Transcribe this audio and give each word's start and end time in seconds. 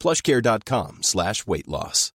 plushcare.com 0.00 0.98
slash 1.02 1.46
weight 1.46 1.66
loss. 1.68 2.12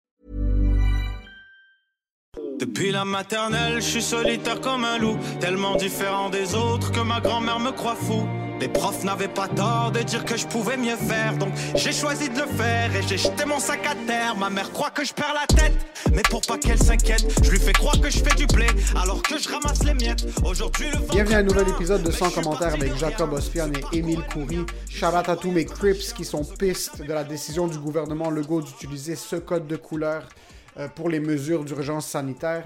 Depuis 2.60 2.92
la 2.92 3.06
maternelle, 3.06 3.76
je 3.76 3.88
suis 3.88 4.02
solitaire 4.02 4.60
comme 4.60 4.84
un 4.84 4.98
loup, 4.98 5.18
tellement 5.40 5.78
différent 5.78 6.30
des 6.30 6.56
autres 6.56 6.92
que 6.92 7.00
ma 7.00 7.22
grand-mère 7.22 7.60
me 7.60 7.72
croit 7.72 7.96
fou. 7.96 8.28
Les 8.60 8.68
profs 8.68 9.04
n'avaient 9.06 9.30
pas 9.30 9.48
tort 9.48 9.92
de 9.92 10.02
dire 10.02 10.26
que 10.26 10.36
je 10.36 10.46
pouvais 10.46 10.76
mieux 10.76 10.96
faire, 10.98 11.38
donc 11.38 11.54
j'ai 11.76 11.94
choisi 11.94 12.28
de 12.30 12.40
le 12.42 12.46
faire 12.48 12.94
et 12.94 13.02
j'ai 13.08 13.18
jeté 13.18 13.46
mon 13.46 13.58
sac 13.60 13.86
à 13.86 13.96
terre. 14.06 14.36
Ma 14.36 14.50
mère 14.50 14.70
croit 14.74 14.90
que 14.90 15.06
je 15.06 15.14
perds 15.14 15.34
la 15.34 15.48
tête, 15.48 15.74
mais 16.14 16.22
pour 16.24 16.42
pas 16.42 16.58
qu'elle 16.58 16.78
s'inquiète, 16.78 17.26
je 17.42 17.50
lui 17.52 17.60
fais 17.60 17.72
croire 17.72 18.00
que 18.02 18.10
je 18.10 18.20
fais 18.20 18.36
du 18.36 18.46
blé 18.48 18.68
alors 19.02 19.22
que 19.24 19.38
je 19.38 19.48
ramasse 19.48 19.84
les 19.84 19.94
miettes. 19.94 20.26
Aujourd'hui, 20.44 20.88
le 20.92 20.98
vent- 20.98 21.14
Bienvenue 21.14 21.36
à 21.36 21.40
un 21.40 21.44
nouvel 21.44 21.70
épisode 21.70 22.04
de 22.04 22.12
100 22.12 22.32
commentaires 22.32 22.74
avec 22.74 22.96
Jacob 22.98 23.32
Ospian 23.32 23.70
et 23.94 23.98
Émile 23.98 24.24
Coury. 24.34 24.60
Out 24.60 25.30
à 25.30 25.36
tous 25.38 25.52
mes 25.52 25.64
Crips 25.66 26.14
qui 26.14 26.26
sont 26.26 26.44
pistes 26.44 27.02
de 27.02 27.14
la 27.14 27.24
décision 27.24 27.68
du 27.68 27.78
gouvernement 27.80 28.30
Legault 28.30 28.62
d'utiliser 28.62 29.16
ce 29.16 29.38
code 29.38 29.68
de 29.68 29.78
couleur 29.78 30.28
euh, 30.78 30.88
pour 30.90 31.08
les 31.10 31.22
mesures 31.22 31.64
d'urgence 31.64 32.08
sanitaire. 32.08 32.66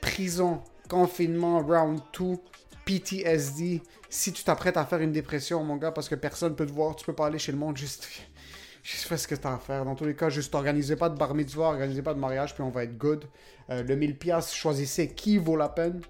Prison, 0.00 0.60
confinement, 0.88 1.60
round 1.60 2.00
2, 2.18 2.36
PTSD. 2.84 3.82
Si 4.10 4.32
tu 4.32 4.42
t'apprêtes 4.44 4.76
à 4.76 4.84
faire 4.86 5.00
une 5.00 5.12
dépression, 5.12 5.62
mon 5.62 5.76
gars, 5.76 5.92
parce 5.92 6.08
que 6.08 6.14
personne 6.14 6.56
peut 6.56 6.66
te 6.66 6.72
voir, 6.72 6.96
tu 6.96 7.04
peux 7.04 7.12
pas 7.14 7.26
aller 7.26 7.38
chez 7.38 7.52
le 7.52 7.58
monde, 7.58 7.76
juste, 7.76 8.08
fais 8.82 9.16
ce 9.18 9.28
que 9.28 9.34
t'as 9.34 9.54
à 9.54 9.58
faire. 9.58 9.84
Dans 9.84 9.94
tous 9.94 10.04
les 10.06 10.16
cas, 10.16 10.30
juste 10.30 10.54
organisez 10.54 10.96
pas 10.96 11.08
de 11.10 11.16
bar 11.18 11.34
mitzvah, 11.34 11.66
organisez 11.66 12.02
pas 12.02 12.14
de 12.14 12.18
mariage, 12.18 12.54
puis 12.54 12.62
on 12.62 12.70
va 12.70 12.84
être 12.84 12.96
good. 12.96 13.24
Euh, 13.70 13.82
le 13.82 13.96
1000 13.96 14.18
piastres, 14.18 14.54
choisissez 14.54 15.08
qui 15.14 15.36
vaut 15.36 15.56
la 15.56 15.68
peine. 15.68 16.00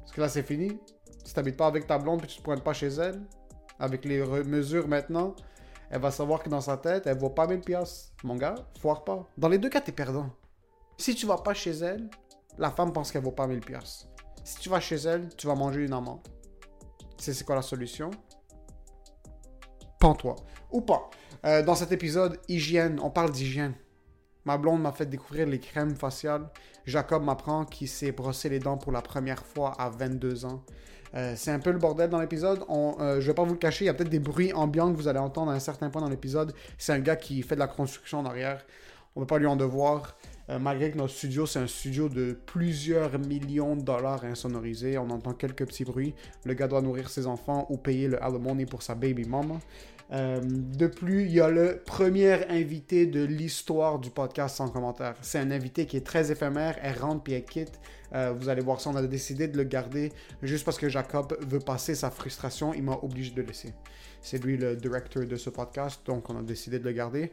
Parce 0.00 0.12
que 0.12 0.20
là, 0.20 0.28
c'est 0.28 0.42
fini. 0.42 0.78
Si 1.24 1.32
t'habites 1.32 1.56
pas 1.56 1.66
avec 1.66 1.86
ta 1.86 1.98
blonde 1.98 2.20
puis 2.20 2.28
tu 2.28 2.36
te 2.38 2.42
pointes 2.42 2.62
pas 2.62 2.74
chez 2.74 2.88
elle, 2.88 3.22
avec 3.78 4.04
les 4.04 4.20
re- 4.22 4.44
mesures 4.44 4.86
maintenant, 4.86 5.34
elle 5.90 6.00
va 6.00 6.10
savoir 6.10 6.42
que 6.42 6.50
dans 6.50 6.60
sa 6.60 6.76
tête, 6.76 7.06
elle 7.06 7.16
vaut 7.18 7.30
pas 7.30 7.46
1000 7.46 7.60
piastres. 7.60 8.12
Mon 8.22 8.36
gars, 8.36 8.54
foire 8.80 9.04
pas. 9.04 9.26
Dans 9.38 9.48
les 9.48 9.58
deux 9.58 9.70
cas, 9.70 9.80
t'es 9.80 9.92
perdant. 9.92 10.28
Si 10.98 11.14
tu 11.14 11.24
vas 11.24 11.38
pas 11.38 11.54
chez 11.54 11.70
elle, 11.70 12.10
la 12.58 12.70
femme 12.70 12.92
pense 12.92 13.10
qu'elle 13.10 13.22
vaut 13.22 13.32
pas 13.32 13.46
1000 13.46 13.60
piastres. 13.60 14.06
Si 14.44 14.58
tu 14.58 14.68
vas 14.68 14.80
chez 14.80 14.96
elle, 14.96 15.28
tu 15.36 15.46
vas 15.46 15.54
manger 15.54 15.84
une 15.86 15.94
amende. 15.94 16.20
C'est 17.32 17.44
quoi 17.44 17.54
la 17.54 17.62
solution? 17.62 18.10
Pends-toi. 19.98 20.36
Ou 20.70 20.82
pas. 20.82 21.08
Euh, 21.46 21.62
dans 21.62 21.74
cet 21.74 21.92
épisode, 21.92 22.38
hygiène, 22.48 23.00
on 23.02 23.10
parle 23.10 23.30
d'hygiène. 23.30 23.74
Ma 24.44 24.58
blonde 24.58 24.82
m'a 24.82 24.92
fait 24.92 25.06
découvrir 25.06 25.46
les 25.46 25.58
crèmes 25.58 25.96
faciales. 25.96 26.50
Jacob 26.84 27.24
m'apprend 27.24 27.64
qu'il 27.64 27.88
s'est 27.88 28.12
brossé 28.12 28.50
les 28.50 28.58
dents 28.58 28.76
pour 28.76 28.92
la 28.92 29.00
première 29.00 29.44
fois 29.44 29.72
à 29.78 29.88
22 29.88 30.44
ans. 30.44 30.62
Euh, 31.14 31.34
c'est 31.36 31.50
un 31.50 31.60
peu 31.60 31.70
le 31.70 31.78
bordel 31.78 32.10
dans 32.10 32.20
l'épisode. 32.20 32.64
On, 32.68 32.96
euh, 33.00 33.20
je 33.20 33.26
vais 33.26 33.34
pas 33.34 33.44
vous 33.44 33.52
le 33.52 33.58
cacher, 33.58 33.84
il 33.84 33.86
y 33.86 33.90
a 33.90 33.94
peut-être 33.94 34.10
des 34.10 34.18
bruits 34.18 34.52
ambiants 34.52 34.92
que 34.92 34.96
vous 34.96 35.08
allez 35.08 35.18
entendre 35.20 35.52
à 35.52 35.54
un 35.54 35.60
certain 35.60 35.88
point 35.88 36.02
dans 36.02 36.08
l'épisode. 36.08 36.52
C'est 36.76 36.92
un 36.92 36.98
gars 36.98 37.16
qui 37.16 37.40
fait 37.42 37.54
de 37.54 37.60
la 37.60 37.68
construction 37.68 38.18
en 38.18 38.26
arrière. 38.26 38.66
On 39.16 39.20
ne 39.20 39.24
peut 39.24 39.34
pas 39.34 39.38
lui 39.38 39.46
en 39.46 39.56
devoir. 39.56 40.16
Euh, 40.50 40.58
malgré 40.58 40.90
que 40.90 40.98
notre 40.98 41.14
studio, 41.14 41.46
c'est 41.46 41.58
un 41.58 41.66
studio 41.66 42.08
de 42.08 42.36
plusieurs 42.46 43.18
millions 43.18 43.76
de 43.76 43.82
dollars 43.82 44.24
insonorisé, 44.24 44.98
on 44.98 45.08
entend 45.10 45.32
quelques 45.32 45.66
petits 45.66 45.84
bruits. 45.84 46.14
Le 46.44 46.54
gars 46.54 46.68
doit 46.68 46.82
nourrir 46.82 47.08
ses 47.08 47.26
enfants 47.26 47.66
ou 47.70 47.76
payer 47.78 48.08
le 48.08 48.22
alimony 48.22 48.66
pour 48.66 48.82
sa 48.82 48.94
baby 48.94 49.24
mama. 49.24 49.58
Euh, 50.12 50.40
de 50.42 50.86
plus, 50.86 51.22
il 51.22 51.32
y 51.32 51.40
a 51.40 51.48
le 51.48 51.80
premier 51.84 52.46
invité 52.50 53.06
de 53.06 53.24
l'histoire 53.24 53.98
du 53.98 54.10
podcast 54.10 54.56
sans 54.56 54.68
commentaire. 54.68 55.14
C'est 55.22 55.38
un 55.38 55.50
invité 55.50 55.86
qui 55.86 55.96
est 55.96 56.06
très 56.06 56.30
éphémère, 56.30 56.76
elle 56.82 56.98
rentre 56.98 57.22
puis 57.22 57.32
elle 57.32 57.44
quitte. 57.44 57.80
Euh, 58.12 58.32
vous 58.38 58.48
allez 58.48 58.60
voir 58.60 58.80
ça, 58.80 58.90
on 58.90 58.96
a 58.96 59.02
décidé 59.02 59.48
de 59.48 59.56
le 59.56 59.64
garder 59.64 60.12
juste 60.42 60.64
parce 60.64 60.78
que 60.78 60.88
Jacob 60.88 61.36
veut 61.48 61.58
passer 61.58 61.94
sa 61.94 62.10
frustration, 62.10 62.74
il 62.74 62.82
m'a 62.82 62.98
obligé 63.02 63.30
de 63.32 63.40
le 63.40 63.46
laisser. 63.46 63.72
C'est 64.20 64.42
lui 64.44 64.56
le 64.56 64.76
directeur 64.76 65.26
de 65.26 65.36
ce 65.36 65.50
podcast, 65.50 66.02
donc 66.06 66.28
on 66.30 66.38
a 66.38 66.42
décidé 66.42 66.78
de 66.78 66.84
le 66.84 66.92
garder. 66.92 67.32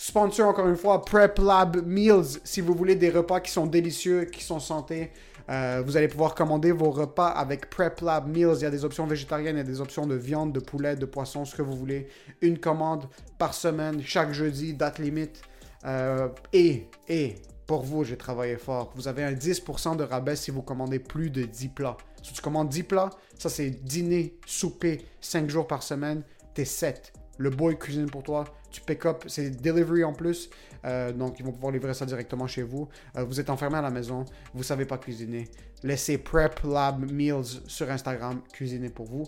Sponsor 0.00 0.46
encore 0.46 0.68
une 0.68 0.76
fois, 0.76 1.04
Prep 1.04 1.40
Lab 1.40 1.84
Meals. 1.84 2.38
Si 2.44 2.60
vous 2.60 2.72
voulez 2.72 2.94
des 2.94 3.10
repas 3.10 3.40
qui 3.40 3.50
sont 3.50 3.66
délicieux, 3.66 4.26
qui 4.26 4.44
sont 4.44 4.60
santé, 4.60 5.10
euh, 5.50 5.82
vous 5.84 5.96
allez 5.96 6.06
pouvoir 6.06 6.36
commander 6.36 6.70
vos 6.70 6.92
repas 6.92 7.26
avec 7.26 7.68
Prep 7.68 8.00
Lab 8.02 8.28
Meals. 8.28 8.54
Il 8.58 8.62
y 8.62 8.66
a 8.66 8.70
des 8.70 8.84
options 8.84 9.08
végétariennes, 9.08 9.56
il 9.56 9.58
y 9.58 9.62
a 9.62 9.64
des 9.64 9.80
options 9.80 10.06
de 10.06 10.14
viande, 10.14 10.52
de 10.52 10.60
poulet, 10.60 10.94
de 10.94 11.04
poisson, 11.04 11.44
ce 11.44 11.56
que 11.56 11.62
vous 11.62 11.76
voulez. 11.76 12.06
Une 12.42 12.60
commande 12.60 13.08
par 13.38 13.54
semaine, 13.54 14.00
chaque 14.00 14.32
jeudi, 14.32 14.72
date 14.72 15.00
limite. 15.00 15.42
Euh, 15.84 16.28
et, 16.52 16.86
et, 17.08 17.34
pour 17.66 17.82
vous, 17.82 18.04
j'ai 18.04 18.16
travaillé 18.16 18.56
fort. 18.56 18.92
Vous 18.94 19.08
avez 19.08 19.24
un 19.24 19.32
10% 19.32 19.96
de 19.96 20.04
rabais 20.04 20.36
si 20.36 20.52
vous 20.52 20.62
commandez 20.62 21.00
plus 21.00 21.30
de 21.30 21.42
10 21.42 21.70
plats. 21.70 21.96
Si 22.22 22.32
tu 22.32 22.40
commandes 22.40 22.68
10 22.68 22.84
plats, 22.84 23.10
ça 23.36 23.48
c'est 23.48 23.70
dîner, 23.70 24.38
souper, 24.46 25.04
5 25.20 25.50
jours 25.50 25.66
par 25.66 25.82
semaine, 25.82 26.22
t'es 26.54 26.64
7. 26.64 27.12
Le 27.36 27.50
boy 27.50 27.76
cuisine 27.76 28.08
pour 28.08 28.22
toi. 28.22 28.44
Tu 28.70 28.80
pick 28.80 29.06
up, 29.06 29.24
c'est 29.26 29.50
delivery 29.50 30.04
en 30.04 30.12
plus. 30.12 30.50
Euh, 30.84 31.12
donc, 31.12 31.38
ils 31.38 31.44
vont 31.44 31.52
pouvoir 31.52 31.72
livrer 31.72 31.94
ça 31.94 32.06
directement 32.06 32.46
chez 32.46 32.62
vous. 32.62 32.88
Euh, 33.16 33.24
vous 33.24 33.40
êtes 33.40 33.50
enfermé 33.50 33.78
à 33.78 33.82
la 33.82 33.90
maison, 33.90 34.24
vous 34.54 34.62
savez 34.62 34.84
pas 34.84 34.98
cuisiner. 34.98 35.48
Laissez 35.82 36.18
Prep 36.18 36.60
Lab 36.64 37.10
Meals 37.10 37.62
sur 37.66 37.90
Instagram 37.90 38.40
cuisiner 38.52 38.90
pour 38.90 39.06
vous. 39.06 39.26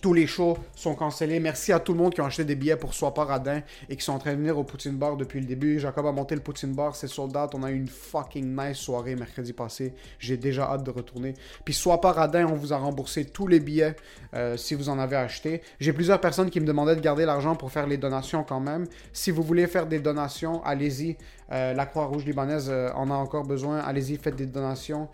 Tous 0.00 0.12
les 0.12 0.28
shows 0.28 0.56
sont 0.76 0.94
cancellés. 0.94 1.40
Merci 1.40 1.72
à 1.72 1.80
tout 1.80 1.92
le 1.92 1.98
monde 1.98 2.14
qui 2.14 2.20
a 2.20 2.24
acheté 2.24 2.44
des 2.44 2.54
billets 2.54 2.76
pour 2.76 2.94
Sois 2.94 3.12
pas 3.12 3.24
radin 3.24 3.62
et 3.88 3.96
qui 3.96 4.04
sont 4.04 4.12
en 4.12 4.20
train 4.20 4.30
de 4.30 4.36
venir 4.36 4.56
au 4.56 4.62
Poutine 4.62 4.96
Bar 4.96 5.16
depuis 5.16 5.40
le 5.40 5.46
début. 5.46 5.80
Jacob 5.80 6.06
a 6.06 6.12
monté 6.12 6.36
le 6.36 6.40
Poutine 6.40 6.72
Bar, 6.72 6.94
c'est 6.94 7.08
sold 7.08 7.36
out. 7.36 7.50
On 7.54 7.64
a 7.64 7.70
eu 7.72 7.76
une 7.76 7.88
fucking 7.88 8.56
nice 8.56 8.76
soirée 8.76 9.16
mercredi 9.16 9.52
passé. 9.52 9.94
J'ai 10.20 10.36
déjà 10.36 10.70
hâte 10.70 10.84
de 10.84 10.92
retourner. 10.92 11.34
Puis 11.64 11.74
Sois 11.74 12.00
pas 12.00 12.12
radin, 12.12 12.46
on 12.46 12.54
vous 12.54 12.72
a 12.72 12.76
remboursé 12.76 13.24
tous 13.24 13.48
les 13.48 13.58
billets 13.58 13.96
euh, 14.34 14.56
si 14.56 14.76
vous 14.76 14.88
en 14.88 15.00
avez 15.00 15.16
acheté. 15.16 15.62
J'ai 15.80 15.92
plusieurs 15.92 16.20
personnes 16.20 16.50
qui 16.50 16.60
me 16.60 16.66
demandaient 16.66 16.96
de 16.96 17.00
garder 17.00 17.24
l'argent 17.24 17.56
pour 17.56 17.72
faire 17.72 17.88
les 17.88 17.96
donations 17.96 18.44
quand 18.44 18.60
même. 18.60 18.86
Si 19.12 19.32
vous 19.32 19.42
voulez 19.42 19.66
faire 19.66 19.86
des 19.86 19.98
donations, 19.98 20.62
allez-y. 20.64 21.16
Euh, 21.50 21.74
la 21.74 21.86
Croix-Rouge 21.86 22.24
libanaise 22.24 22.68
euh, 22.70 22.92
en 22.94 23.10
a 23.10 23.14
encore 23.14 23.44
besoin. 23.44 23.78
Allez-y, 23.80 24.16
faites 24.16 24.36
des 24.36 24.46
donations. 24.46 25.08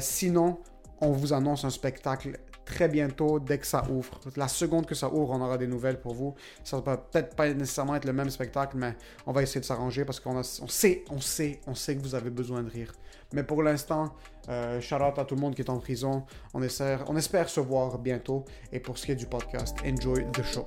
Sinon, 0.00 0.58
on 1.00 1.10
vous 1.10 1.32
annonce 1.32 1.64
un 1.64 1.70
spectacle 1.70 2.38
très 2.68 2.88
bientôt 2.88 3.40
dès 3.40 3.58
que 3.58 3.66
ça 3.66 3.82
ouvre. 3.90 4.20
La 4.36 4.46
seconde 4.46 4.86
que 4.86 4.94
ça 4.94 5.08
ouvre, 5.12 5.30
on 5.32 5.40
aura 5.40 5.56
des 5.56 5.66
nouvelles 5.66 6.00
pour 6.00 6.14
vous. 6.14 6.34
Ça 6.62 6.78
va 6.80 6.98
peut-être 6.98 7.34
pas 7.34 7.48
nécessairement 7.52 7.96
être 7.96 8.04
le 8.04 8.12
même 8.12 8.30
spectacle, 8.30 8.76
mais 8.76 8.94
on 9.26 9.32
va 9.32 9.42
essayer 9.42 9.60
de 9.60 9.66
s'arranger 9.66 10.04
parce 10.04 10.20
qu'on 10.20 10.36
on 10.36 10.42
sait, 10.42 11.04
on 11.10 11.20
sait, 11.20 11.60
on 11.66 11.74
sait 11.74 11.96
que 11.96 12.02
vous 12.02 12.14
avez 12.14 12.30
besoin 12.30 12.62
de 12.62 12.70
rire. 12.70 12.92
Mais 13.32 13.42
pour 13.42 13.62
l'instant, 13.62 14.14
euh, 14.48 14.80
shout 14.80 14.96
out 14.96 15.18
à 15.18 15.24
tout 15.24 15.34
le 15.34 15.40
monde 15.40 15.54
qui 15.54 15.62
est 15.62 15.70
en 15.70 15.78
prison. 15.78 16.24
On 16.54 16.60
on 16.60 17.16
espère 17.16 17.48
se 17.48 17.60
voir 17.60 17.98
bientôt. 17.98 18.44
Et 18.72 18.80
pour 18.80 18.98
ce 18.98 19.06
qui 19.06 19.12
est 19.12 19.16
du 19.16 19.26
podcast, 19.26 19.76
enjoy 19.84 20.24
the 20.32 20.42
show. 20.42 20.66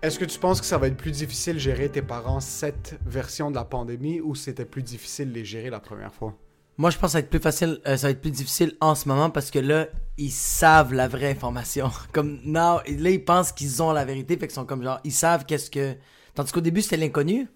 Est-ce 0.00 0.16
que 0.16 0.24
tu 0.24 0.38
penses 0.38 0.60
que 0.60 0.66
ça 0.66 0.78
va 0.78 0.86
être 0.86 0.96
plus 0.96 1.10
difficile 1.10 1.58
gérer 1.58 1.88
tes 1.88 2.02
parents 2.02 2.38
cette 2.38 2.96
version 3.04 3.50
de 3.50 3.56
la 3.56 3.64
pandémie 3.64 4.20
ou 4.20 4.36
c'était 4.36 4.64
plus 4.64 4.82
difficile 4.82 5.30
de 5.30 5.34
les 5.34 5.44
gérer 5.44 5.70
la 5.70 5.80
première 5.80 6.14
fois? 6.14 6.38
Moi, 6.76 6.90
je 6.90 6.98
pense 6.98 7.08
que 7.08 7.12
ça 7.12 7.18
va 7.18 7.22
être 7.24 7.30
plus 7.30 7.40
facile, 7.40 7.80
euh, 7.84 7.96
ça 7.96 8.06
va 8.06 8.12
être 8.12 8.20
plus 8.20 8.30
difficile 8.30 8.76
en 8.80 8.94
ce 8.94 9.08
moment 9.08 9.28
parce 9.30 9.50
que 9.50 9.58
là, 9.58 9.88
ils 10.16 10.30
savent 10.30 10.94
la 10.94 11.08
vraie 11.08 11.32
information. 11.32 11.90
Comme, 12.12 12.38
non, 12.44 12.80
là, 12.86 13.10
ils 13.10 13.24
pensent 13.24 13.50
qu'ils 13.50 13.82
ont 13.82 13.90
la 13.90 14.04
vérité, 14.04 14.36
fait 14.36 14.46
qu'ils 14.46 14.54
sont 14.54 14.66
comme 14.66 14.84
genre, 14.84 15.00
ils 15.02 15.12
savent 15.12 15.44
qu'est-ce 15.44 15.68
que. 15.68 15.96
Tandis 16.36 16.52
qu'au 16.52 16.60
début, 16.60 16.80
c'était 16.80 16.98
l'inconnu. 16.98 17.48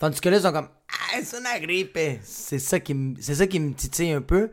Tandis 0.00 0.20
que 0.20 0.28
là, 0.28 0.38
ils 0.38 0.42
sont 0.42 0.52
comme, 0.52 0.68
ah, 0.88 1.20
c'est 1.22 1.36
une 1.36 1.64
grippe. 1.64 1.96
C'est 2.24 2.58
ça 2.58 2.80
qui 2.80 3.14
c'est 3.20 3.36
ça 3.36 3.46
qui 3.46 3.60
me 3.60 3.72
titille 3.72 4.10
un 4.10 4.22
peu. 4.22 4.50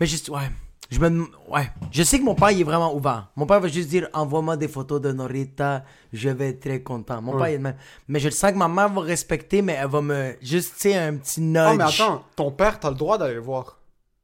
Mais 0.00 0.06
juste, 0.06 0.30
ouais. 0.30 0.48
Je 0.90 1.00
me 1.00 1.08
dem- 1.10 1.26
Ouais. 1.48 1.68
Je 1.90 2.02
sais 2.02 2.18
que 2.18 2.24
mon 2.24 2.34
père, 2.34 2.50
il 2.52 2.60
est 2.60 2.64
vraiment 2.64 2.94
ouvert. 2.94 3.28
Mon 3.36 3.46
père 3.46 3.60
va 3.60 3.68
juste 3.68 3.88
dire 3.88 4.08
envoie-moi 4.12 4.56
des 4.56 4.68
photos 4.68 5.00
de 5.00 5.10
Norita, 5.12 5.84
je 6.12 6.28
vais 6.28 6.50
être 6.50 6.60
très 6.60 6.82
content. 6.82 7.20
Mon 7.20 7.36
père, 7.36 7.48
il 7.48 7.54
est 7.54 7.58
de 7.58 7.62
même. 7.62 7.76
Mais 8.08 8.20
je 8.20 8.26
le 8.26 8.32
sens 8.32 8.52
que 8.52 8.56
ma 8.56 8.68
mère 8.68 8.88
va 8.88 9.00
respecter, 9.00 9.62
mais 9.62 9.72
elle 9.74 9.88
va 9.88 10.00
me. 10.00 10.36
Juste, 10.40 10.74
tu 10.74 10.80
sais, 10.82 10.96
un 10.96 11.16
petit 11.16 11.40
nudge. 11.40 11.70
Oh, 11.72 11.76
mais 11.76 11.84
attends, 11.84 12.24
ton 12.36 12.50
père, 12.52 12.78
t'as 12.78 12.90
le 12.90 12.94
droit 12.96 13.18
d'aller 13.18 13.34
le 13.34 13.40
voir. 13.40 13.78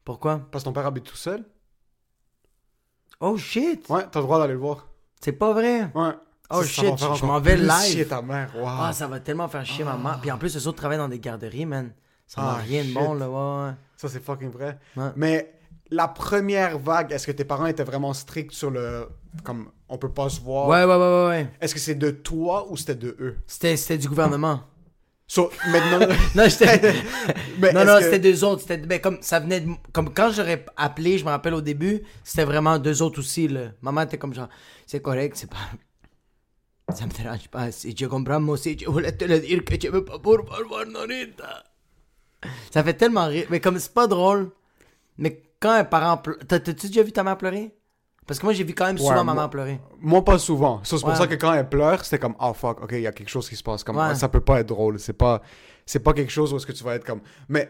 Pourquoi? 0.05 0.39
Parce 0.51 0.63
que 0.63 0.69
ton 0.69 0.73
père 0.73 0.85
habite 0.85 1.03
tout 1.05 1.15
seul. 1.17 1.43
Oh 3.19 3.37
shit 3.37 3.87
Ouais, 3.89 4.05
t'as 4.11 4.19
le 4.19 4.25
droit 4.25 4.39
d'aller 4.39 4.53
le 4.53 4.59
voir. 4.59 4.87
C'est 5.21 5.31
pas 5.31 5.53
vrai? 5.53 5.83
Ouais. 5.95 6.11
Oh, 6.49 6.61
Ça, 6.61 6.63
ça 6.63 6.65
shit, 6.67 6.83
va 6.91 6.97
faire 6.97 7.15
je 7.15 7.23
encore 7.23 7.29
m'en 7.29 7.39
vais 7.39 7.55
plus 7.55 7.63
live. 7.65 7.91
chier 7.91 8.05
ta 8.07 8.21
mère, 8.21 8.51
wow. 8.55 8.65
Ah, 8.67 8.91
ça 8.93 9.07
va 9.07 9.19
tellement 9.19 9.47
faire 9.47 9.65
chier 9.65 9.83
ma 9.85 9.95
mère. 9.95 10.19
Puis 10.21 10.29
en 10.29 10.37
plus, 10.37 10.55
eux 10.57 10.67
autres 10.67 10.77
travaillent 10.77 10.97
dans 10.97 11.07
des 11.07 11.19
garderies, 11.19 11.65
man. 11.65 11.91
Ça 12.27 12.41
n'a 12.41 12.49
Ah, 12.51 12.55
rien 12.55 12.81
de 12.81 12.87
shit. 12.87 12.93
bon, 12.93 13.13
là. 13.13 13.29
Ouais, 13.29 13.67
ouais. 13.69 13.73
Ça, 13.95 14.09
c'est 14.09 14.23
fucking 14.23 14.49
vrai. 14.51 14.77
Ouais. 14.97 15.09
Mais 15.15 15.53
la 15.91 16.07
première 16.07 16.79
vague, 16.79 17.11
est-ce 17.11 17.27
que 17.27 17.31
tes 17.31 17.45
parents 17.45 17.65
étaient 17.67 17.83
vraiment 17.83 18.13
stricts 18.13 18.51
sur 18.53 18.71
le. 18.71 19.07
Comme, 19.43 19.69
on 19.89 19.97
peut 19.97 20.11
pas 20.11 20.29
se 20.29 20.41
voir? 20.41 20.67
Ouais, 20.67 20.83
ouais, 20.83 20.95
ouais, 20.95 20.97
ouais. 20.97 21.27
ouais. 21.27 21.47
Est-ce 21.61 21.73
que 21.73 21.79
c'est 21.79 21.95
de 21.95 22.11
toi 22.11 22.67
ou 22.69 22.77
c'était 22.77 22.95
de 22.95 23.15
eux? 23.19 23.37
C'était, 23.47 23.75
c'était 23.77 23.97
du 23.97 24.07
gouvernement. 24.07 24.61
So, 25.27 25.49
maintenant. 25.67 26.07
Non, 26.35 26.43
j'étais. 26.47 26.93
Mais 27.59 27.71
non, 27.73 27.81
est-ce 27.81 27.87
non, 27.91 27.97
que- 27.97 28.03
c'était 28.03 28.19
deux 28.19 28.43
autres. 28.43 28.61
C'était, 28.61 28.77
ben, 28.77 28.99
comme, 28.99 29.17
ça 29.21 29.39
venait 29.39 29.61
de- 29.61 29.71
comme 29.91 30.13
quand 30.13 30.31
j'aurais 30.31 30.65
appelé, 30.77 31.17
je 31.17 31.25
me 31.25 31.29
rappelle 31.29 31.53
au 31.53 31.61
début, 31.61 32.01
c'était 32.23 32.43
vraiment 32.45 32.77
deux 32.77 33.01
autres 33.01 33.19
aussi, 33.19 33.47
là. 33.47 33.71
Maman 33.81 34.01
était 34.01 34.17
comme 34.17 34.33
genre, 34.33 34.49
c'est 34.85 35.01
correct, 35.01 35.35
c'est 35.37 35.49
pas. 35.49 35.57
Ça 36.93 37.05
me 37.05 37.11
dérange 37.11 37.47
pas. 37.47 37.71
Si 37.71 37.95
je 37.97 38.05
comprends, 38.05 38.39
moi 38.41 38.55
aussi, 38.55 38.77
je 38.79 38.85
voulais 38.89 39.13
te 39.13 39.23
le 39.25 39.39
dire 39.39 39.63
que 39.63 39.75
tu 39.75 39.87
veux 39.89 40.03
pas 40.03 40.19
pour 40.19 40.43
voir 40.45 40.85
Norita. 40.85 41.63
Ça 42.71 42.83
fait 42.83 42.93
tellement 42.93 43.25
rire. 43.27 43.47
Mais 43.49 43.59
comme 43.61 43.79
c'est 43.79 43.93
pas 43.93 44.05
drôle, 44.05 44.51
mais 45.17 45.41
quand 45.63 45.71
un 45.71 45.83
parent 45.85 46.17
pleure. 46.17 46.37
T'as- 46.47 46.59
T'as-tu 46.59 46.87
déjà 46.87 47.03
vu 47.03 47.11
ta 47.11 47.23
mère 47.23 47.37
pleurer? 47.37 47.73
Parce 48.27 48.39
que 48.39 48.45
moi, 48.45 48.53
j'ai 48.53 48.63
vu 48.63 48.73
quand 48.73 48.85
même 48.85 48.97
souvent 48.97 49.09
Ouais, 49.09 49.15
moi- 49.23 49.33
maman 49.33 49.49
pleurer. 49.49 49.79
Moi, 49.99 50.23
pas 50.23 50.37
souvent. 50.39 50.79
So, 50.83 50.97
c'est 50.97 51.01
pour 51.01 51.09
Ouais. 51.11 51.15
ça 51.17 51.27
que 51.27 51.35
quand 51.35 51.53
elle 51.53 51.67
pleure, 51.67 52.03
c'était 52.05 52.19
comme, 52.19 52.35
oh 52.39 52.53
fuck, 52.53 52.81
ok, 52.81 52.91
il 52.93 53.01
y 53.01 53.07
a 53.07 53.11
quelque 53.11 53.29
chose 53.29 53.49
qui 53.49 53.55
se 53.55 53.63
passe. 53.63 53.83
Comme, 53.83 53.97
Ouais. 53.97 54.15
ça 54.15 54.29
peut 54.29 54.39
pas 54.41 54.59
être 54.61 54.67
drôle. 54.67 54.97
C'est 54.99 55.13
pas, 55.13 55.41
c'est 55.85 55.99
pas 55.99 56.13
quelque 56.13 56.31
chose 56.31 56.53
où 56.53 56.57
est-ce 56.57 56.65
que 56.65 56.71
tu 56.71 56.83
vas 56.83 56.95
être 56.95 57.05
comme. 57.05 57.21
Mais 57.49 57.69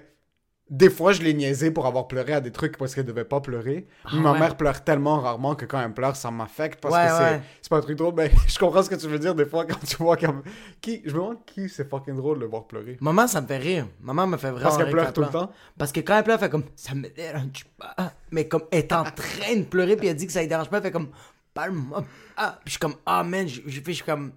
des 0.69 0.89
fois, 0.89 1.11
je 1.11 1.21
l'ai 1.21 1.33
niaisé 1.33 1.71
pour 1.71 1.85
avoir 1.85 2.07
pleuré 2.07 2.33
à 2.33 2.41
des 2.41 2.51
trucs 2.51 2.77
parce 2.77 2.95
qu'elle 2.95 3.05
devait 3.05 3.25
pas 3.25 3.41
pleurer. 3.41 3.85
Ma 4.13 4.29
Ah 4.29 4.33
ouais. 4.33 4.39
mère 4.39 4.57
pleure 4.57 4.83
tellement 4.83 5.19
rarement 5.19 5.55
que 5.55 5.65
quand 5.65 5.79
elle 5.79 5.93
pleure, 5.93 6.15
ça 6.15 6.31
m'affecte 6.31 6.79
parce 6.81 6.95
Ouais, 6.95 7.05
que 7.05 7.11
c'est, 7.11 7.23
ouais. 7.35 7.41
c'est 7.61 7.69
pas 7.69 7.77
un 7.77 7.81
truc 7.81 7.97
drôle. 7.97 8.13
Mais 8.15 8.31
je 8.47 8.57
comprends 8.57 8.81
ce 8.81 8.89
que 8.89 8.95
tu 8.95 9.07
veux 9.07 9.19
dire 9.19 9.35
des 9.35 9.45
fois 9.45 9.65
quand 9.65 9.77
tu 9.85 9.97
vois 9.97 10.17
comme. 10.17 10.41
Qui, 10.81 11.01
je 11.05 11.11
me 11.11 11.17
demande 11.19 11.45
qui 11.45 11.69
c'est 11.69 11.87
fucking 11.87 12.15
drôle 12.15 12.37
de 12.37 12.43
le 12.45 12.49
voir 12.49 12.65
pleurer. 12.65 12.97
Maman, 13.01 13.27
ça 13.27 13.41
me 13.41 13.47
fait 13.47 13.57
rire. 13.57 13.87
Maman 14.01 14.25
me 14.25 14.37
fait 14.37 14.49
vraiment 14.51 14.63
Parce 14.69 14.77
qu'elle 14.77 14.89
pleure 14.91 15.13
tout 15.13 15.21
le 15.21 15.27
temps? 15.27 15.51
Parce 15.77 15.91
que 15.91 15.99
quand 15.99 16.17
elle 16.17 16.23
pleure, 16.23 16.37
elle 16.41 16.45
fait 16.45 16.49
comme 16.49 16.65
ça 16.75 16.95
me 16.95 17.09
dérange 17.09 17.65
pas. 17.77 17.95
Mais 18.31 18.47
comme 18.47 18.63
elle 18.71 18.79
est 18.79 18.93
en 18.93 19.03
train 19.03 19.55
de 19.55 19.63
pleurer, 19.63 19.95
puis 19.97 20.07
elle 20.07 20.15
dit 20.15 20.25
que 20.27 20.33
ça 20.33 20.41
ne 20.41 20.47
dérange 20.47 20.69
pas, 20.69 20.77
elle 20.77 20.83
fait 20.83 20.91
comme 20.91 21.09
parle-moi. 21.53 22.03
Ah, 22.37 22.53
puis 22.63 22.67
je 22.67 22.71
suis 22.71 22.79
comme 22.79 22.95
ah 23.05 23.23
man, 23.23 23.47
je, 23.47 23.61
je, 23.65 23.79
fais- 23.81 23.91
je 23.91 23.97
suis 23.97 24.05
comme. 24.05 24.31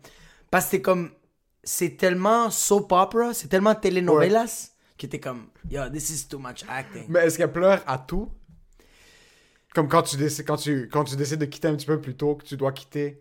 Parce 0.50 0.64
que 0.66 0.70
c'est 0.72 0.82
comme. 0.82 1.10
C'est 1.64 1.96
tellement 1.96 2.50
soap 2.50 2.92
opera, 2.92 3.32
c'est 3.34 3.48
tellement 3.48 3.74
telenovelas, 3.74 4.70
que 4.98 5.06
t'es 5.06 5.20
comme 5.20 5.48
yo, 5.70 5.88
this 5.90 6.10
is 6.10 6.26
too 6.28 6.38
much 6.38 6.64
acting. 6.68 7.04
Mais 7.08 7.20
est-ce 7.26 7.36
qu'elle 7.38 7.52
pleure 7.52 7.82
à 7.86 7.98
tout? 7.98 8.30
Comme 9.74 9.88
quand 9.88 10.02
tu, 10.02 10.16
décides, 10.16 10.46
quand, 10.46 10.56
tu, 10.56 10.88
quand 10.90 11.04
tu 11.04 11.16
décides 11.16 11.38
de 11.40 11.44
quitter 11.44 11.68
un 11.68 11.76
petit 11.76 11.84
peu 11.86 12.00
plus 12.00 12.16
tôt, 12.16 12.34
que 12.36 12.44
tu 12.44 12.56
dois 12.56 12.72
quitter. 12.72 13.20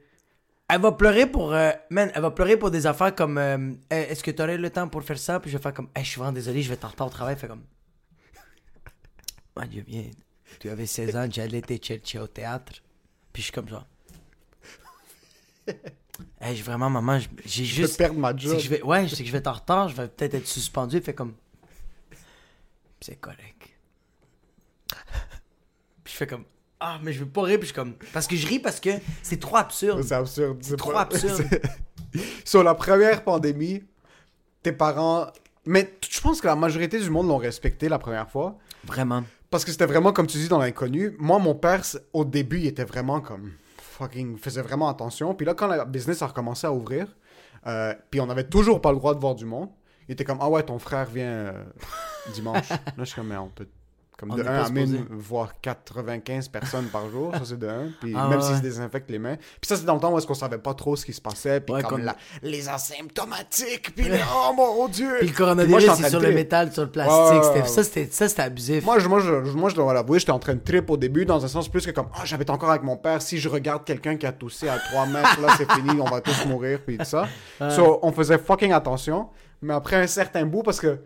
Elle 0.69 0.79
va 0.81 0.93
pleurer 0.93 1.25
pour. 1.27 1.53
euh, 1.53 1.71
man, 1.89 2.09
elle 2.15 2.21
va 2.21 2.31
pleurer 2.31 2.57
pour 2.57 2.71
des 2.71 2.87
affaires 2.87 3.13
comme. 3.13 3.37
euh, 3.37 3.73
Eh, 3.91 3.95
Est-ce 4.11 4.23
que 4.23 4.31
tu 4.31 4.41
aurais 4.41 4.57
le 4.57 4.69
temps 4.69 4.87
pour 4.87 5.03
faire 5.03 5.17
ça? 5.19 5.39
Puis 5.39 5.51
je 5.51 5.57
vais 5.57 5.61
faire 5.61 5.73
comme. 5.73 5.89
Eh, 5.95 5.99
je 6.03 6.07
suis 6.09 6.17
vraiment 6.19 6.31
désolé, 6.31 6.61
je 6.61 6.69
vais 6.69 6.77
t'en 6.77 6.87
retard 6.87 7.07
au 7.07 7.09
travail. 7.09 7.35
Fait 7.35 7.47
comme. 7.47 7.63
Moi, 9.55 9.65
Dieu 9.67 9.81
bien. 9.83 10.05
Tu 10.59 10.69
avais 10.69 10.85
16 10.85 11.15
ans, 11.17 11.27
j'allais 11.29 11.61
te 11.61 11.73
chercher 11.85 12.19
au 12.19 12.27
théâtre. 12.27 12.73
Puis 13.33 13.41
je 13.41 13.45
suis 13.47 13.53
comme 13.53 13.67
genre. 13.67 13.85
Eh, 16.41 16.55
j'ai 16.55 16.63
vraiment, 16.63 16.89
maman, 16.89 17.19
j'ai 17.19 17.27
Je 17.45 17.59
vais 17.59 17.65
juste. 17.87 17.97
perdre 17.97 18.17
ma 18.17 18.33
job. 18.35 18.53
que 18.53 18.59
je 18.59 18.69
vais, 18.69 18.81
ouais, 18.81 19.05
c'est 19.09 19.17
que 19.17 19.25
je 19.25 19.31
vais 19.33 19.39
être 19.39 19.47
en 19.47 19.53
retard, 19.53 19.89
je 19.89 19.95
vais 19.97 20.07
peut-être 20.07 20.35
être 20.35 20.47
suspendu. 20.47 21.01
Fait 21.01 21.13
comme. 21.13 21.33
C'est 23.05 23.17
correct. 23.17 23.69
Puis 26.03 26.11
je 26.13 26.17
fais 26.17 26.25
comme. 26.25 26.43
Ah, 26.79 26.97
mais 27.03 27.13
je 27.13 27.19
veux 27.19 27.29
pas 27.29 27.43
rire. 27.43 27.59
Puis 27.59 27.67
je 27.67 27.73
suis 27.73 27.75
comme. 27.75 27.93
Parce 28.11 28.25
que 28.25 28.35
je 28.35 28.47
ris 28.47 28.57
parce 28.57 28.79
que 28.79 28.89
c'est 29.21 29.39
trop 29.39 29.57
absurde. 29.57 30.01
C'est 30.01 30.15
absurde. 30.15 30.57
C'est 30.61 30.75
trop 30.75 30.91
pas- 30.91 31.01
absurde. 31.01 31.47
Sur 32.45 32.63
la 32.63 32.73
première 32.73 33.23
pandémie, 33.23 33.83
tes 34.63 34.71
parents. 34.71 35.27
Mais 35.65 35.99
je 36.09 36.19
pense 36.19 36.41
que 36.41 36.47
la 36.47 36.55
majorité 36.55 36.99
du 36.99 37.11
monde 37.11 37.27
l'ont 37.27 37.37
respecté 37.37 37.89
la 37.89 37.99
première 37.99 38.27
fois. 38.27 38.57
Vraiment. 38.83 39.23
Parce 39.51 39.63
que 39.63 39.71
c'était 39.71 39.85
vraiment, 39.85 40.11
comme 40.11 40.25
tu 40.25 40.39
dis, 40.39 40.47
dans 40.47 40.57
l'inconnu. 40.57 41.15
Moi, 41.19 41.37
mon 41.37 41.53
père, 41.53 41.83
au 42.11 42.25
début, 42.25 42.57
il 42.57 42.65
était 42.65 42.85
vraiment 42.85 43.21
comme. 43.21 43.51
Fucking. 43.77 44.39
faisait 44.39 44.63
vraiment 44.63 44.89
attention. 44.89 45.35
Puis 45.35 45.45
là, 45.45 45.53
quand 45.53 45.67
la 45.67 45.85
business 45.85 46.23
a 46.23 46.27
recommencé 46.27 46.65
à 46.65 46.73
ouvrir, 46.73 47.05
euh, 47.67 47.93
puis 48.09 48.19
on 48.19 48.31
avait 48.31 48.49
toujours 48.49 48.81
pas 48.81 48.91
le 48.91 48.97
droit 48.97 49.13
de 49.13 49.19
voir 49.19 49.35
du 49.35 49.45
monde, 49.45 49.69
il 50.07 50.13
était 50.13 50.23
comme 50.23 50.39
Ah 50.41 50.49
ouais, 50.49 50.63
ton 50.63 50.79
frère 50.79 51.05
vient 51.05 51.25
euh, 51.25 51.63
dimanche. 52.33 52.69
là, 52.69 52.77
je 52.97 53.03
suis 53.05 53.15
comme 53.15 53.27
Mais 53.27 53.37
on 53.37 53.49
peut. 53.49 53.67
Comme 54.17 54.31
On 54.31 54.35
de 54.35 54.43
n'est 54.43 54.47
1 54.49 54.51
pas 54.53 54.61
à 54.61 54.65
supposé. 54.67 54.85
mine, 54.85 55.05
voir 55.09 55.59
95 55.61 56.47
personnes 56.47 56.85
par 56.85 57.09
jour, 57.09 57.33
ça 57.33 57.41
c'est 57.43 57.59
de 57.59 57.67
1. 57.67 57.89
Puis 57.99 58.13
Ah 58.17 58.29
même 58.29 58.39
s'ils 58.39 58.51
ouais. 58.51 58.57
se 58.59 58.61
désinfectent 58.63 59.09
les 59.11 59.19
mains. 59.19 59.35
Puis 59.35 59.67
ça, 59.67 59.75
c'est 59.75 59.83
dans 59.83 59.95
le 59.95 59.99
temps 59.99 60.13
où 60.13 60.17
est-ce 60.17 60.25
qu'on 60.25 60.33
savait 60.33 60.57
pas 60.57 60.73
trop 60.73 60.95
ce 60.95 61.05
qui 61.05 61.11
se 61.11 61.19
passait. 61.19 61.59
Puis 61.59 61.75
Ouais, 61.75 61.81
comme, 61.81 61.97
comme- 61.97 62.05
la- 62.05 62.15
les 62.41 62.69
asymptomatiques. 62.69 63.93
Puis 63.95 64.05
le- 64.07 64.17
oh 64.33 64.53
mon 64.55 64.87
dieu. 64.87 65.17
Puis 65.19 65.27
le 65.29 65.33
coronavirus, 65.35 65.91
c'est 65.95 66.09
sur 66.09 66.19
le 66.19 66.31
métal, 66.31 66.71
sur 66.71 66.83
le 66.83 66.89
plastique. 66.91 67.13
ouais, 67.41 67.43
c'était-. 67.43 67.67
Ça, 67.67 67.83
c'était 67.83 68.07
ça, 68.11 68.29
c'était 68.29 68.41
abusif. 68.43 68.85
Moi, 68.85 68.99
je, 68.99 69.07
moi, 69.07 69.19
je, 69.19 69.31
moi, 69.51 69.69
je 69.69 69.75
dois 69.75 69.93
l'avouer, 69.93 70.19
j'étais 70.19 70.31
en 70.31 70.39
train 70.39 70.55
de 70.55 70.59
trip 70.59 70.89
au 70.89 70.97
début, 70.97 71.25
dans 71.25 71.43
un 71.43 71.47
sens 71.47 71.67
plus 71.69 71.85
que 71.85 71.91
comme, 71.91 72.07
ah, 72.15 72.21
j'habite 72.25 72.49
encore 72.49 72.69
avec 72.69 72.83
mon 72.83 72.97
père, 72.97 73.21
si 73.21 73.37
je 73.37 73.49
regarde 73.49 73.83
quelqu'un 73.83 74.15
qui 74.15 74.25
a 74.25 74.31
toussé 74.31 74.67
à 74.69 74.77
3 74.79 75.05
mètres, 75.07 75.41
là, 75.41 75.49
c'est 75.57 75.69
fini, 75.71 75.99
on 75.99 76.05
va 76.05 76.21
tous 76.21 76.45
mourir, 76.45 76.79
puis 76.85 76.97
tout 76.97 77.05
ça. 77.05 77.27
So, 77.69 77.99
on 78.01 78.11
faisait 78.11 78.37
fucking 78.37 78.71
attention, 78.71 79.27
mais 79.61 79.73
après 79.73 79.97
un 79.97 80.07
certain 80.07 80.45
bout, 80.45 80.63
parce 80.63 80.79
que 80.79 80.99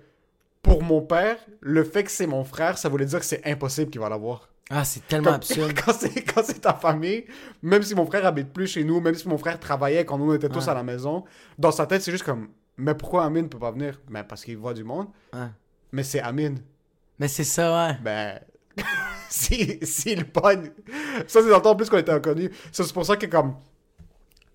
pour 0.62 0.84
mon 0.84 1.02
père, 1.02 1.38
le 1.62 1.84
fait 1.84 2.04
que 2.04 2.12
c'est 2.12 2.28
mon 2.28 2.44
frère, 2.44 2.78
ça 2.78 2.90
voulait 2.90 3.06
dire 3.06 3.20
que 3.20 3.26
c'est 3.26 3.46
impossible 3.46 3.90
qu'il 3.92 4.02
va 4.02 4.10
l'avoir. 4.10 4.50
Ah, 4.70 4.84
c'est 4.84 5.08
tellement 5.08 5.26
Comme- 5.28 5.36
absurde. 5.36 5.74
quand 5.86 6.44
c'est 6.44 6.62
ta 6.62 6.74
famille, 6.74 7.26
même 7.64 7.82
si 7.82 7.96
mon 7.96 8.06
frère 8.06 8.26
habite 8.26 8.54
plus 8.54 8.68
chez 8.68 8.84
nous, 8.84 9.00
même 9.02 9.16
si 9.16 9.28
mon 9.28 9.38
frère 9.38 9.60
travaillait 9.60 10.06
quand 10.06 10.18
nous 10.18 10.32
on 10.32 10.36
était 10.36 10.50
tous 10.50 10.66
Ouais. 10.66 10.70
à 10.70 10.74
la 10.76 10.84
maison, 10.84 11.24
dans 11.58 11.72
sa 11.72 11.88
tête 11.88 12.02
c'est 12.04 12.12
juste 12.12 12.24
comme 12.26 12.50
mais 12.78 12.94
pourquoi 12.96 13.26
Amine 13.26 13.50
peut 13.50 13.60
pas 13.60 13.72
venir? 13.72 14.00
Ben 14.10 14.24
parce 14.24 14.46
qu'il 14.46 14.58
voit 14.58 14.74
du 14.74 14.84
monde. 14.86 15.08
Ouais. 15.34 15.48
Mais 15.92 16.04
c'est 16.04 16.20
Amine. 16.22 16.60
Mais 17.18 17.28
c'est 17.28 17.44
ça, 17.44 17.88
ouais. 17.90 17.98
Ben 18.04 18.40
si 19.30 19.80
s'il 19.82 20.26
pogne. 20.26 20.72
Ça 21.28 21.42
c'est 21.42 21.50
dans 21.50 21.58
le 21.58 21.62
temps 21.62 21.72
en 21.72 21.76
plus 21.76 21.90
qu'on 21.90 21.98
était 21.98 22.12
inconnus. 22.12 22.52
C'est 22.72 22.94
pour 22.94 23.06
ça 23.06 23.18
que 23.18 23.26
comme 23.26 23.56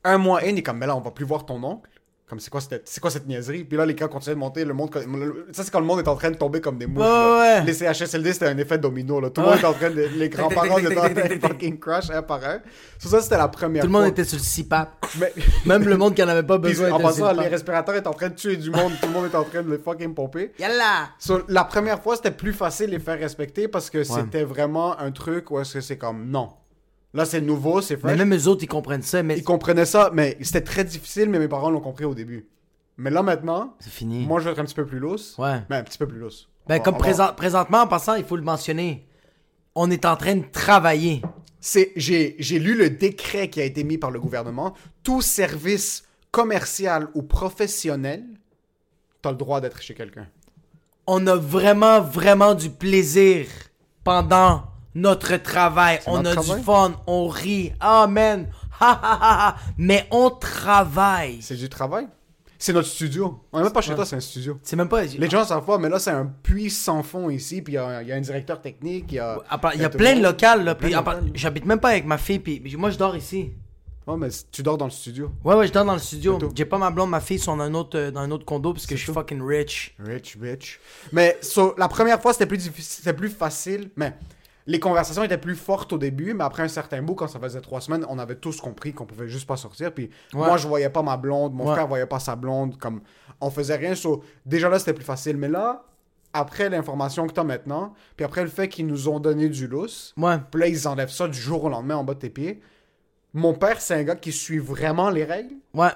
un 0.04 0.18
mois 0.18 0.40
in, 0.42 0.48
il 0.50 0.58
est 0.58 0.62
comme 0.62 0.78
mais 0.78 0.86
là 0.86 0.94
on 0.96 1.00
va 1.00 1.10
plus 1.10 1.24
voir 1.24 1.44
ton 1.44 1.62
oncle. 1.64 1.90
Comme 2.26 2.40
c'est 2.40 2.48
quoi 2.48 2.62
cette 2.62 2.88
c'est 2.88 3.00
quoi 3.00 3.10
cette 3.10 3.26
niaiserie? 3.26 3.64
Puis 3.64 3.76
là 3.76 3.84
les 3.84 3.94
gars 3.94 4.08
continuaient 4.08 4.34
de 4.34 4.40
monter, 4.40 4.64
le 4.64 4.72
monde 4.72 4.90
ça 5.52 5.62
c'est 5.62 5.70
quand 5.70 5.80
le 5.80 5.84
monde 5.84 6.00
est 6.00 6.08
en 6.08 6.16
train 6.16 6.30
de 6.30 6.36
tomber 6.36 6.60
comme 6.62 6.78
des 6.78 6.86
mouches. 6.86 7.02
Ouais, 7.02 7.06
là. 7.06 7.60
ouais. 7.60 7.64
Les 7.66 7.74
CHSLD 7.74 8.32
c'était 8.32 8.46
un 8.46 8.56
effet 8.56 8.78
domino 8.78 9.20
là. 9.20 9.28
Tout 9.28 9.42
le 9.42 9.48
monde 9.48 9.56
était 9.56 9.66
en 9.66 9.74
train 9.74 9.90
de 9.90 10.08
les 10.16 10.28
grands-parents 10.30 10.78
étaient 10.78 10.96
en 10.96 11.02
train 11.02 11.28
de 11.28 11.38
fucking 11.40 11.78
crash 11.78 12.08
un 12.10 12.22
par 12.22 12.42
un. 12.42 12.60
So, 12.98 13.10
ça 13.10 13.20
c'était 13.20 13.36
la 13.36 13.48
première 13.48 13.82
Tout 13.82 13.88
le 13.88 13.92
monde 13.92 14.02
fois. 14.02 14.08
était 14.08 14.24
sur 14.24 14.38
le 14.38 14.62
CPAP. 14.62 15.06
Mais 15.20 15.32
Même 15.66 15.84
le 15.86 15.98
monde 15.98 16.14
qui 16.14 16.22
en 16.22 16.28
avait 16.28 16.42
pas 16.42 16.58
puis, 16.58 16.70
besoin 16.70 16.92
en 16.92 16.98
était 16.98 17.12
sur 17.12 17.24
passant, 17.26 17.36
le 17.36 17.42
les 17.42 17.48
respirateurs 17.48 17.94
étaient 17.94 18.08
en 18.08 18.14
train 18.14 18.30
de 18.30 18.34
tuer 18.34 18.56
du 18.56 18.70
monde, 18.70 18.92
tout 19.00 19.06
le 19.06 19.12
monde 19.12 19.26
était 19.26 19.36
en 19.36 19.44
train 19.44 19.62
de 19.62 19.70
les 19.70 19.78
fucking 19.78 20.14
pomper. 20.14 20.52
Yalla! 20.58 21.10
So, 21.18 21.42
la 21.48 21.64
première 21.64 22.02
fois, 22.02 22.16
c'était 22.16 22.30
plus 22.30 22.54
facile 22.54 22.86
de 22.86 22.92
les 22.92 23.00
faire 23.00 23.18
respecter 23.18 23.68
parce 23.68 23.90
que 23.90 24.02
c'était 24.02 24.44
vraiment 24.44 24.98
un 24.98 25.10
truc 25.10 25.50
où 25.50 25.60
est-ce 25.60 25.74
que 25.74 25.80
c'est 25.82 25.98
comme 25.98 26.30
non. 26.30 26.48
Là, 27.14 27.24
c'est 27.24 27.40
nouveau, 27.40 27.80
c'est 27.80 28.02
Mais 28.04 28.16
même 28.16 28.34
eux 28.34 28.48
autres, 28.48 28.64
ils 28.64 28.68
comprennent 28.68 29.02
ça, 29.02 29.22
mais 29.22 29.38
Ils 29.38 29.44
comprenaient 29.44 29.86
ça, 29.86 30.10
mais 30.12 30.36
c'était 30.42 30.60
très 30.62 30.84
difficile, 30.84 31.30
mais 31.30 31.38
mes 31.38 31.46
parents 31.48 31.70
l'ont 31.70 31.80
compris 31.80 32.04
au 32.04 32.14
début. 32.14 32.48
Mais 32.96 33.10
là, 33.10 33.22
maintenant, 33.22 33.74
c'est 33.78 33.90
fini. 33.92 34.26
moi, 34.26 34.40
je 34.40 34.44
vais 34.46 34.50
être 34.52 34.58
un 34.58 34.64
petit 34.64 34.74
peu 34.74 34.84
plus 34.84 34.98
lousse. 34.98 35.36
Ouais. 35.38 35.62
Mais 35.70 35.76
un 35.76 35.82
petit 35.84 35.98
peu 35.98 36.06
plus 36.08 36.18
lousse. 36.18 36.48
Ben, 36.66 36.80
comme 36.80 36.96
présent- 36.98 37.32
présentement, 37.36 37.82
en 37.82 37.86
passant, 37.86 38.14
il 38.14 38.24
faut 38.24 38.36
le 38.36 38.42
mentionner. 38.42 39.06
On 39.76 39.90
est 39.90 40.04
en 40.04 40.16
train 40.16 40.36
de 40.36 40.44
travailler. 40.50 41.22
C'est, 41.60 41.92
j'ai, 41.96 42.36
j'ai 42.38 42.58
lu 42.58 42.76
le 42.76 42.90
décret 42.90 43.48
qui 43.48 43.60
a 43.60 43.64
été 43.64 43.84
mis 43.84 43.96
par 43.98 44.10
le 44.10 44.20
gouvernement. 44.20 44.74
Tout 45.02 45.22
service 45.22 46.04
commercial 46.30 47.08
ou 47.14 47.22
professionnel, 47.22 48.24
t'as 49.22 49.30
le 49.30 49.36
droit 49.36 49.60
d'être 49.60 49.80
chez 49.80 49.94
quelqu'un. 49.94 50.26
On 51.06 51.26
a 51.26 51.36
vraiment, 51.36 52.00
vraiment 52.00 52.54
du 52.54 52.70
plaisir 52.70 53.46
pendant 54.04 54.64
notre 54.94 55.36
travail. 55.36 56.00
On 56.06 56.22
notre 56.22 56.38
a 56.38 56.42
travail? 56.42 56.58
du 56.58 56.64
fun, 56.64 56.92
on 57.06 57.28
rit. 57.28 57.72
Man! 58.08 58.48
Ha, 58.80 58.90
ha, 58.90 59.18
ha, 59.22 59.48
ha. 59.48 59.56
Mais 59.78 60.08
on 60.10 60.30
travaille. 60.30 61.40
C'est 61.40 61.54
du 61.54 61.68
travail. 61.68 62.08
C'est 62.58 62.72
notre 62.72 62.88
studio. 62.88 63.40
On 63.52 63.60
est 63.60 63.62
même 63.62 63.72
pas 63.72 63.82
chez 63.82 63.94
toi, 63.94 64.04
c'est 64.04 64.16
un 64.16 64.20
studio. 64.20 64.58
C'est 64.64 64.74
même 64.74 64.88
pas... 64.88 65.04
Les 65.04 65.30
gens 65.30 65.44
savent 65.44 65.64
pas, 65.64 65.78
mais 65.78 65.88
là, 65.88 66.00
c'est 66.00 66.10
un 66.10 66.26
puits 66.26 66.70
sans 66.70 67.04
fond 67.04 67.30
ici, 67.30 67.62
puis 67.62 67.74
il 67.74 67.76
y, 67.76 68.08
y 68.08 68.12
a 68.12 68.16
un 68.16 68.20
directeur 68.20 68.60
technique, 68.60 69.12
il 69.12 69.14
y 69.14 69.18
a... 69.20 69.38
Il 69.74 69.80
y 69.80 69.84
a 69.84 69.90
plein 69.90 70.14
le 70.14 70.18
de 70.18 70.24
locales, 70.24 70.64
là. 70.64 70.74
Puis, 70.74 70.92
j'habite 71.34 71.66
même 71.66 71.78
pas 71.78 71.90
avec 71.90 72.04
ma 72.04 72.18
fille, 72.18 72.40
puis 72.40 72.74
moi, 72.76 72.90
je 72.90 72.98
dors 72.98 73.14
ici. 73.14 73.52
Ouais, 74.06 74.16
mais 74.18 74.28
tu 74.52 74.62
dors 74.62 74.76
dans 74.76 74.84
le 74.84 74.90
studio. 74.90 75.32
Ouais, 75.44 75.54
ouais, 75.54 75.66
je 75.66 75.72
dors 75.72 75.84
dans 75.84 75.94
le 75.94 75.98
studio. 75.98 76.38
J'ai 76.54 76.64
pas 76.64 76.78
ma 76.78 76.90
blonde, 76.90 77.10
ma 77.10 77.20
fille 77.20 77.38
sont 77.38 77.56
dans 77.56 77.64
un 77.64 77.74
autre, 77.74 78.10
dans 78.10 78.20
un 78.20 78.30
autre 78.30 78.44
condo 78.44 78.72
parce 78.74 78.86
que 78.86 78.96
je 78.96 79.02
suis 79.02 79.12
fucking 79.12 79.40
rich. 79.42 79.94
Rich, 79.98 80.36
rich. 80.40 80.80
Mais 81.12 81.38
so, 81.40 81.74
la 81.78 81.88
première 81.88 82.20
fois, 82.20 82.32
c'était 82.32 82.46
plus 82.46 82.58
difficile, 82.58 82.96
c'était 82.98 83.16
plus 83.16 83.30
facile, 83.30 83.90
mais 83.96 84.14
les 84.66 84.80
conversations 84.80 85.22
étaient 85.22 85.36
plus 85.38 85.56
fortes 85.56 85.92
au 85.92 85.98
début, 85.98 86.32
mais 86.34 86.44
après 86.44 86.62
un 86.62 86.68
certain 86.68 87.02
bout, 87.02 87.14
quand 87.14 87.28
ça 87.28 87.38
faisait 87.38 87.60
trois 87.60 87.80
semaines, 87.82 88.06
on 88.08 88.18
avait 88.18 88.36
tous 88.36 88.60
compris 88.60 88.92
qu'on 88.94 89.04
pouvait 89.06 89.28
juste 89.28 89.46
pas 89.46 89.56
sortir. 89.56 89.92
Puis 89.92 90.04
Ouais. 90.32 90.46
moi, 90.46 90.56
je 90.56 90.66
voyais 90.66 90.88
pas 90.88 91.02
ma 91.02 91.16
blonde, 91.16 91.52
mon 91.54 91.66
Ouais. 91.66 91.72
frère 91.74 91.86
voyait 91.86 92.06
pas 92.06 92.18
sa 92.20 92.34
blonde, 92.36 92.78
comme 92.78 93.00
on 93.40 93.50
faisait 93.50 93.76
rien. 93.76 93.94
so, 93.94 94.22
déjà 94.46 94.68
là, 94.70 94.78
c'était 94.78 94.94
plus 94.94 95.04
facile. 95.04 95.36
Mais 95.36 95.48
là, 95.48 95.84
après 96.32 96.68
l'information 96.70 97.26
que 97.26 97.32
t'as 97.32 97.44
maintenant, 97.44 97.92
puis 98.16 98.24
après 98.24 98.42
le 98.42 98.48
fait 98.48 98.68
qu'ils 98.68 98.86
nous 98.86 99.08
ont 99.08 99.20
donné 99.20 99.48
du 99.48 99.66
lousse, 99.66 100.14
Ouais. 100.16 100.38
puis 100.50 100.60
là, 100.60 100.66
ils 100.68 100.88
enlèvent 100.88 101.10
ça 101.12 101.28
du 101.28 101.38
jour 101.38 101.64
au 101.64 101.68
lendemain 101.68 101.96
en 101.96 102.04
bas 102.04 102.14
de 102.14 102.20
tes 102.20 102.30
pieds. 102.30 102.60
Mon 103.34 103.52
père, 103.54 103.80
c'est 103.80 103.94
un 103.94 104.02
gars 104.02 104.16
qui 104.16 104.32
suit 104.32 104.58
vraiment 104.58 105.10
les 105.10 105.24
règles, 105.24 105.56
Ouais. 105.74 105.90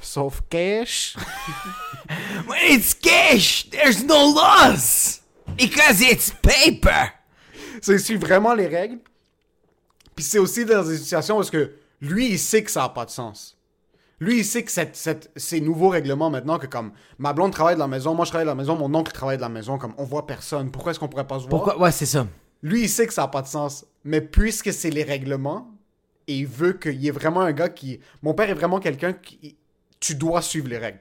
sauf 0.00 0.42
cash. 0.48 1.16
When 2.48 2.58
it's 2.78 2.94
cash, 2.94 3.68
there's 3.70 4.04
no 4.04 4.32
loss. 4.34 5.22
Because 5.56 6.00
it's 6.00 6.30
paper. 6.30 7.12
Ça, 7.80 7.92
il 7.92 8.00
suit 8.00 8.16
vraiment 8.16 8.54
les 8.54 8.66
règles. 8.66 8.98
Puis 10.14 10.24
c'est 10.24 10.38
aussi 10.38 10.64
dans 10.64 10.84
des 10.84 10.98
situations 10.98 11.36
parce 11.36 11.50
que 11.50 11.72
lui, 12.00 12.30
il 12.32 12.38
sait 12.38 12.62
que 12.62 12.70
ça 12.70 12.80
n'a 12.82 12.88
pas 12.90 13.04
de 13.04 13.10
sens. 13.10 13.56
Lui, 14.18 14.38
il 14.40 14.44
sait 14.44 14.62
que 14.62 14.70
cette, 14.70 14.96
cette- 14.96 15.30
ces 15.36 15.60
nouveaux 15.62 15.88
règlements 15.88 16.28
maintenant, 16.28 16.58
que 16.58 16.66
comme 16.66 16.92
ma 17.18 17.32
blonde 17.32 17.52
travaille 17.52 17.74
de 17.76 17.80
la 17.80 17.88
maison, 17.88 18.14
moi 18.14 18.26
je 18.26 18.30
travaille 18.30 18.44
de 18.44 18.50
la 18.50 18.54
maison, 18.54 18.76
mon 18.76 18.94
oncle 18.94 19.12
travaille 19.12 19.38
de 19.38 19.42
la 19.42 19.48
maison, 19.48 19.78
comme 19.78 19.94
on 19.96 20.04
voit 20.04 20.26
personne. 20.26 20.70
Pourquoi 20.70 20.90
est-ce 20.92 21.00
qu'on 21.00 21.08
pourrait 21.08 21.26
pas 21.26 21.36
se 21.38 21.48
voir? 21.48 21.50
Pourquoi? 21.50 21.80
Ouais, 21.80 21.90
c'est 21.92 22.04
ça. 22.06 22.26
Lui, 22.62 22.82
il 22.82 22.88
sait 22.90 23.06
que 23.06 23.14
ça 23.14 23.22
n'a 23.22 23.28
pas 23.28 23.40
de 23.40 23.46
sens. 23.46 23.86
Mais 24.04 24.20
puisque 24.20 24.72
c'est 24.74 24.90
les 24.90 25.04
règlements, 25.04 25.70
et 26.26 26.36
il 26.36 26.46
veut 26.46 26.74
qu'il 26.74 27.00
y 27.02 27.08
ait 27.08 27.12
vraiment 27.12 27.40
un 27.40 27.52
gars 27.52 27.70
qui. 27.70 28.00
Mon 28.22 28.34
père 28.34 28.50
est 28.50 28.54
vraiment 28.54 28.78
quelqu'un 28.78 29.14
qui. 29.14 29.56
Tu 30.00 30.14
dois 30.14 30.42
suivre 30.42 30.68
les 30.68 30.78
règles. 30.78 31.00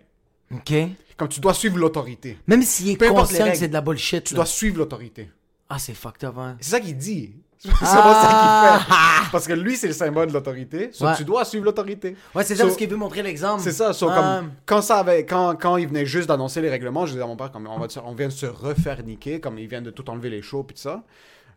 OK. 0.53 0.73
Comme 1.17 1.27
tu 1.27 1.41
dois 1.41 1.53
suivre 1.53 1.77
l'autorité. 1.77 2.37
Même 2.47 2.63
s'il 2.63 2.89
est 2.91 2.97
Peu 2.97 3.09
conscient 3.09 3.49
que 3.51 3.57
c'est 3.57 3.67
de 3.67 3.73
la 3.73 3.81
bullshit. 3.81 4.23
Tu 4.23 4.33
là. 4.33 4.37
dois 4.37 4.45
suivre 4.45 4.77
l'autorité. 4.77 5.29
Ah, 5.69 5.77
c'est 5.79 5.93
fucked 5.93 6.23
up, 6.27 6.35
hein. 6.37 6.57
C'est 6.59 6.71
ça 6.71 6.79
qu'il 6.79 6.97
dit. 6.97 7.33
C'est 7.61 7.69
pas 7.71 7.75
ça 7.85 7.91
qu'il 7.91 7.97
Ah! 8.31 8.79
fait. 9.25 9.31
Parce 9.33 9.45
que 9.45 9.51
lui, 9.53 9.75
c'est 9.75 9.87
le 9.87 9.93
symbole 9.93 10.29
de 10.29 10.33
l'autorité. 10.33 10.91
So, 10.93 11.05
Ouais. 11.05 11.15
Tu 11.17 11.25
dois 11.25 11.43
suivre 11.43 11.65
l'autorité. 11.65 12.15
Ouais, 12.33 12.43
c'est 12.45 12.55
ça 12.55 12.61
So, 12.61 12.67
parce 12.67 12.77
qu'il 12.77 12.89
veut 12.89 12.95
montrer 12.95 13.21
l'exemple. 13.21 13.61
C'est 13.61 13.73
ça. 13.73 13.91
so, 13.91 14.07
Ah. 14.09 14.39
comme, 14.39 14.51
quand, 14.65 14.81
ça 14.81 14.99
avait, 14.99 15.25
quand, 15.25 15.55
quand 15.59 15.75
il 15.75 15.87
venait 15.89 16.05
juste 16.05 16.29
d'annoncer 16.29 16.61
les 16.61 16.69
règlements, 16.69 17.05
je 17.05 17.11
disais 17.11 17.23
à 17.23 17.27
mon 17.27 17.35
père, 17.35 17.51
comme, 17.51 17.67
on, 17.67 17.77
va, 17.77 17.87
on 18.05 18.13
vient 18.13 18.29
de 18.29 18.33
se 18.33 18.45
refaire 18.45 19.03
niquer, 19.03 19.41
comme 19.41 19.59
il 19.59 19.67
vient 19.67 19.81
de 19.81 19.91
tout 19.91 20.09
enlever 20.09 20.29
les 20.29 20.41
shows 20.41 20.63
puis 20.63 20.75
tout 20.75 20.81
ça. 20.81 21.03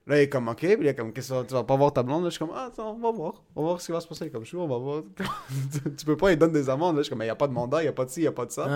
Là, 0.04 0.18
il 0.18 0.22
est 0.22 0.28
comme, 0.28 0.48
ok, 0.48 0.56
puis 0.58 0.76
il 0.80 0.86
est 0.88 0.94
comme, 0.96 1.12
qu'est-ce 1.12 1.32
que 1.32 1.44
tu 1.46 1.54
vas 1.54 1.62
pas 1.62 1.76
voir 1.76 1.92
ta 1.92 2.02
blonde? 2.02 2.24
Là, 2.24 2.28
je 2.28 2.34
suis 2.34 2.38
comme, 2.44 2.54
ah, 2.56 2.64
attends, 2.66 2.90
on 2.96 2.98
va 2.98 3.12
voir. 3.12 3.42
On 3.54 3.62
va 3.62 3.68
voir 3.68 3.80
ce 3.80 3.86
qui 3.86 3.92
va 3.92 4.00
se 4.00 4.08
passer. 4.08 4.30
Comme, 4.30 4.42
je 4.42 4.48
suis, 4.48 4.56
on 4.56 4.66
va 4.66 4.76
voir. 4.76 5.02
tu 5.96 6.04
peux 6.04 6.16
pas, 6.16 6.32
il 6.32 6.36
donne 6.38 6.50
des 6.50 6.68
amendes. 6.68 6.96
Là, 6.96 7.02
je 7.02 7.04
suis 7.04 7.10
comme, 7.10 7.20
mais 7.20 7.26
il 7.26 7.28
n'y 7.28 7.32
a 7.32 7.36
pas 7.36 7.46
de 7.46 7.52
mandat, 7.52 7.80
il 7.82 7.84
n'y 7.84 7.88
a 7.88 7.92
pas 7.92 8.04
de 8.04 8.10
ci, 8.10 8.18
il 8.20 8.24
n'y 8.24 8.28
a 8.28 8.32
pas 8.32 8.44
de 8.46 8.50
ça. 8.50 8.66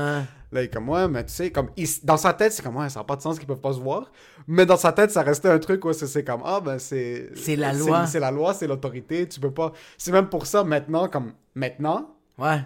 Là, 0.52 0.62
il 0.62 0.66
est 0.66 0.68
comme, 0.72 0.88
ouais, 0.88 1.08
mais 1.08 1.24
tu 1.24 1.32
sais, 1.32 1.50
comme, 1.50 1.70
il- 1.76 1.88
dans 2.04 2.16
sa 2.16 2.32
tête, 2.32 2.52
c'est 2.52 2.62
comme, 2.62 2.76
ouais, 2.76 2.88
ça 2.88 3.00
n'a 3.00 3.04
pas 3.04 3.16
de 3.16 3.22
sens 3.22 3.38
qu'ils 3.38 3.48
peuvent 3.48 3.60
pas 3.60 3.72
se 3.72 3.80
voir. 3.80 4.10
Mais 4.46 4.66
dans 4.66 4.76
sa 4.76 4.92
tête, 4.92 5.10
ça 5.10 5.22
restait 5.22 5.48
un 5.48 5.58
truc 5.58 5.84
où 5.84 5.92
c'est 5.92 6.06
c'est 6.06 6.22
comme, 6.22 6.42
ah, 6.44 6.60
ben, 6.60 6.78
c'est. 6.78 7.30
C'est 7.34 7.56
la 7.56 7.72
loi. 7.72 8.06
C'est 8.06 8.20
la 8.20 8.30
loi, 8.30 8.54
c'est 8.54 8.68
l'autorité, 8.68 9.28
tu 9.28 9.40
peux 9.40 9.50
pas. 9.50 9.72
C'est 9.98 10.12
même 10.12 10.28
pour 10.28 10.46
ça, 10.46 10.62
maintenant, 10.62 11.08
comme, 11.08 11.32
maintenant, 11.56 12.10
Ouais. 12.38 12.60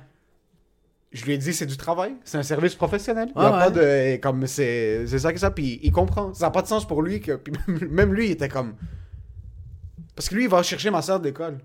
Je 1.12 1.24
lui 1.24 1.32
ai 1.32 1.38
dit, 1.38 1.52
c'est 1.52 1.66
du 1.66 1.76
travail, 1.76 2.14
c'est 2.24 2.38
un 2.38 2.42
service 2.42 2.74
professionnel. 2.74 3.32
Il 3.34 3.42
y 3.42 3.44
a 3.44 3.50
pas 3.50 3.70
ouais. 3.70 4.16
de. 4.16 4.20
Comme, 4.20 4.46
c'est 4.46 5.06
c'est 5.06 5.18
ça 5.18 5.32
que 5.32 5.40
ça, 5.40 5.50
puis 5.50 5.80
il 5.82 5.90
comprend. 5.90 6.32
Ça 6.34 6.46
n'a 6.46 6.50
pas 6.50 6.62
de 6.62 6.68
sens 6.68 6.86
pour 6.86 7.02
lui, 7.02 7.20
que, 7.20 7.32
puis 7.32 7.52
même 7.90 8.14
lui, 8.14 8.26
il 8.26 8.30
était 8.32 8.48
comme. 8.48 8.74
Parce 10.14 10.28
que 10.28 10.34
lui, 10.34 10.44
il 10.44 10.50
va 10.50 10.62
chercher 10.62 10.90
ma 10.90 11.02
soeur 11.02 11.18
d'école. 11.18 11.58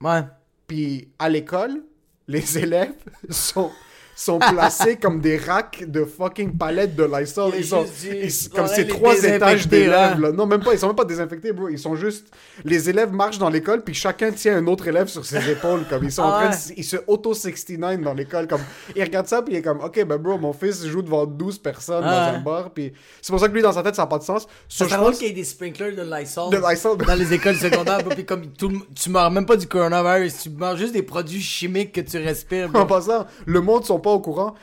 Ouais. 0.00 0.22
Puis 0.66 1.08
à 1.18 1.28
l'école, 1.28 1.82
les 2.26 2.58
élèves 2.58 2.94
sont, 3.30 3.70
sont 4.14 4.38
placés 4.38 4.96
comme 4.96 5.20
des 5.20 5.36
racks 5.38 5.84
de 5.88 6.04
fucking 6.04 6.56
palettes 6.56 6.94
de 6.94 7.04
Lysol. 7.04 7.52
A 7.52 7.56
Ils 7.56 7.64
sont, 7.64 7.84
ils- 8.04 8.48
comme 8.50 8.66
les 8.76 8.86
trois 8.86 9.16
étages 9.22 9.66
d'élèves. 9.68 10.20
là. 10.20 10.32
Non, 10.32 10.46
même 10.46 10.62
pas. 10.62 10.72
Ils 10.74 10.78
sont 10.78 10.86
même 10.88 10.96
pas 10.96 11.04
désinfectés, 11.04 11.52
bro. 11.52 11.68
Ils 11.68 11.78
sont 11.78 11.96
juste. 11.96 12.26
Les 12.64 12.88
élèves 12.90 13.12
marchent 13.12 13.38
dans 13.38 13.48
l'école, 13.50 13.82
puis 13.82 13.94
chacun 13.94 14.30
tient 14.32 14.56
un 14.56 14.66
autre 14.66 14.86
élève 14.88 15.08
sur 15.08 15.24
ses 15.24 15.50
épaules. 15.50 15.84
Comme 15.88 16.04
ils 16.04 16.12
sont 16.12 16.22
en 16.22 16.30
Ah 16.32 16.48
train 16.48 16.50
de. 16.50 16.56
Ils 16.76 16.84
se 16.84 16.96
auto-69 17.06 18.02
dans 18.02 18.14
l'école. 18.14 18.46
Comme 18.46 18.60
il 18.94 19.02
regarde 19.02 19.26
ça, 19.26 19.42
puis 19.42 19.54
il 19.54 19.58
est 19.58 19.62
comme, 19.62 19.80
ok, 19.80 20.04
ben 20.04 20.16
bro, 20.18 20.38
mon 20.38 20.52
fils 20.52 20.84
joue 20.86 21.02
devant 21.02 21.26
12 21.26 21.58
personnes 21.58 22.02
Ah 22.04 22.26
dans 22.26 22.32
ouais. 22.32 22.38
un 22.38 22.40
bar. 22.40 22.70
Puis 22.70 22.92
c'est 23.20 23.30
pour 23.32 23.40
ça 23.40 23.48
que 23.48 23.54
lui, 23.54 23.62
dans 23.62 23.72
sa 23.72 23.82
tête, 23.82 23.94
ça 23.94 24.02
n'a 24.02 24.06
pas 24.06 24.18
de 24.18 24.24
sens. 24.24 24.46
Ça 24.68 24.84
So, 24.84 24.94
drôle 24.96 25.08
pense- 25.10 25.18
qu'il 25.18 25.28
y 25.28 25.30
ait 25.30 25.34
des 25.34 25.44
sprinklers 25.44 25.94
de 25.96 26.02
Lysol. 26.02 26.50
De 26.50 26.58
Lysol. 26.70 26.98
Dans 26.98 27.14
les 27.14 27.32
écoles 27.32 27.56
secondaires, 27.56 28.04
puis 28.04 28.24
comme 28.24 28.46
tout, 28.46 28.72
tu 28.94 29.10
meurs 29.10 29.30
même 29.30 29.46
pas 29.46 29.56
du 29.56 29.66
coronavirus, 29.66 30.42
tu 30.42 30.50
meurs 30.50 30.76
juste 30.76 30.92
des 30.92 31.02
produits 31.02 31.40
chimiques 31.40 31.92
que 31.92 32.00
tu 32.00 32.18
respires. 32.18 32.68
bro. 32.68 32.82
En 32.82 32.86
passant, 32.86 33.26
le 33.46 33.60
monde 33.60 33.84
sont 33.84 33.98
pas 34.02 34.10
au 34.10 34.20
courant. 34.20 34.54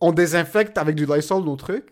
On 0.00 0.12
désinfecte 0.12 0.78
avec 0.78 0.96
du 0.96 1.06
Lysol 1.06 1.44
nos 1.44 1.56
trucs. 1.56 1.86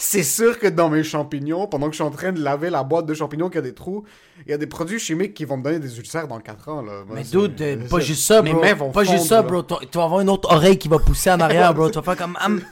C'est 0.00 0.22
sûr 0.22 0.60
que 0.60 0.68
dans 0.68 0.88
mes 0.88 1.02
champignons, 1.02 1.66
pendant 1.66 1.86
que 1.86 1.92
je 1.92 1.96
suis 1.96 2.04
en 2.04 2.10
train 2.12 2.30
de 2.30 2.40
laver 2.40 2.70
la 2.70 2.84
boîte 2.84 3.04
de 3.06 3.14
champignons 3.14 3.50
qui 3.50 3.58
a 3.58 3.62
des 3.62 3.74
trous, 3.74 4.04
il 4.46 4.50
y 4.50 4.54
a 4.54 4.56
des 4.56 4.68
produits 4.68 5.00
chimiques 5.00 5.34
qui 5.34 5.44
vont 5.44 5.56
me 5.56 5.62
donner 5.64 5.80
des 5.80 5.98
ulcères 5.98 6.28
dans 6.28 6.38
4 6.38 6.68
ans. 6.68 6.82
Là. 6.82 7.02
Moi, 7.04 7.16
Mais 7.16 7.24
dude, 7.24 7.60
euh, 7.60 7.88
pas 7.88 7.98
juste 7.98 8.22
ça, 8.24 8.40
Mes 8.40 8.52
bro. 8.52 8.60
mains 8.62 8.74
vont 8.74 8.90
Pas 8.92 9.02
juste 9.02 9.26
ça, 9.26 9.42
bro. 9.42 9.62
Tu 9.64 9.74
tu 9.90 9.98
vas 9.98 10.04
avoir 10.04 10.20
une 10.20 10.30
autre 10.30 10.52
oreille 10.52 10.78
qui 10.78 10.86
va 10.86 11.00
pousser 11.00 11.32
en 11.32 11.40
arrière, 11.40 11.74
bro. 11.74 11.90
Tu 11.90 11.96
vas 11.96 12.02
faire 12.02 12.16
comme 12.16 12.38
I'm, 12.40 12.62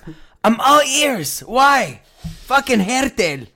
I'm 0.46 0.56
all 0.60 0.86
ears. 0.86 1.42
Why? 1.48 1.98
Fucking 2.46 2.80
Hertel. 2.80 3.46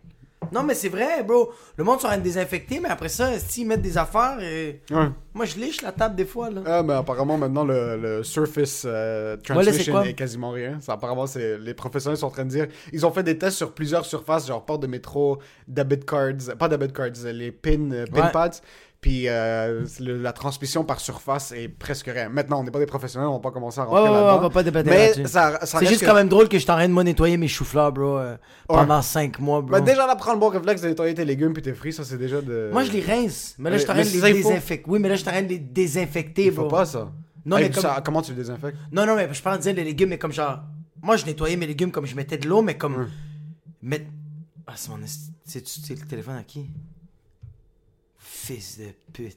Non, 0.53 0.63
mais 0.63 0.75
c'est 0.75 0.89
vrai, 0.89 1.23
bro. 1.23 1.51
Le 1.77 1.85
monde 1.85 2.01
sera 2.01 2.17
désinfecté, 2.17 2.81
mais 2.81 2.89
après 2.89 3.09
ça, 3.09 3.39
s'ils 3.39 3.67
mettent 3.67 3.83
des 3.83 3.97
affaires, 3.99 4.39
euh, 4.41 4.73
Ouais. 4.91 5.09
moi 5.35 5.45
je 5.45 5.57
liche 5.57 5.83
la 5.83 5.93
table 5.93 6.17
des 6.17 6.25
fois, 6.25 6.51
là. 6.51 6.63
Ah, 6.67 6.83
mais 6.83 6.95
apparemment, 6.95 7.39
maintenant, 7.39 7.65
le, 7.65 7.97
le 7.97 8.23
Surface 8.23 8.85
euh, 8.87 9.37
Ouais, 9.49 9.55
là, 9.55 9.63
Transmission 9.63 9.93
quoi? 9.93 10.07
est 10.09 10.15
quasiment 10.15 10.51
rien. 10.51 10.79
Ça, 10.81 10.95
apparemment, 10.95 11.27
c'est 11.27 11.59
les 11.59 11.75
professionnels 11.75 12.17
sont 12.19 12.27
en 12.27 12.31
train 12.31 12.45
de 12.45 12.51
dire. 12.51 12.67
Ils 12.93 13.05
ont 13.07 13.11
fait 13.13 13.23
des 13.23 13.39
tests 13.39 13.57
sur 13.57 13.73
plusieurs 13.73 14.05
surfaces, 14.07 14.47
genre 14.47 14.65
porte 14.65 14.83
de 14.83 14.87
métro, 14.87 15.39
debit 15.69 16.01
cards, 16.01 16.57
pas 16.59 16.69
debit 16.69 16.93
cards, 16.93 17.09
les 17.33 17.53
pin, 17.53 17.91
euh, 17.93 18.05
pin 18.13 18.27
Ouais. 18.27 18.33
pads. 18.33 18.61
Puis 19.01 19.29
euh, 19.29 19.87
la 20.01 20.33
transmission 20.35 20.85
par 20.85 21.01
surface 21.01 21.53
est 21.53 21.69
presque 21.69 22.05
rien. 22.07 22.29
Maintenant, 22.29 22.61
on 22.61 22.65
n'est 22.65 22.71
pas 22.71 22.79
des 22.79 22.85
professionnels, 22.85 23.29
on 23.29 23.35
va 23.35 23.39
pas 23.39 23.51
commencer 23.51 23.81
à 23.81 23.85
Ouais, 23.85 23.89
rentrer 23.89 24.03
ouais, 24.03 24.09
ouais, 24.11 24.15
là-dedans. 24.25 24.37
on 24.37 24.41
va 24.43 24.51
pas 24.51 24.63
débattre 24.63 24.91
Mais 24.91 25.15
ça, 25.27 25.59
ça 25.65 25.79
C'est 25.79 25.87
juste 25.87 26.03
que- 26.03 26.07
quand 26.07 26.15
même 26.15 26.29
drôle 26.29 26.49
que 26.51 26.59
je 26.59 26.63
suis 26.63 26.71
en 26.71 26.75
train 26.75 26.87
de 26.87 26.93
moi 26.93 27.03
nettoyer 27.03 27.39
mes 27.39 27.49
choux-fleurs, 27.49 27.93
bro, 27.93 28.19
euh, 28.19 28.37
pendant 28.69 29.01
5 29.01 29.39
mois, 29.39 29.63
bro. 29.63 29.71
Mais 29.71 29.81
déjà, 29.81 30.07
là, 30.07 30.17
prends 30.17 30.35
le 30.35 30.39
bon 30.39 30.49
réflexe 30.51 30.83
de 30.83 30.89
nettoyer 30.89 31.15
tes 31.15 31.25
légumes 31.25 31.55
puis 31.55 31.63
tes 31.63 31.73
fruits, 31.73 31.95
ça 31.95 32.05
c'est 32.05 32.19
déjà 32.19 32.43
de. 32.43 32.69
Moi, 32.75 32.85
je 32.85 32.93
les 32.93 33.01
rince. 33.01 33.55
Mais 33.59 33.71
là, 33.71 33.77
je 33.79 33.83
suis 33.85 33.91
en 33.91 33.95
Mais 33.95 34.03
train 34.05 34.11
de 34.21 34.27
les 34.27 34.33
désinfecter. 34.35 34.91
Oui, 34.91 34.99
mais 34.99 35.09
là, 35.09 35.15
je 35.15 35.21
suis 35.21 35.29
en 35.31 35.33
train 35.33 35.43
de 35.43 35.49
les 35.49 35.59
désinfecter, 35.59 36.45
Il 36.45 36.51
bro. 36.53 36.65
faut 36.65 36.69
pas 36.71 36.85
ça. 36.85 37.11
Non, 37.47 37.57
Hey, 37.57 37.65
mais 37.65 37.71
comme- 37.71 37.83
ça- 37.83 38.03
comment 38.05 38.21
tu 38.21 38.33
le 38.33 38.37
désinfectes? 38.37 38.77
Non, 38.93 39.07
non, 39.07 39.17
mais 39.17 39.31
je 39.33 39.41
parle 39.43 39.57
de 39.57 39.63
dire 39.63 39.75
les 39.75 39.85
légumes, 39.85 40.11
mais 40.11 40.19
comme 40.19 40.33
genre. 40.33 40.59
Moi, 41.03 41.17
je 41.17 41.25
nettoyais 41.25 41.57
mes 41.57 41.67
légumes 41.67 41.91
comme 41.91 42.05
je 42.05 42.15
mettais 42.15 42.37
de 42.37 42.47
l'eau, 42.47 42.61
mais 42.61 42.77
comme. 42.77 43.09
Mais. 43.81 44.07
Ah, 44.67 44.75
c'est 44.77 44.91
mon. 44.91 44.99
C'est-tu 45.47 45.81
c'est 45.81 45.99
le 45.99 46.07
téléphone 46.07 46.37
à 46.37 46.43
qui? 46.43 46.69
Fils 48.47 48.79
de 48.79 48.87
pute. 49.13 49.37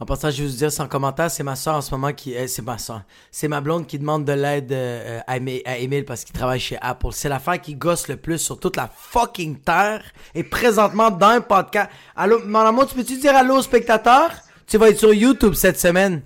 En 0.00 0.06
passant, 0.06 0.30
je 0.30 0.42
vais 0.42 0.48
vous 0.48 0.56
dire 0.56 0.72
sans 0.72 0.88
commentaire, 0.88 1.30
c'est 1.30 1.42
ma 1.42 1.54
soeur 1.56 1.74
en 1.74 1.82
ce 1.82 1.90
moment 1.90 2.12
qui. 2.12 2.34
euh, 2.34 2.46
c'est 2.46 2.62
ma 2.62 2.78
soeur. 2.78 3.02
C'est 3.30 3.48
ma 3.48 3.60
blonde 3.60 3.86
qui 3.86 3.98
demande 3.98 4.24
de 4.24 4.32
l'aide 4.32 4.72
euh, 4.72 5.20
à, 5.26 5.36
Emile 5.36 6.06
parce 6.06 6.24
qu'il 6.24 6.34
travaille 6.34 6.58
chez 6.58 6.78
Apple. 6.80 7.10
C'est 7.12 7.28
l'affaire 7.28 7.60
qui 7.60 7.74
gosse 7.74 8.08
le 8.08 8.16
plus 8.16 8.38
sur 8.38 8.58
toute 8.58 8.76
la 8.76 8.88
fucking 8.88 9.60
terre. 9.60 10.02
Et 10.34 10.42
présentement, 10.42 11.10
dans 11.10 11.28
un 11.28 11.40
podcast. 11.42 11.90
Allô, 12.16 12.40
mon 12.46 12.60
amour, 12.60 12.86
tu 12.88 12.94
peux-tu 12.94 13.18
dire 13.18 13.36
allô 13.36 13.58
aux 13.58 13.62
spectateurs? 13.62 14.32
Tu 14.66 14.78
vas 14.78 14.88
être 14.88 14.98
sur 14.98 15.12
YouTube 15.12 15.52
cette 15.52 15.78
semaine. 15.78 16.22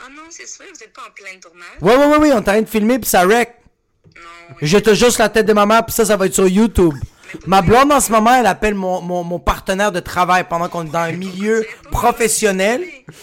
Ah 0.00 0.08
non, 0.10 0.22
c'est 0.30 0.46
sûr, 0.48 0.64
vous 0.72 0.82
êtes 0.82 0.92
pas 0.92 1.02
en 1.02 1.12
plein 1.14 1.38
tournage? 1.38 1.66
Ouais, 1.82 1.96
ouais, 1.96 2.06
ouais, 2.06 2.18
ouais, 2.18 2.32
on 2.32 2.36
est 2.36 2.38
en 2.38 2.42
train 2.42 2.62
de 2.62 2.66
filmer 2.66 2.98
pis 2.98 3.08
ça 3.08 3.26
wreck. 3.26 3.54
Non, 4.16 4.22
oui. 4.50 4.56
Je 4.62 4.78
te 4.78 4.94
juste 4.94 5.18
la 5.18 5.28
tête 5.28 5.46
de 5.46 5.52
ma 5.52 5.66
mère 5.66 5.84
pis 5.84 5.92
ça, 5.92 6.04
ça 6.06 6.16
va 6.16 6.26
être 6.26 6.34
sur 6.34 6.48
YouTube. 6.48 6.94
Ma 7.46 7.62
blonde 7.62 7.92
en 7.92 8.00
ce 8.00 8.10
moment, 8.12 8.34
elle 8.34 8.46
appelle 8.46 8.74
mon, 8.74 9.00
mon, 9.02 9.24
mon 9.24 9.38
partenaire 9.38 9.92
de 9.92 10.00
travail 10.00 10.44
pendant 10.48 10.68
qu'on 10.68 10.84
est 10.86 10.90
dans 10.90 11.00
un 11.00 11.12
milieu 11.12 11.66
professionnel 11.90 12.82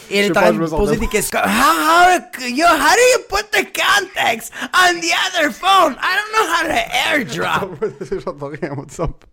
et 0.10 0.18
elle 0.20 0.26
est 0.26 0.32
en 0.32 0.42
train 0.42 0.52
de 0.54 0.58
me 0.60 0.68
poser 0.68 0.98
des 0.98 1.08
questions. 1.08 1.40
How, 1.40 1.48
how, 1.48 2.20
yo, 2.48 2.66
how 2.66 2.96
do 2.96 3.02
you 3.14 3.20
put 3.30 3.50
the 3.52 3.66
contacts 3.74 4.52
on 4.74 5.00
the 5.00 5.14
other 5.28 5.52
phone? 5.52 5.96
I 6.02 6.18
don't 6.18 6.32
know 6.34 6.46
how 6.54 6.64
to 6.68 6.74
airdrop. 7.10 8.20
J'entends 8.24 8.48
rien, 8.50 8.74
WhatsApp. 8.74 9.26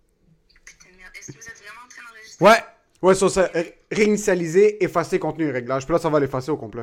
Putain 0.64 0.90
de 0.92 0.96
merde, 0.98 1.12
est-ce 1.18 1.32
que 1.32 1.38
vous 1.38 1.48
êtes 1.48 1.58
vraiment 1.58 1.80
en 1.84 1.88
train 1.88 2.02
d'enregistrer? 2.12 2.44
Ouais. 2.44 2.64
Ouais, 3.02 3.14
sur 3.14 3.30
ça, 3.30 3.48
ré- 3.54 3.78
réinitialiser, 3.90 4.84
effacer 4.84 5.18
contenu 5.18 5.46
et 5.48 5.50
réglage. 5.50 5.84
Puis 5.86 5.92
là, 5.94 5.98
ça 5.98 6.10
va 6.10 6.20
l'effacer 6.20 6.50
au 6.50 6.56
complet. 6.58 6.82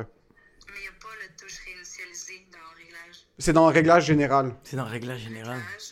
Mais 0.66 0.74
il 0.78 0.82
n'y 0.82 0.88
a 0.88 0.90
pas 1.00 1.14
le 1.22 1.28
touche 1.40 1.58
réinitialisé 1.64 2.46
dans 2.50 2.76
réglage. 2.76 3.16
C'est 3.38 3.52
dans 3.52 3.66
réglage 3.66 4.04
général. 4.04 4.54
C'est 4.64 4.76
dans 4.76 4.84
le 4.84 4.90
réglage 4.90 5.20
général. 5.20 5.58
Réglage 5.58 5.62
général. 5.62 5.87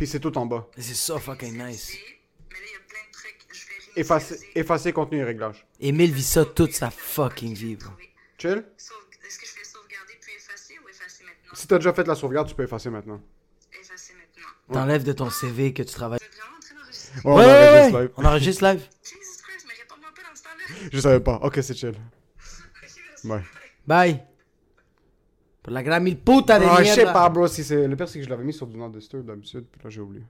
Puis 0.00 0.06
c'est 0.06 0.18
tout 0.18 0.38
en 0.38 0.46
bas. 0.46 0.66
C'est 0.78 0.94
ça 0.94 1.18
fucking 1.18 1.62
nice. 1.62 1.92
Effacer, 3.94 4.40
effacer 4.54 4.94
contenu 4.94 5.18
et 5.18 5.24
réglage. 5.24 5.66
Emile 5.78 6.10
vit 6.10 6.22
ça 6.22 6.46
toute 6.46 6.72
sa 6.72 6.88
fucking 6.90 7.52
vie, 7.52 7.76
bro. 7.76 7.90
Chill? 8.38 8.64
Est-ce 8.78 9.38
que 9.38 9.44
je 9.46 9.52
fais 9.52 9.62
sauvegarder 9.62 10.14
puis 10.22 10.32
effacer 10.34 10.74
ou 10.82 10.88
effacer 10.88 11.24
maintenant? 11.24 11.52
Si 11.54 11.66
t'as 11.66 11.76
déjà 11.76 11.92
fait 11.92 12.06
la 12.06 12.14
sauvegarde, 12.14 12.48
tu 12.48 12.54
peux 12.54 12.62
effacer 12.62 12.88
maintenant. 12.88 13.20
Effacer 13.78 14.14
maintenant. 14.14 14.72
T'enlèves 14.72 15.04
de 15.04 15.12
ton 15.12 15.28
CV 15.28 15.74
que 15.74 15.82
tu 15.82 15.92
travailles. 15.92 16.20
Ouais, 17.22 17.34
Ouais, 17.34 17.44
on 17.44 17.44
enregistre 17.44 17.92
ouais. 17.92 18.00
live. 18.00 18.10
On 18.16 18.24
enregistre 18.24 18.64
live. 18.64 18.80
Jesus 19.02 19.42
Christ, 19.42 19.66
mais 19.68 19.74
réponds-moi 19.82 20.08
pas 20.16 20.22
dans 20.30 20.34
ce 20.34 20.42
temps-là. 20.44 20.88
Je 20.94 20.98
savais 20.98 21.20
pas. 21.20 21.34
Ok, 21.42 21.58
c'est 21.62 21.74
chill. 21.74 21.94
Ouais. 23.24 23.42
Bye. 23.86 24.22
Pour 25.62 25.72
la 25.72 25.82
gran 25.82 26.00
mille 26.00 26.18
puta 26.18 26.58
de 26.58 26.64
Ah, 26.68 26.82
je 26.82 26.90
sais 26.90 27.04
pas, 27.04 27.28
bro. 27.28 27.46
Si 27.46 27.62
c'est... 27.64 27.86
Le 27.86 27.96
pire, 27.96 28.08
c'est 28.08 28.18
que 28.18 28.24
je 28.24 28.30
l'avais 28.30 28.44
mis 28.44 28.52
sur 28.52 28.66
Do 28.66 28.76
Not 28.78 28.90
Disturb 28.90 29.26
d'habitude. 29.26 29.66
Puis 29.70 29.80
là, 29.84 29.90
j'ai 29.90 30.00
oublié. 30.00 30.24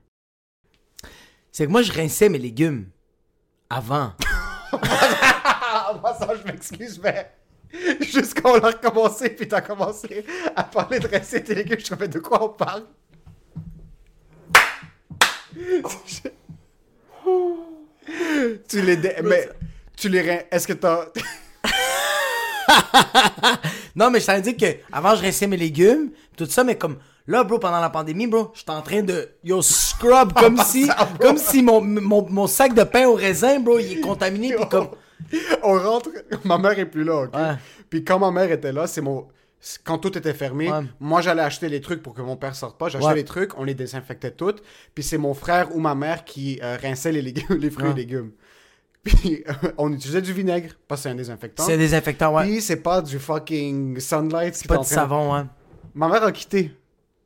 C'est 1.51 1.65
que 1.65 1.71
moi, 1.71 1.81
je 1.81 1.91
rinçais 1.91 2.29
mes 2.29 2.37
légumes. 2.39 2.87
Avant. 3.69 4.13
Moi, 6.01 6.13
ça, 6.17 6.29
je 6.35 6.43
m'excuse, 6.49 6.99
mais. 7.01 7.31
Juste 8.01 8.39
quand 8.41 8.51
on 8.51 8.59
a 8.59 8.67
recommencé, 8.67 9.29
puis 9.29 9.47
t'as 9.47 9.61
commencé 9.61 10.25
à 10.55 10.63
parler 10.63 10.99
de 10.99 11.07
rincer 11.07 11.41
tes 11.43 11.55
légumes, 11.55 11.79
je 11.79 11.85
savais 11.85 12.07
de 12.09 12.19
quoi 12.19 12.43
on 12.43 12.49
parle? 12.49 12.83
tu 18.67 18.81
les. 18.81 18.97
dé- 18.97 19.15
Mais. 19.23 19.49
Tu 19.95 20.09
les 20.09 20.19
Est-ce 20.51 20.67
que 20.67 20.73
t'as. 20.73 21.05
Non, 23.95 24.09
mais 24.09 24.19
je 24.19 24.25
t'avais 24.25 24.41
dit 24.41 24.55
que 24.55 24.65
avant 24.91 25.15
je 25.15 25.21
rinçais 25.21 25.47
mes 25.47 25.57
légumes, 25.57 26.11
tout 26.37 26.45
ça, 26.45 26.63
mais 26.63 26.77
comme 26.77 26.97
là, 27.27 27.43
bro, 27.43 27.59
pendant 27.59 27.79
la 27.79 27.89
pandémie, 27.89 28.27
bro, 28.27 28.51
j'étais 28.53 28.71
en 28.71 28.81
train 28.81 29.01
de 29.03 29.29
yo 29.43 29.61
scrub 29.61 30.33
comme 30.39 30.57
si, 30.59 30.85
ça, 30.85 31.09
comme 31.19 31.37
si 31.37 31.61
mon, 31.61 31.81
mon, 31.81 32.27
mon 32.29 32.47
sac 32.47 32.73
de 32.73 32.83
pain 32.83 33.07
au 33.07 33.15
raisin, 33.15 33.59
bro, 33.59 33.79
il 33.79 33.97
est 33.97 34.01
contaminé, 34.01 34.55
puis 34.55 34.67
comme. 34.69 34.89
on 35.63 35.77
rentre. 35.79 36.09
Ma 36.43 36.57
mère 36.57 36.77
est 36.79 36.85
plus 36.85 37.03
là, 37.03 37.23
ok? 37.23 37.33
Ouais. 37.35 37.55
Puis 37.89 38.03
quand 38.03 38.19
ma 38.19 38.31
mère 38.31 38.51
était 38.51 38.71
là, 38.71 38.87
c'est 38.87 39.01
mon. 39.01 39.27
Quand 39.83 39.99
tout 39.99 40.17
était 40.17 40.33
fermé, 40.33 40.71
Ouais. 40.71 40.79
moi 40.99 41.21
j'allais 41.21 41.43
acheter 41.43 41.69
les 41.69 41.81
trucs 41.81 42.01
pour 42.01 42.15
que 42.15 42.21
mon 42.23 42.35
père 42.35 42.55
sorte 42.55 42.79
pas. 42.79 42.89
J'achetais 42.89 43.07
Ouais. 43.09 43.13
les 43.15 43.25
trucs, 43.25 43.55
on 43.59 43.63
les 43.63 43.75
désinfectait 43.75 44.31
toutes. 44.31 44.63
Puis 44.95 45.03
c'est 45.03 45.19
mon 45.19 45.35
frère 45.35 45.75
ou 45.75 45.79
ma 45.79 45.93
mère 45.93 46.25
qui 46.25 46.59
euh, 46.63 46.77
rinçait 46.81 47.11
les, 47.11 47.21
légumes, 47.21 47.57
les 47.59 47.69
fruits 47.69 47.85
Ouais. 47.85 47.91
et 47.91 47.95
légumes. 47.97 48.31
Puis 49.03 49.43
on 49.77 49.91
utilisait 49.91 50.21
du 50.21 50.33
vinaigre 50.33 50.73
parce 50.87 51.01
que 51.01 51.03
c'est 51.03 51.09
un 51.09 51.15
désinfectant. 51.15 51.63
C'est 51.63 51.73
un 51.73 51.77
désinfectant, 51.77 52.35
ouais. 52.35 52.43
Puis 52.43 52.61
c'est 52.61 52.77
pas 52.81 53.01
du 53.01 53.17
fucking 53.19 53.99
sunlight. 53.99 54.53
qui 54.55 54.67
Pas 54.67 54.75
train- 54.75 54.83
savon, 54.83 55.33
ouais. 55.33 55.43
Ma 55.95 56.07
mère 56.07 56.23
a 56.23 56.31
quitté. 56.31 56.71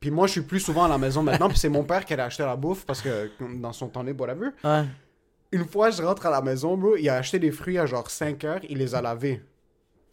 Puis 0.00 0.10
moi 0.10 0.26
je 0.26 0.32
suis 0.32 0.40
plus 0.42 0.60
souvent 0.60 0.84
à 0.84 0.88
la 0.88 0.98
maison 0.98 1.22
maintenant. 1.22 1.48
Puis 1.48 1.58
c'est 1.58 1.68
mon 1.68 1.84
père 1.84 2.04
qui 2.04 2.12
allait 2.14 2.22
acheter 2.22 2.44
la 2.44 2.56
bouffe 2.56 2.84
parce 2.86 3.00
que 3.02 3.30
dans 3.60 3.72
son 3.72 3.88
temps 3.88 4.02
libre, 4.02 4.24
whatever. 4.26 4.48
Ouais. 4.64 4.84
Une 5.52 5.64
fois, 5.64 5.90
je 5.90 6.02
rentre 6.02 6.26
à 6.26 6.30
la 6.30 6.42
maison, 6.42 6.76
bro, 6.76 6.96
il 6.96 7.08
a 7.08 7.16
acheté 7.16 7.38
des 7.38 7.52
fruits 7.52 7.78
à 7.78 7.86
genre 7.86 8.10
5 8.10 8.42
heures, 8.44 8.60
il 8.68 8.78
les 8.78 8.94
a 8.94 9.00
lavés. 9.00 9.42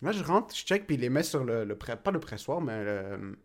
Là, 0.04 0.12
je 0.12 0.24
rentre, 0.24 0.56
je 0.56 0.64
check, 0.64 0.86
puis 0.86 0.96
il 0.96 1.02
les 1.02 1.10
met 1.10 1.24
sur 1.24 1.44
le, 1.44 1.66
le 1.66 1.76
pré- 1.76 1.96
pas 1.96 2.12
le 2.12 2.20
pressoir, 2.20 2.62
mais 2.62 2.84
le... 2.84 3.36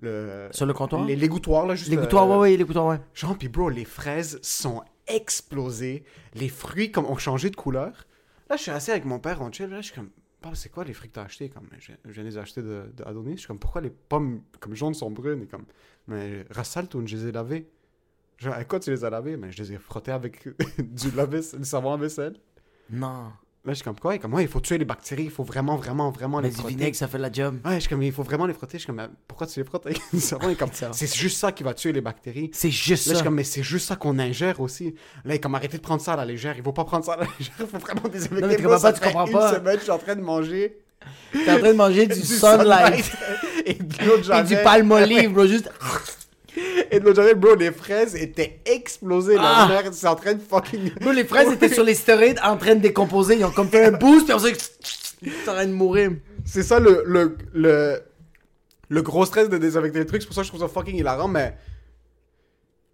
le 0.00 0.48
Sur 0.52 0.64
le 0.66 0.72
comptoir? 0.72 1.04
Les, 1.04 1.16
l'égouttoir, 1.16 1.66
là, 1.66 1.74
juste... 1.74 1.90
Les 1.90 1.96
gouttoirs, 1.96 2.24
euh, 2.24 2.34
ouais, 2.34 2.38
ouais, 2.52 2.56
les 2.56 2.64
gouttoirs, 2.64 2.86
ouais. 2.86 3.00
Genre, 3.14 3.36
puis 3.36 3.48
bro, 3.48 3.68
les 3.68 3.84
fraises 3.84 4.38
sont 4.42 4.82
explosées. 5.08 6.04
Les 6.34 6.48
fruits, 6.48 6.90
comme, 6.90 7.06
ont 7.06 7.16
changé 7.16 7.50
de 7.50 7.56
couleur. 7.56 8.06
Là, 8.48 8.56
je 8.56 8.62
suis 8.62 8.70
assis 8.70 8.90
avec 8.90 9.04
mon 9.04 9.18
père, 9.18 9.40
on 9.42 9.52
chill, 9.52 9.68
là, 9.68 9.80
je 9.80 9.86
suis 9.86 9.94
comme... 9.94 10.10
C'est 10.54 10.70
quoi 10.70 10.84
les 10.84 10.94
fruits 10.94 11.10
que 11.10 11.14
t'as 11.14 11.24
achetés? 11.24 11.48
Comme, 11.50 11.68
je, 11.78 11.92
je 12.04 12.20
de 12.22 12.26
les 12.26 12.38
acheter 12.38 12.62
de, 12.62 12.90
de 12.94 13.04
Adonis. 13.04 13.32
Je 13.32 13.38
suis 13.38 13.46
comme, 13.48 13.58
pourquoi 13.58 13.80
les 13.80 13.90
pommes 13.90 14.40
comme 14.60 14.74
jaunes 14.74 14.94
sont 14.94 15.10
brunes? 15.10 15.42
Et 15.42 15.46
comme, 15.46 15.66
mais 16.06 16.46
Rassaltoun, 16.50 17.06
je 17.06 17.16
les 17.16 17.26
ai 17.26 17.32
lavées. 17.32 17.68
Genre, 18.38 18.54
quoi 18.68 18.78
tu 18.80 18.90
les 18.90 19.04
as 19.04 19.10
lavées? 19.10 19.36
Mais 19.36 19.50
je 19.52 19.62
les 19.62 19.72
ai 19.72 19.78
frottés 19.78 20.12
avec 20.12 20.48
du, 20.78 21.10
du 21.10 21.64
savon 21.64 21.92
à 21.92 21.96
vaisselle. 21.96 22.36
Non. 22.88 23.32
Là, 23.64 23.72
je 23.72 23.78
suis 23.78 23.84
comme 23.84 23.98
quoi? 23.98 24.14
Et 24.14 24.18
comme, 24.18 24.32
ouais, 24.34 24.44
il 24.44 24.48
faut 24.48 24.60
tuer 24.60 24.78
les 24.78 24.84
bactéries, 24.84 25.24
il 25.24 25.30
faut 25.30 25.42
vraiment, 25.42 25.76
vraiment, 25.76 26.10
vraiment 26.10 26.38
Mais 26.38 26.44
les 26.44 26.50
du 26.50 26.56
frotter. 26.60 26.74
vinaigre, 26.74 26.96
ça 26.96 27.06
fait 27.08 27.18
la 27.18 27.30
job. 27.30 27.58
Ouais, 27.66 27.74
je 27.74 27.80
suis 27.80 27.88
comme, 27.90 28.02
il 28.02 28.12
faut 28.12 28.22
vraiment 28.22 28.46
les 28.46 28.54
frotter. 28.54 28.78
Je 28.78 28.82
suis 28.82 28.86
comme, 28.86 28.96
mais 28.96 29.08
pourquoi 29.26 29.46
tu 29.46 29.58
les 29.60 29.66
frottes 29.66 29.84
avec 29.84 30.00
du 30.12 30.20
savon? 30.20 30.48
Et 30.48 30.54
comme, 30.54 30.70
c'est 30.92 31.14
juste 31.14 31.38
ça 31.38 31.52
qui 31.52 31.64
va 31.64 31.74
tuer 31.74 31.92
les 31.92 32.00
bactéries. 32.00 32.50
C'est 32.54 32.70
juste 32.70 33.06
Là, 33.06 33.12
je 33.12 33.14
ça. 33.14 33.14
suis 33.16 33.24
comme, 33.24 33.34
mais 33.34 33.44
c'est 33.44 33.62
juste 33.62 33.88
ça 33.88 33.96
qu'on 33.96 34.18
ingère 34.18 34.60
aussi. 34.60 34.94
Là, 35.24 35.34
il 35.34 35.36
est 35.36 35.40
comme, 35.40 35.54
arrêtez 35.54 35.76
de 35.76 35.82
prendre 35.82 36.00
ça 36.00 36.14
à 36.14 36.16
la 36.16 36.24
légère. 36.24 36.54
Il 36.56 36.62
faut 36.62 36.72
pas 36.72 36.84
prendre 36.84 37.04
ça 37.04 37.14
à 37.14 37.16
la 37.18 37.24
légère. 37.38 37.54
Il 37.60 37.66
faut 37.66 37.78
vraiment 37.78 38.08
désinfecter. 38.08 38.40
Non, 38.42 38.48
mais 38.48 38.56
comprends 38.56 38.78
ça 38.78 38.92
pas, 38.92 38.98
tu 38.98 39.04
fait 39.04 39.12
comprends 39.12 39.26
une 39.26 39.32
pas. 39.32 39.54
semaine, 39.54 39.76
je 39.76 39.82
suis 39.82 39.90
en 39.90 39.98
train 39.98 40.16
de 40.16 40.22
manger 40.22 40.78
T'es 41.32 41.50
en 41.52 41.58
train 41.58 41.68
de 41.72 41.76
manger 41.76 42.06
du, 42.06 42.20
sunlight. 42.22 43.12
et 43.66 43.74
de 43.74 44.04
l'eau 44.06 44.16
de 44.16 44.20
Et 44.20 44.24
javel. 44.24 44.46
du 44.56 44.62
palmolive, 44.64 45.32
bro, 45.32 45.46
juste. 45.46 45.70
Et 46.90 47.00
de 47.00 47.04
de 47.10 47.14
javel, 47.14 47.34
bro, 47.34 47.54
les 47.54 47.70
fraises 47.72 48.14
étaient 48.14 48.60
explosées. 48.64 49.36
Ah. 49.38 49.66
La 49.68 49.74
merde, 49.82 49.94
c'est 49.94 50.06
en 50.08 50.16
train 50.16 50.34
de 50.34 50.40
fucking... 50.40 50.92
Bro, 51.00 51.12
les 51.12 51.24
fraises 51.24 51.52
étaient 51.52 51.68
sur 51.68 51.84
les 51.84 51.94
stéroïdes 51.94 52.40
en 52.42 52.56
train 52.56 52.74
de 52.74 52.80
décomposer. 52.80 53.36
Ils 53.36 53.44
ont 53.44 53.50
comme 53.50 53.68
fait 53.68 53.84
un 53.86 53.92
boost, 53.92 54.24
puis 54.26 54.34
on 54.34 54.38
s'est. 54.38 54.52
Ils 55.22 55.32
sont 55.44 55.50
en 55.50 55.54
train 55.54 55.66
de 55.66 55.72
mourir. 55.72 56.12
C'est 56.44 56.62
ça 56.62 56.78
le, 56.80 57.02
le, 57.06 57.36
le, 57.52 58.00
le 58.88 59.02
gros 59.02 59.24
stress 59.26 59.48
de 59.48 59.58
désinfecter 59.58 59.98
les 59.98 60.06
trucs. 60.06 60.22
C'est 60.22 60.26
pour 60.28 60.34
ça 60.34 60.40
que 60.42 60.46
je 60.46 60.50
trouve 60.52 60.60
ça 60.62 60.68
fucking 60.68 60.96
hilarant, 60.96 61.28
mais... 61.28 61.56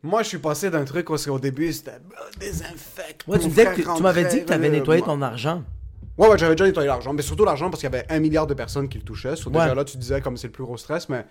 Moi, 0.02 0.22
je 0.22 0.28
suis 0.28 0.38
passé 0.38 0.68
d'un 0.68 0.84
truc 0.84 1.08
où 1.08 1.16
c'est 1.16 1.30
au 1.30 1.38
début, 1.38 1.72
c'était 1.72 1.92
désinfecte. 2.38 3.26
Ouais, 3.26 3.38
tu 3.38 3.48
tu 3.48 4.02
m'avais 4.02 4.24
dit 4.24 4.40
que 4.40 4.44
t'avais 4.44 4.66
rentrait, 4.66 4.78
nettoyé 4.80 5.02
ton 5.02 5.22
argent. 5.22 5.62
Ouais, 6.18 6.28
ouais, 6.28 6.36
j'avais 6.36 6.54
déjà 6.54 6.66
nettoyé 6.66 6.88
l'argent. 6.88 7.14
Mais 7.14 7.22
surtout 7.22 7.44
l'argent 7.46 7.70
parce 7.70 7.80
qu'il 7.80 7.90
y 7.90 7.94
avait 7.94 8.04
un 8.10 8.20
milliard 8.20 8.46
de 8.46 8.52
personnes 8.52 8.88
qui 8.88 8.98
le 8.98 9.04
touchaient. 9.04 9.34
So, 9.36 9.48
déjà 9.48 9.68
Ouais. 9.68 9.74
là, 9.74 9.82
tu 9.84 9.96
disais 9.96 10.20
comme 10.20 10.36
c'est 10.36 10.48
le 10.48 10.52
plus 10.52 10.64
gros 10.64 10.76
stress, 10.76 11.08
mais. 11.08 11.24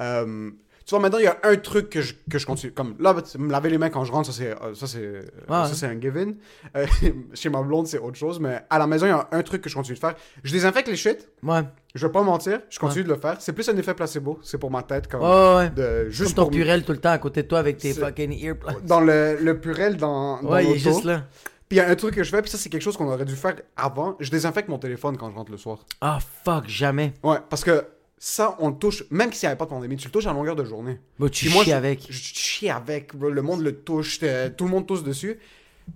euh, 0.00 0.50
tu 0.86 0.90
vois, 0.90 1.00
maintenant, 1.00 1.18
il 1.18 1.24
y 1.24 1.28
a 1.28 1.38
un 1.42 1.56
truc 1.56 1.88
que 1.90 2.02
je, 2.02 2.14
que 2.30 2.38
je 2.38 2.46
continue. 2.46 2.72
Comme 2.72 2.94
là, 3.00 3.14
me 3.38 3.50
laver 3.50 3.70
les 3.70 3.78
mains 3.78 3.88
quand 3.90 4.04
je 4.04 4.12
rentre, 4.12 4.30
ça 4.30 4.36
c'est, 4.36 4.50
euh, 4.50 4.74
ça, 4.74 4.86
c'est, 4.86 4.98
euh, 4.98 5.22
Ouais. 5.48 5.66
ça, 5.68 5.74
c'est 5.74 5.86
un 5.86 5.98
given. 6.00 6.36
Euh, 6.76 6.86
chez 7.34 7.48
ma 7.48 7.62
blonde, 7.62 7.86
c'est 7.86 7.98
autre 7.98 8.16
chose. 8.18 8.38
Mais 8.38 8.60
à 8.68 8.78
la 8.78 8.86
maison, 8.86 9.06
il 9.06 9.10
y 9.10 9.12
a 9.12 9.26
un 9.32 9.42
truc 9.42 9.62
que 9.62 9.70
je 9.70 9.74
continue 9.74 9.94
de 9.94 10.00
faire. 10.00 10.14
Je 10.42 10.52
désinfecte 10.52 10.88
les 10.88 10.96
shit. 10.96 11.28
Ouais. 11.42 11.62
Je 11.94 12.06
vais 12.06 12.12
pas 12.12 12.22
mentir. 12.22 12.60
Je 12.68 12.78
continue 12.78 13.04
de 13.04 13.08
le 13.08 13.16
faire. 13.18 13.36
C'est 13.40 13.52
plus 13.52 13.68
un 13.68 13.76
effet 13.76 13.94
placebo. 13.94 14.38
C'est 14.42 14.58
pour 14.58 14.70
ma 14.70 14.82
tête. 14.82 15.06
Comme, 15.08 15.22
Ouais, 15.22 15.70
de, 15.70 16.02
Comme 16.02 16.10
juste 16.10 16.34
ton 16.36 16.42
pour. 16.42 16.50
purel 16.50 16.84
tout 16.84 16.92
le 16.92 16.98
temps 16.98 17.12
à 17.12 17.18
côté 17.18 17.42
de 17.44 17.48
toi 17.48 17.60
avec 17.60 17.78
tes 17.78 17.92
fucking 17.94 18.32
earplugs. 18.32 18.84
Dans 18.84 19.00
le, 19.00 19.38
le 19.40 19.58
purel 19.60 19.96
dans, 19.96 20.42
dans 20.42 20.50
Ouais, 20.50 20.64
il 20.64 20.72
est 20.72 20.78
juste 20.78 21.04
là. 21.04 21.22
Puis 21.66 21.78
il 21.78 21.80
y 21.80 21.82
a 21.82 21.88
un 21.88 21.94
truc 21.94 22.14
que 22.14 22.22
je 22.22 22.28
fais, 22.30 22.42
puis 22.42 22.50
ça, 22.50 22.58
c'est 22.58 22.68
quelque 22.68 22.82
chose 22.82 22.96
qu'on 22.98 23.06
aurait 23.10 23.24
dû 23.24 23.34
faire 23.34 23.54
avant. 23.74 24.16
Je 24.20 24.30
désinfecte 24.30 24.68
mon 24.68 24.78
téléphone 24.78 25.16
quand 25.16 25.30
je 25.30 25.34
rentre 25.34 25.50
le 25.50 25.56
soir. 25.56 25.78
Ah, 26.02 26.18
fuck, 26.44 26.68
jamais. 26.68 27.14
Ouais, 27.22 27.38
parce 27.48 27.64
que 27.64 27.86
ça, 28.18 28.56
on 28.60 28.70
le 28.70 28.76
touche, 28.76 29.04
même 29.10 29.32
s'il 29.32 29.46
n'y 29.46 29.50
avait 29.50 29.58
pas 29.58 29.64
de 29.66 29.70
pandémie, 29.70 29.96
tu 29.96 30.06
le 30.08 30.12
touches 30.12 30.26
à 30.26 30.32
longueur 30.32 30.56
de 30.56 30.64
journée. 30.64 30.98
Bro, 31.18 31.28
tu 31.28 31.50
moi, 31.50 31.62
chies 31.64 31.70
je- 31.70 31.74
avec. 31.76 32.06
Je 32.08 32.12
chie 32.34 32.70
avec, 32.70 33.14
bro. 33.14 33.28
le 33.30 33.42
monde 33.42 33.60
le 33.62 33.74
touche, 33.76 34.20
tout 34.56 34.64
le 34.64 34.70
monde 34.70 34.86
touche 34.86 35.02
dessus. 35.02 35.38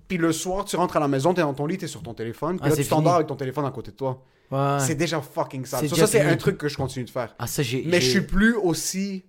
Puis 0.06 0.18
le 0.18 0.32
soir, 0.32 0.64
tu 0.66 0.76
rentres 0.76 0.96
à 0.98 1.00
la 1.00 1.08
maison, 1.08 1.32
t'es 1.32 1.40
dans 1.40 1.54
ton 1.54 1.64
lit, 1.66 1.78
t'es 1.78 1.86
sur 1.86 2.02
ton 2.02 2.12
téléphone, 2.12 2.56
puis 2.58 2.66
Ah, 2.66 2.68
là, 2.68 2.76
tu 2.76 2.84
t'endors 2.86 3.14
avec 3.14 3.26
ton 3.26 3.36
téléphone 3.36 3.64
à 3.64 3.70
côté 3.70 3.90
de 3.92 3.96
toi. 3.96 4.22
Ouais. 4.50 4.76
C'est 4.80 4.94
déjà 4.94 5.20
fucking 5.20 5.64
Ça, 5.64 5.86
ça, 5.88 6.06
c'est 6.06 6.20
un 6.20 6.36
truc 6.36 6.58
que 6.58 6.68
je 6.68 6.76
continue 6.76 7.04
de 7.06 7.10
faire. 7.10 7.34
Ah, 7.38 7.46
ça. 7.46 7.62
Mais 7.86 8.00
je 8.00 8.10
suis 8.10 8.20
plus 8.20 8.54
aussi 8.54 9.24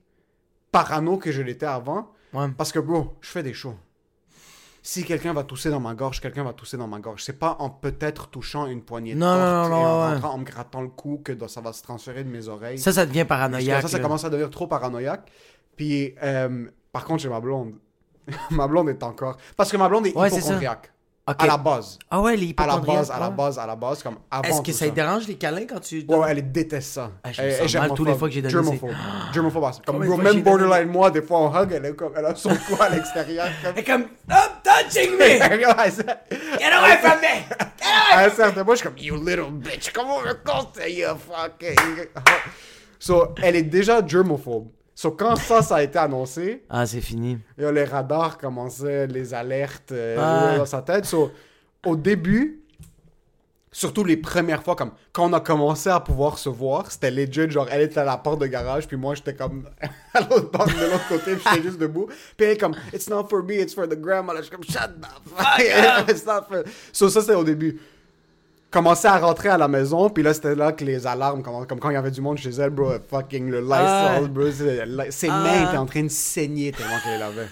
parano 0.71 1.17
que 1.17 1.31
je 1.31 1.41
l'étais 1.41 1.65
avant, 1.65 2.11
Ouais. 2.33 2.47
parce 2.57 2.71
que, 2.71 2.79
bro, 2.79 3.13
je 3.21 3.29
fais 3.29 3.43
des 3.43 3.53
shows. 3.53 3.75
Si 4.81 5.03
quelqu'un 5.03 5.33
va 5.33 5.43
tousser 5.43 5.69
dans 5.69 5.79
ma 5.79 5.93
gorge, 5.93 6.21
quelqu'un 6.21 6.43
va 6.43 6.53
tousser 6.53 6.77
dans 6.77 6.87
ma 6.87 6.99
gorge. 6.99 7.23
C'est 7.23 7.37
pas 7.37 7.57
en 7.59 7.69
peut-être 7.69 8.29
touchant 8.29 8.65
une 8.67 8.81
poignée 8.81 9.13
de 9.13 9.19
Non, 9.19 9.33
non, 9.33 9.39
porte 9.39 9.69
non, 9.69 9.77
et 9.77 9.79
en 9.79 9.81
non, 9.83 10.13
rentrant, 10.13 10.33
en 10.33 10.37
me 10.37 10.45
grattant 10.45 10.81
le 10.81 10.87
cou 10.87 11.21
que 11.23 11.47
ça 11.47 11.61
va 11.61 11.73
se 11.73 11.83
transférer 11.83 12.23
de 12.23 12.29
mes 12.29 12.47
oreilles. 12.47 12.79
Ça, 12.79 12.93
ça 12.93 13.05
devient 13.05 13.25
paranoïaque. 13.25 13.81
ça, 13.81 13.87
ça 13.87 13.99
commence 13.99 14.23
à 14.23 14.29
devenir 14.29 14.49
trop 14.49 14.67
paranoïaque. 14.67 15.29
Puis, 15.75 16.15
euh, 16.23 16.67
par 16.91 17.05
contre, 17.05 17.21
j'ai 17.21 17.29
ma 17.29 17.39
blonde. 17.39 17.73
ma 18.51 18.67
blonde 18.67 18.89
est 18.89 19.03
encore. 19.03 19.37
Parce 19.57 19.71
que 19.71 19.77
ma 19.77 19.89
blonde 19.89 20.07
est 20.07 20.15
Ouais, 20.15 20.29
hypochondriaque. 20.29 20.91
À 21.37 21.45
la 21.45 21.57
base. 21.57 21.99
Ah 22.09 22.21
ouais, 22.21 22.35
les 22.35 22.53
À 22.57 22.65
la 22.65 22.77
base, 22.77 23.11
à 23.11 23.19
la 23.19 23.29
base, 23.29 23.59
à 23.59 23.67
la 23.67 23.75
base, 23.75 24.01
comme 24.01 24.17
avant. 24.31 24.43
Est-ce 24.47 24.61
que 24.61 24.71
ça 24.71 24.85
te 24.87 24.95
dérange 24.95 25.27
les 25.27 25.35
câlins 25.35 25.65
quand 25.67 25.79
tu. 25.79 26.05
Ouais, 26.07 26.17
ouais, 26.17 26.31
elle 26.31 26.51
déteste 26.51 26.93
ça. 26.93 27.11
Ah, 27.23 27.31
je 27.31 27.41
Elle- 27.41 27.57
elle 27.61 27.75
est 27.75 27.79
mal 27.79 27.93
tous 27.93 28.05
les 28.05 28.15
fois 28.15 28.27
que 28.27 28.33
j'ai 28.33 28.41
donné 28.41 28.51
Germophobe. 28.51 28.89
Germophobe. 29.33 29.71
Comme, 29.85 30.03
fois 30.03 30.17
même 30.17 30.25
donné? 30.25 30.41
borderline, 30.41 30.87
moi, 30.89 31.11
des 31.11 31.21
fois, 31.21 31.39
on 31.41 31.53
hug, 31.55 31.71
elle, 31.73 31.85
est 31.85 31.93
comme, 31.95 32.13
elle 32.17 32.25
a 32.25 32.35
son 32.35 32.49
cou 32.67 32.75
à 32.81 32.89
l'extérieur. 32.89 33.47
comme- 33.63 33.77
Et 33.77 33.83
comme. 33.83 34.05
Stop 34.29 34.51
touching 34.63 35.11
me! 35.17 35.19
Get 35.39 36.71
away 36.73 36.97
from 37.01 37.19
me! 37.21 37.55
à 38.11 38.25
un 38.25 38.29
certain 38.29 38.63
point, 38.63 38.75
je 38.75 38.79
suis 38.79 38.87
comme, 38.87 38.97
you 38.97 39.15
little 39.15 39.51
bitch, 39.51 39.91
comment 39.93 40.19
me 40.21 40.33
compter, 40.43 40.91
you 40.93 41.07
fucking. 41.15 41.75
So, 43.01 43.33
elle 43.41 43.55
est 43.55 43.63
déjà 43.63 44.05
germophobe. 44.05 44.67
So, 44.99 45.11
quand 45.11 45.37
ça, 45.37 45.61
ça 45.61 45.77
a 45.77 45.81
été 45.83 45.97
annoncé, 45.97 46.65
Ah, 46.69 46.85
c'est 46.85 46.99
fini. 46.99 47.37
Et 47.57 47.71
les 47.71 47.85
radars 47.85 48.37
commençaient, 48.37 49.07
les 49.07 49.33
alertes 49.33 49.93
euh, 49.93 50.17
Ah. 50.19 50.57
dans 50.57 50.65
sa 50.65 50.81
tête. 50.81 51.05
So, 51.05 51.31
au 51.85 51.95
début, 51.95 52.59
surtout 53.71 54.03
les 54.03 54.17
premières 54.17 54.61
fois, 54.61 54.75
comme 54.75 54.91
quand 55.13 55.29
on 55.29 55.31
a 55.31 55.39
commencé 55.39 55.87
à 55.89 56.01
pouvoir 56.01 56.37
se 56.37 56.49
voir, 56.49 56.91
c'était 56.91 57.11
legit, 57.11 57.49
genre 57.49 57.67
elle 57.71 57.83
était 57.83 58.01
à 58.01 58.03
la 58.03 58.17
porte 58.17 58.41
de 58.41 58.47
garage, 58.47 58.89
puis 58.89 58.97
moi 58.97 59.15
j'étais 59.15 59.35
comme 59.35 59.69
à 60.13 60.19
l'autre 60.19 60.51
bord 60.51 60.67
de 60.67 60.91
l'autre 60.91 61.07
côté, 61.07 61.35
puis 61.37 61.45
j'étais 61.49 61.63
juste 61.63 61.79
debout. 61.79 62.07
Puis 62.35 62.47
elle 62.47 62.49
est 62.49 62.57
comme, 62.57 62.75
it's 62.93 63.09
not 63.09 63.27
for 63.29 63.41
me, 63.41 63.53
it's 63.53 63.73
for 63.73 63.87
the 63.87 63.95
grandma. 63.97 64.33
Là, 64.33 64.41
je 64.41 64.47
suis 64.47 64.51
comme, 64.51 64.65
shut 64.65 64.99
the 64.99 65.29
fuck 65.33 65.61
up. 66.01 66.09
It's 66.09 66.25
not 66.25 66.41
for... 66.49 66.61
So, 66.91 67.07
ça 67.07 67.21
c'était 67.21 67.35
au 67.35 67.45
début. 67.45 67.79
Commençait 68.71 69.07
à 69.07 69.17
rentrer 69.17 69.49
à 69.49 69.57
la 69.57 69.67
maison, 69.67 70.09
puis 70.11 70.21
là 70.21 70.31
c'était 70.31 70.53
là 70.53 70.71
que 70.73 70.85
les 70.85 71.07
alarmes, 71.07 71.41
comme, 71.41 71.65
comme 71.65 71.79
quand 71.79 71.89
il 71.89 71.93
y 71.93 71.97
avait 71.97 72.11
du 72.11 72.21
monde 72.21 72.37
chez 72.37 72.51
elle, 72.51 72.69
bro, 72.69 72.91
fucking 73.09 73.49
le 73.49 73.61
Lysol, 73.61 73.75
Ah. 73.79 74.19
bro, 74.29 74.51
c'est- 74.51 75.11
ses 75.11 75.27
Ah. 75.29 75.41
mains 75.43 75.67
étaient 75.67 75.77
en 75.77 75.87
train 75.87 76.03
de 76.03 76.09
saigner 76.09 76.71
tellement 76.71 76.99
qu'elle 77.03 77.19
lavait 77.19 77.47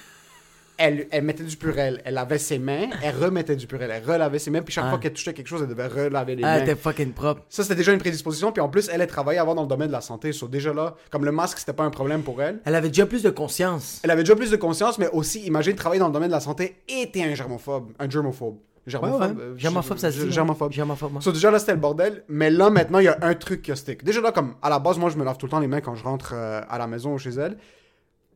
elle, 0.80 1.08
elle 1.10 1.24
mettait 1.24 1.42
du 1.44 1.58
purel, 1.58 2.04
elle 2.06 2.14
lavait 2.14 2.38
ses 2.38 2.60
mains, 2.60 2.90
elle 3.02 3.16
remettait 3.20 3.56
du 3.56 3.66
purel, 3.66 3.90
elle 3.92 4.04
relavait 4.08 4.38
ses 4.38 4.52
mains, 4.52 4.62
puis 4.62 4.72
chaque 4.76 4.84
Ah. 4.86 4.90
fois 4.92 5.00
qu'elle 5.00 5.14
touchait 5.14 5.34
quelque 5.34 5.48
chose, 5.48 5.62
elle 5.64 5.70
devait 5.70 5.88
relaver 5.88 6.36
les 6.36 6.44
mains. 6.44 6.62
t'es 6.64 6.76
fucking 6.76 7.14
propre. 7.14 7.42
Ça, 7.50 7.64
c'était 7.64 7.74
déjà 7.74 7.94
une 7.94 8.00
prédisposition, 8.00 8.52
puis 8.52 8.62
en 8.62 8.70
plus, 8.70 8.88
elle, 8.94 9.02
elle 9.02 9.08
travaillait 9.08 9.40
avant 9.40 9.56
dans 9.56 9.64
le 9.64 9.68
domaine 9.68 9.88
de 9.88 9.92
la 9.94 10.02
santé, 10.02 10.32
so 10.34 10.48
déjà 10.48 10.72
là, 10.76 10.94
comme 11.10 11.26
le 11.26 11.32
masque, 11.32 11.58
c'était 11.58 11.74
pas 11.74 11.82
un 11.84 11.90
problème 11.90 12.22
pour 12.22 12.40
elle. 12.44 12.60
Elle 12.64 12.76
avait 12.76 12.90
déjà 12.90 13.08
plus 13.08 13.24
de 13.24 13.32
conscience. 13.32 14.02
Elle 14.04 14.12
avait 14.12 14.22
déjà 14.22 14.36
plus 14.36 14.52
de 14.52 14.56
conscience, 14.56 15.00
mais 15.00 15.10
aussi, 15.10 15.40
imagine 15.48 15.74
travailler 15.76 16.00
dans 16.00 16.10
le 16.10 16.14
domaine 16.14 16.30
de 16.30 16.36
la 16.36 16.42
santé 16.42 16.78
et 16.88 17.10
t'es 17.12 17.24
un 17.24 17.34
germophobe, 17.34 17.94
un 17.98 18.08
germophobe. 18.08 18.58
Germophobe, 18.88 19.22
Ouais, 19.22 19.28
ouais. 19.28 19.42
euh, 19.42 19.58
Germophobe, 19.58 19.98
ça 19.98 20.12
se 20.12 20.18
dit, 20.20 20.26
ouais. 20.26 20.32
Germophobe. 20.32 20.72
Germophobe, 20.72 21.16
ouais. 21.16 21.22
So, 21.22 21.32
déjà 21.32 21.52
là, 21.52 21.60
c'était 21.60 21.74
le 21.74 21.80
bordel, 21.80 22.24
mais 22.30 22.50
là, 22.50 22.70
maintenant, 22.70 23.00
il 23.00 23.06
y 23.06 23.10
a 23.10 23.18
un 23.22 23.34
truc 23.36 23.62
qui 23.62 23.72
a 23.72 23.76
stick. 23.76 24.04
Déjà 24.04 24.22
là, 24.22 24.32
comme 24.32 24.56
à 24.62 24.70
la 24.70 24.80
base, 24.80 24.98
moi, 24.98 25.10
je 25.10 25.18
me 25.18 25.26
lave 25.26 25.38
tout 25.38 25.46
le 25.46 25.50
temps 25.52 25.60
les 25.60 25.68
mains 25.68 25.82
quand 25.82 25.94
je 25.96 26.04
rentre 26.04 26.32
euh, 26.34 26.62
à 26.70 26.78
la 26.78 26.88
maison 26.88 27.14
ou 27.14 27.18
chez 27.18 27.32
elle, 27.32 27.58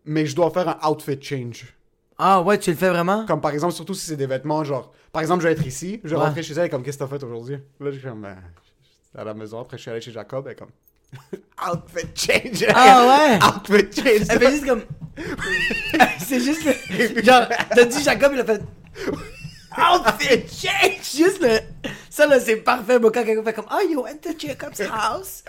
mais 0.06 0.26
je 0.26 0.36
dois 0.36 0.52
faire 0.52 0.68
un 0.68 0.90
outfit 0.90 1.18
change. 1.22 1.74
Ah 2.18 2.42
ouais, 2.42 2.60
tu 2.60 2.70
le 2.70 2.76
fais 2.76 2.90
vraiment? 2.90 3.26
Comme 3.26 3.42
par 3.42 3.52
exemple, 3.52 3.74
surtout 3.74 3.94
si 3.94 4.06
c'est 4.06 4.16
des 4.18 4.28
vêtements, 4.28 4.64
genre, 4.64 4.92
par 5.12 5.22
exemple, 5.22 5.42
je 5.42 5.48
vais 5.48 5.54
être 5.54 5.66
ici, 5.66 6.00
je 6.04 6.10
vais 6.10 6.22
rentrer 6.22 6.44
chez 6.44 6.54
elle, 6.54 6.70
comme, 6.70 6.84
qu'est-ce 6.84 6.98
que 7.00 7.04
t'as 7.06 7.10
fait 7.18 7.24
aujourd'hui? 7.24 7.56
Là, 7.80 7.90
je 7.92 7.98
suis 7.98 8.08
comme, 8.08 8.22
ben, 8.22 8.36
à 9.18 9.24
la 9.24 9.34
maison, 9.34 9.60
après, 9.62 9.78
je 9.78 9.82
suis 9.84 9.92
allé 9.92 10.02
chez 10.02 10.12
Jacob, 10.12 10.48
et 10.50 10.56
comme, 10.56 10.70
outfit 11.74 12.08
change. 12.14 12.66
Ah 12.76 13.08
ouais? 13.30 13.40
outfit 13.48 14.02
change. 14.02 14.28
Elle 14.30 14.40
fait 14.40 14.52
juste 14.52 14.66
comme. 14.68 14.82
c'est 16.20 16.40
juste. 16.40 16.64
Genre, 17.24 17.44
t'as 17.76 17.86
dit 17.86 18.04
Jacob, 18.04 18.32
il 18.36 18.40
a 18.42 18.46
fait. 18.46 18.62
Outfit 19.77 20.47
change! 20.49 21.15
Juste 21.15 21.41
le. 21.41 21.60
Ça 22.13 22.28
là, 22.28 22.39
c'est 22.41 22.58
parfait, 22.58 23.00
bro. 23.00 23.10
Quand 23.10 23.24
quelqu'un 23.24 23.41
fait 23.43 23.54
comme. 23.54 23.65
Oh, 23.71 23.80
you 23.89 24.02
went 24.04 24.17
to 24.21 24.32
Jacob's 24.38 24.82
house? 24.91 25.43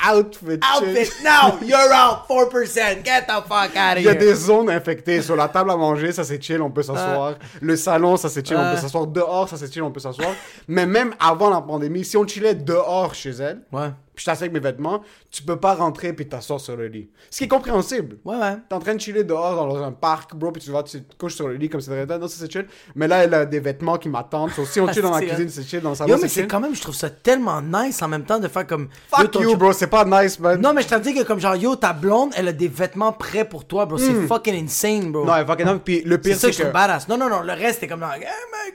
outfit. 0.00 0.58
Outfit, 0.62 1.10
now 1.22 1.58
you're 1.62 1.92
out 1.92 2.26
4%. 2.28 3.04
Get 3.04 3.26
the 3.28 3.42
fuck 3.46 3.76
out 3.76 3.96
of 3.96 3.98
Il 3.98 4.04
y 4.04 4.08
a 4.08 4.12
here. 4.12 4.18
des 4.18 4.34
zones 4.34 4.70
infectées. 4.70 5.20
Sur 5.22 5.36
la 5.36 5.48
table 5.48 5.70
à 5.70 5.76
manger, 5.76 6.12
ça 6.12 6.24
c'est 6.24 6.42
chill, 6.42 6.62
on 6.62 6.70
peut 6.70 6.82
s'asseoir. 6.82 7.34
Le 7.60 7.76
salon, 7.76 8.16
ça 8.16 8.28
c'est 8.28 8.46
chill, 8.46 8.56
on 8.56 8.74
peut 8.74 8.80
s'asseoir. 8.80 9.06
Dehors, 9.06 9.48
ça 9.48 9.56
c'est 9.56 9.72
chill, 9.72 9.82
on 9.82 9.90
peut 9.90 10.00
s'asseoir. 10.00 10.30
Mais 10.66 10.86
même 10.86 11.14
avant 11.20 11.50
la 11.50 11.60
pandémie, 11.60 12.04
si 12.04 12.16
on 12.16 12.26
chillait 12.26 12.54
dehors 12.54 13.14
chez 13.14 13.30
elle, 13.30 13.60
Ouais. 13.72 13.88
puis 14.14 14.22
je 14.22 14.30
t'assieds 14.30 14.44
avec 14.44 14.52
mes 14.54 14.60
vêtements, 14.60 15.02
tu 15.30 15.42
peux 15.42 15.56
pas 15.56 15.74
rentrer 15.74 16.12
puis 16.12 16.26
t'asseoir 16.28 16.60
sur 16.60 16.76
le 16.76 16.86
lit. 16.86 17.10
Ce 17.30 17.38
qui 17.38 17.44
est 17.44 17.48
compréhensible. 17.48 18.18
Ouais, 18.24 18.36
ouais. 18.36 18.56
T'es 18.68 18.74
en 18.74 18.78
train 18.78 18.94
de 18.94 19.00
chiller 19.00 19.24
dehors 19.24 19.66
dans 19.66 19.82
un 19.82 19.92
parc, 19.92 20.34
bro, 20.34 20.52
puis 20.52 20.62
tu 20.62 20.70
vas, 20.70 20.82
tu 20.82 21.02
te 21.02 21.16
couches 21.16 21.34
sur 21.34 21.48
le 21.48 21.54
lit 21.54 21.68
comme 21.68 21.80
c'est. 21.80 22.06
Non, 22.06 22.28
ça 22.28 22.36
c'est 22.38 22.50
chill. 22.50 22.66
Mais 22.94 23.08
là, 23.08 23.24
elle 23.24 23.34
a 23.34 23.44
des 23.46 23.60
vêtements 23.60 23.98
qui 23.98 24.08
m'attendent. 24.08 24.50
So, 24.52 24.64
si 24.64 24.80
on 24.80 24.86
chill 24.92 25.02
dans 25.02 25.10
la 25.10 25.20
cuisine, 25.20 25.48
c'est 25.48 25.62
chill. 25.64 25.81
Dans 25.82 25.94
salon, 25.94 26.10
Yo, 26.10 26.16
mais 26.22 26.28
c'est 26.28 26.42
c'est 26.42 26.46
quand 26.46 26.60
même, 26.60 26.74
je 26.74 26.80
trouve 26.80 26.94
ça 26.94 27.10
tellement 27.10 27.60
nice 27.60 28.00
en 28.02 28.08
même 28.08 28.24
temps 28.24 28.38
de 28.38 28.48
faire 28.48 28.66
comme. 28.66 28.82
Yo, 28.84 28.88
Fuck 29.18 29.30
ton 29.32 29.42
you, 29.42 29.56
bro, 29.56 29.72
c'est 29.72 29.86
pas 29.88 30.04
nice, 30.04 30.38
man. 30.38 30.60
Non, 30.60 30.72
mais 30.72 30.82
je 30.82 30.88
t'en 30.88 30.98
dis 30.98 31.12
que 31.14 31.22
comme 31.22 31.40
genre, 31.40 31.56
yo, 31.56 31.76
ta 31.76 31.92
blonde, 31.92 32.32
elle 32.36 32.48
a 32.48 32.52
des 32.52 32.68
vêtements 32.68 33.12
prêts 33.12 33.44
pour 33.44 33.66
toi, 33.66 33.84
bro. 33.86 33.98
C'est 33.98 34.26
fucking 34.26 34.64
insane, 34.64 35.12
bro. 35.12 35.24
Hmm. 35.24 35.28
Non, 35.28 35.46
fucking 35.46 35.66
non. 35.66 35.78
Puis 35.78 36.02
le 36.04 36.16
c'est 36.16 36.20
pire, 36.22 36.34
ça 36.36 36.40
c'est 36.40 36.46
que 36.48 36.52
je 36.52 36.58
que. 36.58 36.62
trouve 36.64 36.72
badass. 36.72 37.08
Non, 37.08 37.16
non, 37.18 37.28
non, 37.28 37.42
le 37.42 37.52
reste, 37.52 37.80
c'est 37.80 37.88
comme 37.88 38.00
genre, 38.00 38.14
hey, 38.14 38.26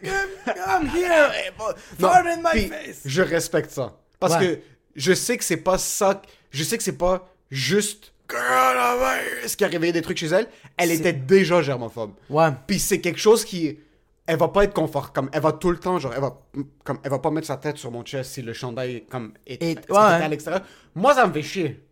I'm 0.05 0.87
here, 0.93 1.31
Non, 1.99 2.09
fart 2.09 2.25
in 2.27 2.37
my 2.37 2.49
puis 2.51 2.67
face. 2.67 3.01
Je 3.05 3.21
respecte 3.21 3.71
ça. 3.71 3.93
Parce 4.19 4.35
Ouais. 4.35 4.39
que 4.55 4.59
je 4.95 5.13
sais 5.13 5.37
que 5.37 5.43
c'est 5.43 5.57
pas 5.57 5.77
ça. 5.77 6.21
Je 6.51 6.63
sais 6.63 6.77
que 6.77 6.83
c'est 6.83 6.97
pas 6.97 7.27
juste. 7.49 8.13
Ce 8.29 9.55
qui 9.55 9.63
a 9.63 9.67
réveillé 9.67 9.93
des 9.93 10.01
trucs 10.01 10.17
chez 10.17 10.27
elle. 10.27 10.47
Elle 10.75 10.91
était 10.91 11.13
déjà 11.13 11.61
germophobe. 11.61 12.11
Ouais. 12.29 12.49
Puis 12.67 12.79
c'est 12.79 12.99
quelque 12.99 13.19
chose 13.19 13.45
qui. 13.45 13.79
Elle 14.27 14.37
va 14.37 14.49
pas 14.49 14.65
être 14.65 14.73
confort. 14.73 15.13
Comme 15.13 15.29
elle 15.33 15.41
va 15.41 15.53
tout 15.53 15.71
le 15.71 15.77
temps, 15.79 15.97
genre, 15.99 16.13
elle 16.13 16.21
va, 16.21 16.37
comme, 16.83 16.99
elle 17.03 17.09
va 17.11 17.19
pas 17.19 17.31
mettre 17.31 17.47
sa 17.47 17.57
tête 17.57 17.77
sur 17.77 17.91
mon 17.91 18.03
chest 18.03 18.31
si 18.33 18.41
le 18.41 18.53
chandail 18.53 19.05
comme, 19.09 19.33
est, 19.45 19.55
Et- 19.63 19.71
est- 19.71 19.89
est 19.89 19.91
ouais. 19.91 19.97
à 19.97 20.27
l'extérieur. 20.27 20.61
Moi, 20.95 21.13
ça 21.15 21.25
me 21.25 21.33
fait 21.33 21.41
chier. 21.41 21.83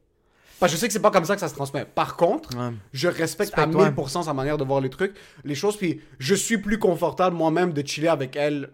Parce 0.60 0.72
que 0.72 0.76
je 0.78 0.82
sais 0.82 0.88
que 0.88 0.94
c'est 0.94 1.02
pas 1.02 1.12
comme 1.12 1.26
ça 1.26 1.34
que 1.36 1.40
ça 1.42 1.48
se 1.50 1.54
transmet. 1.56 1.84
Par 1.86 2.16
contre, 2.16 2.56
Ouais. 2.58 2.74
je 2.94 3.08
respecte 3.08 3.54
à 3.58 3.64
Respecte, 3.66 3.76
ouais. 3.76 3.90
1000% 3.92 4.24
sa 4.24 4.34
manière 4.34 4.58
de 4.58 4.64
voir 4.64 4.80
les 4.82 4.90
trucs, 4.90 5.14
les 5.44 5.56
choses. 5.56 5.76
Puis 5.78 6.02
je 6.20 6.34
suis 6.36 6.58
plus 6.58 6.80
confortable 6.80 7.36
moi-même 7.36 7.74
de 7.74 7.86
chiller 7.86 8.08
avec 8.10 8.36
elle 8.36 8.70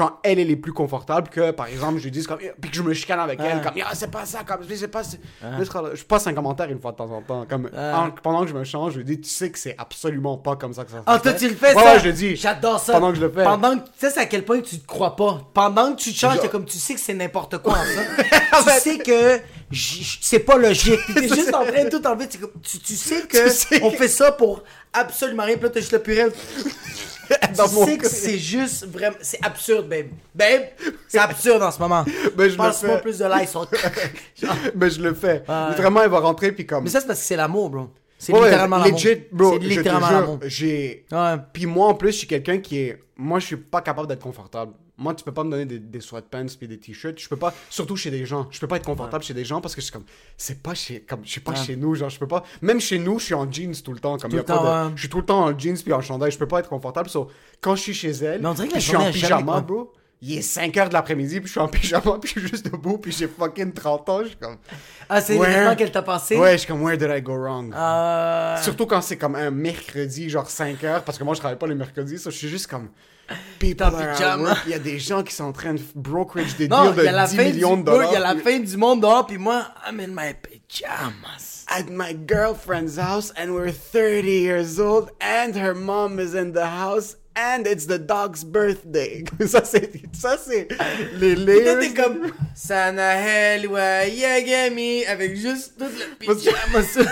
quand 0.00 0.18
elle, 0.22 0.38
elle 0.38 0.50
est 0.50 0.56
plus 0.56 0.72
confortable 0.72 1.28
que, 1.28 1.50
par 1.50 1.66
exemple, 1.66 1.98
je 1.98 2.04
lui 2.04 2.10
dis 2.10 2.24
comme, 2.24 2.38
puis 2.38 2.70
que 2.70 2.76
je 2.76 2.82
me 2.82 2.94
chicane 2.94 3.20
avec 3.20 3.38
elle, 3.38 3.60
comme, 3.60 3.72
Ah, 3.84 3.90
c'est 3.92 4.10
pas 4.10 4.24
ça, 4.24 4.38
comme, 4.46 4.60
c'est 4.74 4.88
pas. 4.88 5.02
je- 5.02 6.04
passe 6.04 6.26
un 6.26 6.32
commentaire 6.32 6.70
une 6.70 6.80
fois 6.80 6.92
de 6.92 6.96
temps 6.96 7.10
en 7.10 7.20
temps. 7.20 7.44
Comme, 7.46 7.68
en- 7.76 8.10
pendant 8.22 8.40
que 8.44 8.48
je 8.48 8.54
me 8.54 8.64
change, 8.64 8.94
je 8.94 8.98
lui 8.98 9.04
dis, 9.04 9.20
tu 9.20 9.28
sais 9.28 9.50
que 9.50 9.58
c'est 9.58 9.74
absolument 9.76 10.38
pas 10.38 10.56
comme 10.56 10.72
ça 10.72 10.84
que 10.84 10.90
ça 10.90 10.98
se 10.98 11.02
Ah, 11.06 11.18
fait. 11.18 11.22
toi, 11.30 11.32
tu 11.34 11.48
le 11.50 11.54
fais, 11.54 11.74
Ouais, 11.74 11.82
ça? 11.84 11.92
ouais, 11.94 12.00
je 12.00 12.04
le 12.06 12.12
dis. 12.14 12.34
J'adore 12.36 12.80
ça. 12.80 12.94
Pendant 12.94 13.10
que 13.10 13.16
je 13.16 13.20
le 13.20 13.30
fais. 13.30 13.44
Pendant 13.44 13.76
que, 13.78 13.84
tu 13.84 13.90
sais, 13.98 14.08
c'est 14.10 14.20
à 14.20 14.26
quel 14.26 14.44
point 14.44 14.60
tu 14.62 14.78
te 14.78 14.86
crois 14.86 15.14
pas. 15.16 15.42
Pendant 15.52 15.92
que 15.94 16.00
tu 16.00 16.12
te 16.12 16.18
changes, 16.18 16.40
t'es 16.40 16.48
comme, 16.48 16.64
tu 16.64 16.78
sais 16.78 16.94
que 16.94 17.00
c'est 17.00 17.12
n'importe 17.14 17.58
quoi, 17.58 17.74
en 17.74 17.84
ça. 17.84 18.62
tu 18.64 18.80
sais 18.80 18.98
que 18.98 19.38
c'est 19.72 20.40
pas 20.40 20.56
logique. 20.56 21.00
T'es 21.14 21.28
juste 21.28 21.54
en 21.54 21.64
train 21.64 21.84
de 21.84 21.90
tout 21.90 22.04
enlever. 22.06 22.28
Tu, 22.28 22.78
tu, 22.78 22.94
sais 22.96 23.22
que 23.22 23.48
Tu 23.48 23.50
sais 23.50 23.82
on 23.82 23.90
fait 23.90 24.08
ça 24.08 24.32
pour 24.32 24.62
absolument 24.92 25.44
rien. 25.44 25.54
Puis 25.56 25.64
là, 25.64 25.70
t'as 25.70 25.80
juste 25.80 25.92
le. 25.92 26.00
Dans 27.56 27.68
tu 27.68 27.84
sais 27.84 27.96
que 27.96 28.08
c'est 28.08 28.38
juste 28.38 28.86
vraiment, 28.86 29.16
c'est 29.20 29.38
absurde, 29.44 29.88
babe. 29.88 30.08
Babe, 30.34 30.62
c'est 31.06 31.18
absurde 31.18 31.62
en 31.62 31.70
ce 31.70 31.78
moment. 31.78 32.04
Ben, 32.36 32.50
je 32.50 32.56
fais. 32.72 33.00
plus 33.00 33.18
de. 33.18 33.24
Genre. 34.42 34.56
Mais 34.74 34.90
je 34.90 35.00
le 35.00 35.14
fais. 35.14 35.44
Vraiment, 35.46 36.02
elle 36.02 36.10
va 36.10 36.18
rentrer, 36.18 36.50
puis 36.50 36.66
comme. 36.66 36.84
Mais 36.84 36.90
ça, 36.90 37.00
c'est 37.00 37.06
parce 37.06 37.20
que 37.20 37.24
c'est 37.26 37.36
l'amour, 37.36 37.70
bro. 37.70 37.90
C'est 38.18 38.32
Ouais, 38.34 38.42
littéralement 38.44 38.78
l'amour. 38.78 38.92
legit, 38.98 39.22
bro, 39.32 39.52
C'est 39.52 39.66
littéralement 39.66 40.10
l'amour. 40.10 40.38
j'ai... 40.44 41.06
Ouais. 41.10 41.36
Puis 41.54 41.64
moi, 41.64 41.86
en 41.86 41.94
plus, 41.94 42.12
je 42.12 42.18
suis 42.18 42.26
quelqu'un 42.26 42.58
qui 42.58 42.78
est... 42.78 43.02
Moi, 43.16 43.38
je 43.38 43.46
suis 43.46 43.56
pas 43.56 43.80
capable 43.80 44.08
d'être 44.08 44.22
confortable. 44.22 44.72
Moi, 45.00 45.14
tu 45.14 45.24
peux 45.24 45.32
pas 45.32 45.42
me 45.44 45.50
donner 45.50 45.64
des, 45.64 45.78
des 45.78 46.00
sweatpants 46.00 46.44
puis 46.58 46.68
des 46.68 46.78
t-shirts. 46.78 47.18
Je 47.18 47.28
peux 47.28 47.36
pas... 47.36 47.52
Surtout 47.70 47.96
chez 47.96 48.10
des 48.10 48.26
gens. 48.26 48.46
Je 48.50 48.60
peux 48.60 48.66
pas 48.68 48.76
être 48.76 48.84
confortable 48.84 49.24
chez 49.24 49.32
des 49.34 49.44
gens 49.46 49.60
parce 49.60 49.74
que 49.74 49.80
je 49.80 49.86
suis 49.86 49.92
comme... 49.92 50.04
C'est 50.36 50.62
pas 50.62 50.74
chez... 50.74 51.00
Comme, 51.00 51.20
je 51.24 51.30
suis 51.30 51.40
pas 51.40 51.52
Ouais. 51.52 51.56
chez 51.56 51.74
nous, 51.74 51.94
genre, 51.94 52.10
je 52.10 52.18
peux 52.18 52.28
pas... 52.28 52.44
Même 52.60 52.80
chez 52.80 52.98
nous, 52.98 53.18
je 53.18 53.24
suis 53.24 53.34
en 53.34 53.50
jeans 53.50 53.74
tout 53.82 53.92
le 53.94 53.98
temps. 53.98 54.18
Comme, 54.18 54.30
Tout 54.30 54.36
y 54.36 54.40
a 54.40 54.42
le 54.42 54.46
pas 54.46 54.54
temps, 54.58 54.62
de- 54.84 54.88
ouais. 54.88 54.92
Je 54.96 55.00
suis 55.00 55.08
tout 55.08 55.18
le 55.20 55.24
temps 55.26 55.44
en 55.44 55.58
jeans 55.58 55.78
puis 55.82 55.92
en 55.92 56.00
chandail. 56.02 56.30
Je 56.30 56.38
peux 56.38 56.46
pas 56.46 56.60
être 56.60 56.68
confortable. 56.68 57.08
So, 57.08 57.28
quand 57.62 57.74
je 57.76 57.80
suis 57.80 57.94
chez 57.94 58.10
elle, 58.10 58.46
on 58.46 58.52
dirait 58.54 58.68
que 58.68 58.74
je 58.74 58.80
suis 58.80 58.96
en 58.96 59.10
pyjama, 59.10 59.60
bro. 59.62 59.92
Il 60.22 60.36
est 60.36 60.42
5 60.42 60.76
heures 60.76 60.88
de 60.90 60.92
l'après-midi, 60.92 61.40
puis 61.40 61.46
je 61.46 61.52
suis 61.52 61.60
en 61.60 61.68
pyjama, 61.68 62.18
puis 62.20 62.30
je 62.34 62.38
suis 62.40 62.46
juste 62.48 62.66
debout, 62.70 62.98
puis 62.98 63.10
j'ai 63.10 63.26
fucking 63.26 63.72
30 63.72 64.08
ans. 64.10 64.20
Je 64.22 64.28
suis 64.28 64.36
comme... 64.36 64.58
Ah, 65.08 65.22
c'est 65.22 65.32
l'événement 65.32 65.74
qu'elle 65.76 65.90
t'a 65.90 66.02
passé? 66.02 66.36
Ouais, 66.36 66.52
je 66.52 66.56
suis 66.58 66.66
comme, 66.68 66.82
where 66.82 66.98
did 66.98 67.08
I 67.10 67.22
go 67.22 67.32
wrong? 67.38 67.72
Euh... 67.74 68.56
Surtout 68.62 68.84
quand 68.84 69.00
c'est 69.00 69.16
comme 69.16 69.34
un 69.34 69.50
mercredi, 69.50 70.28
genre 70.28 70.50
5 70.50 70.84
heures, 70.84 71.04
parce 71.04 71.16
que 71.16 71.24
moi 71.24 71.32
je 71.32 71.38
travaille 71.40 71.58
pas 71.58 71.66
les 71.66 71.74
mercredis, 71.74 72.18
ça 72.18 72.28
je 72.28 72.36
suis 72.36 72.48
juste 72.50 72.66
comme. 72.66 72.90
People 73.58 73.94
are 73.94 74.10
at 74.10 74.38
work. 74.38 74.58
Il 74.66 74.70
y 74.72 74.74
a 74.74 74.78
des 74.78 74.98
gens 74.98 75.22
qui 75.22 75.34
sont 75.34 75.44
en 75.44 75.52
train 75.52 75.74
de 75.74 75.80
brokerage 75.94 76.56
des 76.56 76.68
Non, 76.68 76.90
deals 76.90 76.94
il 76.98 77.04
y 77.04 77.08
a 77.08 77.12
la 77.12 77.26
de 77.26 77.30
10 77.30 77.36
fin 77.36 77.44
millions 77.44 77.76
du 77.76 77.82
de 77.82 77.86
dollars. 77.86 78.10
Il 78.10 78.12
y 78.14 78.16
a 78.16 78.34
la 78.34 78.36
fin 78.40 78.58
du 78.58 78.76
monde 78.76 79.00
dehors, 79.02 79.26
puis 79.26 79.38
moi, 79.38 79.66
I'm 79.86 80.00
in 80.00 80.08
my 80.08 80.34
pajamas. 80.34 81.64
At 81.68 81.88
my 81.88 82.12
girlfriend's 82.12 82.96
house, 82.98 83.32
and 83.36 83.54
we're 83.54 83.70
30 83.70 84.28
years 84.28 84.80
old, 84.80 85.10
and 85.20 85.54
her 85.54 85.74
mom 85.74 86.18
is 86.18 86.34
in 86.34 86.52
the 86.52 86.66
house, 86.66 87.16
and 87.36 87.64
it's 87.66 87.86
the 87.86 87.98
dog's 87.98 88.44
birthday. 88.44 89.24
ça 89.46 89.64
c'est. 89.64 89.90
Ça 90.12 90.36
c'est. 90.38 90.68
Les 91.18 91.34
Puis 91.34 91.44
layers. 91.44 91.78
t'es 91.80 91.94
comme 92.02 92.30
Sanahel 92.54 93.66
wa 93.68 94.04
Yagami 94.06 95.04
avec 95.06 95.36
juste 95.36 95.74
tout 95.78 95.84
le 95.84 96.16
pyjama 96.34 96.84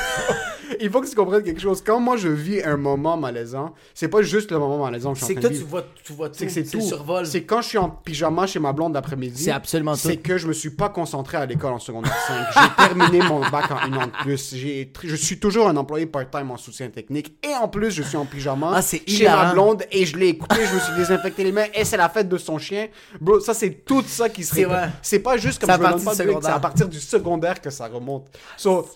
Il 0.81 0.91
faut 0.91 1.01
que 1.01 1.09
tu 1.09 1.15
comprennes 1.17 1.43
quelque 1.43 1.61
chose. 1.63 1.83
Quand 1.85 1.99
moi 1.99 2.19
je 2.19 2.29
vis 2.29 2.63
un 2.63 2.77
moment 2.77 3.17
malaisant, 3.17 3.75
c'est 3.95 4.09
pas 4.09 4.21
juste 4.21 4.51
le 4.51 4.59
moment 4.59 4.79
malaisant 4.85 5.15
que 5.15 5.19
je 5.19 5.25
suis 5.25 5.35
C'est 5.35 5.39
en 5.39 5.43
que 5.43 5.47
train 5.47 5.49
toi, 5.49 5.51
de 5.51 5.55
tu 5.55 5.59
vivre. 5.65 5.71
vois, 5.71 5.85
tu 6.05 6.13
vois 6.13 6.29
tout. 6.29 6.35
C'est 6.39 6.47
que 6.47 6.53
c'est 6.53 6.65
tout. 6.65 6.81
survol. 6.83 7.27
C'est 7.27 7.45
quand 7.45 7.63
je 7.63 7.69
suis 7.69 7.79
en 7.79 7.89
pyjama 7.89 8.47
chez 8.47 8.59
ma 8.59 8.73
blonde 8.75 8.93
d'après-midi. 8.93 9.45
C'est 9.45 9.51
absolument 9.51 9.95
tout. 9.95 10.01
C'est 10.01 10.19
que 10.19 10.37
je 10.37 10.47
me 10.47 10.53
suis 10.53 10.69
pas 10.71 10.91
concentré 10.91 11.39
à 11.39 11.47
l'école 11.47 11.73
en 11.73 11.79
secondaire 11.79 12.15
5. 12.27 12.47
J'ai 12.79 12.87
terminé 12.89 13.21
mon 13.27 13.41
bac 13.49 13.71
en 13.71 13.87
une 13.87 13.95
an 13.97 14.07
de 14.09 14.13
plus. 14.23 14.55
J'ai 14.55 14.93
Je 15.03 15.17
suis 15.17 15.39
toujours 15.41 15.69
un 15.69 15.77
employé 15.79 16.05
part-time 16.05 16.51
en 16.51 16.59
soutien 16.59 16.89
technique. 16.91 17.35
Et 17.43 17.55
en 17.55 17.69
plus, 17.69 17.91
je 17.91 18.03
suis 18.03 18.19
en 18.19 18.27
pyjama 18.27 18.73
Ah, 18.75 18.83
c'est 18.83 19.09
chez 19.09 19.25
ma 19.25 19.53
blonde 19.55 19.85
et 19.91 20.05
je 20.09 20.17
l'ai 20.17 20.29
écouté. 20.29 20.57
Je 20.67 20.75
me 20.75 20.81
suis 20.81 20.95
désinfecté 20.95 21.45
les 21.45 21.53
mains 21.53 21.67
et 21.75 21.85
c'est 21.85 21.97
la 21.97 22.09
fête 22.09 22.29
de 22.29 22.37
son 22.39 22.59
chien. 22.59 22.89
Bro, 23.21 23.41
ça, 23.41 23.55
c'est 23.55 23.71
tout 23.85 24.03
ça 24.07 24.29
qui 24.29 24.45
se 24.45 24.55
C'est 24.55 24.65
répète. 24.65 24.77
vrai. 24.79 24.91
C'est 25.03 25.19
pas 25.21 25.37
juste 25.37 25.61
comme 25.61 25.71
je 25.71 25.77
me 25.79 25.83
pas 25.83 25.93
de 25.95 25.99
secondaire. 26.17 26.41
C'est 26.43 26.49
à 26.51 26.61
partir 26.61 26.89
du 26.89 26.99
secondaire 27.01 27.61
que 27.61 27.71
ça 27.71 27.87
remonte. 27.89 28.27
So, 28.57 28.89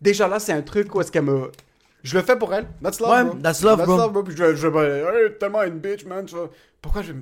déjà 0.00 0.28
là, 0.28 0.38
c'est 0.38 0.52
un 0.52 0.62
truc 0.62 0.94
où 0.94 1.00
est-ce 1.00 1.10
qu'elle 1.12 1.22
me. 1.24 1.50
Je 2.02 2.16
le 2.18 2.24
fais 2.24 2.36
pour 2.36 2.52
elle. 2.52 2.66
That's 2.82 2.98
love, 3.00 3.10
Ouais, 3.10 3.24
bro. 3.24 3.34
that's 3.40 3.62
love, 3.62 4.12
bro. 4.12 4.22
Puis 4.24 4.36
je, 4.36 4.54
je, 4.54 4.56
je, 4.56 4.66
hey, 4.68 5.38
tellement 5.38 5.62
une 5.62 5.78
bitch, 5.78 6.04
man. 6.04 6.24
tu 6.26 6.34
vois. 6.34 6.50
Pourquoi 6.80 7.02
je. 7.02 7.12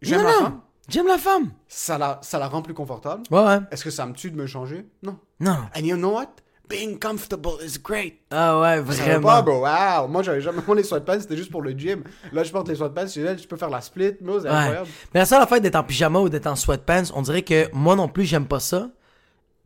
J'aime 0.00 0.22
Non, 0.22 0.24
la 0.26 0.32
non. 0.32 0.38
femme? 0.40 0.60
J'aime 0.88 1.06
la 1.06 1.18
femme. 1.18 1.50
Ça 1.68 1.98
la, 1.98 2.18
ça 2.22 2.38
la 2.38 2.48
rend 2.48 2.62
plus 2.62 2.74
confortable. 2.74 3.22
Ouais, 3.30 3.44
ouais. 3.44 3.58
Est-ce 3.70 3.84
que 3.84 3.90
ça 3.90 4.06
me 4.06 4.14
tue 4.14 4.30
de 4.30 4.36
me 4.36 4.46
changer? 4.46 4.86
Non. 5.02 5.18
Non. 5.38 5.58
And 5.76 5.80
you 5.84 5.96
know 5.96 6.14
what? 6.14 6.28
Being 6.70 6.98
comfortable 7.00 7.58
is 7.62 7.78
great. 7.82 8.20
Ah 8.30 8.60
ouais, 8.60 8.80
vraiment. 8.80 9.26
pas, 9.28 9.42
bro. 9.42 9.66
Wow. 9.66 10.06
Moi, 10.08 10.22
j'avais 10.22 10.40
jamais. 10.40 10.62
Moi, 10.66 10.76
les 10.76 10.84
sweatpants, 10.84 11.18
c'était 11.20 11.36
juste 11.36 11.50
pour 11.50 11.62
le 11.62 11.72
gym. 11.72 12.04
Là, 12.32 12.44
je 12.44 12.52
porte 12.52 12.68
les 12.68 12.76
sweatpants 12.76 13.08
chez 13.08 13.22
elle, 13.22 13.38
je 13.38 13.46
peux 13.48 13.56
faire 13.56 13.70
la 13.70 13.80
split. 13.80 14.12
Moi, 14.20 14.38
c'est 14.40 14.48
Ouais. 14.48 14.54
incroyable. 14.54 14.88
Mais 15.12 15.20
la 15.20 15.26
seule 15.26 15.42
affaire 15.42 15.60
d'être 15.60 15.74
en 15.76 15.82
pyjama 15.82 16.20
ou 16.20 16.28
d'être 16.28 16.46
en 16.46 16.54
sweatpants, 16.54 17.10
on 17.14 17.22
dirait 17.22 17.42
que 17.42 17.68
moi 17.72 17.96
non 17.96 18.08
plus, 18.08 18.24
j'aime 18.24 18.46
pas 18.46 18.60
ça. 18.60 18.88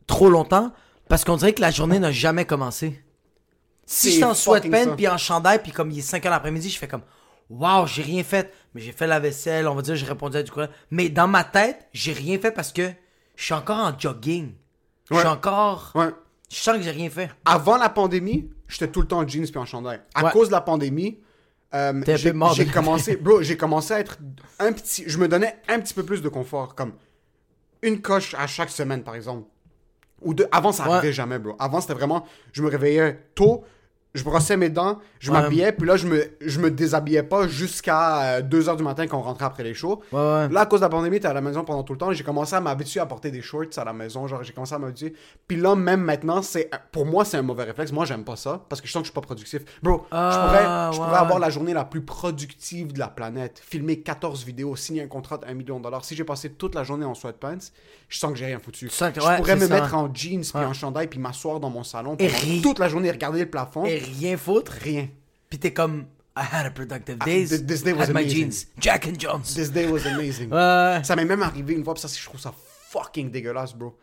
Trop 0.07 0.29
longtemps. 0.29 0.71
Parce 1.07 1.23
qu'on 1.23 1.37
dirait 1.37 1.53
que 1.53 1.61
la 1.61 1.69
journée 1.71 1.99
n'a 1.99 2.11
jamais 2.11 2.45
commencé. 2.45 2.99
Si 3.85 4.11
j'étais 4.11 4.23
en 4.25 4.33
sweatpants 4.33 4.95
puis 4.95 5.07
en 5.07 5.17
chandail 5.17 5.59
puis 5.61 5.71
comme 5.71 5.91
il 5.91 5.99
est 5.99 6.01
5 6.01 6.25
heures 6.25 6.31
l'après-midi, 6.31 6.69
je 6.71 6.79
fais 6.79 6.87
comme 6.87 7.03
Waouh, 7.51 7.85
j'ai 7.85 8.01
rien 8.01 8.23
fait. 8.23 8.51
Mais 8.73 8.81
j'ai 8.81 8.91
fait 8.91 9.05
la 9.05 9.19
vaisselle, 9.19 9.67
on 9.67 9.75
va 9.75 9.83
dire, 9.83 9.95
j'ai 9.95 10.07
répondu 10.07 10.35
à 10.37 10.41
du 10.41 10.49
courriel. 10.49 10.71
Mais 10.89 11.09
dans 11.09 11.27
ma 11.27 11.43
tête, 11.43 11.87
j'ai 11.93 12.11
rien 12.13 12.39
fait 12.39 12.49
parce 12.51 12.73
que 12.73 12.89
je 13.35 13.43
suis 13.43 13.53
encore 13.53 13.77
en 13.77 13.93
jogging. 13.97 14.53
Je 15.11 15.15
suis 15.15 15.23
Ouais. 15.23 15.29
encore. 15.29 15.91
Ouais. 15.93 16.09
Je 16.49 16.55
sens 16.57 16.77
que 16.77 16.83
j'ai 16.83 16.91
rien 16.91 17.09
fait. 17.09 17.29
Avant 17.45 17.77
la 17.77 17.89
pandémie, 17.89 18.49
j'étais 18.67 18.87
tout 18.89 19.01
le 19.01 19.07
temps 19.07 19.19
en 19.19 19.27
jeans 19.27 19.45
puis 19.47 19.57
en 19.57 19.65
chandail. 19.65 20.01
À 20.13 20.25
Ouais. 20.25 20.31
cause 20.31 20.47
de 20.47 20.53
la 20.53 20.61
pandémie, 20.61 21.19
euh, 21.73 22.01
T'es 22.03 22.13
un 22.13 22.15
j'ai 22.15 22.31
peu 22.31 22.37
mort 22.37 22.51
de 22.51 22.55
j'ai 22.55 22.65
la- 22.65 22.71
commencé, 22.71 23.15
bro, 23.17 23.41
j'ai 23.41 23.57
commencé 23.57 23.93
à 23.93 23.99
être 23.99 24.17
un 24.59 24.71
petit, 24.71 25.03
je 25.07 25.17
me 25.17 25.27
donnais 25.27 25.57
un 25.67 25.79
petit 25.79 25.93
peu 25.93 26.03
plus 26.03 26.21
de 26.21 26.29
confort, 26.29 26.75
comme 26.75 26.93
une 27.81 28.01
coche 28.01 28.35
à 28.35 28.47
chaque 28.47 28.69
semaine, 28.69 29.03
par 29.03 29.15
exemple. 29.15 29.47
Ou 30.21 30.33
deux. 30.33 30.47
Avant, 30.51 30.71
ça 30.71 30.83
Ouais. 30.87 30.93
arrivait 30.93 31.13
jamais, 31.13 31.39
bro. 31.39 31.55
Avant, 31.59 31.81
c'était 31.81 31.93
vraiment, 31.93 32.25
je 32.53 32.61
me 32.63 32.69
réveillais 32.69 33.19
tôt, 33.35 33.63
je 34.15 34.23
brossais 34.23 34.57
mes 34.57 34.69
dents, 34.69 34.97
je 35.19 35.29
Ouais. 35.31 35.39
m'habillais, 35.41 35.71
puis 35.71 35.87
là, 35.87 35.95
je 35.97 36.07
me, 36.07 36.23
je 36.41 36.59
me 36.59 36.71
déshabillais 36.71 37.21
pas 37.23 37.47
jusqu'à 37.47 38.41
2h 38.41 38.77
du 38.77 38.83
matin 38.83 39.05
quand 39.07 39.17
on 39.19 39.21
rentrait 39.21 39.45
après 39.45 39.63
les 39.63 39.73
shows. 39.73 40.01
Ouais, 40.11 40.19
ouais. 40.19 40.49
Là, 40.49 40.61
à 40.61 40.65
cause 40.65 40.79
de 40.79 40.85
la 40.85 40.89
pandémie, 40.89 41.19
t'es 41.19 41.27
à 41.27 41.33
la 41.33 41.41
maison 41.41 41.63
pendant 41.63 41.83
tout 41.83 41.93
le 41.93 41.99
temps. 41.99 42.11
J'ai 42.13 42.23
commencé 42.23 42.55
à 42.55 42.61
m'habituer 42.61 42.99
à 43.01 43.05
porter 43.05 43.29
des 43.29 43.41
shorts 43.41 43.65
à 43.77 43.83
la 43.83 43.93
maison. 43.93 44.25
Genre, 44.27 44.41
j'ai 44.43 44.53
commencé 44.53 44.73
à 44.73 44.79
m'habituer. 44.79 45.13
Puis 45.47 45.57
là, 45.57 45.75
même 45.75 46.01
maintenant, 46.01 46.41
c'est 46.41 46.69
pour 46.91 47.05
moi, 47.05 47.25
c'est 47.25 47.37
un 47.37 47.41
mauvais 47.41 47.63
réflexe. 47.65 47.91
Moi, 47.91 48.05
j'aime 48.05 48.23
pas 48.23 48.35
ça 48.35 48.63
parce 48.69 48.81
que 48.81 48.87
je 48.87 48.91
sens 48.93 49.01
que 49.01 49.07
je 49.07 49.11
suis 49.11 49.15
pas 49.15 49.21
productif. 49.21 49.61
Bro, 49.83 50.05
Ah, 50.11 50.31
je 50.31 50.37
pourrais, 50.47 50.93
je 50.93 50.97
pourrais 51.09 51.19
avoir 51.21 51.39
la 51.39 51.49
journée 51.49 51.73
la 51.73 51.85
plus 51.85 52.01
productive 52.01 52.93
de 52.93 52.99
la 52.99 53.07
planète. 53.09 53.61
Filmer 53.63 53.99
14 53.99 54.43
vidéos, 54.45 54.75
signer 54.75 55.03
un 55.03 55.07
contrat 55.07 55.37
de 55.37 55.45
1 55.45 55.53
million 55.53 55.77
de 55.79 55.83
dollars. 55.83 56.05
Si 56.05 56.15
j'ai 56.15 56.23
passé 56.23 56.49
toute 56.51 56.73
la 56.75 56.83
journée 56.83 57.05
en 57.05 57.13
sweatpants, 57.13 57.57
je 58.07 58.17
sens 58.19 58.31
que 58.31 58.37
j'ai 58.37 58.45
rien 58.45 58.59
foutu. 58.59 58.89
je 58.89 59.37
pourrais 59.37 59.55
me 59.55 59.67
ça. 59.67 59.73
mettre 59.81 59.95
en 59.95 60.13
jeans 60.13 60.41
puis 60.41 60.63
en 60.63 60.73
chandail 60.73 61.07
puis 61.07 61.19
m'asseoir 61.19 61.59
dans 61.59 61.69
mon 61.69 61.83
salon 61.83 62.15
pendant 62.15 62.61
toute 62.61 62.79
la 62.79 62.87
journée 62.87 63.07
et 63.09 63.11
regarder 63.11 63.39
le 63.39 63.49
plafond. 63.49 63.85
Et 63.85 63.99
rien 64.05 64.37
foutre. 64.37 64.71
Rien. 64.73 65.09
Puis 65.49 65.59
t'es 65.59 65.73
comme, 65.73 66.05
I 66.37 66.43
had 66.51 66.65
a 66.65 66.71
productive 66.71 67.17
Ah, 67.21 67.25
days. 67.25 67.49
this- 67.65 67.83
day 67.83 67.93
was 67.93 68.03
had 68.03 68.13
my 68.13 68.21
amazing. 68.21 68.51
jeans. 68.51 68.65
Jack 68.79 69.07
and 69.07 69.13
Jones. 69.19 69.43
This 69.55 69.71
day 69.71 69.87
was 69.87 70.05
amazing. 70.05 70.49
Ouais. 70.51 71.01
Ça 71.03 71.15
m'est 71.15 71.25
même 71.25 71.41
arrivé 71.43 71.73
une 71.73 71.83
fois, 71.83 71.93
puis 71.93 72.01
ça, 72.01 72.07
je 72.07 72.23
trouve 72.25 72.39
ça 72.41 72.53
fucking 72.89 73.31
dégueulasse, 73.31 73.73
bro. 73.73 73.97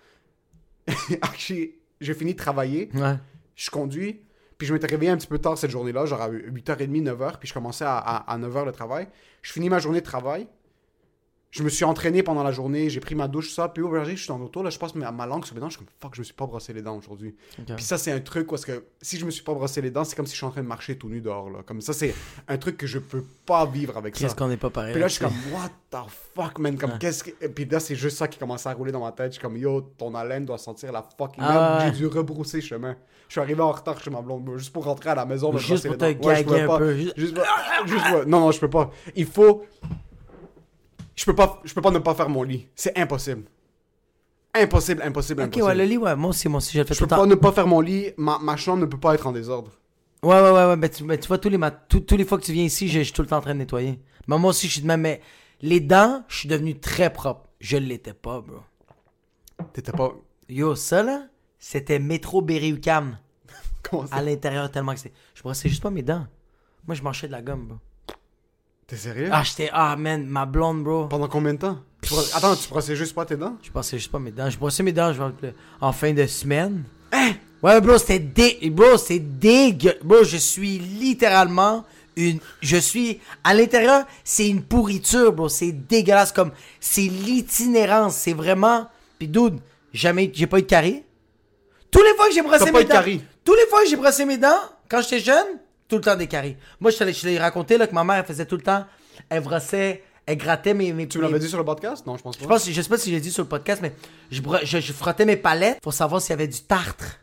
Actually, 1.23 1.75
j'ai 2.01 2.15
fini 2.15 2.33
de 2.35 2.39
travailler, 2.39 2.91
Ouais. 2.95 3.15
je 3.55 3.71
conduis, 3.71 4.21
puis 4.59 4.67
je 4.67 4.73
m'étais 4.73 4.87
réveillé 4.87 5.11
un 5.13 5.17
petit 5.17 5.27
peu 5.27 5.39
tard 5.39 5.57
cette 5.59 5.71
journée-là, 5.71 6.07
genre 6.07 6.21
à 6.23 6.29
8h30, 6.31 7.03
9h, 7.03 7.39
puis 7.39 7.49
je 7.49 7.55
commençais 7.55 7.85
à, 7.85 7.97
à, 7.99 8.39
9h 8.39 8.65
le 8.65 8.73
travail. 8.73 9.09
Je 9.43 9.53
finis 9.53 9.69
ma 9.69 9.79
journée 9.79 10.01
de 10.01 10.05
travail, 10.07 10.47
je 11.53 11.63
me 11.63 11.69
suis 11.69 11.85
entraîné 11.85 12.23
pendant 12.23 12.43
la 12.43 12.51
journée, 12.51 12.89
j'ai 12.89 12.99
pris 12.99 13.15
ma 13.15 13.29
douche, 13.29 13.53
ça, 13.53 13.69
puis 13.69 13.83
aujourd'hui, 13.83 14.17
je 14.17 14.23
suis 14.23 14.33
en 14.33 14.41
auto, 14.41 14.63
là, 14.63 14.71
je 14.71 14.79
passe 14.79 14.95
ma, 14.95 15.13
ma 15.13 15.27
langue 15.27 15.45
sur 15.45 15.55
mes 15.55 15.61
dents, 15.61 15.69
je 15.69 15.77
suis 15.77 15.85
comme 15.85 15.95
fuck, 16.01 16.15
je 16.15 16.21
me 16.21 16.25
suis 16.25 16.33
pas 16.35 16.47
brossé 16.47 16.73
les 16.73 16.81
dents 16.81 16.97
aujourd'hui. 16.97 17.37
Puis 17.77 17.85
ça, 17.85 17.99
c'est 17.99 18.11
un 18.11 18.21
truc 18.21 18.49
parce 18.49 18.65
que 18.65 18.85
si 19.03 19.19
je 19.19 19.27
me 19.27 19.31
suis 19.31 19.43
pas 19.45 19.53
brossé 19.53 19.83
les 19.83 19.91
dents, 19.91 20.03
c'est 20.03 20.17
comme 20.17 20.25
si 20.27 20.33
je 20.33 20.39
suis 20.39 20.47
en 20.47 20.51
train 20.51 20.63
de 20.63 20.67
marcher 20.67 20.97
tout 20.97 21.11
nu 21.11 21.21
dehors, 21.21 21.51
là. 21.51 21.59
Comme 21.65 21.83
ça, 21.83 21.93
c'est 21.93 22.15
un 22.49 22.57
truc 22.57 22.79
que 22.79 22.87
je 22.87 22.99
peux 22.99 23.23
pas 23.45 23.67
vivre 23.67 23.99
avec 23.99 24.17
ça. 24.17 24.25
Qu'est-ce 24.25 24.35
qu'on 24.35 24.49
n'est 24.49 24.57
pas 24.57 24.71
pareil. 24.71 24.93
Puis 24.93 25.01
là, 25.01 25.09
je 25.09 25.15
suis 25.15 25.25
comme, 25.25 25.35
what 25.53 25.69
the 25.91 26.09
fuck, 26.35 26.59
man? 26.59 26.77
Comme, 26.79 26.97
qu'est-ce 26.99 27.23
que. 27.23 27.31
Et 27.45 27.49
puis 27.51 27.67
là, 27.67 27.81
c'est 27.81 27.97
juste 27.97 28.17
ça 28.17 28.29
qui 28.29 28.39
commençait 28.39 28.71
à 28.71 28.73
rouler 28.73 28.91
dans 28.91 29.05
ma 29.05 29.13
tête. 29.13 29.33
Je 29.33 29.39
suis 29.39 29.43
comme, 29.43 29.57
yo, 29.59 29.83
ton 29.99 30.15
haleine 30.15 30.47
doit 30.47 30.57
sentir 30.59 30.91
la 30.91 31.03
fucking 31.19 31.45
Ah 31.47 31.79
ouais. 31.81 31.93
J'ai 31.93 31.99
dû 31.99 32.07
rebrousser 32.07 32.63
chemin. 32.63 32.97
Je 33.29 33.35
suis 33.35 33.41
arrivé 33.41 33.61
en 33.61 33.73
retard 33.73 34.01
chez 34.03 34.11
ma 34.11 34.23
blonde, 34.23 34.49
juste 34.57 34.73
pour 34.73 34.85
rentrer 34.85 35.11
à 35.11 35.15
la 35.15 35.27
maison. 35.27 35.53
me 35.53 35.59
Juste 35.59 35.87
brosser 35.87 35.89
pour 35.89 36.07
les 36.07 36.19
te. 36.19 36.27
Ouais, 36.27 36.45
je 36.49 36.63
un 36.65 36.67
pas. 36.67 36.79
peu. 36.79 36.95
Juste- 36.97 37.17
Juste, 37.19 38.07
Non, 38.27 38.41
non, 38.41 38.51
je 38.53 38.61
peux 38.61 38.71
pas. 38.71 38.91
Il 39.15 39.27
faut. 39.27 39.65
Je 41.23 41.27
peux 41.27 41.37
pas, 41.37 41.61
je 41.63 41.73
peux 41.73 41.81
pas 41.81 41.93
ne 41.93 42.01
pas 42.01 42.17
faire 42.17 42.29
mon 42.29 42.43
lit. 42.43 42.67
C'est 42.75 42.99
impossible. 42.99 43.45
Impossible, 44.55 45.03
impossible, 45.03 45.41
Ok, 45.43 45.47
impossible. 45.47 45.67
ouais, 45.69 45.75
le 45.77 45.85
lit, 45.85 45.97
ouais. 45.99 46.17
Moi 46.17 46.31
aussi, 46.31 46.49
moi 46.49 46.59
aussi, 46.59 46.73
je 46.73 46.79
le 46.81 46.85
fais 46.85 46.95
Je 46.95 46.99
tout 46.99 47.05
peux 47.07 47.15
le 47.15 47.17
temps. 47.17 47.23
pas 47.23 47.27
ne 47.27 47.35
pas 47.37 47.53
faire 47.53 47.67
mon 47.69 47.81
lit. 47.81 48.11
Ma, 48.17 48.39
ma 48.41 48.57
chambre 48.57 48.81
ne 48.81 48.87
peut 48.87 48.99
pas 48.99 49.15
être 49.15 49.27
en 49.29 49.33
désordre. 49.33 49.71
Ouais, 50.25 50.35
ouais, 50.35 50.51
ouais, 50.51 50.67
ouais. 50.67 50.77
Mais 50.77 50.89
tu, 50.89 51.05
mais 51.05 51.17
tu 51.19 51.29
vois, 51.29 51.39
tous 51.39 51.49
les, 51.49 51.59
mat- 51.59 51.87
tous, 51.89 52.01
tous 52.01 52.17
les 52.17 52.25
fois 52.25 52.39
que 52.39 52.45
tu 52.45 52.53
viens 52.53 52.65
ici, 52.65 52.89
je, 52.89 52.99
je 52.99 53.05
suis 53.05 53.13
tout 53.13 53.23
le 53.23 53.29
temps 53.29 53.39
en 53.39 53.41
train 53.41 53.55
de 53.55 53.61
nettoyer. 53.61 54.01
Mais 54.27 54.37
moi 54.39 54.51
aussi, 54.51 54.67
je 54.67 54.73
suis 54.73 54.83
de 54.83 54.87
même. 54.89 55.01
Mais 55.03 55.21
les 55.61 55.79
dents, 55.79 56.25
je 56.29 56.39
suis 56.39 56.49
devenu 56.49 56.79
très 56.81 57.13
propre. 57.13 57.49
Je 57.61 57.77
l'étais 57.77 58.15
pas, 58.15 58.41
bro. 58.41 58.57
T'étais 59.73 59.93
pas. 59.93 60.13
Yo, 60.49 60.75
ça, 60.75 61.05
là, 61.05 61.27
c'était 61.61 62.01
métro 62.01 62.43
Berry-UQAM. 62.43 63.17
Comment 63.89 64.07
ça? 64.09 64.17
À 64.17 64.23
l'intérieur, 64.23 64.71
tellement 64.73 64.93
que 64.93 64.99
c'était. 65.01 65.15
Je 65.35 65.43
brossais 65.43 65.69
juste 65.69 65.83
pas 65.83 65.91
mes 65.91 66.03
dents. 66.03 66.27
Moi, 66.87 66.95
je 66.97 67.03
manchais 67.03 67.29
de 67.29 67.33
la 67.33 67.43
gomme, 67.43 67.69
bro. 67.69 67.79
T'es 68.93 68.99
sérieux? 68.99 69.31
Ah, 69.33 69.43
j'étais. 69.43 69.71
Ah, 69.73 69.97
man, 69.97 70.27
ma 70.27 70.45
blonde, 70.45 70.85
bro. 70.85 71.07
Pendant 71.07 71.27
combien 71.27 71.55
de 71.55 71.59
temps? 71.61 71.79
Tu 72.03 72.13
Attends, 72.35 72.55
tu 72.55 72.69
brossais 72.69 72.95
juste 72.95 73.15
pas 73.15 73.25
tes 73.25 73.39
dents? 73.39 73.57
Je 73.63 73.71
brossais 73.71 73.97
juste 73.97 74.13
pas 74.13 74.19
mes 74.19 74.33
dents. 74.33 74.51
Je 74.51 74.59
brossais 74.59 74.83
mes 74.83 74.93
dents 74.93 75.15
je 75.15 75.17
vois, 75.17 75.33
en 75.81 75.93
fin 75.95 76.13
de 76.13 76.27
semaine. 76.27 76.85
Hein? 77.11 77.31
Ouais, 77.63 77.81
bro, 77.81 77.97
c'était 77.97 78.19
dé... 78.19 78.59
Bro, 78.71 78.99
c'est 78.99 79.19
dégueu. 79.19 79.95
Bro, 80.05 80.25
je 80.25 80.37
suis 80.37 80.79
littéralement 80.79 81.87
une... 82.17 82.39
Je 82.61 82.77
suis... 82.77 83.19
À 83.43 83.55
l'intérieur, 83.55 84.05
c'est 84.25 84.47
une 84.47 84.63
pourriture, 84.63 85.33
bro. 85.33 85.49
C'est 85.49 85.73
dégueulasse 85.73 86.33
comme... 86.33 86.51
C'est 86.79 87.01
l'itinérance. 87.01 88.17
C'est 88.17 88.35
vraiment... 88.35 88.91
Puis 89.19 89.27
dude, 89.27 89.59
jamais... 89.95 90.31
J'ai 90.35 90.47
pas 90.47 90.59
eu 90.59 90.63
de 90.63 90.67
carie. 90.67 91.03
Tous 91.91 92.03
les 92.03 92.15
fois 92.15 92.29
que 92.29 92.35
j'ai 92.35 92.43
brossé 92.43 92.59
T'as 92.59 92.67
mes 92.67 92.73
pas 92.73 92.81
eu 92.83 92.85
de 92.85 92.89
dents... 92.91 92.95
carie? 92.97 93.25
Tous 93.43 93.55
les 93.55 93.67
fois 93.71 93.85
que 93.85 93.89
j'ai 93.89 93.97
brossé 93.97 94.27
mes 94.27 94.37
dents, 94.37 94.61
quand 94.87 95.01
j'étais 95.01 95.21
jeune, 95.21 95.47
tout 95.93 95.99
le 95.99 96.03
temps 96.03 96.17
des 96.17 96.27
caries. 96.27 96.57
Moi, 96.81 96.91
je 96.91 96.97
te 96.97 97.05
l'ai- 97.05 97.13
je 97.13 97.27
l'ai 97.29 97.39
raconté, 97.39 97.77
là, 97.77 97.87
que 97.87 97.95
ma 97.95 98.03
mère, 98.03 98.17
elle 98.17 98.25
faisait 98.25 98.47
tout 98.47 98.57
le 98.57 98.63
temps... 98.63 98.87
Elle 99.29 99.43
brossait... 99.43 100.03
Elle 100.25 100.39
grattait 100.39 100.73
mes... 100.73 100.93
mes 100.95 101.07
Tu 101.07 101.19
me 101.19 101.23
l'avais 101.25 101.39
dit 101.39 101.49
sur 101.49 101.59
le 101.59 101.65
podcast? 101.65 102.07
Non, 102.07 102.17
je 102.17 102.23
pense 102.23 102.37
pas. 102.39 102.45
je 102.45 102.49
pense, 102.49 102.71
je 102.71 102.81
sais 102.81 102.89
pas 102.89 102.97
si 102.97 103.11
j'ai 103.11 103.21
dit 103.21 103.31
sur 103.31 103.43
le 103.43 103.49
podcast, 103.49 103.83
mais 103.83 103.93
je, 104.31 104.41
je, 104.63 104.79
je 104.81 104.93
frottais 104.93 105.27
mes 105.27 105.37
palettes 105.37 105.81
pour 105.83 105.93
savoir 105.93 106.23
s'il 106.23 106.31
y 106.31 106.33
avait 106.33 106.49
du 106.49 106.61
tartre. 106.63 107.19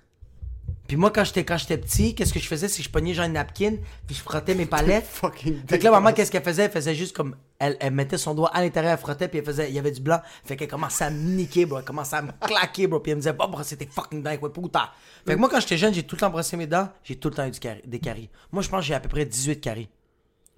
Puis 0.90 0.98
moi, 0.98 1.12
quand 1.12 1.24
j'étais 1.24 1.46
quand 1.46 1.56
j'étais 1.58 1.78
petit, 1.78 2.16
qu'est-ce 2.16 2.34
que 2.34 2.40
je 2.40 2.48
faisais, 2.48 2.68
c'est 2.68 2.80
que 2.80 2.84
je 2.84 2.90
pognais 2.90 3.14
genre 3.14 3.26
une 3.28 3.34
napkin, 3.34 3.76
puis 4.08 4.16
je 4.16 4.22
frottais 4.22 4.56
mes 4.56 4.66
palettes. 4.66 5.06
Fucking 5.06 5.62
Fait 5.68 5.78
que 5.78 5.84
là, 5.84 5.92
maman, 5.92 6.12
qu'est-ce 6.14 6.32
qu'elle 6.32 6.42
faisait? 6.44 6.64
Elle 6.64 6.72
faisait 6.72 6.96
juste 6.96 7.16
comme. 7.16 7.36
Elle, 7.60 7.78
elle 7.80 7.94
mettait 7.94 8.18
son 8.18 8.34
doigt 8.34 8.50
à 8.56 8.62
l'intérieur, 8.62 8.94
elle 8.94 8.98
frottait, 8.98 9.28
puis 9.28 9.38
elle 9.38 9.46
faisait. 9.46 9.70
Il 9.70 9.76
y 9.76 9.80
avait 9.80 9.92
du 9.92 10.02
blanc. 10.02 10.20
Fait 10.44 10.56
qu'elle 10.58 10.68
commençait 10.68 11.04
à 11.04 11.12
me 11.12 11.18
niquer, 11.36 11.68
bro. 11.68 11.78
Elle 11.78 11.86
commençait 11.86 12.16
à 12.16 12.24
me 12.24 12.32
claquer, 12.42 12.88
bro. 12.88 13.00
Puis 13.00 13.12
elle 13.12 13.18
me 13.18 13.22
disait, 13.22 13.34
bah, 13.34 13.46
brosser 13.46 13.78
tes 13.78 13.86
fucking 13.86 14.24
dents, 14.24 14.32
ouais, 14.32 14.50
puta. 14.50 14.92
Fait 15.28 15.36
que 15.36 15.40
moi, 15.40 15.48
quand 15.48 15.60
j'étais 15.60 15.78
jeune, 15.78 15.94
j'ai 15.94 16.02
tout 16.04 16.16
le 16.16 16.22
temps 16.22 16.32
brossé 16.32 16.58
mes 16.58 16.66
dents, 16.66 16.90
j'ai 17.04 17.18
tout 17.18 17.30
le 17.30 17.36
temps 17.36 17.46
eu 17.46 17.52
du 17.52 17.60
des 17.86 18.00
caries. 18.00 18.30
Moi, 18.52 18.64
je 18.64 18.70
pense 18.70 18.80
que 18.82 18.88
j'ai 18.88 18.96
à 18.96 19.00
peu 19.00 19.10
près 19.10 19.26
18 19.26 19.62
caries. 19.62 19.90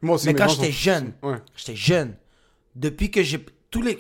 Moi 0.02 0.16
aussi, 0.16 0.28
Mais 0.28 0.34
mes 0.34 0.40
quand 0.40 0.48
j'étais 0.48 0.72
jeune, 0.72 1.12
Ouais. 1.22 1.38
j'étais 1.58 1.76
jeune. 1.76 2.16
Depuis 2.76 3.12
que 3.12 3.22
j'ai 3.22 3.46
tous 3.70 3.82
les 3.82 4.00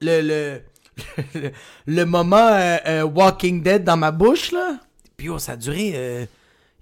le 0.00 0.20
le 0.22 0.62
le, 1.34 1.52
le 1.86 2.04
moment 2.06 2.38
euh, 2.38 2.78
euh, 2.86 3.02
Walking 3.02 3.62
Dead 3.62 3.84
dans 3.84 3.98
ma 3.98 4.10
bouche 4.10 4.50
là, 4.52 4.78
puis 5.16 5.26
yo, 5.28 5.38
ça 5.38 5.52
a 5.52 5.56
duré 5.56 5.92
euh, 5.94 6.26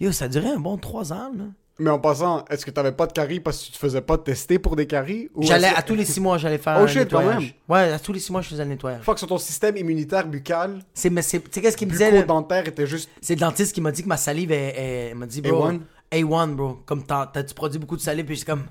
yo, 0.01 0.13
ça 0.13 0.27
a 0.27 0.29
duré 0.29 0.49
un 0.49 0.59
bon 0.59 0.77
trois 0.79 1.13
ans 1.13 1.33
là. 1.37 1.45
Mais 1.81 1.91
en 1.91 1.99
passant, 1.99 2.45
est-ce 2.51 2.65
que 2.65 2.71
t'avais 2.71 2.93
pas 2.93 3.09
de 3.09 3.13
caries 3.13 3.41
parce 3.41 3.59
que 3.59 3.67
tu 3.67 3.73
te 3.73 3.79
faisais 3.79 4.01
pas 4.01 4.17
tester 4.17 4.61
pour 4.61 4.77
des 4.77 4.87
caries? 4.87 5.29
ou 5.35 5.43
J'allais 5.43 5.67
est-ce 5.67 5.75
que- 5.75 5.79
à 5.81 5.83
tous 5.83 5.95
les 5.97 6.05
six 6.05 6.21
mois, 6.21 6.39
j'allais 6.39 6.59
faire 6.59 6.77
Oh 6.79 6.85
un 6.85 6.87
shit, 6.87 6.99
quand 7.11 7.19
nettoyage. 7.19 7.43
même. 7.43 7.53
Ouais, 7.69 7.93
à 7.93 7.99
tous 7.99 8.13
les 8.13 8.21
six 8.21 8.31
mois, 8.31 8.43
je 8.43 8.49
faisais 8.51 8.63
le 8.63 8.71
nettoyage. 8.71 9.03
Fuck, 9.03 9.19
sur 9.19 9.27
ton 9.27 9.39
système 9.39 9.77
immunitaire 9.77 10.25
buccal, 10.29 10.79
C'est 10.95 11.11
mais 11.11 11.21
c'est 11.23 11.41
tu 11.41 11.49
sais 11.51 11.61
qu'est-ce 11.61 11.77
qu'il 11.77 11.89
me 11.89 11.93
disait 11.93 12.13
bucco-dentaire 12.13 12.69
était 12.69 12.87
juste... 12.87 13.11
C'est 13.21 13.35
le 13.35 13.41
dentiste 13.41 13.75
qui 13.75 13.81
m'a 13.81 13.91
dit 13.91 14.05
que 14.05 14.09
ma 14.09 14.17
salive 14.17 14.53
est, 14.53 14.75
est- 14.77 15.11
il 15.11 15.17
m'a 15.17 15.27
dit 15.27 15.41
bro 15.41 15.67
A1? 15.69 15.81
A1 16.13 16.55
bro, 16.55 16.75
comme 16.87 17.03
t'as, 17.05 17.27
t'as- 17.27 17.43
tu 17.43 17.55
produis 17.55 17.81
beaucoup 17.81 17.97
de 17.97 18.03
salive? 18.03 18.25
Puis 18.25 18.37
je 18.37 18.39
suis 18.41 18.47
comme 18.47 18.67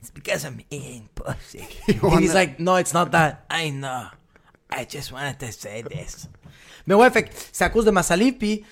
It's 0.00 0.12
because 0.14 0.44
I'm 0.44 0.58
eating 0.70 1.08
pussy. 1.12 1.58
A1. 1.88 2.20
He's 2.22 2.34
like 2.34 2.60
no 2.60 2.76
it's 2.78 2.94
not 2.94 3.06
that. 3.06 3.44
I 3.50 3.72
know. 3.72 4.04
I 4.70 4.86
just 4.88 5.10
wanted 5.10 5.38
to 5.38 5.50
say 5.50 5.82
this. 5.82 6.28
Mais 6.86 6.94
ouais, 6.94 7.10
fait 7.10 7.30
c'est 7.52 7.64
à 7.64 7.70
cause 7.70 7.84
de 7.84 7.90
ma 7.90 8.02
salive 8.02 8.34
puis 8.34 8.64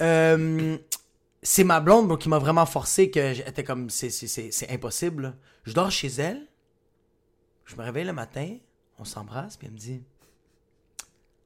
euh, 0.00 0.76
c'est 1.42 1.64
ma 1.64 1.80
blonde 1.80 2.18
qui 2.18 2.28
m'a 2.28 2.38
vraiment 2.38 2.66
forcé 2.66 3.10
que 3.10 3.32
j'étais 3.32 3.64
comme 3.64 3.90
c'est, 3.90 4.70
impossible. 4.70 5.36
Je 5.64 5.72
dors 5.72 5.90
chez 5.90 6.08
elle. 6.08 6.46
Je 7.64 7.76
me 7.76 7.82
réveille 7.82 8.04
le 8.04 8.12
matin, 8.12 8.56
on 8.98 9.04
s'embrasse 9.04 9.56
puis 9.56 9.66
elle 9.66 9.74
me 9.74 9.78
dit 9.78 10.02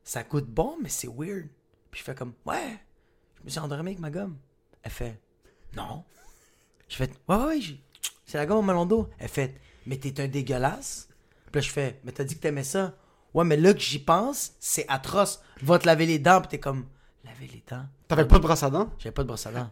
ça 0.07 0.23
coûte 0.23 0.47
bon, 0.47 0.77
mais 0.83 0.89
c'est 0.89 1.09
weird. 1.09 1.49
Puis 1.91 2.01
je 2.01 2.05
fais 2.05 2.15
comme, 2.15 2.33
ouais, 2.47 2.79
je 3.39 3.45
me 3.45 3.51
suis 3.51 3.59
endormi 3.59 3.91
avec 3.91 3.99
ma 3.99 4.11
gomme. 4.11 4.39
Elle 4.83 4.93
fait, 4.93 5.21
non. 5.77 6.05
Je 6.89 6.97
fais, 6.97 7.11
ouais, 7.29 7.37
ouais, 7.37 7.47
ouais, 7.47 7.61
c'est 8.25 8.39
la 8.39 8.47
gomme 8.47 8.59
au 8.59 8.63
melon 8.63 8.87
d'eau. 8.87 9.09
Elle 9.19 9.29
fait, 9.29 9.61
mais 9.85 9.99
t'es 9.99 10.21
un 10.21 10.29
dégueulasse. 10.29 11.09
Puis 11.47 11.55
là, 11.55 11.61
je 11.61 11.71
fais, 11.71 12.01
mais 12.05 12.13
t'as 12.13 12.23
dit 12.25 12.37
que 12.37 12.41
t'aimais 12.41 12.65
ça. 12.65 12.95
Ouais, 13.37 13.45
mais 13.45 13.59
là 13.59 13.75
que 13.75 13.81
j'y 13.81 13.99
pense, 13.99 14.53
c'est 14.59 14.87
atroce. 14.89 15.43
Va 15.61 15.79
te 15.79 15.85
laver 15.85 16.07
les 16.07 16.19
dents, 16.19 16.41
puis 16.41 16.49
t'es 16.49 16.59
comme, 16.59 16.87
laver 17.23 17.47
les 17.53 17.63
dents? 17.69 17.85
T'avais 18.09 18.25
pas 18.25 18.39
de 18.39 18.43
brosse 18.43 18.63
à 18.63 18.71
dents? 18.71 18.89
J'avais 18.99 19.13
pas 19.13 19.25
de 19.25 19.29
brosse 19.29 19.47
à 19.47 19.53
dents. 19.53 19.71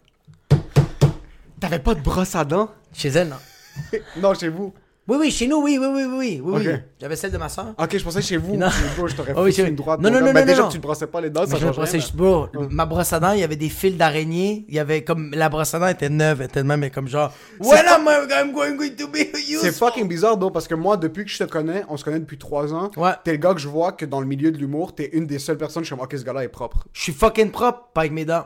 T'avais 1.60 1.78
pas 1.78 1.94
de 1.94 2.02
brosse 2.02 2.34
à 2.34 2.44
dents? 2.44 2.70
Chez 2.92 3.08
elle, 3.08 3.30
non. 3.30 3.98
non, 4.20 4.34
chez 4.34 4.48
vous. 4.50 4.74
Oui, 5.06 5.18
oui, 5.20 5.30
chez 5.30 5.46
nous, 5.46 5.58
oui, 5.62 5.76
oui, 5.78 5.86
oui, 5.86 6.02
oui, 6.04 6.40
oui, 6.42 6.52
oui. 6.64 6.68
Ok. 6.72 6.80
J'avais 6.98 7.16
celle 7.16 7.30
de 7.30 7.36
ma 7.36 7.50
soeur. 7.50 7.74
Ok, 7.78 7.94
je 7.98 8.02
pensais 8.02 8.22
chez 8.22 8.38
vous. 8.38 8.56
Non. 8.56 8.68
Bro, 8.96 9.08
je 9.08 9.14
t'aurais 9.14 9.32
oui, 9.36 9.50
foutu 9.50 9.62
chez- 9.62 9.68
une 9.68 9.74
droite. 9.76 10.00
Non, 10.00 10.10
non, 10.10 10.20
non, 10.20 10.32
non, 10.32 10.44
déjà 10.46 10.62
non. 10.62 10.68
tu 10.70 10.78
te 10.78 10.82
brossais 10.82 11.06
pas 11.06 11.20
les 11.20 11.28
dents, 11.28 11.42
Mais 11.42 11.46
ça 11.48 11.58
je 11.58 11.66
me 11.66 11.72
brossais 11.72 12.00
juste- 12.00 12.16
bro, 12.16 12.46
ma 12.70 12.86
brosse 12.86 13.12
à 13.12 13.20
dents, 13.20 13.32
il 13.32 13.40
y 13.40 13.42
avait 13.42 13.56
des 13.56 13.68
fils 13.68 13.96
d'araignée. 13.98 14.64
Il 14.68 14.74
y 14.74 14.78
avait 14.78 15.04
comme. 15.04 15.30
La 15.34 15.50
brosse 15.50 15.74
à 15.74 15.78
dents 15.78 15.88
était 15.88 16.08
neuve, 16.08 16.40
elle 16.40 16.46
était 16.46 16.62
de 16.62 16.66
même, 16.66 16.80
mais 16.80 16.90
comme 16.90 17.06
genre. 17.08 17.32
When 17.60 17.86
am 17.86 18.08
I 18.08 18.32
I'm 18.32 18.52
going 18.52 18.78
to 18.96 19.06
be 19.08 19.16
C'est 19.34 19.52
useful? 19.68 19.72
fucking 19.72 20.08
bizarre, 20.08 20.38
donc, 20.38 20.54
parce 20.54 20.66
que 20.66 20.74
moi, 20.74 20.96
depuis 20.96 21.24
que 21.26 21.30
je 21.30 21.38
te 21.38 21.44
connais, 21.44 21.82
on 21.90 21.98
se 21.98 22.04
connaît 22.04 22.20
depuis 22.20 22.38
3 22.38 22.72
ans, 22.72 22.90
Ouais. 22.96 23.10
t'es 23.24 23.32
le 23.32 23.36
gars 23.38 23.52
que 23.52 23.60
je 23.60 23.68
vois 23.68 23.92
que 23.92 24.06
dans 24.06 24.20
le 24.20 24.26
milieu 24.26 24.52
de 24.52 24.56
l'humour, 24.56 24.94
t'es 24.94 25.10
une 25.12 25.26
des 25.26 25.38
seules 25.38 25.58
personnes, 25.58 25.82
je 25.84 25.88
suis 25.88 25.94
comme, 25.96 26.04
ok, 26.04 26.14
ce 26.16 26.24
gars-là 26.24 26.44
est 26.44 26.48
propre. 26.48 26.86
Je 26.94 27.02
suis 27.02 27.12
fucking 27.12 27.50
propre, 27.50 27.90
pas 27.92 28.00
avec 28.02 28.12
mes 28.12 28.24
dents. 28.24 28.44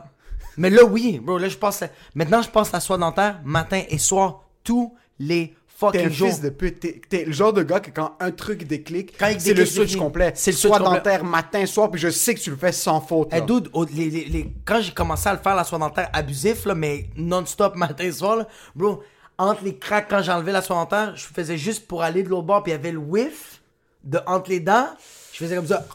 Mais 0.57 0.69
là, 0.69 0.83
oui, 0.83 1.21
bro, 1.23 1.37
là, 1.37 1.47
je 1.47 1.55
passe. 1.57 1.85
Maintenant, 2.15 2.41
je 2.41 2.49
passe 2.49 2.73
la 2.73 2.81
soie 2.81 2.97
dentaire 2.97 3.39
matin 3.45 3.81
et 3.89 3.97
soir, 3.97 4.43
tous 4.65 4.93
les 5.19 5.55
T'es 5.79 5.87
un 5.87 5.91
fucking 5.91 6.09
jours. 6.11 6.27
fils 6.29 6.41
de 6.41 6.49
pute. 6.49 6.79
T'es, 6.79 7.01
t'es 7.07 7.25
le 7.25 7.31
genre 7.31 7.53
de 7.53 7.63
gars 7.63 7.79
que 7.79 7.89
quand 7.91 8.15
un 8.19 8.31
truc 8.31 8.65
déclic, 8.65 9.15
Quand 9.17 9.27
il 9.27 9.39
c'est 9.39 9.49
le 9.49 9.55
déclic, 9.55 9.73
switch 9.73 9.85
déclic. 9.87 9.99
complet. 10.01 10.31
C'est 10.35 10.51
le 10.51 10.57
switch 10.57 10.69
Soit 10.69 10.79
complet. 10.79 10.97
dentaire, 10.97 11.23
matin, 11.23 11.65
soir, 11.65 11.89
puis 11.89 12.01
je 12.01 12.09
sais 12.09 12.35
que 12.35 12.39
tu 12.39 12.49
le 12.49 12.57
fais 12.57 12.71
sans 12.73 12.99
faute. 13.01 13.29
Dude, 13.47 13.69
au- 13.73 13.85
les- 13.85 14.09
les- 14.09 14.25
les- 14.25 14.53
quand 14.65 14.81
j'ai 14.81 14.91
commencé 14.93 15.29
à 15.29 15.33
le 15.33 15.39
faire, 15.39 15.55
la 15.55 15.63
soie 15.63 15.77
dentaire 15.79 16.09
abusif, 16.13 16.65
là, 16.65 16.75
mais 16.75 17.09
non-stop 17.15 17.75
matin 17.77 18.03
et 18.03 18.11
soir, 18.11 18.35
là, 18.37 18.47
bro, 18.75 19.01
entre 19.37 19.63
les 19.63 19.77
cracks, 19.77 20.07
quand 20.09 20.21
j'ai 20.21 20.31
enlevé 20.33 20.51
la 20.51 20.61
soie 20.61 20.75
dentaire, 20.75 21.15
je 21.15 21.25
faisais 21.25 21.57
juste 21.57 21.87
pour 21.87 22.03
aller 22.03 22.23
de 22.23 22.29
l'autre 22.29 22.47
bord, 22.47 22.61
puis 22.63 22.71
il 22.73 22.75
y 22.75 22.77
avait 22.77 22.91
le 22.91 22.97
whiff 22.99 23.61
de 24.03 24.19
entre 24.27 24.49
les 24.49 24.59
dents. 24.59 24.87
Je 25.31 25.37
faisais 25.45 25.55
comme 25.55 25.67
ça. 25.67 25.85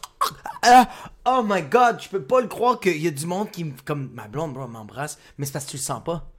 Ah, 0.63 0.89
oh 1.27 1.43
my 1.47 1.61
god, 1.61 1.99
je 2.01 2.09
peux 2.09 2.23
pas 2.23 2.41
le 2.41 2.47
croire 2.47 2.81
qu'il 2.81 2.97
y 2.97 3.07
a 3.07 3.11
du 3.11 3.27
monde 3.27 3.51
qui 3.51 3.65
me. 3.65 3.73
Comme 3.85 4.09
ma 4.15 4.27
blonde, 4.29 4.55
bro, 4.55 4.67
m'embrasse, 4.67 5.19
mais 5.37 5.45
c'est 5.45 5.53
parce 5.53 5.67
que 5.67 5.73
tu 5.73 5.77
le 5.77 5.83
sens 5.83 6.03
pas. 6.03 6.31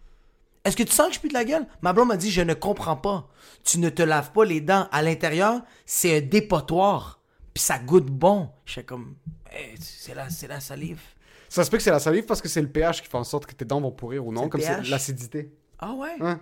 Est-ce 0.66 0.76
que 0.76 0.84
tu 0.84 0.92
sens 0.92 1.10
que 1.10 1.14
je 1.14 1.20
pue 1.20 1.28
de 1.30 1.34
la 1.34 1.46
gueule? 1.46 1.66
Ma 1.82 1.94
blonde 1.94 2.10
m'a 2.10 2.18
dit, 2.18 2.32
je 2.32 2.42
ne 2.42 2.54
comprends 2.54 2.98
pas. 2.98 3.30
Tu 3.64 3.80
ne 3.80 3.90
te 3.90 4.02
laves 4.02 4.32
pas 4.32 4.44
les 4.46 4.62
dents. 4.62 4.88
À 4.92 5.02
l'intérieur, 5.04 5.62
c'est 5.86 6.18
un 6.18 6.22
dépotoir. 6.22 7.22
Puis 7.54 7.64
ça 7.64 7.78
goûte 7.78 8.08
bon. 8.08 8.50
Je 8.66 8.74
fais 8.74 8.84
comme, 8.84 9.16
Hey, 9.52 9.76
c'est 9.80 10.14
la, 10.14 10.30
c'est 10.30 10.48
la 10.48 10.60
salive. 10.60 11.00
Ça 11.48 11.64
se 11.64 11.70
peut 11.70 11.78
que 11.78 11.84
c'est 11.84 11.92
la 11.92 12.00
salive 12.00 12.26
parce 12.26 12.42
que 12.42 12.50
c'est 12.50 12.62
le 12.62 12.68
pH 12.68 13.02
qui 13.02 13.08
fait 13.08 13.18
en 13.18 13.24
sorte 13.24 13.46
que 13.46 13.54
tes 13.54 13.64
dents 13.64 13.80
vont 13.80 13.92
pourrir 13.92 14.26
ou 14.26 14.34
non, 14.34 14.50
comme 14.50 14.60
c'est 14.60 14.82
l'acidité. 14.90 15.54
Ah 15.80 15.94
ouais? 15.94 16.16
Hein? 16.20 16.40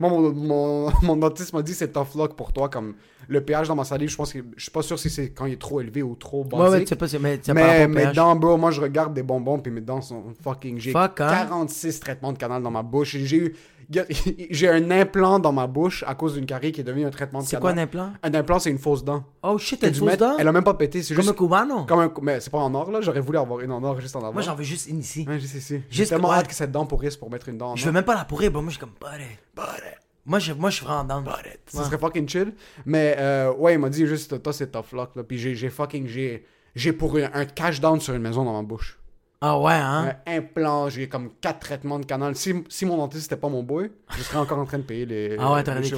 Moi, 0.00 0.10
mon, 0.10 0.32
mon, 0.32 0.92
mon 1.02 1.16
dentiste 1.16 1.52
m'a 1.52 1.62
dit 1.62 1.74
c'est 1.74 1.92
tough 1.92 2.14
luck 2.16 2.34
pour 2.34 2.52
toi. 2.52 2.68
Comme 2.68 2.94
le 3.28 3.40
pH 3.40 3.68
dans 3.68 3.76
ma 3.76 3.84
salive, 3.84 4.10
je 4.10 4.16
pense 4.16 4.32
que 4.32 4.40
je 4.56 4.62
suis 4.62 4.70
pas 4.70 4.82
sûr 4.82 4.98
si 4.98 5.08
c'est 5.08 5.30
quand 5.30 5.46
il 5.46 5.54
est 5.54 5.60
trop 5.60 5.80
élevé 5.80 6.02
ou 6.02 6.14
trop 6.14 6.44
Ouais, 6.44 6.58
ouais, 6.58 6.70
basique. 6.70 6.88
tu 6.88 6.96
pas, 6.96 7.06
mais 7.20 7.38
tu 7.38 7.52
mais 7.52 7.86
mes 7.88 8.12
dents, 8.12 8.34
bro, 8.36 8.56
moi 8.56 8.70
je 8.70 8.80
regarde 8.80 9.14
des 9.14 9.22
bonbons 9.22 9.58
puis 9.58 9.72
mes 9.72 9.80
dents 9.80 10.00
sont 10.00 10.24
fucking. 10.42 10.78
J'ai 10.78 10.92
Fuck, 10.92 11.20
hein? 11.20 11.28
46 11.28 12.00
traitements 12.00 12.32
de 12.32 12.38
canal 12.38 12.62
dans 12.62 12.70
ma 12.70 12.82
bouche. 12.82 13.16
J'ai 13.16 13.36
eu. 13.36 13.56
J'ai 14.50 14.68
un 14.68 14.90
implant 14.90 15.38
dans 15.38 15.52
ma 15.52 15.66
bouche 15.66 16.04
à 16.06 16.14
cause 16.14 16.34
d'une 16.34 16.46
carie 16.46 16.72
qui 16.72 16.80
est 16.80 16.84
devenue 16.84 17.04
un 17.06 17.10
traitement 17.10 17.40
de 17.40 17.46
C'est 17.46 17.58
quoi 17.60 17.70
un 17.70 17.78
implant? 17.78 18.12
Un 18.22 18.34
implant, 18.34 18.58
c'est 18.58 18.70
une 18.70 18.78
fausse 18.78 19.04
dent. 19.04 19.24
Oh 19.42 19.58
shit, 19.58 19.80
T'as 19.80 19.88
une 19.88 19.94
fausse 19.94 20.16
dent? 20.16 20.36
Elle 20.38 20.48
a 20.48 20.52
même 20.52 20.64
pas 20.64 20.74
pété, 20.74 21.02
c'est 21.02 21.14
Comme 21.14 21.24
juste. 21.24 21.34
un 21.34 21.38
cubano? 21.44 21.84
Comme 21.84 22.00
un. 22.00 22.12
Mais 22.22 22.40
c'est 22.40 22.50
pas 22.50 22.58
en 22.58 22.74
or 22.74 22.90
là, 22.90 23.00
j'aurais 23.00 23.20
voulu 23.20 23.38
avoir 23.38 23.60
une 23.60 23.72
en 23.72 23.82
or 23.82 24.00
juste 24.00 24.16
en 24.16 24.20
avant. 24.20 24.32
Moi, 24.32 24.42
j'en 24.42 24.54
veux 24.54 24.64
juste 24.64 24.88
une 24.88 24.98
ici. 25.00 25.24
Ouais, 25.28 25.38
sais, 25.40 25.60
si. 25.60 25.74
J'ai 25.90 25.96
Juste- 25.98 26.10
tellement 26.10 26.32
hâte 26.32 26.48
que 26.48 26.54
cette 26.54 26.72
dent 26.72 26.86
pourrisse 26.86 27.16
pour 27.16 27.30
mettre 27.30 27.48
une 27.48 27.58
dent 27.58 27.72
en 27.72 27.76
Je 27.76 27.84
veux 27.84 27.92
même 27.92 28.04
pas 28.04 28.14
la 28.14 28.24
pourrir, 28.24 28.50
bro. 28.50 28.62
Moi, 28.62 28.70
je 28.70 28.76
suis 28.78 28.80
comme. 28.80 28.94
Moi, 30.26 30.38
je, 30.38 30.52
moi, 30.54 30.70
je 30.70 30.76
suis 30.76 30.86
vraiment 30.86 31.04
down. 31.04 31.24
Ça 31.66 31.84
serait 31.84 31.98
fucking 31.98 32.26
chill. 32.28 32.54
Mais 32.86 33.14
euh, 33.18 33.52
ouais, 33.54 33.74
il 33.74 33.78
m'a 33.78 33.90
dit 33.90 34.06
juste, 34.06 34.42
toi, 34.42 34.52
c'est 34.54 34.72
tough 34.72 34.92
luck. 34.92 35.10
Là. 35.16 35.22
Puis 35.22 35.38
j'ai 35.38 35.70
fucking. 35.70 36.06
J'ai 36.06 36.46
j'ai 36.74 36.92
pour 36.92 37.16
un, 37.16 37.30
un 37.34 37.44
cash 37.44 37.80
down 37.80 38.00
sur 38.00 38.14
une 38.14 38.22
maison 38.22 38.44
dans 38.44 38.52
ma 38.54 38.62
bouche. 38.62 38.98
Ah 39.46 39.58
ouais, 39.58 39.74
hein? 39.74 40.14
Un 40.26 40.36
implant, 40.38 40.88
j'ai 40.88 41.06
comme 41.06 41.28
quatre 41.38 41.58
traitements 41.60 41.98
de 41.98 42.06
canal. 42.06 42.34
Si, 42.34 42.54
si 42.70 42.86
mon 42.86 42.96
dentiste 42.96 43.24
c'était 43.24 43.36
pas 43.36 43.50
mon 43.50 43.62
boy, 43.62 43.90
je 44.16 44.22
serais 44.22 44.38
encore 44.38 44.58
en 44.58 44.64
train 44.64 44.78
de 44.78 44.84
payer 44.84 45.04
les. 45.04 45.36
Ah 45.38 45.52
ouais, 45.52 45.62
t'aurais 45.62 45.82
des. 45.82 45.90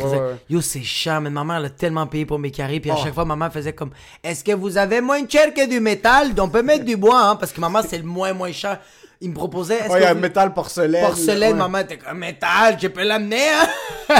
Yo, 0.51 0.61
c'est 0.61 0.83
cher, 0.83 1.21
mais 1.21 1.31
ma 1.31 1.45
mère, 1.45 1.59
elle 1.59 1.67
a 1.67 1.71
tellement 1.71 2.09
payé 2.09 2.27
pour 2.27 2.41
mes 2.41 2.51
carrés, 2.51 2.81
puis 2.81 2.91
à 2.91 2.95
Oh. 2.99 3.01
chaque 3.05 3.15
fois, 3.15 3.25
maman 3.25 3.49
faisait 3.49 3.73
comme 3.73 3.91
Est-ce 4.25 4.43
que 4.43 4.51
vous 4.51 4.77
avez 4.77 5.01
moins 5.01 5.21
cher 5.29 5.55
que 5.55 5.65
du 5.69 5.79
métal? 5.79 6.33
On 6.41 6.49
peut 6.49 6.63
mettre 6.63 6.85
du 6.85 6.97
bois, 6.97 7.21
hein, 7.23 7.37
parce 7.37 7.53
que 7.53 7.61
maman, 7.61 7.83
c'est 7.87 7.99
le 7.99 8.05
moins, 8.05 8.33
moins 8.33 8.51
cher. 8.51 8.81
Il 9.21 9.31
me 9.31 9.35
proposait 9.35 9.77
Est-ce 9.79 9.91
Ouais, 9.93 10.01
que 10.01 10.13
vous- 10.13 10.19
métal, 10.21 10.53
porcelaine. 10.53 11.07
porcelaine, 11.07 11.53
ouais. 11.53 11.59
maman 11.59 11.79
était 11.79 11.99
comme 11.99 12.19
métal, 12.19 12.77
je 12.83 12.89
peux 12.89 13.05
l'amener, 13.05 13.49
hein? 13.49 13.69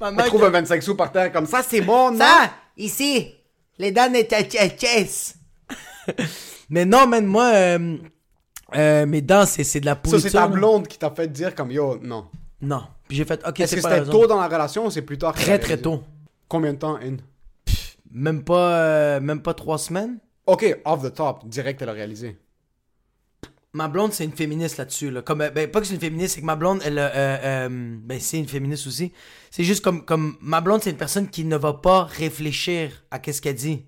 Maman, 0.00 0.20
Elle 0.22 0.26
trouve 0.28 0.44
un 0.44 0.50
25 0.50 0.82
sous 0.82 0.94
par 0.94 1.10
terre 1.10 1.32
comme 1.32 1.46
ça, 1.46 1.62
c'est 1.66 1.80
bon, 1.80 2.10
non? 2.12 2.18
Ça, 2.18 2.50
ici, 2.76 3.34
les 3.78 3.90
dents 3.90 4.10
de 4.12 4.22
ta 4.22 4.38
chess. 4.48 5.34
Mais 6.70 6.84
non, 6.84 7.06
man, 7.06 7.24
moi, 7.26 7.52
euh, 7.54 7.96
euh, 8.74 9.06
mes 9.06 9.20
dents, 9.22 9.46
c'est 9.46 9.64
c'est 9.64 9.80
de 9.80 9.86
la 9.86 9.92
Ça, 9.92 9.96
pourriture. 9.96 10.30
c'est 10.30 10.36
ta 10.36 10.48
blonde 10.48 10.88
qui 10.88 10.98
t'a 10.98 11.10
fait 11.10 11.28
dire 11.28 11.54
comme 11.54 11.70
yo, 11.70 11.98
non. 12.02 12.26
Non. 12.60 12.84
Puis 13.08 13.16
j'ai 13.18 13.24
fait, 13.24 13.40
ok, 13.46 13.60
Est-ce 13.60 13.70
c'est 13.70 13.76
que 13.76 13.82
pas 13.82 13.90
la 13.90 13.96
c'était 13.98 14.10
raison. 14.10 14.20
tôt 14.22 14.26
dans 14.26 14.40
la 14.40 14.48
relation 14.48 14.86
ou 14.86 14.90
c'est 14.90 15.02
plus 15.02 15.18
tard? 15.18 15.34
Très, 15.34 15.58
très 15.58 15.76
tôt. 15.78 16.02
Combien 16.48 16.72
de 16.72 16.78
temps, 16.78 16.96
in? 16.96 17.16
Même 18.10 18.42
pas, 18.44 18.78
euh, 18.78 19.20
même 19.20 19.42
pas 19.42 19.54
trois 19.54 19.78
semaines. 19.78 20.18
Ok, 20.46 20.78
off 20.84 21.02
the 21.02 21.12
top, 21.14 21.46
direct, 21.48 21.82
elle 21.82 21.88
a 21.90 21.92
réalisé. 21.92 22.38
Ma 23.72 23.88
blonde, 23.88 24.12
c'est 24.14 24.24
une 24.24 24.32
féministe 24.32 24.78
là-dessus. 24.78 25.10
Là. 25.10 25.20
Comme, 25.20 25.42
euh, 25.42 25.50
ben, 25.50 25.70
pas 25.70 25.80
que 25.80 25.86
c'est 25.86 25.94
une 25.94 26.00
féministe, 26.00 26.34
c'est 26.36 26.40
que 26.40 26.46
ma 26.46 26.56
blonde, 26.56 26.80
elle, 26.84 26.98
euh, 26.98 27.10
euh, 27.12 27.68
ben, 27.70 28.18
c'est 28.18 28.38
une 28.38 28.48
féministe 28.48 28.86
aussi. 28.86 29.12
C'est 29.50 29.64
juste 29.64 29.84
comme, 29.84 30.04
comme 30.04 30.36
ma 30.40 30.62
blonde, 30.62 30.82
c'est 30.82 30.90
une 30.90 30.96
personne 30.96 31.28
qui 31.28 31.44
ne 31.44 31.56
va 31.56 31.74
pas 31.74 32.04
réfléchir 32.04 33.04
à 33.10 33.18
qu'est-ce 33.18 33.42
qu'elle 33.42 33.56
dit. 33.56 33.84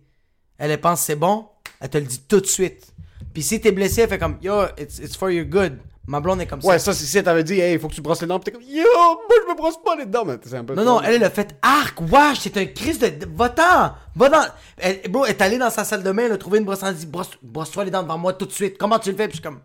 Elle, 0.59 0.73
elle 0.73 0.81
pense 0.81 1.01
c'est 1.01 1.17
bon, 1.17 1.47
elle 1.81 1.89
te 1.91 1.99
le 1.99 2.05
dit 2.05 2.21
tout 2.29 2.41
de 2.41 2.47
suite. 2.47 2.87
Puis 3.33 3.43
si 3.43 3.61
t'es 3.61 3.73
blessé, 3.73 4.03
elle 4.03 4.09
fait 4.09 4.19
comme 4.19 4.39
yo, 4.43 4.63
it's, 4.79 4.99
it's 4.99 5.17
for 5.17 5.31
your 5.31 5.45
good. 5.47 5.79
Ma 6.07 6.21
blonde 6.21 6.41
est 6.41 6.47
comme 6.47 6.61
Ouais, 6.65 6.79
ça. 6.79 6.95
ça, 6.95 7.05
si 7.05 7.19
elle 7.19 7.25
t'avait 7.25 7.45
dit, 7.45 7.61
hey, 7.61 7.75
il 7.75 7.79
faut 7.79 7.87
que 7.89 7.95
tu 7.95 8.01
brosses 8.01 8.23
les 8.23 8.27
dents, 8.27 8.39
pis 8.39 8.47
t'es 8.47 8.53
comme, 8.53 8.63
yo, 8.63 8.83
moi, 8.95 9.37
je 9.45 9.53
me 9.53 9.55
brosse 9.55 9.77
pas 9.85 9.95
les 9.95 10.07
dents, 10.07 10.25
mais 10.25 10.39
c'est 10.43 10.57
un 10.57 10.65
peu. 10.65 10.75
Non, 10.75 10.83
non, 10.83 11.03
elle, 11.03 11.17
elle 11.17 11.25
a 11.25 11.29
fait 11.31 11.55
arc, 11.61 12.01
wesh, 12.01 12.39
c'est 12.41 12.57
un 12.57 12.65
crise 12.65 12.99
de. 12.99 13.13
Va-t'en! 13.37 13.93
Va 14.17 14.29
dans. 14.31 14.47
Elle, 14.79 15.03
bro, 15.11 15.27
elle 15.27 15.33
est 15.33 15.43
allée 15.43 15.59
dans 15.59 15.69
sa 15.69 15.85
salle 15.85 16.03
de 16.03 16.11
bain, 16.11 16.23
elle 16.25 16.33
a 16.33 16.39
trouvé 16.39 16.61
une 16.61 16.65
brosse, 16.65 16.83
elle 16.83 16.95
dit 16.95 17.05
brosse, 17.05 17.33
brosse-toi 17.43 17.85
les 17.85 17.91
dents 17.91 18.03
devant 18.03 18.17
moi 18.17 18.33
tout 18.33 18.47
de 18.47 18.53
suite. 18.53 18.79
Comment 18.79 18.99
tu 18.99 19.11
le 19.11 19.17
fais? 19.19 19.29
Puis 19.29 19.37
je 19.37 19.43
suis 19.43 19.49
comme, 19.51 19.61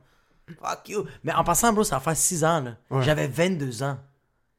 fuck 0.62 0.90
you. 0.90 1.06
Mais 1.24 1.32
en 1.34 1.46
passant, 1.46 1.72
bro, 1.72 1.86
ça 1.86 1.96
va 1.96 2.02
faire 2.02 2.18
6 2.18 2.44
ans, 2.44 2.60
là. 2.62 2.72
Ouais. 2.90 3.04
J'avais 3.04 3.28
22 3.28 3.82
ans. 3.84 3.98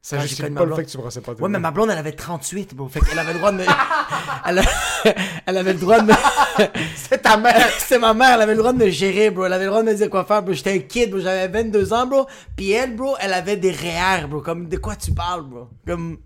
Ça 0.07 0.17
j'ai 0.19 0.27
justifie 0.27 0.51
pas 0.51 0.65
le 0.65 0.75
fait 0.75 0.85
que 0.85 0.91
tu 0.91 0.97
brossais 0.97 1.19
pas 1.21 1.33
tes 1.33 1.41
Ouais, 1.41 1.49
mais 1.49 1.57
ma 1.57 1.71
blonde, 1.71 1.89
elle 1.89 1.97
avait 1.97 2.11
38, 2.11 2.75
bro. 2.75 2.87
Fait 2.87 2.99
qu'elle 2.99 3.17
avait 3.17 3.33
le 3.33 3.39
droit 3.39 3.51
de 3.51 3.57
me. 3.57 3.63
elle, 4.45 4.59
a- 4.59 4.63
elle 5.47 5.57
avait 5.57 5.73
le 5.73 5.79
droit 5.79 5.99
de 5.99 6.05
me. 6.05 6.13
C'est 6.95 7.23
ta 7.23 7.37
mère! 7.37 7.67
C'était 7.79 7.97
ma 7.97 8.13
mère, 8.13 8.35
elle 8.35 8.41
avait 8.43 8.51
le 8.53 8.59
droit 8.59 8.71
de 8.71 8.77
me 8.77 8.89
gérer, 8.91 9.31
bro. 9.31 9.45
Elle 9.45 9.53
avait 9.53 9.63
le 9.63 9.71
droit 9.71 9.81
de 9.81 9.89
me 9.89 9.95
dire 9.95 10.07
quoi 10.11 10.23
faire, 10.23 10.43
bro. 10.43 10.53
J'étais 10.53 10.73
un 10.73 10.77
kid, 10.77 11.09
bro. 11.09 11.19
J'avais 11.21 11.47
22 11.47 11.91
ans, 11.91 12.05
bro. 12.05 12.27
Puis 12.55 12.69
elle, 12.69 12.95
bro, 12.95 13.15
elle 13.19 13.33
avait 13.33 13.57
des 13.57 13.71
REER, 13.71 14.27
bro. 14.29 14.41
Comme, 14.41 14.69
de 14.69 14.77
quoi 14.77 14.95
tu 14.95 15.11
parles, 15.11 15.41
bro? 15.41 15.69
Comme. 15.87 16.19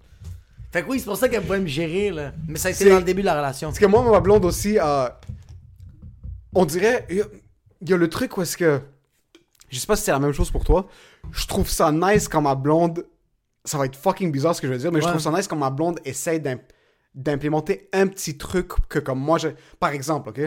Fait 0.74 0.84
que 0.84 0.90
oui, 0.90 1.00
c'est 1.00 1.06
pour 1.06 1.16
ça 1.16 1.30
qu'elle 1.30 1.44
pouvait 1.44 1.60
me 1.62 1.68
gérer, 1.68 2.12
là. 2.12 2.34
Mais 2.50 2.60
ça 2.60 2.68
a 2.68 2.72
été 2.72 2.84
C'est- 2.84 2.90
dans 2.90 2.98
le 2.98 3.04
début 3.04 3.22
de 3.22 3.28
la 3.28 3.38
relation. 3.38 3.70
Parce 3.70 3.80
que 3.80 3.86
moi, 3.86 4.04
ma 4.04 4.20
blonde 4.20 4.44
aussi, 4.44 4.78
euh, 4.78 5.08
on 6.54 6.66
dirait, 6.66 7.06
il 7.10 7.16
y, 7.16 7.22
a- 7.22 7.26
il 7.82 7.90
y 7.90 7.94
a 7.94 7.98
le 7.98 8.10
truc 8.10 8.36
où 8.38 8.42
est-ce 8.42 8.58
que, 8.58 8.82
je 9.70 9.80
sais 9.80 9.88
pas 9.88 9.96
si 9.96 10.04
c'est 10.04 10.12
la 10.12 10.20
même 10.20 10.34
chose 10.34 10.52
pour 10.52 10.66
toi, 10.66 10.88
je 11.32 11.48
trouve 11.48 11.70
ça 11.70 11.94
nice 11.94 12.28
quand 12.28 12.42
ma 12.42 12.56
blonde, 12.56 13.06
ça 13.66 13.78
va 13.78 13.86
être 13.86 13.96
fucking 13.96 14.32
bizarre 14.32 14.56
ce 14.56 14.62
que 14.62 14.68
je 14.68 14.74
veux 14.74 14.80
dire, 14.80 14.92
mais 14.92 15.02
je 15.02 15.08
trouve 15.08 15.20
ça 15.22 15.32
nice 15.32 15.48
quand 15.48 15.56
ma 15.58 15.70
blonde 15.70 16.00
essaie 16.06 16.40
d'im- 16.40 16.60
d'implémenter 17.16 17.90
un 17.94 18.08
petit 18.08 18.38
truc 18.38 18.70
que 18.88 19.00
comme 19.00 19.20
moi, 19.20 19.38
j'ai- 19.38 19.56
par 19.80 19.92
exemple, 19.92 20.30
ok, 20.30 20.40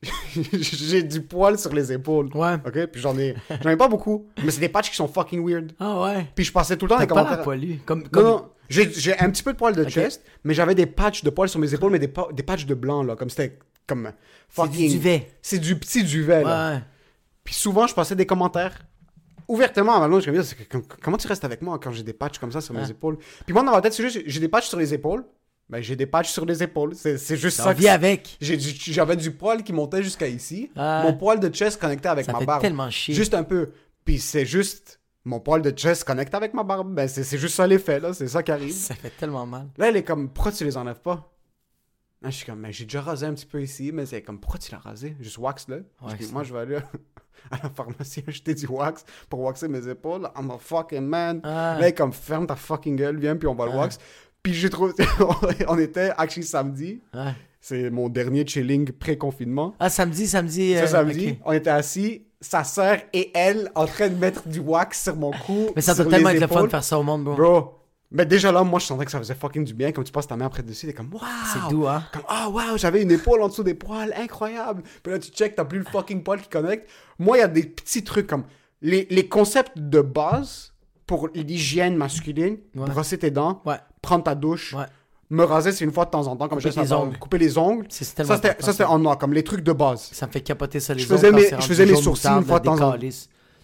j'ai 0.32 1.02
du 1.02 1.22
poil 1.22 1.58
sur 1.58 1.72
les 1.72 1.92
épaules, 1.92 2.30
Ouais. 2.34 2.54
ok, 2.66 2.86
puis 2.86 3.00
j'en 3.00 3.18
ai, 3.18 3.34
j'en 3.62 3.70
ai 3.70 3.76
pas 3.76 3.88
beaucoup, 3.88 4.28
mais 4.44 4.50
c'est 4.52 4.60
des 4.60 4.68
patchs 4.68 4.90
qui 4.90 4.96
sont 4.96 5.08
fucking 5.08 5.44
weird, 5.46 5.72
Ah 5.80 6.00
ouais. 6.02 6.26
puis 6.34 6.44
je 6.44 6.52
passais 6.52 6.76
tout 6.76 6.86
le 6.86 6.90
temps 6.90 6.96
T'as 6.96 7.02
les 7.02 7.06
pas 7.08 7.14
commentaires. 7.24 7.42
poilu. 7.42 7.80
Comme, 7.84 8.08
comme... 8.08 8.24
non, 8.24 8.48
j'ai 8.68 8.92
j'ai 8.92 9.18
un 9.18 9.30
petit 9.30 9.42
peu 9.42 9.52
de 9.52 9.58
poil 9.58 9.74
de 9.74 9.84
chest, 9.88 10.22
mais 10.44 10.54
j'avais 10.54 10.74
des 10.76 10.86
patchs 10.86 11.24
de 11.24 11.30
poil 11.30 11.48
sur 11.48 11.58
mes 11.58 11.72
épaules, 11.74 11.90
mais 11.92 11.98
des, 11.98 12.12
des 12.32 12.42
patchs 12.42 12.66
de 12.66 12.74
blanc, 12.74 13.02
là, 13.02 13.16
comme 13.16 13.30
c'était 13.30 13.58
comme 13.86 14.12
C'est 14.48 14.62
fucking... 14.62 14.88
du 14.90 14.96
duvet. 14.98 15.32
C'est 15.42 15.58
du 15.58 15.76
petit 15.78 16.04
duvet, 16.04 16.44
là. 16.44 16.74
Ouais. 16.74 16.82
Puis 17.42 17.54
souvent, 17.54 17.86
je 17.86 17.94
passais 17.94 18.14
des 18.14 18.26
commentaires 18.26 18.78
ouvertement 19.48 19.96
à 19.96 20.00
ma 20.00 20.08
blonde, 20.08 20.22
je 20.22 20.30
me 20.30 20.42
com- 20.70 20.82
comment 21.02 21.16
tu 21.16 21.26
restes 21.26 21.44
avec 21.44 21.62
moi 21.62 21.78
quand 21.82 21.90
j'ai 21.90 22.02
des 22.02 22.12
patchs 22.12 22.38
comme 22.38 22.52
ça 22.52 22.60
sur 22.60 22.74
mes 22.74 22.82
Ouais. 22.82 22.90
épaules? 22.90 23.18
Puis 23.46 23.52
moi, 23.52 23.62
dans 23.64 23.72
ma 23.72 23.80
tête, 23.80 23.94
c'est 23.94 24.02
juste, 24.02 24.20
j'ai 24.26 24.40
des 24.40 24.48
patchs 24.48 24.68
sur 24.68 24.78
les 24.78 24.92
épaules, 24.94 25.24
ben 25.68 25.82
j'ai 25.82 25.96
des 25.96 26.06
patchs 26.06 26.30
sur 26.30 26.44
les 26.46 26.62
épaules, 26.62 26.94
c'est 26.94 27.18
c'est 27.18 27.36
juste 27.36 27.56
ça. 27.58 27.74
c'est. 27.78 27.88
avec. 27.88 28.36
J'avais 28.40 29.16
du 29.16 29.30
poil 29.32 29.62
qui 29.62 29.72
montait 29.72 30.02
jusqu'à 30.02 30.28
ici, 30.28 30.70
mon 30.76 31.14
poil 31.14 31.40
de 31.40 31.48
chest 31.48 31.80
connecté 31.80 32.08
avec 32.08 32.26
Ça 32.26 32.32
ma 32.32 32.38
fait 32.40 32.46
barbe. 32.46 32.62
tellement 32.62 32.90
chier. 32.90 33.14
Juste 33.14 33.34
un 33.34 33.42
peu. 33.44 33.70
Puis 34.04 34.18
c'est 34.18 34.46
juste 34.46 35.00
mon 35.24 35.40
poil 35.40 35.60
de 35.60 35.70
chest 35.70 36.04
connecté 36.04 36.36
avec 36.36 36.54
ma 36.54 36.62
barbe. 36.62 36.94
Ben 36.94 37.06
c'est 37.08 37.22
c'est 37.24 37.36
juste 37.38 37.54
ça 37.56 37.66
l'effet, 37.66 38.00
là. 38.00 38.14
C'est 38.14 38.28
ça 38.28 38.42
qui 38.42 38.50
arrive. 38.50 38.72
Ça 38.72 38.94
fait 38.94 39.10
tellement 39.10 39.44
mal. 39.44 39.68
Là, 39.76 39.88
elle 39.88 39.96
est 39.96 40.02
comme, 40.04 40.30
pourquoi 40.30 40.52
tu 40.52 40.64
les 40.64 40.76
enlèves 40.78 41.00
pas? 41.00 41.30
Là, 42.20 42.30
je 42.30 42.36
suis 42.36 42.46
comme, 42.46 42.58
mais 42.58 42.72
j'ai 42.72 42.84
déjà 42.84 43.00
rasé 43.00 43.26
un 43.26 43.34
petit 43.34 43.46
peu 43.46 43.62
ici, 43.62 43.92
mais 43.92 44.04
c'est 44.04 44.22
comme, 44.22 44.40
pourquoi 44.40 44.58
tu 44.58 44.72
l'as 44.72 44.78
rasé? 44.78 45.16
Juste 45.20 45.38
wax, 45.38 45.68
là? 45.68 45.76
Wax. 46.02 46.32
moi, 46.32 46.42
je 46.42 46.52
vais 46.52 46.60
aller 46.60 46.76
à 47.50 47.58
la 47.62 47.70
pharmacie 47.70 48.24
acheter 48.28 48.54
du 48.54 48.66
wax 48.66 49.04
pour 49.28 49.40
waxer 49.40 49.68
mes 49.68 49.86
épaules. 49.88 50.28
I'm 50.36 50.50
a 50.50 50.58
fucking 50.58 51.06
man. 51.06 51.40
Ah. 51.44 51.48
Là, 51.48 51.78
elle 51.78 51.84
est 51.86 51.92
comme, 51.92 52.12
ferme 52.12 52.46
ta 52.46 52.56
fucking 52.56 52.96
gueule, 52.96 53.18
viens, 53.18 53.36
puis 53.36 53.46
on 53.46 53.54
va 53.54 53.66
le 53.66 53.72
wax. 53.72 53.98
Puis 54.42 54.52
j'ai 54.52 54.68
trouvé, 54.68 54.94
on 55.68 55.78
était, 55.78 56.10
actually, 56.16 56.46
samedi. 56.46 57.00
C'est 57.60 57.90
mon 57.90 58.08
dernier 58.08 58.46
chilling 58.46 58.90
pré-confinement. 58.90 59.74
Ah, 59.78 59.90
samedi, 59.90 60.26
samedi. 60.26 60.74
Euh, 60.76 60.86
samedi, 60.86 61.38
on 61.44 61.52
était 61.52 61.70
assis, 61.70 62.24
sa 62.40 62.64
sœur 62.64 62.98
et 63.12 63.30
elle 63.34 63.70
en 63.74 63.86
train 63.86 64.08
de 64.08 64.14
mettre 64.14 64.48
du 64.48 64.60
wax 64.60 65.04
sur 65.04 65.16
mon 65.16 65.32
cou. 65.32 65.70
Mais 65.74 65.82
ça 65.82 65.94
doit 65.94 66.06
tellement 66.06 66.30
être 66.30 66.40
le 66.40 66.46
fun 66.46 66.64
de 66.64 66.68
faire 66.68 66.84
ça 66.84 66.98
au 66.98 67.02
monde, 67.02 67.24
bro. 67.24 67.34
Bro, 67.34 67.77
mais 68.10 68.24
déjà 68.26 68.50
là, 68.52 68.62
moi, 68.64 68.78
je 68.80 68.86
sentais 68.86 69.04
que 69.04 69.10
ça 69.10 69.18
faisait 69.18 69.34
fucking 69.34 69.64
du 69.64 69.74
bien. 69.74 69.92
Comme 69.92 70.04
tu 70.04 70.12
passes 70.12 70.26
ta 70.26 70.36
main 70.36 70.46
après 70.46 70.62
dessus, 70.62 70.86
t'es 70.86 70.92
comme, 70.94 71.12
waouh! 71.12 71.22
C'est 71.52 71.68
doux, 71.70 71.86
hein? 71.86 72.02
Comme, 72.12 72.22
ah, 72.28 72.48
waouh, 72.48 72.76
j'avais 72.78 73.02
une 73.02 73.10
épaule 73.10 73.42
en 73.42 73.48
dessous 73.48 73.62
des 73.62 73.74
poils, 73.74 74.12
incroyable. 74.16 74.82
Puis 75.02 75.12
là, 75.12 75.18
tu 75.18 75.30
check, 75.30 75.54
t'as 75.56 75.64
plus 75.64 75.78
le 75.78 75.84
fucking 75.84 76.22
poil 76.22 76.40
qui 76.40 76.48
connecte. 76.48 76.88
Moi, 77.18 77.36
il 77.36 77.40
y 77.40 77.44
a 77.44 77.48
des 77.48 77.64
petits 77.64 78.04
trucs 78.04 78.26
comme 78.26 78.44
les, 78.80 79.06
les 79.10 79.28
concepts 79.28 79.76
de 79.76 80.00
base 80.00 80.72
pour 81.06 81.28
l'hygiène 81.34 81.96
masculine, 81.96 82.58
Ouais. 82.76 82.86
brosser 82.88 83.18
tes 83.18 83.30
dents, 83.30 83.62
Ouais. 83.66 83.76
prendre 84.02 84.24
ta 84.24 84.34
douche, 84.34 84.74
Ouais. 84.74 84.84
me 85.30 85.42
raser, 85.44 85.72
c'est 85.72 85.84
une 85.84 85.92
fois 85.92 86.04
de 86.06 86.10
temps 86.10 86.26
en 86.26 86.36
temps, 86.36 86.48
comme 86.48 86.58
Couper 86.60 86.70
je 86.70 86.80
les 86.80 86.92
ongles. 86.92 87.18
couper 87.18 87.38
les 87.38 87.58
ongles. 87.58 87.86
C'est 87.90 88.04
Ça, 88.24 88.38
c'était 88.60 88.84
en 88.84 88.98
noir, 88.98 89.18
comme 89.18 89.32
les 89.34 89.44
trucs 89.44 89.62
de 89.62 89.72
base. 89.72 90.08
Ça 90.12 90.26
me 90.26 90.32
fait 90.32 90.40
capoter 90.42 90.80
ça 90.80 90.94
les 90.94 91.00
Je 91.00 91.06
faisais 91.06 91.28
ongles 91.28 91.36
mes- 91.36 91.42
quand 91.50 91.56
c'est 91.56 91.62
je 91.62 91.68
faisais 91.68 91.86
mes 91.86 91.96
sourcils 91.96 92.28
une 92.28 92.44
fois 92.44 92.60
de 92.60 92.64
temps 92.64 92.74
en 92.80 92.92
temps. 92.92 92.96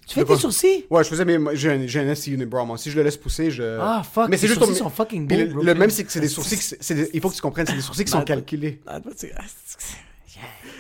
Tu 0.07 0.14
fais 0.14 0.25
tes 0.25 0.37
sourcils? 0.37 0.85
Ouais, 0.91 1.03
je 1.03 1.09
faisais 1.09 1.24
mes. 1.24 1.39
J'ai 1.57 1.70
un, 1.70 1.87
j'ai 1.87 2.01
un 2.01 2.14
unibrow, 2.14 2.64
moi. 2.66 2.76
Si 2.78 2.91
je 2.91 2.97
le 2.97 3.03
laisse 3.03 3.16
pousser, 3.16 3.51
je. 3.51 3.78
Ah, 3.81 4.03
fuck, 4.03 4.28
Mais 4.28 4.37
c'est 4.37 4.47
juste 4.49 4.59
sourcils 4.61 4.76
sont 4.76 4.91
fucking 4.91 5.26
beaux, 5.26 5.35
le, 5.37 5.45
bro. 5.47 5.62
le 5.62 5.74
même, 5.74 5.91
c'est 5.91 6.05
que 6.05 6.12
c'est 6.12 6.20
des 6.20 6.28
sourcils. 6.28 6.57
que 6.59 6.62
c'est- 6.62 6.78
c'est 6.81 6.95
des- 6.95 7.11
il 7.14 7.20
faut 7.20 7.31
que 7.31 7.35
tu 7.35 7.41
comprennes, 7.41 7.66
c'est 7.66 7.74
des 7.74 7.81
sourcils 7.81 8.05
qui 8.05 8.11
sont 8.11 8.22
calculés. 8.22 8.81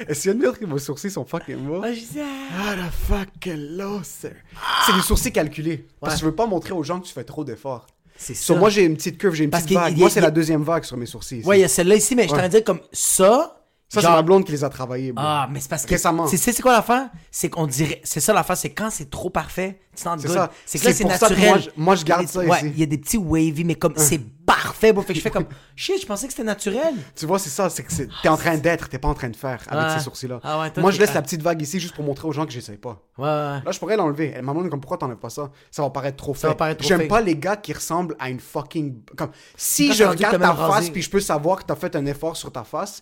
Est-ce 0.08 0.22
qu'il 0.22 0.28
y 0.28 0.30
a 0.32 0.34
de 0.34 0.40
dire 0.40 0.58
que 0.58 0.66
vos 0.66 0.78
sourcils 0.78 1.10
sont 1.10 1.24
fucking 1.24 1.56
beaux? 1.56 1.80
Ah, 1.84 1.92
je 1.92 2.00
dis, 2.00 2.18
ah. 2.20 2.74
La 2.76 2.90
fucking 2.90 3.76
loser. 3.76 4.32
C'est 4.86 4.92
des 4.94 5.00
sourcils 5.02 5.32
calculés. 5.32 5.86
Parce 6.00 6.14
que 6.14 6.20
je 6.20 6.24
veux 6.26 6.34
pas 6.34 6.46
montrer 6.46 6.72
aux 6.72 6.82
gens 6.82 7.00
que 7.00 7.06
tu 7.06 7.12
fais 7.12 7.24
trop 7.24 7.44
d'efforts. 7.44 7.86
C'est 8.16 8.34
ça. 8.34 8.42
Sur 8.44 8.56
moi, 8.58 8.70
j'ai 8.70 8.82
une 8.84 8.96
petite 8.96 9.18
curve, 9.18 9.34
j'ai 9.34 9.44
une 9.44 9.50
Parce 9.50 9.62
petite 9.64 9.76
qu'il- 9.76 9.84
vague. 9.84 9.92
il 9.92 9.98
y 9.98 10.00
a- 10.00 10.04
Moi, 10.04 10.10
c'est 10.10 10.14
il 10.20 10.22
y 10.22 10.24
a- 10.24 10.28
la 10.28 10.30
deuxième 10.32 10.62
vague 10.62 10.84
sur 10.84 10.96
mes 10.96 11.06
sourcils. 11.06 11.38
ici. 11.38 11.48
Ouais, 11.48 11.58
il 11.58 11.62
y 11.62 11.64
a 11.64 11.68
celle-là 11.68 11.96
ici, 11.96 12.14
mais 12.14 12.28
je 12.28 12.32
Ouais. 12.34 12.42
t'en 12.42 12.48
dire 12.48 12.64
comme 12.64 12.80
ça, 12.92 13.63
Ça, 13.88 14.00
c'est 14.00 14.06
Genre- 14.06 14.16
ma 14.16 14.22
blonde 14.22 14.44
qui 14.44 14.50
les 14.52 14.64
a 14.64 14.68
travaillés, 14.70 15.12
bro. 15.12 15.24
Ah, 15.24 15.46
mais 15.52 15.60
c'est 15.60 15.68
parce 15.68 15.84
que. 15.84 15.90
Récemment. 15.90 16.26
C'est, 16.26 16.36
c'est 16.38 16.52
c'est 16.52 16.62
quoi 16.62 16.72
l'affaire? 16.72 17.10
C'est 17.30 17.48
qu'on 17.50 17.66
dirait. 17.66 18.00
C'est 18.02 18.18
ça 18.18 18.32
l'affaire, 18.32 18.56
c'est 18.56 18.70
quand 18.70 18.90
c'est 18.90 19.08
trop 19.10 19.30
parfait, 19.30 19.78
C'est 19.94 20.02
ça. 20.04 20.16
C'est 20.18 20.26
que 20.28 20.32
là, 20.34 20.50
C'est 20.64 20.78
c'est 20.78 21.04
pour 21.04 21.12
ça 21.12 21.28
que 21.28 21.34
naturel. 21.34 21.48
moi, 21.50 21.58
je- 21.58 21.70
moi, 21.76 21.94
je 21.94 22.00
Il 22.00 22.04
garde 22.06 22.22
des- 22.22 22.26
ça 22.26 22.40
Ouais, 22.40 22.56
ici. 22.56 22.72
il 22.74 22.80
y 22.80 22.82
a 22.82 22.86
des 22.86 22.98
petits 22.98 23.18
wavy, 23.18 23.62
mais 23.62 23.76
comme 23.76 23.92
c'est 23.96 24.18
parfait, 24.44 24.92
bro. 24.92 25.02
Fait 25.02 25.12
que 25.12 25.18
je 25.18 25.22
fais 25.22 25.30
comme. 25.30 25.44
Shit, 25.76 26.00
je 26.00 26.06
pensais 26.06 26.26
que 26.26 26.32
c'était 26.32 26.42
naturel. 26.44 26.94
Tu 27.14 27.26
vois, 27.26 27.38
c'est 27.38 27.50
ça, 27.50 27.68
c'est 27.70 27.84
que 27.84 27.92
c'est- 27.92 28.08
t'es 28.22 28.28
en 28.28 28.36
train 28.38 28.56
d'être, 28.56 28.88
t'es 28.88 28.98
pas 28.98 29.08
en 29.08 29.14
train 29.14 29.28
de 29.28 29.36
faire 29.36 29.60
avec 29.68 29.88
Ouais. 29.90 29.98
ces 29.98 30.02
sourcils-là. 30.04 30.40
Ah 30.42 30.60
ouais, 30.60 30.70
toi, 30.70 30.80
Moi, 30.80 30.90
je 30.90 30.98
laisse 30.98 31.14
la 31.14 31.22
petite 31.22 31.42
vague 31.42 31.60
ici 31.62 31.78
juste 31.78 31.94
pour 31.94 32.04
montrer 32.04 32.26
aux 32.26 32.32
gens 32.32 32.46
que 32.46 32.52
j'essaye 32.52 32.78
pas. 32.78 32.98
Ouais, 33.18 33.24
ouais. 33.24 33.28
Là, 33.28 33.70
je 33.70 33.78
pourrais 33.78 33.96
l'enlever. 33.96 34.32
Elle 34.34 34.42
m'a 34.42 34.52
demandé 34.52 34.70
comme 34.70 34.80
pourquoi 34.80 34.96
t'enlèves 34.96 35.18
pas 35.18 35.30
ça? 35.30 35.50
Ça 35.70 35.82
va 35.82 35.90
paraître 35.90 36.16
trop 36.16 36.34
Ça 36.34 36.40
fait. 36.40 36.46
va 36.48 36.54
paraître 36.54 36.80
trop 36.80 36.88
J'aime 36.88 37.06
pas 37.06 37.20
les 37.20 37.36
gars 37.36 37.56
qui 37.56 37.72
ressemblent 37.74 38.16
à 38.18 38.30
une 38.30 38.40
fucking. 38.40 39.02
Comme 39.16 39.30
si 39.56 39.92
je 39.92 40.02
regarde 40.04 40.40
ta 40.40 40.54
face 40.54 40.90
puis 40.90 41.02
je 41.02 41.10
peux 41.10 41.20
savoir 41.20 41.58
que 41.58 41.64
t'as 41.64 41.76
fait 41.76 41.94
un 41.94 42.06
effort 42.06 42.36
sur 42.36 42.50
ta 42.50 42.64
face, 42.64 43.00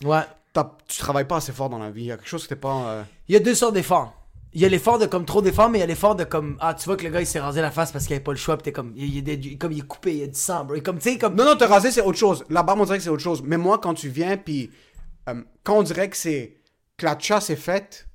tu 0.87 0.97
travailles 0.99 1.27
pas 1.27 1.37
assez 1.37 1.51
fort 1.51 1.69
dans 1.69 1.79
la 1.79 1.89
vie. 1.91 2.03
Il 2.03 2.07
y 2.07 2.11
a 2.11 2.17
quelque 2.17 2.27
chose 2.29 2.43
que 2.43 2.49
t'es 2.49 2.59
pas. 2.59 2.85
euh, 2.87 3.03
Il 3.27 3.33
y 3.33 3.35
a 3.35 3.39
deux 3.39 3.55
sortes 3.55 3.73
d'efforts. 3.73 4.13
Il 4.55 4.61
y 4.61 4.65
a 4.65 4.69
l'effort 4.69 4.99
de 4.99 5.07
comme 5.07 5.25
trop 5.25 5.41
d'efforts, 5.41 5.69
mais 5.69 5.79
il 5.79 5.81
y 5.81 5.83
a 5.83 5.87
l'effort 5.87 6.15
de 6.15 6.23
comme. 6.25 6.57
Ah, 6.59 6.75
tu 6.75 6.85
vois 6.85 6.95
que 6.95 7.03
le 7.03 7.09
gars 7.09 7.21
il 7.21 7.25
s'est 7.25 7.39
rasé 7.39 7.59
la 7.59 7.71
face 7.71 7.91
parce 7.91 8.05
qu'il 8.05 8.13
avait 8.13 8.23
pas 8.23 8.31
le 8.33 8.37
choix, 8.37 8.55
pis 8.55 8.63
t'es 8.63 8.71
comme. 8.71 8.93
Il, 8.95 9.27
il, 9.27 9.57
comme 9.57 9.71
il 9.71 9.79
est 9.79 9.87
coupé, 9.87 10.11
il 10.13 10.19
y 10.19 10.23
a 10.23 10.27
du 10.27 10.37
sang, 10.39 10.63
bro. 10.65 10.75
Et 10.75 10.81
comme, 10.83 10.99
tu 10.99 11.09
sais, 11.11 11.17
comme. 11.17 11.33
Non, 11.35 11.43
non, 11.45 11.55
te 11.55 11.63
raser, 11.63 11.89
c'est 11.89 12.01
autre 12.01 12.19
chose. 12.19 12.45
La 12.49 12.61
barbe, 12.61 12.79
on 12.81 12.85
dirait 12.85 12.97
que 12.99 13.03
c'est 13.03 13.09
autre 13.09 13.23
chose. 13.23 13.41
Mais 13.43 13.57
moi, 13.57 13.79
quand 13.79 13.95
tu 13.95 14.09
viens, 14.09 14.37
puis 14.37 14.69
euh, 15.27 15.41
quand 15.63 15.77
on 15.79 15.81
dirait 15.83 16.07
que 16.07 16.17
c'est 16.17 16.57
que 16.97 17.05
la 17.05 17.17
chasse 17.17 17.49
est 17.49 17.55
faite, 17.55 18.07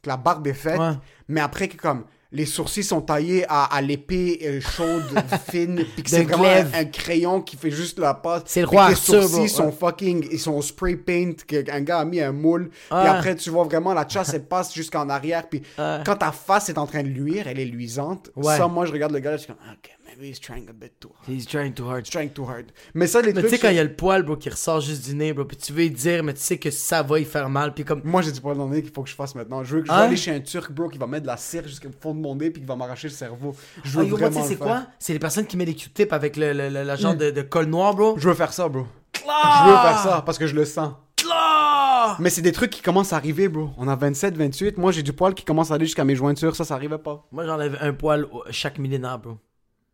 que 0.00 0.08
la 0.08 0.16
barbe 0.16 0.46
est 0.46 0.54
faite, 0.54 0.80
Ouais. 0.80 0.92
mais 1.28 1.42
après 1.42 1.68
que 1.68 1.76
comme 1.76 2.04
les 2.32 2.46
sourcils 2.46 2.82
sont 2.82 3.00
taillés 3.02 3.44
à, 3.48 3.64
à 3.64 3.80
l'épée 3.80 4.40
euh, 4.44 4.60
chaude, 4.60 5.02
fine, 5.50 5.84
puis 5.94 6.02
que 6.02 6.10
c'est 6.10 6.22
vraiment 6.24 6.44
un, 6.44 6.80
un 6.80 6.84
crayon 6.86 7.40
qui 7.42 7.56
fait 7.56 7.70
juste 7.70 7.98
la 7.98 8.14
patte. 8.14 8.44
C'est 8.46 8.62
le 8.62 8.66
puis 8.66 8.76
roi 8.76 8.88
Les 8.90 8.94
sourcils 8.94 9.48
sont 9.48 9.70
fucking, 9.70 10.26
ils 10.32 10.38
sont 10.40 10.60
spray 10.62 10.96
paint, 10.96 11.32
qu'un 11.46 11.80
gars 11.82 11.98
a 12.00 12.04
mis 12.04 12.20
un 12.20 12.32
moule, 12.32 12.70
puis 12.70 12.98
Ouais. 12.98 13.06
après 13.06 13.36
tu 13.36 13.50
vois 13.50 13.64
vraiment 13.64 13.92
la 13.94 14.08
chasse, 14.08 14.32
elle 14.34 14.44
passe 14.46 14.72
jusqu'en 14.74 15.08
arrière, 15.08 15.48
puis 15.48 15.62
Ouais. 15.78 15.98
quand 16.04 16.16
ta 16.16 16.32
face 16.32 16.68
est 16.68 16.78
en 16.78 16.86
train 16.86 17.02
de 17.02 17.08
luire, 17.08 17.46
elle 17.48 17.58
est 17.60 17.64
luisante. 17.66 18.30
Ouais. 18.36 18.56
Ça, 18.56 18.66
moi, 18.68 18.86
je 18.86 18.92
regarde 18.92 19.12
le 19.12 19.18
gars, 19.20 19.30
là, 19.32 19.36
je 19.36 19.42
suis 19.42 19.52
comme, 19.52 19.56
ok, 19.72 19.90
maybe 20.16 20.28
he's 20.30 20.40
trying 20.40 20.68
a 20.68 20.72
bit 20.72 20.92
too 21.00 21.08
hard. 21.14 21.28
He's 21.28 21.46
trying 21.46 21.72
too 21.72 21.88
hard. 21.88 22.04
He's 22.06 22.10
trying 22.10 22.30
too 22.30 22.44
hard. 22.44 22.66
Mais 22.94 23.06
ça, 23.06 23.20
les 23.20 23.28
Mais 23.32 23.34
tu 23.42 23.48
trucs. 23.48 23.50
sais, 23.50 23.58
quand 23.58 23.68
il 23.70 23.76
y 23.76 23.78
a 23.78 23.84
le 23.84 23.94
poil, 23.94 24.22
bro, 24.22 24.36
qui 24.36 24.48
ressort 24.50 24.80
juste 24.80 25.04
du 25.04 25.14
nez, 25.14 25.32
bro, 25.32 25.44
puis 25.44 25.56
tu 25.56 25.72
veux 25.72 25.84
y 25.84 25.90
dire, 25.90 26.22
mais 26.22 26.34
tu 26.34 26.40
sais 26.40 26.58
que 26.58 26.70
ça 26.70 27.02
va 27.02 27.18
y 27.20 27.24
faire 27.24 27.48
mal, 27.48 27.74
puis 27.74 27.84
comme. 27.84 28.00
Moi, 28.04 28.22
j'ai 28.22 28.32
du 28.32 28.40
poil 28.40 28.56
dans 28.56 28.66
le 28.68 28.76
nez 28.76 28.82
qu'il 28.82 28.92
faut 28.92 29.02
que 29.02 29.10
je 29.10 29.14
fasse 29.14 29.34
maintenant. 29.34 29.62
Je 29.64 29.76
veux, 29.76 29.84
je 29.84 29.90
veux 29.90 29.96
Hein? 29.98 30.02
aller 30.02 30.16
chez 30.16 30.30
un 30.32 30.40
turc, 30.40 30.70
bro, 30.72 30.88
qui 30.88 30.98
va 30.98 31.06
mettre 31.06 31.22
de 31.22 31.28
la 31.28 31.36
cire 31.36 31.66
jusqu'au 31.66 31.88
fond 32.00 32.14
de 32.14 32.20
mon 32.20 32.34
nez 32.36 32.50
puis 32.50 32.60
qui 32.62 32.66
va 32.68 32.76
m'arracher 32.76 33.08
le 33.08 33.14
cerveau. 33.14 33.54
Je 33.84 33.90
veux 33.98 34.04
Ah, 34.04 34.08
yo, 34.08 34.16
moi, 34.16 34.18
tu 34.18 34.24
vraiment 34.34 34.42
sais, 34.46 34.52
le 34.54 34.58
c'est 34.58 34.64
quoi? 34.64 34.86
C'est 34.98 35.12
les 35.12 35.18
personnes 35.18 35.46
qui 35.46 35.56
mettent 35.56 35.68
des 35.68 35.74
Q-tips 35.74 36.12
avec 36.12 36.36
le, 36.36 36.52
le, 36.52 36.68
le- 36.68 36.84
le 36.84 36.96
genre 36.96 37.14
de, 37.16 37.30
de 37.30 37.42
col 37.42 37.66
noir, 37.66 37.94
bro. 37.94 38.14
Je 38.18 38.28
veux 38.28 38.34
faire 38.34 38.52
ça, 38.52 38.68
bro. 38.68 38.86
Ah! 39.28 39.64
Je 39.66 39.70
veux 39.70 39.76
faire 39.78 39.98
ça 39.98 40.22
parce 40.26 40.38
que 40.38 40.46
je 40.46 40.54
le 40.54 40.64
sens. 40.64 40.94
Ah! 41.34 42.16
Mais 42.18 42.30
c'est 42.30 42.42
des 42.42 42.52
trucs 42.52 42.70
qui 42.70 42.82
commencent 42.82 43.12
à 43.12 43.16
arriver, 43.16 43.48
bro. 43.48 43.70
On 43.78 43.86
a 43.88 43.94
27, 43.96 44.36
28. 44.36 44.76
Moi, 44.78 44.90
j'ai 44.92 45.02
du 45.02 45.12
poil 45.12 45.34
qui 45.34 45.44
commence 45.44 45.70
à 45.70 45.74
aller 45.74 45.86
jusqu'à 45.86 46.04
mes 46.04 46.16
jointures. 46.16 46.56
Ça, 46.56 46.64
ça 46.64 46.74
arrivait 46.74 46.98
pas. 46.98 47.26
Moi, 47.32 47.46
j'enlève 47.46 47.78
un 47.80 47.92
poil 47.92 48.26
chaque 48.50 48.78
millénaire, 48.78 49.18
bro. 49.18 49.38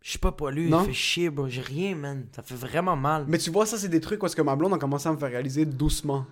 Je 0.03 0.11
suis 0.11 0.18
pas 0.18 0.32
poilu, 0.32 0.68
Non? 0.68 0.82
il 0.84 0.86
fait 0.88 0.92
chier, 0.94 1.30
bro. 1.30 1.49
J'ai 1.49 1.61
rien, 1.61 1.94
man. 1.94 2.24
Ça 2.34 2.42
fait 2.42 2.55
vraiment 2.55 2.96
mal. 2.96 3.24
Mais 3.28 3.36
tu 3.38 3.51
vois, 3.51 3.66
ça, 3.66 3.76
c'est 3.76 3.88
des 3.88 4.01
trucs 4.01 4.22
est-ce 4.22 4.36
que 4.36 4.42
ma 4.42 4.57
blonde 4.57 4.72
a 4.74 4.78
commencé 4.78 5.09
à 5.09 5.12
me 5.12 5.18
faire 5.18 5.28
réaliser 5.30 5.64
doucement. 5.64 6.24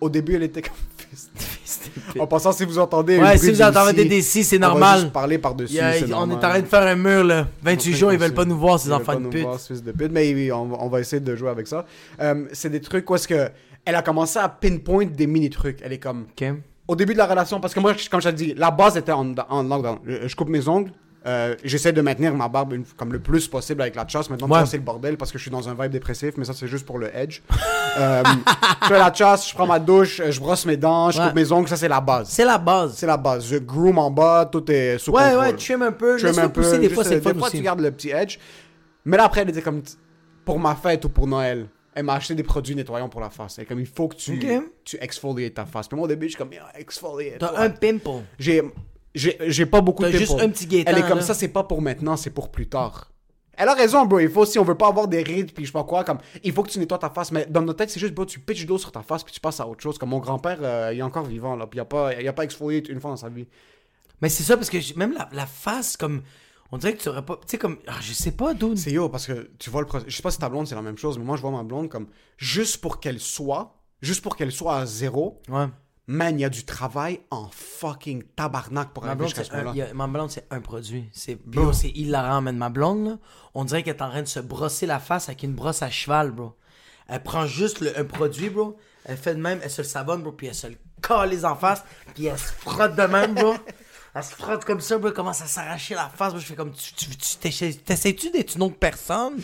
Au 0.00 0.10
début, 0.10 0.34
elle 0.34 0.42
était 0.42 0.62
comme. 0.62 0.72
en 2.18 2.26
passant, 2.26 2.50
si 2.52 2.64
vous 2.64 2.78
entendez. 2.78 3.18
Ouais, 3.18 3.38
si 3.38 3.52
vous 3.52 3.58
de 3.58 3.62
entendez 3.62 3.92
des 3.92 4.04
DC, 4.06 4.42
c'est 4.44 4.56
on 4.56 4.60
va 4.60 4.68
normal. 4.68 5.00
juste 5.00 5.12
parler 5.12 5.38
par-dessus. 5.38 5.78
On 5.78 6.28
est 6.30 6.34
en 6.34 6.38
train 6.38 6.60
de 6.60 6.66
faire 6.66 6.82
un 6.82 6.96
mur, 6.96 7.22
là. 7.22 7.46
28 7.62 7.94
jours, 7.94 8.12
ils 8.12 8.18
veulent 8.18 8.34
pas 8.34 8.44
nous 8.44 8.58
voir, 8.58 8.80
ces 8.80 8.88
Ils 8.88 8.92
enfants 8.94 9.04
pas 9.04 9.14
de 9.16 9.20
nous 9.20 9.30
pute. 9.30 9.42
voir, 9.42 9.60
ce 9.60 9.72
fils 9.72 9.82
de 9.82 9.92
pute. 9.92 10.10
Mais 10.10 10.34
oui, 10.34 10.50
on, 10.50 10.66
va- 10.66 10.76
on 10.80 10.88
va 10.88 11.00
essayer 11.00 11.20
de 11.20 11.36
jouer 11.36 11.50
avec 11.50 11.68
ça. 11.68 11.86
Euh, 12.20 12.46
c'est 12.52 12.70
des 12.70 12.80
trucs 12.80 13.08
où 13.08 13.14
est-ce 13.14 13.28
que 13.28 13.48
elle 13.84 13.94
a 13.94 14.02
commencé 14.02 14.38
à 14.40 14.48
pinpoint 14.48 15.06
des 15.06 15.26
mini 15.28 15.48
trucs. 15.50 15.78
Elle 15.82 15.92
est 15.92 15.98
comme 15.98 16.26
Ok. 16.32 16.48
au 16.88 16.96
début 16.96 17.12
de 17.12 17.18
la 17.18 17.26
relation 17.26 17.60
parce 17.60 17.72
que 17.74 17.78
moi, 17.80 17.94
comme 18.10 18.20
je 18.20 18.28
t'ai 18.28 18.34
dit, 18.34 18.54
la 18.56 18.70
base 18.72 18.96
était 18.96 19.12
en, 19.12 19.32
en 19.48 19.62
lockdown. 19.62 19.98
Je, 20.04 20.26
je 20.28 20.36
coupe 20.36 20.48
mes 20.48 20.66
ongles. 20.68 20.92
Euh, 21.26 21.54
J'essaie 21.64 21.92
de 21.92 22.00
maintenir 22.00 22.34
ma 22.34 22.48
barbe 22.48 22.72
une- 22.72 22.84
comme 22.96 23.12
le 23.12 23.18
plus 23.20 23.46
possible 23.48 23.80
avec 23.82 23.94
la 23.94 24.06
chasse. 24.08 24.28
Maintenant, 24.30 24.48
Ouais. 24.48 24.66
c'est 24.66 24.76
le 24.76 24.82
bordel 24.82 25.16
parce 25.16 25.30
que 25.32 25.38
je 25.38 25.42
suis 25.42 25.50
dans 25.50 25.68
un 25.68 25.74
vibe 25.74 25.92
dépressif, 25.92 26.34
mais 26.36 26.44
ça, 26.44 26.52
c'est 26.52 26.66
juste 26.68 26.84
pour 26.86 26.98
le 26.98 27.14
edge. 27.16 27.40
Euh, 27.98 28.22
je 28.82 28.86
fais 28.88 28.98
la 28.98 29.12
chasse, 29.12 29.50
je 29.50 29.54
prends 29.54 29.66
ma 29.66 29.78
douche, 29.78 30.22
je 30.30 30.40
brosse 30.40 30.64
mes 30.64 30.78
dents, 30.78 31.10
je 31.10 31.20
Ouais. 31.20 31.26
coupe 31.26 31.34
mes 31.36 31.52
ongles. 31.52 31.68
Ça, 31.68 31.76
c'est 31.76 31.88
la 31.88 32.00
base. 32.00 32.28
C'est 32.30 32.44
la 32.46 32.56
base. 32.56 32.94
C'est 32.96 33.06
la 33.06 33.18
base. 33.18 33.46
Je 33.46 33.56
groom 33.56 33.98
en 33.98 34.10
bas, 34.10 34.48
tout 34.50 34.64
est 34.72 34.96
sous 34.96 35.10
Ouais, 35.12 35.22
contrôle. 35.24 35.40
ouais, 35.40 35.56
tu 35.56 35.72
aimes 35.72 35.82
un 35.82 35.92
peu. 35.92 36.16
Tu 36.16 36.22
aimes 36.22 36.28
Laisse-le 36.28 36.42
un 36.44 36.48
peu. 36.48 36.62
pousser, 36.62 36.76
des 36.78 36.84
juste, 36.84 36.94
fois, 36.94 37.04
c'est 37.04 37.20
Des 37.20 37.34
fois, 37.34 37.48
aussi. 37.48 37.58
tu 37.58 37.62
gardes 37.62 37.80
le 37.80 37.90
petit 37.90 38.08
edge. 38.10 38.38
Mais 39.04 39.18
là, 39.18 39.24
après, 39.24 39.42
elle 39.42 39.50
était 39.50 39.60
comme 39.60 39.82
pour 40.46 40.58
ma 40.58 40.74
fête 40.74 41.04
ou 41.04 41.10
pour 41.10 41.26
Noël. 41.26 41.66
Elle 41.94 42.04
m'a 42.06 42.14
acheté 42.14 42.34
des 42.34 42.42
produits 42.42 42.74
nettoyants 42.74 43.10
pour 43.10 43.20
la 43.20 43.28
face. 43.28 43.58
Elle 43.58 43.64
est 43.64 43.66
comme 43.66 43.80
il 43.80 43.84
faut 43.86 44.08
que 44.08 44.16
tu, 44.16 44.38
Ok. 44.42 44.62
tu 44.86 44.96
exfoliates 44.98 45.52
ta 45.52 45.66
face. 45.66 45.86
Puis 45.86 45.96
moi, 45.96 46.06
au 46.06 46.08
début, 46.08 46.26
je 46.28 46.30
suis 46.30 46.38
comme 46.38 46.52
exfoliate. 46.74 47.38
T'as 47.40 47.52
Ouais. 47.52 47.58
un 47.66 47.70
pimple. 47.70 48.22
J'ai, 48.38 48.62
j'ai, 49.14 49.66
pas 49.66 49.80
beaucoup 49.80 50.04
de 50.04 50.10
juste 50.10 50.32
pimples. 50.32 50.44
un 50.44 50.48
petit 50.50 50.66
Gaétan, 50.66 50.90
Elle 50.92 50.98
est 50.98 51.08
comme 51.08 51.18
là. 51.18 51.24
ça, 51.24 51.34
c'est 51.34 51.48
pas 51.48 51.64
pour 51.64 51.82
maintenant, 51.82 52.16
c'est 52.16 52.30
pour 52.30 52.50
plus 52.50 52.68
tard. 52.68 53.12
Elle 53.54 53.68
a 53.68 53.74
raison, 53.74 54.06
bro. 54.06 54.18
Il 54.18 54.30
faut, 54.30 54.46
si 54.46 54.58
on 54.58 54.64
veut 54.64 54.76
pas 54.76 54.88
avoir 54.88 55.08
des 55.08 55.22
rides, 55.22 55.52
puis 55.52 55.64
je 55.64 55.68
sais 55.68 55.72
pas 55.72 55.84
quoi, 55.84 56.04
comme, 56.04 56.18
il 56.42 56.52
faut 56.52 56.62
que 56.62 56.70
tu 56.70 56.78
nettoies 56.78 56.98
ta 56.98 57.10
face. 57.10 57.30
Mais 57.32 57.46
dans 57.46 57.60
notre 57.60 57.78
tête, 57.78 57.90
c'est 57.90 58.00
juste, 58.00 58.14
bro, 58.14 58.24
tu 58.24 58.40
pitches 58.40 58.66
l'eau 58.66 58.78
sur 58.78 58.90
ta 58.90 59.02
face, 59.02 59.22
puis 59.22 59.32
tu 59.32 59.40
passes 59.40 59.60
à 59.60 59.68
autre 59.68 59.82
chose. 59.82 59.98
Comme 59.98 60.08
mon 60.08 60.18
grand-père, 60.20 60.58
euh, 60.62 60.90
il 60.92 60.98
est 60.98 61.02
encore 61.02 61.24
vivant, 61.26 61.54
là, 61.56 61.66
puis 61.66 61.76
il 61.76 61.80
a 61.80 61.84
pas, 61.84 62.14
il 62.18 62.26
a 62.26 62.32
pas 62.32 62.44
exfolié 62.44 62.82
une 62.88 63.00
fois 63.00 63.10
dans 63.10 63.16
sa 63.16 63.28
vie. 63.28 63.46
Mais 64.22 64.30
c'est 64.30 64.42
ça, 64.42 64.56
parce 64.56 64.70
que 64.70 64.78
même 64.98 65.12
la, 65.12 65.28
la 65.32 65.46
face, 65.46 65.96
comme. 65.96 66.22
On 66.74 66.78
dirait 66.78 66.94
que 66.94 67.02
tu 67.02 67.10
aurais 67.10 67.22
pas. 67.22 67.34
Tu 67.36 67.42
sais, 67.48 67.58
comme. 67.58 67.76
Ah, 67.86 67.98
je 68.00 68.14
sais 68.14 68.32
pas, 68.32 68.54
d'où. 68.54 68.74
C'est 68.76 68.92
yo, 68.92 69.10
parce 69.10 69.26
que 69.26 69.50
tu 69.58 69.68
vois 69.68 69.82
le. 69.82 69.88
Je 70.06 70.16
sais 70.16 70.22
pas 70.22 70.30
si 70.30 70.38
ta 70.38 70.48
blonde, 70.48 70.66
c'est 70.66 70.74
la 70.74 70.80
même 70.80 70.96
chose, 70.96 71.18
mais 71.18 71.24
moi, 71.24 71.36
je 71.36 71.42
vois 71.42 71.50
ma 71.50 71.62
blonde 71.62 71.90
comme, 71.90 72.06
juste 72.38 72.78
pour 72.80 72.98
qu'elle 73.00 73.20
soit, 73.20 73.74
juste 74.00 74.22
pour 74.22 74.36
qu'elle 74.36 74.52
soit 74.52 74.78
à 74.78 74.86
zéro, 74.86 75.42
Ouais. 75.50 75.66
Man, 76.12 76.38
il 76.38 76.42
y 76.42 76.44
a 76.44 76.48
du 76.50 76.64
travail 76.64 77.20
en 77.30 77.48
fucking 77.50 78.22
tabarnak 78.36 78.92
pour 78.92 79.02
Ma 79.04 79.10
arriver 79.10 79.24
blonde, 79.24 79.28
jusqu'à 79.36 79.44
ce 79.44 79.52
un, 79.54 79.66
a- 79.90 79.94
ma 79.94 80.06
blonde, 80.06 80.30
c'est 80.30 80.46
un 80.50 80.60
produit. 80.60 81.08
C'est 81.12 81.36
Bro. 81.46 81.72
c'est 81.72 81.88
hilarant, 81.90 82.42
man. 82.42 82.56
Ma 82.56 82.68
blonde, 82.68 83.06
là, 83.06 83.18
on 83.54 83.64
dirait 83.64 83.82
qu'elle 83.82 83.96
est 83.96 84.02
en 84.02 84.10
train 84.10 84.22
de 84.22 84.28
se 84.28 84.40
brosser 84.40 84.86
la 84.86 84.98
face 85.00 85.28
avec 85.28 85.42
une 85.42 85.54
brosse 85.54 85.82
à 85.82 85.90
cheval, 85.90 86.30
bro. 86.30 86.54
Elle 87.08 87.22
prend 87.22 87.46
juste 87.46 87.80
le- 87.80 87.98
un 87.98 88.04
produit, 88.04 88.50
bro. 88.50 88.76
Elle 89.04 89.16
fait 89.16 89.34
de 89.34 89.40
même, 89.40 89.58
elle 89.62 89.70
se 89.70 89.82
le 89.82 89.88
savonne, 89.88 90.22
bro, 90.22 90.32
puis 90.32 90.46
elle 90.46 90.54
se 90.54 90.66
le 90.68 90.76
calise 91.00 91.44
en 91.44 91.56
face, 91.56 91.82
puis 92.14 92.26
elle 92.26 92.38
se 92.38 92.52
frotte 92.52 92.94
de 92.94 93.02
même, 93.02 93.34
bro. 93.34 93.54
Elle 94.14 94.22
se 94.24 94.34
frotte 94.34 94.66
comme 94.66 94.82
ça, 94.82 94.98
bro, 94.98 95.08
elle 95.08 95.14
commence 95.14 95.40
à 95.40 95.46
s'arracher 95.46 95.94
la 95.94 96.06
face, 96.10 96.32
bro. 96.34 96.38
Je 96.38 96.44
fais 96.44 96.54
comme, 96.54 96.70
tu, 96.72 96.92
tu, 96.92 97.06
tu 97.16 97.36
t'essaies-tu 97.82 98.30
d'être 98.30 98.56
une 98.56 98.62
autre 98.64 98.76
personne? 98.76 99.40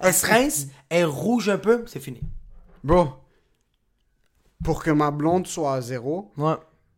Elle 0.00 0.14
se 0.14 0.24
rince, 0.26 0.68
elle 0.88 1.04
rouge 1.04 1.50
un 1.50 1.58
peu, 1.58 1.84
c'est 1.86 2.00
fini. 2.00 2.22
Bro, 2.82 3.12
pour 4.64 4.82
que 4.82 4.90
ma 4.90 5.10
blonde 5.10 5.46
soit 5.46 5.74
à 5.74 5.80
zéro, 5.80 6.32
Ouais. 6.36 6.54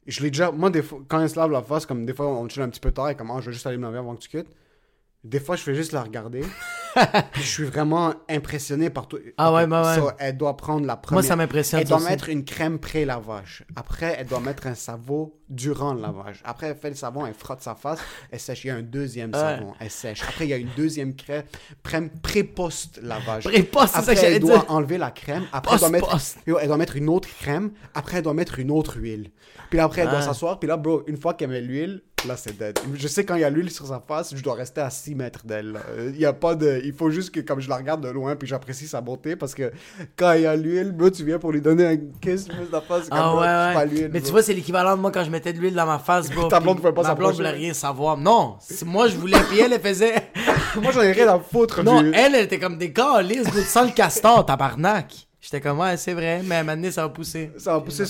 je 0.06 0.22
l'ai 0.22 0.30
déjà. 0.30 0.50
Moi, 0.50 0.70
des 0.70 0.82
fois, 0.82 1.00
quand 1.08 1.20
elle 1.20 1.28
se 1.30 1.36
lave 1.38 1.50
la 1.50 1.62
face, 1.62 1.86
comme 1.86 2.06
des 2.06 2.14
fois, 2.14 2.26
on 2.28 2.48
chill 2.48 2.62
un 2.62 2.68
petit 2.68 2.80
peu 2.80 2.92
tard, 2.92 3.10
et 3.10 3.14
comme, 3.16 3.30
ah, 3.30 3.40
je 3.40 3.46
vais 3.46 3.52
juste 3.52 3.66
aller 3.66 3.76
me 3.78 3.82
laver 3.84 3.98
avant 3.98 4.14
que 4.14 4.20
tu 4.20 4.28
quittes. 4.28 4.48
Des 5.24 5.40
fois, 5.40 5.56
je 5.56 5.62
fais 5.62 5.74
juste 5.74 5.92
la 5.92 6.02
regarder. 6.02 6.42
je 7.34 7.40
suis 7.42 7.64
vraiment 7.64 8.14
impressionné 8.28 8.90
par 8.90 9.06
tout. 9.08 9.18
Ah 9.36 9.52
ouais, 9.52 9.66
bah 9.66 9.96
ouais. 10.00 10.12
Elle 10.18 10.36
doit 10.36 10.56
prendre 10.56 10.86
la 10.86 10.96
première. 10.96 11.24
ça 11.24 11.36
m'impressionne, 11.36 11.80
Elle 11.80 11.86
doit 11.88 11.98
aussi. 11.98 12.06
mettre 12.08 12.28
une 12.28 12.44
crème 12.44 12.78
pré-lavage. 12.78 13.64
Après, 13.76 14.16
elle 14.18 14.26
doit 14.26 14.40
mettre 14.40 14.66
un 14.66 14.74
savon 14.74 15.32
durant 15.48 15.94
le 15.94 16.00
lavage. 16.02 16.40
Après, 16.44 16.68
elle 16.68 16.76
fait 16.76 16.90
le 16.90 16.96
savon, 16.96 17.24
elle 17.26 17.34
frotte 17.34 17.62
sa 17.62 17.74
face, 17.74 17.98
elle 18.30 18.40
sèche. 18.40 18.64
Il 18.64 18.68
y 18.68 18.70
a 18.70 18.76
un 18.76 18.82
deuxième 18.82 19.30
Ouais. 19.30 19.38
savon, 19.38 19.74
elle 19.80 19.90
sèche. 19.90 20.22
Après, 20.22 20.46
il 20.46 20.50
y 20.50 20.52
a 20.52 20.56
une 20.56 20.68
deuxième 20.76 21.14
crème, 21.14 21.44
crème 21.82 22.10
pré-post-lavage. 22.22 23.44
Pré-post, 23.44 23.94
c'est 23.94 24.02
ça 24.02 24.14
que 24.14 24.20
elle 24.24 24.40
doit 24.40 24.58
dire. 24.58 24.64
enlever 24.70 24.98
la 24.98 25.10
crème. 25.10 25.44
Après, 25.52 25.74
elle 25.74 25.80
doit, 25.80 25.88
mettre, 25.90 26.16
elle 26.46 26.66
doit 26.68 26.76
mettre 26.76 26.96
une 26.96 27.08
autre 27.08 27.28
crème. 27.40 27.70
Après, 27.94 28.18
elle 28.18 28.22
doit 28.24 28.34
mettre 28.34 28.58
une 28.58 28.70
autre 28.70 28.96
huile. 28.98 29.30
Puis 29.70 29.78
après, 29.80 30.02
elle 30.02 30.10
doit 30.10 30.22
s'asseoir. 30.22 30.58
Puis 30.58 30.68
là, 30.68 30.76
bro, 30.76 31.02
une 31.06 31.16
fois 31.16 31.34
qu'elle 31.34 31.50
met 31.50 31.60
l'huile, 31.60 32.02
là, 32.26 32.36
c'est 32.36 32.56
dead. 32.58 32.78
Je 32.94 33.08
sais 33.08 33.24
quand 33.24 33.34
il 33.34 33.42
y 33.42 33.44
a 33.44 33.50
l'huile 33.50 33.70
sur 33.70 33.86
sa 33.86 34.00
face, 34.06 34.34
je 34.34 34.42
dois 34.42 34.54
rester 34.54 34.80
à 34.80 34.90
6 34.90 35.14
mètres 35.14 35.40
d'elle. 35.44 35.78
Il 36.14 36.18
y 36.18 36.26
a 36.26 36.32
pas 36.32 36.54
de... 36.54 36.80
Il 36.84 36.92
faut 36.92 37.10
juste 37.10 37.30
que, 37.30 37.40
comme 37.40 37.60
je 37.60 37.68
la 37.68 37.76
regarde 37.76 38.02
de 38.02 38.08
loin, 38.08 38.36
puis 38.36 38.48
j'apprécie 38.48 38.86
sa 38.86 39.00
beauté, 39.00 39.36
parce 39.36 39.54
que 39.54 39.70
quand 40.16 40.32
il 40.32 40.42
y 40.42 40.46
a 40.46 40.56
l'huile, 40.56 40.92
bro, 40.92 41.10
tu 41.10 41.24
viens 41.24 41.38
pour 41.38 41.52
lui 41.52 41.60
donner 41.60 41.86
un 41.86 41.96
kiss, 42.20 42.46
juste 42.46 42.72
la 42.72 42.80
face. 42.80 43.06
Ah 43.10 43.30
comme, 43.32 43.40
ouais, 43.40 43.76
ouais. 43.80 43.86
l'huile, 43.86 44.10
Mais 44.12 44.18
bro. 44.20 44.26
tu 44.26 44.32
vois, 44.32 44.42
c'est 44.42 44.54
l'équivalent 44.54 44.96
de 44.96 45.00
moi 45.00 45.10
quand 45.12 45.24
je 45.24 45.30
mettais 45.30 45.52
de 45.52 45.58
l'huile 45.58 45.74
dans 45.74 45.86
ma 45.86 45.98
face, 45.98 46.30
bro. 46.30 46.48
Ta 46.48 46.60
blonde 46.60 46.78
pouvait 46.78 46.92
pas 46.92 47.02
Ma 47.02 47.14
blonde 47.14 47.34
voulait 47.34 47.50
rien 47.50 47.74
savoir. 47.74 48.16
Non, 48.16 48.56
moi 48.86 49.08
je 49.08 49.16
voulais, 49.16 49.38
puis 49.50 49.60
elle, 49.60 49.72
elle 49.72 49.80
faisait. 49.80 50.14
Moi, 50.82 50.92
j'en 50.92 51.00
ai 51.02 51.12
rien 51.12 51.28
à 51.28 51.38
foutre. 51.40 51.82
Non, 51.82 52.02
du- 52.02 52.12
elle, 52.14 52.34
elle 52.34 52.44
était 52.44 52.58
comme 52.58 52.76
des 52.78 52.92
calices, 52.92 53.48
sans 53.66 53.84
le 53.84 53.90
castor, 53.90 54.44
tabarnak. 54.44 55.12
J'étais 55.40 55.60
comme, 55.60 55.78
ouais, 55.80 55.96
c'est 55.96 56.12
vrai, 56.12 56.42
mais 56.44 56.56
à 56.56 56.58
un 56.58 56.62
moment 56.62 56.76
donné, 56.76 56.90
ça 56.90 57.02
va 57.02 57.08
pousser. 57.08 57.50
Ça 57.56 57.72
va 57.72 57.80
pousser. 57.80 58.04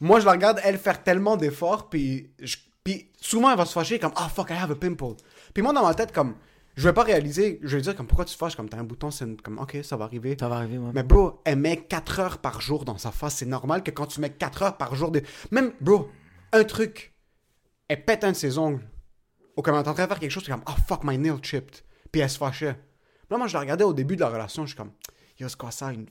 Moi, 0.00 0.20
je 0.20 0.26
la 0.26 0.32
regarde, 0.32 0.60
elle 0.62 0.76
faire 0.78 1.02
tellement 1.02 1.36
d'efforts, 1.36 1.88
puis, 1.88 2.30
je- 2.40 2.56
puis 2.84 3.10
souvent, 3.20 3.50
elle 3.50 3.56
va 3.58 3.64
se 3.66 3.72
fâcher 3.72 3.98
comme, 3.98 4.12
ah 4.16 4.28
fuck, 4.28 4.50
I 4.50 4.54
have 4.54 4.70
a 4.70 4.74
pimple. 4.74 5.14
Puis 5.54 5.62
moi, 5.62 5.72
dans 5.72 5.82
ma 5.82 5.94
tête, 5.94 6.12
comme, 6.12 6.34
je 6.76 6.88
vais 6.88 6.92
pas 6.92 7.02
réaliser, 7.02 7.60
je 7.62 7.76
vais 7.76 7.82
dire, 7.82 7.94
comme, 7.94 8.06
pourquoi 8.06 8.24
tu 8.24 8.32
te 8.34 8.38
fâches, 8.38 8.56
comme, 8.56 8.68
t'as 8.68 8.78
un 8.78 8.84
bouton, 8.84 9.10
c'est 9.10 9.40
comme, 9.42 9.58
ok, 9.58 9.78
ça 9.82 9.96
va 9.96 10.04
arriver. 10.06 10.36
Ça 10.40 10.48
va 10.48 10.56
arriver, 10.56 10.78
moi. 10.78 10.90
Mais 10.94 11.02
bro, 11.02 11.40
elle 11.44 11.58
met 11.58 11.76
4 11.76 12.20
heures 12.20 12.38
par 12.38 12.60
jour 12.60 12.84
dans 12.84 12.98
sa 12.98 13.12
face. 13.12 13.36
C'est 13.36 13.46
normal 13.46 13.82
que 13.82 13.90
quand 13.90 14.06
tu 14.06 14.20
mets 14.20 14.30
4 14.30 14.62
heures 14.62 14.76
par 14.76 14.94
jour, 14.94 15.10
de... 15.10 15.22
même, 15.50 15.72
bro, 15.80 16.08
un 16.52 16.64
truc, 16.64 17.14
elle 17.88 18.04
pète 18.04 18.24
un 18.24 18.32
de 18.32 18.36
ses 18.36 18.58
ongles. 18.58 18.80
Ou 19.56 19.62
comme 19.62 19.74
elle 19.74 19.84
est 19.84 19.88
en 19.88 19.92
train 19.94 20.04
de 20.04 20.08
faire 20.08 20.18
quelque 20.18 20.30
chose, 20.30 20.44
c'est 20.46 20.52
comme, 20.52 20.64
oh 20.66 20.72
fuck, 20.88 21.04
my 21.04 21.18
nail 21.18 21.36
chipped. 21.42 21.82
Puis 22.10 22.20
elle 22.22 22.30
se 22.30 22.38
fâchait. 22.38 22.78
Là, 23.30 23.38
moi, 23.38 23.46
je 23.46 23.54
la 23.54 23.60
regardais 23.60 23.84
au 23.84 23.92
début 23.92 24.16
de 24.16 24.20
la 24.20 24.28
relation, 24.30 24.62
je 24.64 24.68
suis 24.70 24.76
comme, 24.76 24.92
yo, 25.38 25.48
c'est 25.48 25.56
quoi 25.58 25.70
ça? 25.70 25.92
une- 25.92 26.06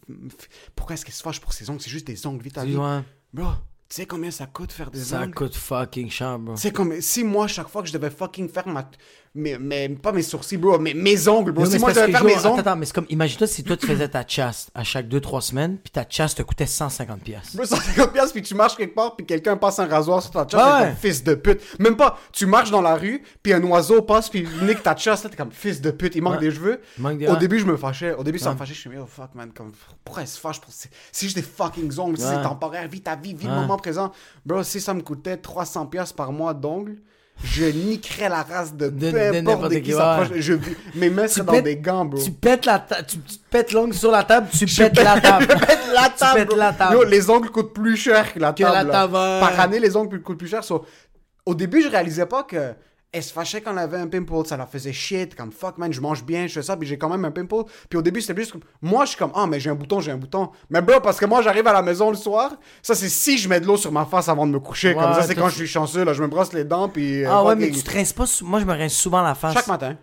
Pourquoi 0.75 0.93
est-ce 0.93 1.05
qu'elle 1.05 1.13
se 1.13 1.23
fâche 1.23 1.39
pour 1.39 1.53
ses 1.53 1.69
ongles? 1.69 1.81
C'est 1.81 1.89
juste 1.89 2.07
des 2.07 2.25
ongles, 2.27 2.41
vite 2.43 2.57
à 2.57 2.63
Tu 2.65 2.73
vois, 2.73 3.03
Bro, 3.33 3.47
Tu 3.91 3.95
sais 3.97 4.05
combien 4.05 4.31
ça 4.31 4.45
coûte 4.45 4.71
faire 4.71 4.89
des 4.89 5.01
Ça 5.03 5.23
ongles? 5.23 5.33
coûte 5.33 5.53
fucking 5.53 6.09
cher, 6.09 6.39
bro. 6.39 6.55
C'est 6.55 6.71
comme 6.71 7.01
si 7.01 7.25
moi, 7.25 7.49
chaque 7.49 7.67
fois 7.67 7.81
que 7.81 7.89
je 7.89 7.93
devais 7.93 8.09
fucking 8.09 8.47
faire 8.47 8.65
ma. 8.65 8.89
Mais, 9.33 9.57
mais 9.57 9.87
pas 9.87 10.11
mes 10.11 10.23
sourcils, 10.23 10.57
bro, 10.57 10.77
mais 10.77 10.93
mes 10.93 11.29
ongles, 11.29 11.53
bro. 11.53 11.63
Non, 11.63 11.69
si 11.71 11.79
moi, 11.79 11.91
je 11.93 12.01
devais 12.01 12.11
faire 12.11 12.23
mes 12.25 12.45
ongles. 12.45 12.59
attends, 12.59 12.75
mais 12.75 12.85
c'est 12.85 12.93
comme, 12.93 13.05
imagine-toi 13.07 13.47
si 13.47 13.63
toi 13.63 13.77
tu 13.77 13.87
faisais 13.87 14.09
ta 14.09 14.27
chasse 14.27 14.69
à 14.75 14.83
chaque 14.83 15.07
2-3 15.07 15.39
semaines, 15.39 15.77
puis 15.77 15.89
ta 15.89 16.05
chasse 16.09 16.35
te 16.35 16.41
coûtait 16.43 16.65
150 16.65 17.21
pièces. 17.21 17.55
Bro, 17.55 17.63
150 17.63 18.11
piastres, 18.11 18.33
puis 18.33 18.41
tu 18.41 18.55
marches 18.55 18.75
quelque 18.75 18.93
part, 18.93 19.15
puis 19.15 19.25
quelqu'un 19.25 19.55
passe 19.55 19.79
un 19.79 19.85
rasoir 19.87 20.21
sur 20.21 20.31
ta 20.31 20.45
chasse, 20.45 20.81
Ouais, 20.81 20.87
comme 20.89 20.97
fils 20.97 21.23
de 21.23 21.33
pute. 21.35 21.61
Même 21.79 21.95
pas, 21.95 22.19
tu 22.33 22.45
marches 22.45 22.71
dans 22.71 22.81
la 22.81 22.95
rue, 22.95 23.23
puis 23.41 23.53
un 23.53 23.63
oiseau 23.63 24.01
passe, 24.01 24.27
puis 24.27 24.45
il 24.59 24.67
nique 24.67 24.83
ta 24.83 24.97
chasse, 24.97 25.23
là, 25.23 25.29
t'es 25.29 25.37
comme 25.37 25.51
fils 25.53 25.79
de 25.79 25.91
pute, 25.91 26.13
il 26.15 26.21
manque 26.21 26.33
Ouais. 26.33 26.39
des 26.49 26.51
cheveux. 26.51 26.81
Il 26.97 27.01
manque 27.03 27.17
des- 27.19 27.27
Au 27.29 27.37
début, 27.37 27.57
je 27.59 27.65
me 27.65 27.77
fâchais. 27.77 28.13
Au 28.13 28.23
début, 28.25 28.37
ça 28.37 28.51
me 28.51 28.57
fâchait. 28.57 28.73
Je 28.73 28.79
suis 28.81 28.89
oh 29.01 29.05
fuck, 29.07 29.33
man, 29.33 29.51
comme, 29.55 29.71
pourquoi 30.03 30.23
elle 30.23 30.27
se 30.27 30.41
fâche 30.41 30.59
pour. 30.59 30.73
C'est 30.73 30.89
juste 31.25 31.37
des 31.37 31.41
fucking 31.41 31.97
ongles, 31.99 32.17
c'est 32.17 32.41
temporaire, 32.41 32.85
vis 32.89 32.99
ta 32.99 33.15
vie, 33.15 33.33
vis 33.33 33.47
le 33.47 33.53
moment 33.53 33.77
présent. 33.77 34.11
Bro, 34.45 34.63
si 34.63 34.81
ça 34.81 34.93
me 34.93 35.01
coûtait 35.01 35.37
300 35.37 35.85
piastres 35.85 36.15
par 36.17 36.33
mois 36.33 36.53
d'ongles, 36.53 36.97
je 37.43 37.65
niquerais 37.65 38.29
la 38.29 38.43
race 38.43 38.73
de, 38.75 38.89
De- 38.89 39.11
peu 39.11 39.35
importe 39.49 39.71
de 39.71 39.79
qui, 39.79 39.91
s'approche. 39.93 40.37
Je 40.39 40.53
Mes 40.95 41.09
mains 41.09 41.27
seraient 41.27 41.45
dans 41.57 41.61
des 41.61 41.77
gants, 41.77 42.05
bro. 42.05 42.21
Tu 42.21 42.31
pètes 42.31 42.65
la 42.65 42.79
tu, 42.79 43.17
tu 43.19 43.37
pètes 43.49 43.71
l'ongle 43.71 43.93
sur 43.95 44.11
la 44.11 44.23
table, 44.23 44.47
tu 44.51 44.65
pètes 44.65 44.93
pète- 44.95 45.03
la 45.03 45.19
table. 45.21 45.47
Tu 45.47 45.65
pètes 45.65 46.55
la 46.55 46.71
table. 46.73 46.93
Yo, 46.95 47.03
les 47.03 47.29
ongles 47.29 47.49
coûtent 47.49 47.73
plus 47.73 47.97
cher 47.97 48.31
que 48.33 48.39
la 48.39 48.53
Que 48.53 48.61
table. 48.63 48.89
la. 48.91 49.07
Par 49.07 49.59
année, 49.59 49.79
les 49.79 49.95
ongles 49.95 50.21
coûtent 50.21 50.37
plus 50.37 50.47
cher. 50.49 50.63
So, 50.63 50.85
au 51.45 51.55
début, 51.55 51.81
je 51.81 51.87
réalisais 51.89 52.25
pas 52.27 52.43
que 52.43 52.73
elle 53.13 53.23
se 53.23 53.33
fâchait 53.33 53.61
quand 53.61 53.71
elle 53.71 53.79
avait 53.79 53.97
un 53.97 54.07
pimple. 54.07 54.45
Ça 54.45 54.55
la 54.57 54.65
faisait 54.65 54.93
shit. 54.93 55.35
Comme 55.35 55.51
fuck, 55.51 55.77
man, 55.77 55.91
je 55.91 55.99
mange 56.01 56.23
bien, 56.23 56.47
je 56.47 56.53
fais 56.53 56.61
ça, 56.61 56.77
puis 56.77 56.87
j'ai 56.87 56.97
quand 56.97 57.09
même 57.09 57.25
un 57.25 57.31
pimple. 57.31 57.63
Puis 57.89 57.99
au 57.99 58.01
début, 58.01 58.21
c'était 58.21 58.33
plus 58.33 58.51
comme. 58.51 58.61
Moi, 58.81 59.05
je 59.05 59.09
suis 59.09 59.17
comme, 59.17 59.31
ah, 59.35 59.45
mais 59.47 59.59
j'ai 59.59 59.69
un 59.69 59.75
bouton, 59.75 59.99
j'ai 59.99 60.11
un 60.11 60.17
bouton. 60.17 60.49
Mais 60.69 60.81
bro, 60.81 60.99
parce 61.01 61.19
que 61.19 61.25
moi, 61.25 61.41
j'arrive 61.41 61.67
à 61.67 61.73
la 61.73 61.81
maison 61.81 62.09
le 62.09 62.15
soir. 62.15 62.51
Ça, 62.81 62.95
c'est 62.95 63.09
si 63.09 63.37
je 63.37 63.49
mets 63.49 63.59
de 63.59 63.65
l'eau 63.65 63.77
sur 63.77 63.91
ma 63.91 64.05
face 64.05 64.29
avant 64.29 64.47
de 64.47 64.51
me 64.51 64.59
coucher. 64.59 64.93
comme 64.93 65.13
ça, 65.13 65.23
c'est 65.23 65.35
quand 65.35 65.49
je 65.49 65.55
suis 65.55 65.67
chanceux, 65.67 66.05
là. 66.05 66.13
Je 66.13 66.21
me 66.21 66.27
brosse 66.27 66.53
les 66.53 66.63
dents, 66.63 66.87
puis. 66.89 67.23
euh, 67.23 67.29
Ah 67.29 67.43
ouais, 67.43 67.55
mais 67.55 67.69
tu 67.71 67.83
te 67.83 67.91
rinces 67.91 68.13
pas. 68.13 68.25
Moi, 68.43 68.59
je 68.59 68.65
me 68.65 68.73
rince 68.73 68.93
souvent 68.93 69.21
la 69.21 69.35
face. 69.35 69.53
Chaque 69.53 69.67
matin. 69.67 69.95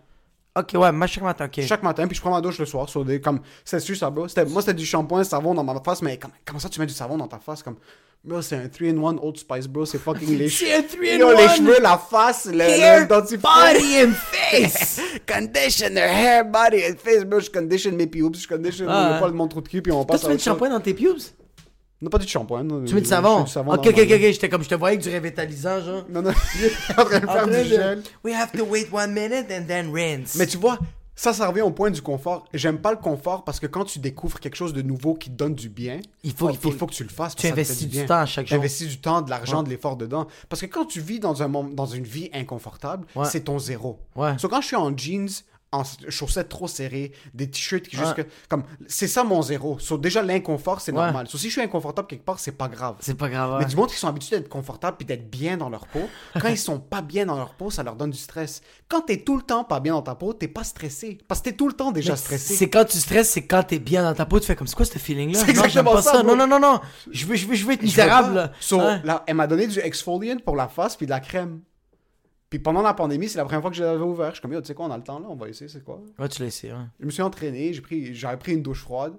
Ok, 0.58 0.70
ouais, 0.74 0.92
moi, 0.92 1.06
chaque 1.06 1.22
matin, 1.24 1.44
ok. 1.46 1.64
Chaque 1.66 1.82
matin, 1.82 2.06
puis 2.06 2.16
je 2.16 2.20
prends 2.20 2.30
ma 2.30 2.40
douche 2.40 2.58
le 2.58 2.66
soir. 2.66 2.88
Sur 2.88 3.04
des, 3.04 3.20
comme, 3.20 3.40
c'est 3.64 3.80
sûr, 3.80 3.96
ça. 3.96 4.12
C'était, 4.28 4.44
moi, 4.44 4.62
c'était 4.62 4.74
du 4.74 4.84
shampoing, 4.86 5.22
savon 5.24 5.54
dans 5.54 5.64
ma 5.64 5.80
face, 5.84 6.02
mais 6.02 6.16
comme- 6.18 6.30
comment 6.44 6.58
ça 6.58 6.68
tu 6.68 6.80
mets 6.80 6.86
du 6.86 6.94
savon 6.94 7.16
dans 7.16 7.28
ta 7.28 7.38
face? 7.38 7.62
Comme, 7.62 7.76
bro, 8.24 8.40
c'est 8.42 8.56
un 8.56 8.66
3-in-1 8.66 9.18
Old 9.22 9.36
Spice, 9.36 9.66
bro. 9.68 9.84
C'est 9.84 9.98
fucking 9.98 10.36
les 10.38 10.48
C'est 10.50 10.72
un 10.74 10.82
cheveux. 10.82 11.02
3-in-1. 11.04 11.18
Yo, 11.18 11.36
les 11.36 11.48
cheveux, 11.48 11.80
la 11.80 11.98
face, 11.98 12.46
le, 12.46 12.60
Hair, 12.60 13.00
le 13.00 13.06
dentifrice. 13.06 13.40
body 13.42 14.02
and 14.04 14.12
face. 14.14 15.00
Conditioner, 15.26 16.00
hair, 16.00 16.44
body 16.44 16.82
and 16.90 16.96
face, 17.02 17.24
bro. 17.24 17.40
Je 17.40 17.50
condition 17.50 17.92
mes 17.92 18.06
pubes, 18.06 18.34
je 18.36 18.48
condition 18.48 18.86
Ah, 18.88 19.12
le 19.14 19.18
poil 19.20 19.30
de 19.32 19.36
mon 19.36 19.46
trou 19.48 19.60
de 19.60 19.68
cul, 19.68 19.82
puis 19.82 19.92
on 19.92 20.04
Toi, 20.04 20.06
passe 20.06 20.20
tu 20.22 20.26
à 20.26 20.30
mets 20.30 20.36
du 20.36 20.42
shampoing 20.42 20.70
dans 20.70 20.80
tes 20.80 20.94
pubes? 20.94 21.18
Non, 22.00 22.10
pas 22.10 22.18
du 22.18 22.28
shampoing. 22.28 22.62
non, 22.62 22.84
Tu 22.84 22.94
mets 22.94 23.00
du 23.00 23.08
savon 23.08 23.42
du 23.42 23.50
savon 23.50 23.72
Ok, 23.72 23.86
ok, 23.88 23.98
ok. 23.98 24.06
J'étais 24.08 24.48
comme, 24.48 24.62
je 24.62 24.68
te 24.68 24.74
voyais 24.76 24.96
avec 24.96 25.04
du 25.08 25.14
revitalisant, 25.14 25.80
genre. 25.80 26.04
Non, 26.08 26.22
non, 26.22 26.30
en 26.96 27.04
train 27.04 27.18
de 27.20 27.26
faire 27.26 27.46
du 27.48 27.68
gel. 27.68 28.02
We 28.24 28.34
have 28.34 28.52
to 28.52 28.64
wait 28.64 28.88
one 28.92 29.12
minute 29.12 29.46
and 29.50 29.64
then 29.66 29.90
rinse. 29.92 30.36
Mais 30.36 30.46
tu 30.46 30.58
vois, 30.58 30.78
ça, 31.16 31.32
ça 31.32 31.48
revient 31.48 31.62
au 31.62 31.72
point 31.72 31.90
du 31.90 32.00
confort. 32.00 32.44
J'aime 32.54 32.78
pas 32.78 32.92
le 32.92 32.98
confort 32.98 33.42
parce 33.42 33.58
que 33.58 33.66
quand 33.66 33.84
tu 33.84 33.98
découvres 33.98 34.38
quelque 34.38 34.54
chose 34.54 34.72
de 34.72 34.82
nouveau 34.82 35.14
qui 35.14 35.28
te 35.30 35.34
donne 35.34 35.54
du 35.56 35.68
bien, 35.68 35.98
Il 36.22 36.32
faut- 36.32 36.50
il 36.50 36.56
faut- 36.56 36.86
que 36.86 36.92
tu 36.94 37.02
le 37.02 37.08
fasses. 37.08 37.34
tu 37.34 37.48
investis 37.48 37.80
du 37.88 37.96
bien. 37.96 38.06
temps 38.06 38.20
à 38.20 38.26
chaque 38.26 38.46
Tu 38.46 38.50
jour. 38.54 38.60
investis 38.60 38.86
du 38.88 38.98
temps, 39.00 39.20
de 39.20 39.30
l'argent, 39.30 39.64
de 39.64 39.68
l'effort 39.68 39.96
dedans. 39.96 40.28
Parce 40.48 40.60
que 40.60 40.66
quand 40.66 40.84
tu 40.84 41.00
vis 41.00 41.18
dans, 41.18 41.42
un 41.42 41.48
dans 41.48 41.86
une 41.86 42.04
vie 42.04 42.30
inconfortable, 42.32 43.06
Ouais. 43.16 43.26
c'est 43.28 43.40
ton 43.40 43.58
zéro. 43.58 43.98
Ouais. 44.14 44.38
So, 44.38 44.48
quand 44.48 44.60
je 44.60 44.68
suis 44.68 44.76
en 44.76 44.96
jeans, 44.96 45.28
en 45.70 45.82
chaussettes 46.08 46.48
trop 46.48 46.66
serrées, 46.66 47.12
des 47.34 47.50
t-shirts 47.50 47.88
qui 47.88 47.96
juste 47.96 48.16
Ouais. 48.16 48.26
comme 48.48 48.62
c'est 48.86 49.06
ça 49.06 49.22
mon 49.22 49.42
zéro. 49.42 49.78
So, 49.78 49.98
déjà 49.98 50.22
l'inconfort 50.22 50.80
c'est 50.80 50.92
Ouais. 50.92 50.98
normal. 51.02 51.28
So, 51.28 51.36
si 51.36 51.48
je 51.48 51.52
suis 51.52 51.60
inconfortable 51.60 52.08
quelque 52.08 52.24
part, 52.24 52.38
c'est 52.38 52.52
pas 52.52 52.68
grave. 52.68 52.96
C'est 53.00 53.16
pas 53.16 53.28
grave. 53.28 53.52
ouais. 53.52 53.58
Mais 53.60 53.64
du 53.66 53.76
monde 53.76 53.90
qui 53.90 53.96
sont 53.96 54.08
habitués 54.08 54.38
d'être 54.38 54.48
confortables 54.48 54.96
puis 54.96 55.04
d'être 55.06 55.28
bien 55.30 55.56
dans 55.58 55.68
leur 55.68 55.86
peau, 55.86 56.08
quand 56.40 56.48
ils 56.48 56.56
sont 56.58 56.78
pas 56.80 57.02
bien 57.02 57.26
dans 57.26 57.36
leur 57.36 57.52
peau, 57.54 57.70
ça 57.70 57.82
leur 57.82 57.96
donne 57.96 58.10
du 58.10 58.18
stress. 58.18 58.62
Quand 58.88 59.02
t'es 59.02 59.18
tout 59.18 59.36
le 59.36 59.42
temps 59.42 59.62
pas 59.64 59.80
bien 59.80 59.92
dans 59.92 60.00
ta 60.02 60.14
peau, 60.14 60.32
t'es 60.32 60.48
pas 60.48 60.64
stressé. 60.64 61.18
Parce 61.28 61.40
que 61.40 61.50
t'es 61.50 61.56
tout 61.56 61.68
le 61.68 61.74
temps 61.74 61.92
déjà 61.92 62.12
Mais 62.12 62.16
stressé. 62.18 62.54
C'est 62.56 62.70
quand 62.70 62.86
tu 62.86 62.96
stresses, 62.98 63.30
c'est 63.30 63.46
quand 63.46 63.62
t'es 63.62 63.78
bien 63.78 64.02
dans 64.02 64.14
ta 64.14 64.24
peau, 64.24 64.40
tu 64.40 64.46
fais 64.46 64.56
comme 64.56 64.66
c'est 64.66 64.76
quoi 64.76 64.86
ce 64.86 64.98
feeling-là? 64.98 65.38
C'est 65.40 65.48
Non, 65.48 65.54
j'aime 65.54 65.64
exactement 65.66 65.92
pas 65.92 66.02
ça. 66.02 66.22
Non, 66.22 66.34
non, 66.34 66.46
non, 66.46 66.58
non. 66.60 66.80
Je 67.10 67.26
veux, 67.26 67.34
je 67.36 67.46
veux, 67.46 67.54
je 67.54 67.66
veux 67.66 67.72
être 67.72 67.80
veux 67.80 67.84
misérable. 67.86 68.34
là. 68.34 68.52
So, 68.60 68.78
là, 68.78 69.22
elle 69.26 69.34
m'a 69.34 69.46
donné 69.46 69.66
du 69.66 69.78
exfoliant 69.80 70.38
pour 70.44 70.56
la 70.56 70.68
face 70.68 70.96
puis 70.96 71.04
de 71.04 71.10
la 71.10 71.20
crème. 71.20 71.60
Puis 72.50 72.58
pendant 72.58 72.82
la 72.82 72.94
pandémie, 72.94 73.28
c'est 73.28 73.38
la 73.38 73.44
première 73.44 73.60
fois 73.60 73.70
que 73.70 73.76
je 73.76 73.84
l'avais 73.84 74.02
ouvert. 74.02 74.30
Je 74.30 74.34
suis 74.34 74.42
comme, 74.42 74.52
Yo, 74.52 74.60
tu 74.60 74.68
sais 74.68 74.74
quoi, 74.74 74.86
on 74.86 74.90
a 74.90 74.96
le 74.96 75.02
temps 75.02 75.18
là, 75.18 75.26
on 75.28 75.36
va 75.36 75.48
essayer, 75.48 75.68
c'est 75.68 75.84
quoi? 75.84 76.00
Ouais, 76.18 76.28
tu 76.28 76.40
l'as 76.40 76.48
essayé. 76.48 76.72
Ouais. 76.72 76.86
Je 76.98 77.06
me 77.06 77.10
suis 77.10 77.22
entraîné, 77.22 77.72
j'ai 77.72 77.82
pris, 77.82 78.14
j'avais 78.14 78.38
pris 78.38 78.52
une 78.52 78.62
douche 78.62 78.80
froide. 78.82 79.14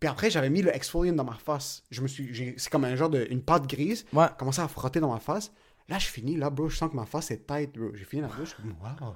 Puis 0.00 0.08
après, 0.08 0.30
j'avais 0.30 0.50
mis 0.50 0.62
le 0.62 0.74
exfoliant 0.74 1.14
dans 1.14 1.24
ma 1.24 1.34
face. 1.34 1.82
Je 1.90 2.00
me 2.00 2.08
suis, 2.08 2.54
c'est 2.56 2.70
comme 2.70 2.84
un 2.84 2.96
genre 2.96 3.10
de, 3.10 3.26
une 3.30 3.42
pâte 3.42 3.66
grise. 3.66 4.04
Ouais. 4.12 4.26
Commencé 4.38 4.60
à 4.60 4.68
frotter 4.68 5.00
dans 5.00 5.12
ma 5.12 5.20
face. 5.20 5.52
Là, 5.88 5.98
je 5.98 6.06
finis, 6.06 6.36
là, 6.36 6.50
bro, 6.50 6.68
je 6.68 6.76
sens 6.76 6.90
que 6.90 6.96
ma 6.96 7.04
face 7.04 7.30
est 7.30 7.46
tight, 7.46 7.76
bro. 7.76 7.94
J'ai 7.94 8.04
fini 8.04 8.22
la 8.22 8.28
douche, 8.28 8.38
je 8.40 8.54
suis 8.54 8.62
comme, 8.62 8.74
wow. 8.80 9.14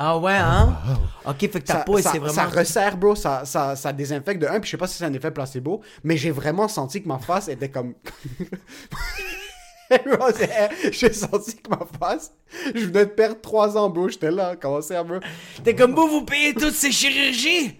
Ah 0.00 0.16
ouais, 0.16 0.36
hein? 0.36 0.78
Ok, 1.26 1.40
fait 1.40 1.48
que 1.48 1.58
ta 1.58 1.78
ça, 1.78 1.80
peau, 1.80 1.98
c'est 1.98 2.18
vraiment. 2.18 2.32
ça 2.32 2.46
resserre, 2.46 2.96
bro, 2.96 3.16
ça, 3.16 3.44
ça, 3.44 3.74
ça 3.74 3.92
désinfecte 3.92 4.40
de 4.40 4.46
un, 4.46 4.60
puis 4.60 4.66
je 4.66 4.70
sais 4.70 4.76
pas 4.76 4.86
si 4.86 4.96
c'est 4.96 5.04
un 5.04 5.12
effet 5.12 5.32
placebo, 5.32 5.82
mais 6.04 6.16
j'ai 6.16 6.30
vraiment 6.30 6.68
senti 6.68 7.02
que 7.02 7.08
ma 7.08 7.18
face 7.18 7.48
était 7.48 7.68
comme... 7.68 7.94
J'ai 10.92 11.12
senti 11.12 11.56
que 11.56 11.70
ma 11.70 11.80
face, 11.98 12.32
je 12.74 12.84
venais 12.86 13.06
de 13.06 13.10
perdre 13.10 13.40
3 13.40 13.76
ans, 13.78 13.88
bro, 13.90 14.08
j'étais 14.08 14.30
là, 14.30 14.56
comment 14.56 14.80
ça, 14.82 15.02
bro? 15.02 15.16
T'es 15.64 15.74
comme 15.74 15.94
vous, 15.94 16.08
vous 16.08 16.24
payez 16.24 16.54
toutes 16.54 16.74
ces 16.74 16.92
chirurgies? 16.92 17.76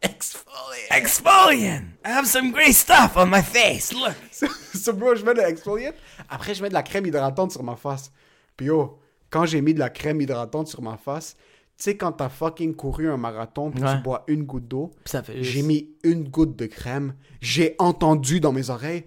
Exfoliant! 0.00 0.96
Exfoliant 0.96 1.82
I 2.04 2.10
have 2.10 2.26
some 2.26 2.52
great 2.52 2.74
stuff 2.74 3.16
on 3.16 3.26
my 3.26 3.42
face, 3.42 3.92
look 3.92 4.14
so, 4.74 4.92
bro, 4.92 5.16
je 5.16 5.24
mets 5.24 5.34
de 5.34 5.40
l'exfoliant, 5.40 5.90
après 6.28 6.54
je 6.54 6.62
mets 6.62 6.68
de 6.68 6.74
la 6.74 6.84
crème 6.84 7.06
hydratante 7.06 7.50
sur 7.52 7.64
ma 7.64 7.74
face. 7.74 8.12
Puis 8.56 8.66
yo, 8.66 9.00
quand 9.30 9.44
j'ai 9.44 9.60
mis 9.60 9.74
de 9.74 9.80
la 9.80 9.90
crème 9.90 10.20
hydratante 10.20 10.68
sur 10.68 10.82
ma 10.82 10.96
face, 10.96 11.34
tu 11.76 11.84
sais 11.84 11.96
quand 11.96 12.12
t'as 12.12 12.28
fucking 12.28 12.74
couru 12.76 13.10
un 13.10 13.16
marathon, 13.16 13.70
puis 13.72 13.82
Ouais. 13.82 13.96
tu 13.96 14.02
bois 14.02 14.22
une 14.28 14.44
goutte 14.44 14.68
d'eau, 14.68 14.92
fait 15.04 15.42
J'ai 15.42 15.62
mis 15.62 15.90
une 16.04 16.28
goutte 16.28 16.54
de 16.56 16.66
crème. 16.66 17.14
J'ai 17.40 17.74
entendu 17.78 18.38
dans 18.40 18.52
mes 18.52 18.70
oreilles. 18.70 19.04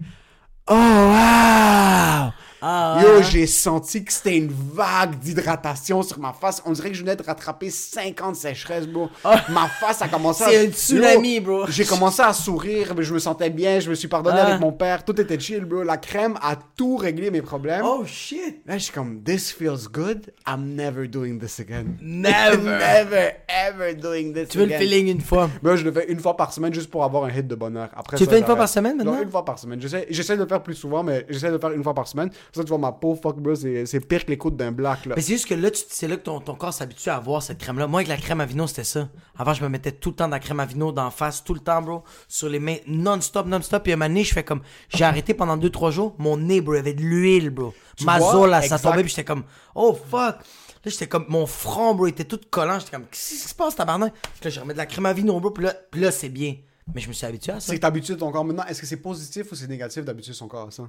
Oh 0.74 0.78
wow! 0.78 2.32
Ah, 2.64 3.00
Yo, 3.02 3.22
j'ai 3.22 3.48
senti 3.48 4.04
que 4.04 4.12
c'était 4.12 4.36
une 4.36 4.52
vague 4.52 5.18
d'hydratation 5.18 6.02
sur 6.02 6.20
ma 6.20 6.32
face. 6.32 6.62
On 6.64 6.70
dirait 6.70 6.90
que 6.90 6.94
je 6.96 7.02
venais 7.02 7.16
de 7.16 7.22
rattraper 7.22 7.70
50 7.70 8.36
sécheresses, 8.36 8.86
bro. 8.86 9.08
Ma 9.48 9.66
face 9.68 10.00
a 10.02 10.06
commencé 10.08 10.44
à... 10.44 10.46
Ah. 10.46 10.50
C'est 10.52 10.66
un 10.68 10.70
tsunami, 10.70 11.34
Yo, 11.36 11.40
bro. 11.42 11.64
J'ai 11.68 11.84
commencé 11.84 12.22
à 12.22 12.32
sourire, 12.32 12.94
mais 12.96 13.02
je 13.02 13.12
me 13.12 13.18
sentais 13.18 13.50
bien, 13.50 13.80
je 13.80 13.90
me 13.90 13.94
suis 13.96 14.06
pardonné 14.06 14.38
Ah. 14.40 14.46
avec 14.46 14.60
mon 14.60 14.70
père, 14.72 15.04
tout 15.04 15.20
était 15.20 15.40
chill, 15.40 15.64
bro. 15.64 15.82
La 15.82 15.96
crème 15.96 16.38
a 16.40 16.54
tout 16.76 16.96
réglé 16.96 17.30
mes 17.32 17.42
problèmes. 17.42 17.82
Oh 17.84 18.04
shit 18.06 18.62
Là, 18.64 18.78
je 18.78 18.84
suis 18.84 18.92
comme, 18.92 19.22
this 19.24 19.50
feels 19.50 19.88
good, 19.90 20.32
I'm 20.46 20.76
never 20.76 21.08
doing 21.08 21.38
this 21.40 21.58
again. 21.58 21.96
Never. 22.00 22.56
never, 22.78 23.32
ever 23.48 23.94
doing 23.94 24.32
this 24.32 24.50
Tu 24.50 24.58
veux 24.58 24.66
le 24.66 24.74
again. 24.74 24.78
feeling 24.78 25.08
une 25.08 25.20
fois 25.20 25.50
Moi, 25.62 25.74
je 25.74 25.84
le 25.84 25.90
fais 25.90 26.06
une 26.10 26.20
fois 26.20 26.36
par 26.36 26.52
semaine 26.52 26.72
juste 26.72 26.90
pour 26.90 27.02
avoir 27.02 27.24
un 27.24 27.30
hit 27.30 27.48
de 27.48 27.54
bonheur. 27.56 27.88
Après 27.96 28.16
Tu 28.16 28.22
le 28.22 28.26
ça, 28.26 28.32
fais 28.32 28.38
une 28.38 28.46
fois 28.46 28.56
par 28.56 28.68
semaine, 28.68 28.96
maintenant? 28.98 29.16
Non, 29.16 29.22
une 29.22 29.30
fois 29.30 29.44
par 29.44 29.58
semaine. 29.58 29.80
J'essaie 29.80 30.36
de 30.36 30.42
le 30.42 30.48
faire 30.48 30.62
plus 30.62 30.74
souvent, 30.76 31.02
mais 31.02 31.26
j'essaie 31.28 31.48
de 31.48 31.54
le 31.54 31.58
faire 31.58 31.72
une 31.72 31.82
fois 31.82 31.94
par 31.94 32.06
semaine. 32.06 32.30
Ça, 32.54 32.62
tu 32.62 32.68
vois, 32.68 32.78
ma 32.78 32.92
peau, 32.92 33.14
fuck, 33.14 33.38
bro, 33.38 33.54
c'est, 33.54 34.00
pire 34.06 34.26
que 34.26 34.30
les 34.30 34.36
coudes 34.36 34.56
d'un 34.56 34.72
black, 34.72 35.06
là. 35.06 35.14
Mais 35.16 35.22
c'est 35.22 35.32
juste 35.32 35.46
que 35.46 35.54
là, 35.54 35.70
tu- 35.70 35.84
c'est 35.88 36.06
là 36.06 36.16
que 36.18 36.22
ton, 36.22 36.38
ton 36.38 36.54
corps 36.54 36.74
s'habitue 36.74 37.08
à 37.08 37.16
avoir 37.16 37.42
cette 37.42 37.56
crème-là. 37.56 37.86
Moi, 37.86 38.00
avec 38.00 38.08
la 38.08 38.18
crème 38.18 38.42
à 38.42 38.44
vino, 38.46 38.66
c'était 38.66 38.84
ça. 38.84 39.08
Avant, 39.38 39.54
je 39.54 39.62
me 39.62 39.70
mettais 39.70 39.92
tout 39.92 40.10
le 40.10 40.16
temps 40.16 40.26
de 40.26 40.32
la 40.32 40.38
crème 40.38 40.60
à 40.60 40.66
vino 40.66 40.92
d'en 40.92 41.10
face, 41.10 41.42
tout 41.42 41.54
le 41.54 41.60
temps, 41.60 41.80
bro, 41.80 42.02
sur 42.28 42.50
les 42.50 42.58
mains, 42.58 42.76
non-stop, 42.86 43.46
non-stop. 43.46 43.82
Puis 43.82 43.92
à 43.92 43.94
un 43.94 43.96
moment 43.96 44.08
donné, 44.08 44.24
je 44.24 44.34
fais 44.34 44.44
comme. 44.44 44.60
J'ai 44.90 45.04
arrêté 45.04 45.32
pendant 45.32 45.56
2-3 45.56 45.90
jours. 45.92 46.14
Mon 46.18 46.36
nez, 46.36 46.60
bro, 46.60 46.74
avait 46.74 46.92
de 46.92 47.00
l'huile, 47.00 47.48
bro. 47.48 47.72
Ma 48.02 48.18
vois? 48.18 48.32
zone, 48.32 48.50
là, 48.50 48.60
ça 48.60 48.78
tombait, 48.78 49.02
puis 49.02 49.08
j'étais 49.10 49.24
comme, 49.24 49.44
oh 49.74 49.94
fuck. 49.94 50.36
Là, 50.84 50.90
j'étais 50.90 51.06
comme, 51.06 51.24
mon 51.28 51.46
front, 51.46 51.94
bro, 51.94 52.06
était 52.06 52.24
tout 52.24 52.40
collant. 52.50 52.78
J'étais 52.80 52.90
comme, 52.90 53.06
qu'est-ce 53.06 53.30
qui 53.30 53.36
se 53.48 53.54
passe, 53.54 53.76
tabarnak? 53.76 54.12
Puis 54.12 54.44
là, 54.44 54.50
je 54.50 54.60
remets 54.60 54.74
de 54.74 54.78
la 54.78 54.86
crème 54.86 55.06
à 55.06 55.14
vino, 55.14 55.40
bro, 55.40 55.52
puis 55.52 55.64
là, 55.64 55.74
puis 55.90 56.00
là 56.02 56.10
c'est 56.10 56.28
bien. 56.28 56.56
Mais 56.94 57.00
je 57.00 57.08
me 57.08 57.12
suis 57.14 57.24
habitué 57.24 57.52
à 57.52 57.60
ça. 57.60 57.68
C'est 57.68 57.76
que 57.76 57.80
t'habitues 57.80 58.16
ton 58.16 58.30
corps 58.30 58.44
maintenant. 58.44 58.64
Est-ce 58.64 58.80
que 58.80 58.86
c'est 58.86 58.96
positif 58.96 59.50
ou 59.52 59.54
c'est 59.54 59.68
négatif 59.68 60.04
d'habituer 60.04 60.32
son 60.34 60.48
corps 60.48 60.66
à 60.66 60.70
ça? 60.70 60.82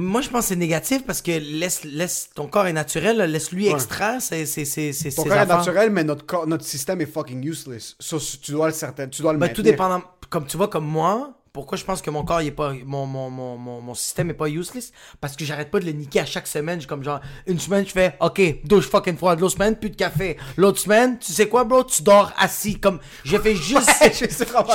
Moi, 0.00 0.20
je 0.20 0.28
pense 0.28 0.42
que 0.42 0.48
c'est 0.50 0.56
négatif 0.56 1.04
parce 1.04 1.20
que 1.20 1.32
laisse, 1.32 1.82
laisse 1.82 2.30
ton 2.32 2.46
corps 2.46 2.68
est 2.68 2.72
naturel, 2.72 3.16
laisse-lui 3.16 3.66
extraire 3.66 4.22
c'est 4.22 4.46
c'est 4.46 4.64
c'est 4.64 4.92
c'est 4.92 5.10
Ton 5.10 5.24
ses 5.24 5.28
corps 5.28 5.38
est 5.38 5.46
naturel, 5.46 5.90
mais 5.90 6.04
notre, 6.04 6.24
corps, 6.24 6.46
notre 6.46 6.64
système 6.64 7.00
est 7.00 7.06
fucking 7.06 7.44
useless. 7.44 7.96
Ça, 7.98 8.16
tu 8.40 8.52
dois 8.52 8.68
le 8.68 8.72
certain, 8.72 9.08
tu 9.08 9.22
dois 9.22 9.32
le 9.32 9.40
Ben, 9.40 9.52
tout 9.52 9.62
dépendant. 9.62 10.04
Comme 10.30 10.46
tu 10.46 10.56
vois, 10.56 10.68
comme 10.68 10.86
moi, 10.86 11.37
pourquoi 11.52 11.78
je 11.78 11.84
pense 11.84 12.02
que 12.02 12.10
mon 12.10 12.24
corps, 12.24 12.42
il 12.42 12.48
est 12.48 12.52
pas. 12.52 12.72
Mon, 12.84 13.06
mon, 13.06 13.30
mon, 13.30 13.56
mon, 13.56 13.80
mon 13.80 13.94
système 13.94 14.30
est 14.30 14.34
pas 14.34 14.48
useless? 14.48 14.92
Parce 15.20 15.36
que 15.36 15.44
j'arrête 15.44 15.70
pas 15.70 15.80
de 15.80 15.86
le 15.86 15.92
niquer 15.92 16.20
à 16.20 16.26
chaque 16.26 16.46
semaine. 16.46 16.84
Comme 16.86 17.02
genre, 17.02 17.20
une 17.46 17.58
semaine, 17.58 17.86
je 17.86 17.92
fais, 17.92 18.16
OK, 18.20 18.40
douche 18.64 18.88
fucking 18.88 19.16
froide. 19.16 19.40
L'autre 19.40 19.54
semaine, 19.54 19.76
plus 19.76 19.90
de 19.90 19.96
café. 19.96 20.36
L'autre 20.56 20.78
semaine, 20.78 21.18
tu 21.18 21.32
sais 21.32 21.48
quoi, 21.48 21.64
bro? 21.64 21.84
Tu 21.84 22.02
dors 22.02 22.32
assis. 22.36 22.78
Comme, 22.80 23.00
j'ai 23.24 23.38
fait 23.38 23.54
juste. 23.56 23.88
Ouais, 24.00 24.12
j'ai 24.12 24.28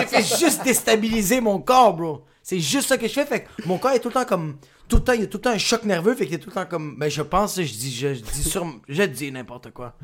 fait 0.06 0.38
juste 0.38 0.64
déstabiliser 0.64 1.42
mon 1.42 1.60
corps, 1.60 1.94
bro. 1.94 2.26
C'est 2.42 2.60
juste 2.60 2.90
ça 2.90 2.98
que 2.98 3.08
je 3.08 3.14
fais. 3.14 3.26
Fait 3.26 3.44
que 3.44 3.68
mon 3.68 3.78
corps 3.78 3.92
est 3.92 4.00
tout 4.00 4.10
le 4.10 4.14
temps 4.14 4.26
comme. 4.26 4.58
Tout 4.90 4.98
le 4.98 5.04
temps, 5.04 5.14
il 5.14 5.22
y 5.22 5.24
a 5.24 5.28
tout 5.28 5.38
le 5.38 5.42
temps 5.42 5.52
un 5.52 5.58
choc 5.58 5.84
nerveux. 5.86 6.14
Fait 6.16 6.26
qu'il 6.26 6.36
est 6.36 6.40
tout 6.40 6.50
le 6.50 6.56
temps 6.56 6.66
comme. 6.66 6.98
Ben, 6.98 7.10
je 7.10 7.22
pense, 7.22 7.56
je 7.56 7.74
dis, 7.74 7.94
je, 7.94 8.14
je 8.14 8.22
dis 8.22 8.44
sur. 8.44 8.66
Je 8.88 9.04
dis 9.04 9.32
n'importe 9.32 9.72
quoi. 9.72 9.96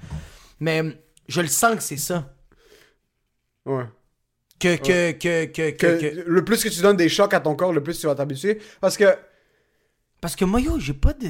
Mais 0.59 0.81
je 1.27 1.41
le 1.41 1.47
sens 1.47 1.75
que 1.75 1.83
c'est 1.83 1.97
ça. 1.97 2.33
Ouais. 3.65 3.85
Que, 4.59 4.75
que, 4.75 5.11
que, 5.13 5.45
que, 5.45 5.71
que, 5.71 6.23
le 6.27 6.43
plus 6.45 6.61
que 6.63 6.69
tu 6.69 6.81
donnes 6.81 6.97
des 6.97 7.07
chocs 7.09 7.33
à 7.33 7.39
ton 7.39 7.55
corps, 7.55 7.71
le 7.71 7.81
plus 7.81 7.97
tu 7.99 8.07
vas 8.07 8.15
t'habituer. 8.15 8.59
Parce 8.81 8.97
que 8.97 9.05
Parce 10.21 10.35
que 10.35 10.43
moi, 10.45 10.59
yo, 10.59 10.79
j'ai 10.79 10.93
pas 10.93 11.13
de. 11.13 11.29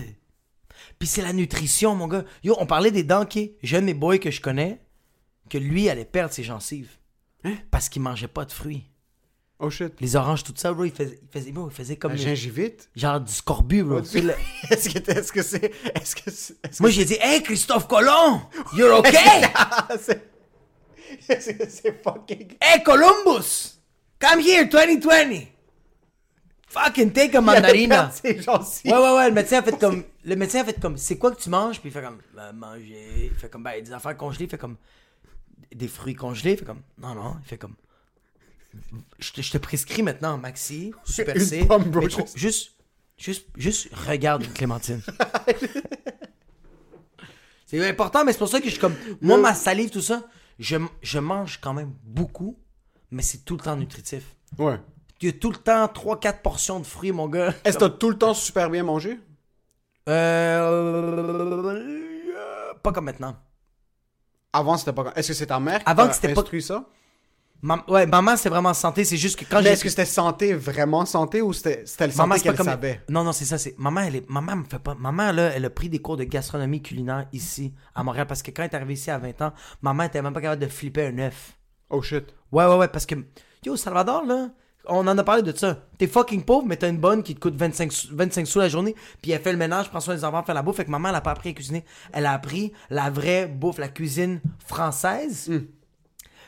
Puis 0.98 1.08
c'est 1.08 1.22
la 1.22 1.32
nutrition, 1.34 1.94
mon 1.96 2.08
gars. 2.08 2.26
Yo, 2.44 2.56
on 2.60 2.66
parlait 2.66 2.92
des 2.92 3.04
dents, 3.04 3.22
ok? 3.24 3.38
J'ai 3.62 3.78
un 3.78 3.82
de 3.82 3.86
mes 3.86 3.94
boys 3.94 4.18
que 4.18 4.32
je 4.32 4.42
connais, 4.42 4.82
que 5.50 5.58
lui 5.58 5.90
allait 5.90 6.06
perdre 6.06 6.34
ses 6.34 6.44
gencives. 6.44 6.90
Parce 7.72 7.88
qu'il 7.88 8.02
mangeait 8.02 8.28
pas 8.28 8.46
de 8.46 8.52
fruits. 8.52 8.84
Oh 9.60 9.70
shit. 9.70 9.94
Les 10.00 10.16
oranges, 10.16 10.44
tout 10.44 10.54
ça, 10.56 10.72
bro, 10.74 10.86
il 10.86 10.92
faisait, 10.92 11.20
il 11.22 11.28
faisait, 11.30 11.52
bro, 11.52 11.70
il 11.70 11.74
faisait 11.76 11.98
comme. 11.98 12.14
Le- 12.14 12.18
gingivite? 12.18 12.90
genre 12.96 13.20
du 13.20 13.32
scorbut, 13.32 13.84
bro. 13.84 13.98
Ouais, 14.00 14.04
Tu 14.04 14.18
Est-ce 14.74 14.90
que 14.90 15.12
est-ce 15.12 15.32
que 15.34 15.44
c'est. 15.44 15.72
Est-ce 15.96 16.16
que 16.16 16.32
c'est. 16.32 16.56
est-ce 16.64 16.82
Moi, 16.82 16.90
que 16.90 16.96
j'ai 16.96 17.06
dit, 17.06 17.18
hey, 17.22 17.44
Christophe 17.44 17.88
Colomb, 17.88 18.42
you're 18.74 18.98
okay? 19.00 19.12
c'est. 21.22 22.02
Fucking. 22.04 22.58
hey, 22.62 22.84
Columbus, 22.84 23.80
come 24.20 24.40
here, 24.42 24.66
2020. 24.68 25.48
Fucking 26.68 27.12
take 27.12 27.36
a 27.36 27.42
mandarina. 27.42 28.12
C'est 28.12 28.42
gentil. 28.42 28.88
Ouais, 28.92 28.94
ouais, 28.98 29.16
ouais, 29.16 29.30
le 29.30 29.34
médecin 29.36 29.60
a 29.60 29.64
fait 29.64 29.78
comme. 29.80 30.04
Le 30.24 30.36
médecin 30.36 30.62
a 30.62 30.66
fait 30.66 30.80
comme, 30.80 30.98
c'est 30.98 31.18
quoi 31.18 31.32
que 31.32 31.42
tu 31.42 31.50
manges? 31.50 31.80
Puis 31.80 31.90
il 31.90 31.92
fait 31.92 32.02
comme, 32.02 32.20
ben, 32.36 32.52
manger. 32.54 33.30
Il 33.32 33.36
fait 33.38 33.50
comme, 33.50 33.64
ben, 33.64 33.84
des 33.84 33.92
affaires 33.92 34.16
congelées. 34.16 34.46
Il 34.46 34.50
fait 34.50 34.58
comme, 34.58 34.78
des 35.74 35.88
fruits 35.88 36.14
congelés. 36.16 36.52
Il 36.52 36.58
fait 36.60 36.66
comme, 36.66 36.82
non, 37.00 37.16
non. 37.16 37.38
Il 37.44 37.48
fait 37.48 37.58
comme, 37.58 37.74
je 39.18 39.32
te, 39.32 39.42
je 39.42 39.52
te 39.52 39.58
prescris 39.58 40.04
maintenant 40.04 40.38
Maxi, 40.38 40.94
Super 41.04 41.42
C. 41.42 41.66
pomme, 41.66 41.86
bro, 41.86 42.08
juste- 42.08 42.38
juste, 42.38 42.72
juste, 43.18 43.48
juste 43.58 43.88
regarde 44.08 44.46
clémentine. 44.54 45.02
c'est 47.66 47.88
important, 47.88 48.24
mais 48.26 48.32
c'est 48.32 48.38
pour 48.40 48.48
ça 48.48 48.60
que 48.60 48.66
je 48.66 48.72
suis 48.72 48.80
comme, 48.80 48.96
moi, 49.22 49.38
ma 49.38 49.54
salive, 49.56 49.90
tout 49.90 50.02
ça, 50.02 50.24
je, 50.60 50.78
je 51.02 51.20
mange 51.20 51.60
quand 51.62 51.74
même 51.74 51.94
beaucoup, 52.04 52.58
mais 53.12 53.22
c'est 53.24 53.40
tout 53.40 53.56
le 53.56 53.62
temps 53.62 53.76
nutritif. 53.76 54.36
Ouais. 54.58 54.80
Il 55.22 55.26
y 55.26 55.30
a 55.30 55.34
tout 55.34 55.50
le 55.52 55.58
temps 55.58 55.86
3-4 55.86 56.42
portions 56.42 56.80
de 56.80 56.86
fruits, 56.86 57.12
mon 57.12 57.28
gars. 57.28 57.54
Est-ce 57.66 57.78
que 57.78 57.84
t'as 57.86 57.90
tout 57.90 58.10
le 58.10 58.18
temps 58.18 58.34
super 58.34 58.70
bien 58.70 58.84
mangé? 58.84 59.20
Euh... 61.40 62.74
Pas 62.82 62.92
comme 62.92 63.06
maintenant. 63.06 63.36
Avant, 64.54 64.78
c'était 64.78 64.94
pas. 64.94 65.12
Est-ce 65.16 65.28
que 65.30 65.34
c'est 65.34 65.48
ta 65.48 65.60
mère 65.60 65.80
qui 65.84 65.90
Avant 65.90 66.04
t'a 66.04 66.10
que 66.10 66.16
c'était 66.16 66.34
pas- 66.34 66.42
instruit 66.42 66.62
ça? 66.64 66.86
Ouais, 67.90 68.06
maman, 68.06 68.38
c'est 68.38 68.48
vraiment 68.50 68.74
santé. 68.74 69.04
C'est 69.04 69.18
juste 69.18 69.38
que 69.38 69.44
quand 69.44 69.58
Mais 69.58 69.64
j'ai. 69.64 69.70
est-ce 69.72 69.84
que 69.84 69.90
c'était 69.90 70.06
santé, 70.06 70.54
vraiment 70.54 71.06
santé, 71.06 71.42
ou 71.42 71.52
c'était 71.52 71.84
le 72.08 72.12
santé 72.12 72.40
qu'elle 72.40 72.56
comme. 72.56 72.66
savait? 72.66 73.02
Non, 73.10 73.24
non, 73.26 73.34
c'est 73.34 73.44
ça. 73.46 73.58
C'est 73.58 73.78
maman, 73.78 74.02
elle 74.02 74.16
est. 74.18 74.30
Maman 74.30 74.56
me 74.58 74.64
fait 74.64 74.80
pas. 74.80 74.96
Maman 74.96 75.32
là, 75.34 75.52
elle 75.54 75.66
a 75.66 75.70
pris 75.70 75.90
des 75.90 76.00
cours 76.00 76.16
de 76.16 76.24
gastronomie 76.24 76.82
culinaire 76.82 77.28
ici 77.34 77.74
à 77.94 78.04
Montréal 78.04 78.28
parce 78.28 78.42
que 78.42 78.52
quand 78.52 78.64
elle 78.64 78.70
est 78.70 78.76
arrivée 78.76 78.94
ici 78.94 79.12
à 79.12 79.18
20 79.18 79.42
ans, 79.42 79.54
maman 79.82 80.04
était 80.04 80.22
même 80.22 80.32
pas 80.34 80.40
capable 80.42 80.62
de 80.62 80.68
flipper 80.68 81.08
un 81.08 81.18
œuf. 81.20 81.58
Oh 81.90 82.02
shit. 82.02 82.34
Ouais, 82.52 82.66
ouais, 82.66 82.78
ouais, 82.78 82.88
parce 82.88 83.06
que. 83.06 83.16
Yo, 83.66 83.76
Salvador, 83.76 84.26
là. 84.26 84.50
On 84.92 85.06
en 85.06 85.18
a 85.18 85.24
parlé 85.26 85.44
de 85.44 85.56
ça. 85.56 85.86
T'es 85.98 86.08
fucking 86.08 86.44
pauvre, 86.44 86.66
mais 86.66 86.78
t'as 86.78 86.88
une 86.90 86.98
bonne 86.98 87.22
qui 87.22 87.36
te 87.36 87.40
coûte 87.42 87.56
25, 87.56 87.92
sous- 87.92 88.08
25 88.16 88.48
sous 88.48 88.60
la 88.60 88.70
journée. 88.70 88.96
Puis 89.22 89.32
elle 89.32 89.42
fait 89.42 89.52
le 89.52 89.58
ménage, 89.58 89.90
prend 89.90 90.00
soin 90.00 90.16
des 90.16 90.24
enfants, 90.24 90.42
fait 90.44 90.54
la 90.54 90.62
bouffe. 90.62 90.78
Fait 90.78 90.86
que 90.86 90.90
maman, 90.90 91.10
elle 91.10 91.16
a 91.16 91.22
pas 91.22 91.32
appris 91.32 91.50
à 91.50 91.54
cuisiner. 91.54 91.84
Elle 92.14 92.26
a 92.26 92.32
appris 92.32 92.72
la 92.90 93.10
vraie 93.10 93.46
bouffe, 93.48 93.78
la 93.78 93.90
cuisine 93.90 94.40
française. 94.66 95.52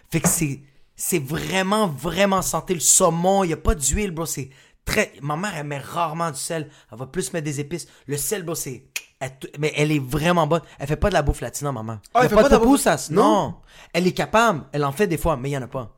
Fait 0.10 0.22
que 0.22 0.30
c'est. 0.30 0.62
C'est 0.96 1.20
vraiment, 1.24 1.88
vraiment 1.88 2.42
santé. 2.42 2.74
Le 2.74 2.80
saumon, 2.80 3.44
il 3.44 3.48
n'y 3.48 3.54
a 3.54 3.58
pas 3.58 3.76
d'huile, 3.76 4.12
bro. 4.12 4.26
C'est 4.26 4.50
très. 4.86 5.14
Ma 5.22 5.36
mère, 5.36 5.54
elle 5.56 5.66
met 5.68 5.80
rarement 5.80 6.30
du 6.32 6.38
sel. 6.40 6.70
Elle 6.92 6.98
va 6.98 7.08
plus 7.08 7.34
mettre 7.34 7.46
des 7.46 7.60
épices. 7.60 7.88
Le 8.08 8.18
sel, 8.18 8.44
bro, 8.44 8.54
c'est. 8.56 8.86
elle 9.20 9.38
t- 9.40 9.52
mais 9.60 9.74
elle 9.76 9.92
est 9.92 10.00
vraiment 10.04 10.46
bonne. 10.48 10.62
Elle 10.80 10.88
fait 10.88 10.96
pas 10.98 11.10
de 11.10 11.14
la 11.14 11.22
bouffe 11.22 11.42
latine, 11.42 11.72
maman. 11.72 11.98
Ah, 12.14 12.20
elle 12.22 12.26
a 12.26 12.30
fait 12.30 12.36
pas 12.36 12.42
pas 12.44 12.50
de 12.50 12.54
la 12.54 12.60
bouffe- 12.60 12.84
pupusas. 12.84 13.08
Non. 13.12 13.24
Non. 13.24 13.56
Elle 13.94 14.06
est 14.08 14.12
capable. 14.14 14.66
Elle 14.72 14.86
en 14.86 14.92
fait 14.92 15.08
des 15.08 15.18
fois, 15.18 15.38
mais 15.38 15.50
il 15.50 15.54
y 15.54 15.58
en 15.58 15.62
a 15.64 15.68
pas. 15.68 15.92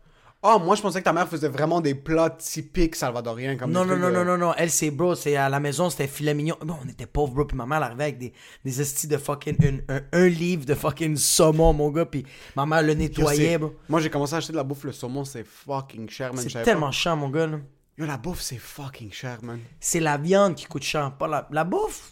Oh, 0.46 0.60
moi, 0.60 0.76
je 0.76 0.82
pensais 0.82 1.00
que 1.00 1.06
ta 1.06 1.14
mère 1.14 1.28
faisait 1.30 1.48
vraiment 1.48 1.80
des 1.80 1.96
plats 1.96 2.30
typiques 2.30 2.96
salvadoriens. 2.98 3.56
Comme 3.56 3.72
Non, 3.72 3.86
non, 3.86 3.96
non, 3.96 4.10
de- 4.10 4.14
non, 4.14 4.26
non, 4.26 4.38
non. 4.38 4.54
Elle, 4.58 4.70
c'est 4.70 4.91
bro, 4.91 5.16
c'est 5.16 5.38
à 5.38 5.48
la 5.48 5.60
maison, 5.62 5.89
c'était 5.89 6.08
filet 6.08 6.34
mignon. 6.34 6.58
Bon, 6.62 6.76
on 6.86 6.89
était 6.89 7.06
pauvres, 7.06 7.34
bro. 7.34 7.46
Puis 7.46 7.56
ma 7.56 7.66
mère, 7.66 7.78
elle 7.78 7.84
arrivait 7.86 8.04
avec 8.04 8.18
des, 8.18 8.34
des 8.66 8.82
estis 8.82 9.08
de 9.08 9.18
fucking. 9.18 9.56
une- 9.64 9.84
un, 9.88 10.02
un 10.12 10.28
livre 10.28 10.66
de 10.66 10.74
fucking 10.76 11.16
saumon, 11.16 11.72
mon 11.72 11.89
gars. 11.91 12.06
Puis 12.06 12.26
ma 12.58 12.66
mère 12.66 12.84
le 12.84 12.94
nettoyait, 12.94 13.58
bro. 13.58 13.74
Moi, 13.88 14.02
j'ai 14.02 14.10
commencé 14.10 14.34
à 14.34 14.38
acheter 14.38 14.52
de 14.52 14.58
la 14.58 14.64
bouffe. 14.64 14.84
Le 14.84 14.91
saumon, 14.91 15.24
c'est 15.24 15.46
fucking 15.46 16.10
cher, 16.10 16.34
man. 16.34 16.44
C'est 16.44 16.50
tellement 16.64 16.88
pas. 16.88 16.91
chiant, 16.91 17.16
mon 17.16 17.30
gars, 17.30 17.48
là. 17.48 17.60
Yo, 17.98 18.06
la 18.06 18.18
bouffe, 18.18 18.41
c'est 18.41 18.58
fucking 18.58 19.12
cher, 19.14 19.38
man. 19.44 19.60
C'est 19.80 20.00
la 20.02 20.18
viande 20.18 20.56
qui 20.56 20.66
coûte 20.66 20.84
cher, 20.84 21.12
pas 21.16 21.28
la, 21.28 21.48
la 21.52 21.64
bouffe. 21.64 22.12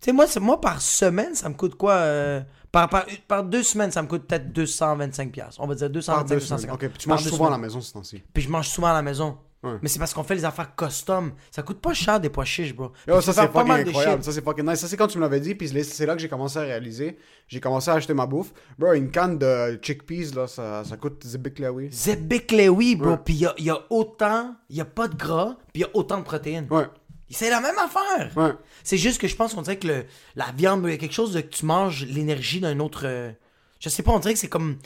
Tu 0.00 0.06
sais, 0.06 0.12
moi, 0.12 0.26
moi, 0.40 0.60
par 0.60 0.80
semaine, 0.80 1.34
ça 1.34 1.48
me 1.48 1.54
coûte 1.54 1.74
quoi 1.74 1.92
euh, 1.92 2.40
par, 2.72 2.88
par, 2.88 3.04
par 3.28 3.44
deux 3.44 3.62
semaines, 3.62 3.90
ça 3.90 4.00
me 4.02 4.06
coûte 4.08 4.26
peut-être 4.26 4.52
225$. 4.52 5.30
piastres. 5.30 5.60
On 5.60 5.66
va 5.66 5.74
dire 5.74 5.88
Par 5.88 6.24
225, 6.24 6.28
deux 6.28 6.34
250. 6.36 6.60
semaines. 6.60 6.74
Ok, 6.74 6.88
puis 6.88 6.98
tu 6.98 7.08
Par 7.08 7.16
manges 7.18 7.28
souvent 7.28 7.46
à 7.48 7.50
la 7.50 7.58
maison 7.58 7.80
ce 7.80 7.92
temps-ci. 7.92 8.22
Puis 8.32 8.42
je 8.44 8.48
mange 8.48 8.68
souvent 8.68 8.88
à 8.88 8.94
la 8.94 9.02
maison. 9.02 9.36
Ouais. 9.62 9.72
Mais 9.82 9.88
c'est 9.88 9.98
parce 9.98 10.14
qu'on 10.14 10.22
fait 10.22 10.36
les 10.36 10.44
affaires 10.46 10.74
custom. 10.74 11.32
Ça 11.50 11.62
coûte 11.62 11.80
pas 11.80 11.92
cher 11.92 12.18
des 12.18 12.30
pois 12.30 12.46
chiches, 12.46 12.74
bro. 12.74 12.92
Yo, 13.06 13.20
ça, 13.20 13.34
c'est 13.34 13.52
fucking 13.52 13.70
incroyable. 13.70 14.24
Ça, 14.24 14.32
c'est 14.32 14.42
fucking 14.42 14.66
nice. 14.66 14.78
Ça, 14.80 14.88
c'est 14.88 14.96
quand 14.96 15.06
tu 15.06 15.18
me 15.18 15.22
l'avais 15.22 15.40
dit, 15.40 15.54
puis 15.54 15.68
c'est 15.84 16.06
là 16.06 16.14
que 16.14 16.22
j'ai 16.22 16.30
commencé 16.30 16.58
à 16.58 16.62
réaliser. 16.62 17.18
J'ai 17.46 17.60
commencé 17.60 17.90
à 17.90 17.94
acheter 17.94 18.14
ma 18.14 18.24
bouffe. 18.24 18.52
Bro, 18.78 18.94
une 18.94 19.10
canne 19.10 19.36
de 19.36 19.78
chickpeas, 19.82 20.34
là, 20.34 20.46
ça, 20.46 20.82
ça 20.84 20.96
coûte 20.96 21.22
Zebiklewi. 21.26 21.90
Zebeklewi, 21.92 22.96
bro. 22.96 23.10
Ouais. 23.10 23.18
Puis 23.22 23.34
il 23.34 23.40
y 23.40 23.46
a, 23.46 23.54
y 23.58 23.68
a 23.68 23.80
autant, 23.90 24.54
il 24.70 24.76
y 24.76 24.80
a 24.80 24.86
pas 24.86 25.08
de 25.08 25.16
gras, 25.16 25.56
puis 25.74 25.82
il 25.82 25.84
y 25.84 25.84
a 25.84 25.90
autant 25.92 26.16
de 26.18 26.24
protéines. 26.24 26.66
Ouais, 26.70 26.86
C'est 27.30 27.50
la 27.50 27.60
même 27.60 27.76
affaire. 27.78 28.30
ouais. 28.36 28.52
C'est 28.82 28.96
juste 28.96 29.20
que 29.20 29.28
je 29.28 29.36
pense 29.36 29.54
qu'on 29.54 29.62
dirait 29.62 29.78
que 29.78 29.86
le, 29.86 30.04
la 30.36 30.46
viande, 30.56 30.82
il 30.84 30.90
y 30.90 30.94
a 30.94 30.96
quelque 30.98 31.14
chose 31.14 31.32
de 31.32 31.40
que 31.40 31.48
tu 31.48 31.64
manges 31.66 32.04
l'énergie 32.06 32.60
d'un 32.60 32.78
autre. 32.80 33.02
euh, 33.04 33.30
je 33.78 33.88
sais 33.88 34.02
pas, 34.02 34.12
on 34.12 34.18
dirait 34.18 34.34
que 34.34 34.40
c'est 34.40 34.48
comme. 34.48 34.76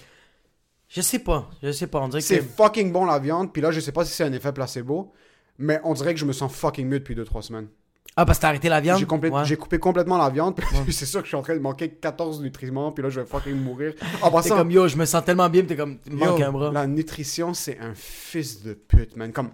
Je 0.88 1.00
sais 1.00 1.18
pas, 1.18 1.50
je 1.62 1.72
sais 1.72 1.86
pas, 1.86 2.00
on 2.00 2.08
dirait 2.08 2.20
que 2.20 2.26
C'est 2.26 2.42
fucking 2.42 2.92
bon 2.92 3.04
la 3.06 3.18
viande, 3.18 3.52
puis 3.52 3.60
là, 3.62 3.70
je 3.72 3.80
sais 3.80 3.90
pas 3.92 4.04
si 4.04 4.12
c'est 4.12 4.24
un 4.24 4.32
effet 4.32 4.52
placebo, 4.52 5.12
mais 5.58 5.80
on 5.82 5.94
dirait 5.94 6.14
que 6.14 6.20
je 6.20 6.24
me 6.24 6.32
sens 6.32 6.52
fucking 6.54 6.86
mieux 6.86 7.00
depuis 7.00 7.14
2-3 7.16 7.42
semaines. 7.42 7.68
Ah, 8.16 8.24
parce 8.24 8.38
que 8.38 8.42
t'as 8.42 8.48
arrêté 8.50 8.68
la 8.68 8.80
viande? 8.80 8.98
J'ai 8.98 9.06
Ouais. 9.30 9.56
coupé 9.56 9.78
complètement 9.80 10.18
la 10.18 10.30
viande, 10.30 10.54
puis 10.84 10.92
c'est 10.92 11.06
sûr 11.06 11.20
que 11.20 11.24
je 11.24 11.30
suis 11.30 11.36
en 11.36 11.42
train 11.42 11.54
de 11.54 11.60
manquer 11.60 11.88
14 11.88 12.40
nutriments, 12.42 12.92
puis 12.92 13.02
là, 13.02 13.08
je 13.10 13.20
vais 13.20 13.26
fucking 13.26 13.56
mourir. 13.56 13.94
En 14.22 14.30
passant, 14.30 14.56
comme 14.56 14.70
yo, 14.70 14.86
je 14.86 14.96
me 14.96 15.04
sens 15.04 15.24
tellement 15.24 15.48
bien, 15.48 15.62
t'es 15.64 15.74
comme. 15.74 15.98
Yo, 16.08 16.16
manque 16.16 16.40
un 16.40 16.52
bras. 16.52 16.70
la 16.70 16.86
nutrition, 16.86 17.54
c'est 17.54 17.78
un 17.80 17.94
fils 17.94 18.62
de 18.62 18.74
pute, 18.74 19.16
man. 19.16 19.32
Comme, 19.32 19.50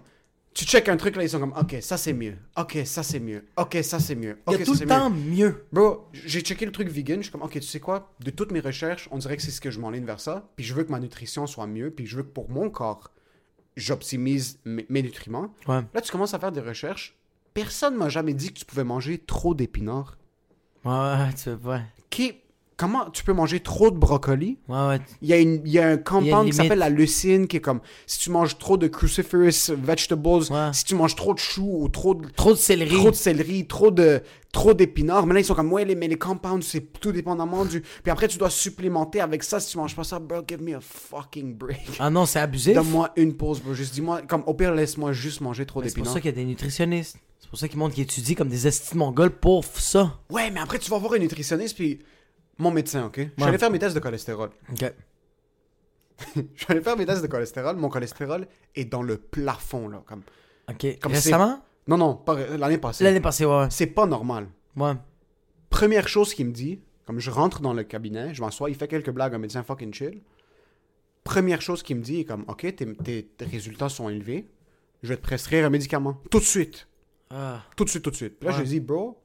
tu 0.53 0.65
check 0.65 0.89
un 0.89 0.97
truc, 0.97 1.15
là, 1.15 1.23
ils 1.23 1.29
sont 1.29 1.39
comme, 1.39 1.53
ok, 1.57 1.77
ça 1.81 1.97
c'est 1.97 2.13
mieux, 2.13 2.35
ok, 2.57 2.79
ça 2.83 3.03
c'est 3.03 3.19
mieux, 3.19 3.45
ok, 3.57 3.77
ça 3.83 3.99
c'est 3.99 4.15
mieux, 4.15 4.37
Il 4.47 4.53
ok, 4.53 4.59
y 4.59 4.61
a 4.61 4.65
tout 4.65 4.73
le 4.73 4.85
temps 4.85 5.09
mieux. 5.09 5.19
mieux. 5.47 5.65
Bro, 5.71 6.09
j'ai 6.13 6.41
checké 6.41 6.65
le 6.65 6.71
truc 6.73 6.89
vegan, 6.89 7.17
je 7.19 7.23
suis 7.23 7.31
comme, 7.31 7.41
ok, 7.43 7.53
tu 7.53 7.61
sais 7.61 7.79
quoi, 7.79 8.11
de 8.19 8.31
toutes 8.31 8.51
mes 8.51 8.59
recherches, 8.59 9.07
on 9.11 9.17
dirait 9.17 9.37
que 9.37 9.43
c'est 9.43 9.51
ce 9.51 9.61
que 9.61 9.71
je 9.71 9.79
m'enligne 9.79 10.05
vers 10.05 10.19
ça, 10.19 10.49
puis 10.55 10.65
je 10.65 10.73
veux 10.73 10.83
que 10.83 10.91
ma 10.91 10.99
nutrition 10.99 11.47
soit 11.47 11.67
mieux, 11.67 11.89
puis 11.91 12.05
je 12.05 12.17
veux 12.17 12.23
que 12.23 12.29
pour 12.31 12.49
mon 12.49 12.69
corps, 12.69 13.11
j'optimise 13.77 14.59
mes, 14.65 14.85
mes 14.89 15.01
nutriments. 15.01 15.53
Ouais. 15.67 15.81
Là, 15.93 16.01
tu 16.01 16.11
commences 16.11 16.33
à 16.33 16.39
faire 16.39 16.51
des 16.51 16.59
recherches. 16.61 17.17
Personne 17.53 17.95
m'a 17.95 18.09
jamais 18.09 18.33
dit 18.33 18.53
que 18.53 18.59
tu 18.59 18.65
pouvais 18.65 18.83
manger 18.83 19.17
trop 19.19 19.53
d'épinards. 19.55 20.17
Ouais, 20.83 21.33
tu 21.41 21.49
veux, 21.51 21.69
ouais. 21.69 21.81
Qui, 22.09 22.40
comment 22.81 23.09
tu 23.11 23.23
peux 23.23 23.33
manger 23.33 23.59
trop 23.59 23.91
de 23.91 23.97
brocoli? 23.97 24.57
Ouais, 24.67 24.87
ouais. 24.87 24.99
Il 25.21 25.29
y 25.29 25.33
a, 25.33 25.37
une, 25.39 25.61
il 25.65 25.71
y 25.71 25.77
a 25.79 25.87
un 25.87 25.97
compound 25.97 26.49
qui 26.49 26.55
s'appelle 26.55 26.79
la 26.79 26.89
leucine 26.89 27.47
qui 27.47 27.57
est 27.57 27.61
comme 27.61 27.79
si 28.07 28.17
tu 28.19 28.31
manges 28.31 28.57
trop 28.57 28.75
de 28.77 28.87
cruciferous 28.87 29.71
vegetables, 29.77 30.51
Ouais. 30.51 30.69
si 30.73 30.83
tu 30.85 30.95
manges 30.95 31.15
trop 31.15 31.33
de 31.33 31.39
choux 31.39 31.77
ou 31.83 31.87
trop 31.89 32.15
de, 32.15 32.27
Trop 32.29 32.51
de 32.53 32.57
céleri. 32.57 32.95
trop 32.95 33.11
de 33.11 33.15
céleri, 33.15 33.67
trop 33.67 33.91
de, 33.91 34.21
trop 34.51 34.73
d'épinards. 34.73 35.25
Mais 35.27 35.35
là, 35.35 35.39
ils 35.41 35.45
sont 35.45 35.53
comme, 35.55 35.71
ouais, 35.71 35.85
les, 35.85 35.95
mais 35.95 36.07
les 36.07 36.17
compounds, 36.17 36.63
c'est 36.65 36.81
tout 36.99 37.11
dépendamment 37.11 37.65
du. 37.65 37.81
Puis 37.81 38.11
après, 38.11 38.27
tu 38.27 38.37
dois 38.37 38.49
supplémenter 38.49 39.21
avec 39.21 39.43
ça 39.43 39.59
si 39.59 39.71
tu 39.71 39.77
manges 39.77 39.95
pas 39.95 40.03
ça. 40.03 40.19
Bro, 40.19 40.41
give 40.47 40.61
me 40.61 40.75
a 40.75 40.79
fucking 40.81 41.53
break. 41.55 41.79
Ah 41.99 42.09
non, 42.09 42.25
c'est 42.25 42.39
abusif. 42.39 42.73
Donne-moi 42.73 43.11
une 43.15 43.35
pause, 43.35 43.61
bro. 43.61 43.73
Juste 43.73 43.93
dis-moi, 43.93 44.21
comme 44.23 44.43
au 44.47 44.53
pire, 44.53 44.73
laisse-moi 44.73 45.11
juste 45.13 45.41
manger 45.41 45.65
trop 45.65 45.81
Mais 45.81 45.89
C'est 45.89 45.93
pour 45.95 46.03
d'épinards. 46.03 46.13
ça 46.13 46.19
qu'il 46.21 46.29
y 46.31 46.33
a 46.33 46.35
des 46.35 46.45
nutritionnistes. 46.45 47.17
C'est 47.39 47.49
pour 47.49 47.59
ça 47.59 47.67
qu'ils 47.67 47.79
montrent 47.79 47.95
qu'ils 47.95 48.03
étudient 48.03 48.35
comme 48.35 48.49
des 48.49 48.67
estis 48.67 48.95
mongols 48.95 49.31
pour 49.31 49.65
ça. 49.65 50.19
Ouais, 50.29 50.49
mais 50.51 50.59
après, 50.59 50.79
tu 50.79 50.89
vas 50.89 50.97
voir 50.97 51.13
un 51.13 51.17
nutritionniste, 51.19 51.75
puis 51.75 51.99
mon 52.61 52.71
médecin, 52.71 53.05
ok? 53.05 53.17
Je 53.19 53.23
suis 53.37 53.43
allé 53.43 53.57
faire 53.57 53.71
mes 53.71 53.79
tests 53.79 53.95
de 53.95 53.99
cholestérol. 53.99 54.49
Ok. 54.71 54.93
Je 56.35 56.41
suis 56.55 56.65
allé 56.71 56.81
faire 56.81 56.97
mes 56.97 57.05
tests 57.05 57.21
de 57.21 57.27
cholestérol. 57.27 57.75
Mon 57.77 57.89
cholestérol 57.89 58.47
est 58.75 58.85
dans 58.85 59.01
le 59.01 59.17
plafond, 59.17 59.87
là. 59.89 60.03
Comme... 60.05 60.21
Ok. 60.69 60.99
Comme 61.01 61.11
Récemment? 61.13 61.61
Non, 61.87 61.97
non, 61.97 62.15
pas 62.15 62.35
l'année 62.57 62.77
passée. 62.77 63.03
L'année 63.03 63.19
passée, 63.21 63.45
ouais. 63.45 63.67
C'est 63.71 63.87
pas 63.87 64.05
normal. 64.05 64.47
Ouais. 64.75 64.93
Première 65.69 66.07
chose 66.07 66.33
qu'il 66.33 66.45
me 66.45 66.51
dit, 66.51 66.79
comme 67.05 67.19
je 67.19 67.31
rentre 67.31 67.61
dans 67.61 67.73
le 67.73 67.83
cabinet, 67.83 68.33
je 68.33 68.41
m'assois, 68.41 68.69
il 68.69 68.75
fait 68.75 68.87
quelques 68.87 69.09
blagues, 69.09 69.33
un 69.33 69.39
médecin 69.39 69.63
fucking 69.63 69.93
chill. 69.93 70.21
Première 71.23 71.61
chose 71.61 71.81
qu'il 71.83 71.97
me 71.97 72.01
dit 72.01 72.19
est 72.21 72.25
comme, 72.25 72.45
ok, 72.47 72.61
tes, 72.75 72.93
tes- 72.95 73.23
tes 73.25 73.45
résultats 73.45 73.89
sont 73.89 74.09
élevés, 74.09 74.47
je 75.03 75.09
vais 75.09 75.17
te 75.17 75.21
prescrire 75.21 75.65
un 75.65 75.69
médicament. 75.69 76.17
Tout 76.29 76.39
de 76.39 76.43
suite. 76.43 76.87
Ah. 77.31 77.61
Tout 77.75 77.85
de 77.85 77.89
suite, 77.89 78.03
tout 78.03 78.11
de 78.11 78.15
suite. 78.15 78.43
Là, 78.43 78.49
Ouais. 78.51 78.55
je 78.57 78.61
lui 78.61 78.67
dis, 78.69 78.79
bro, 78.79 79.19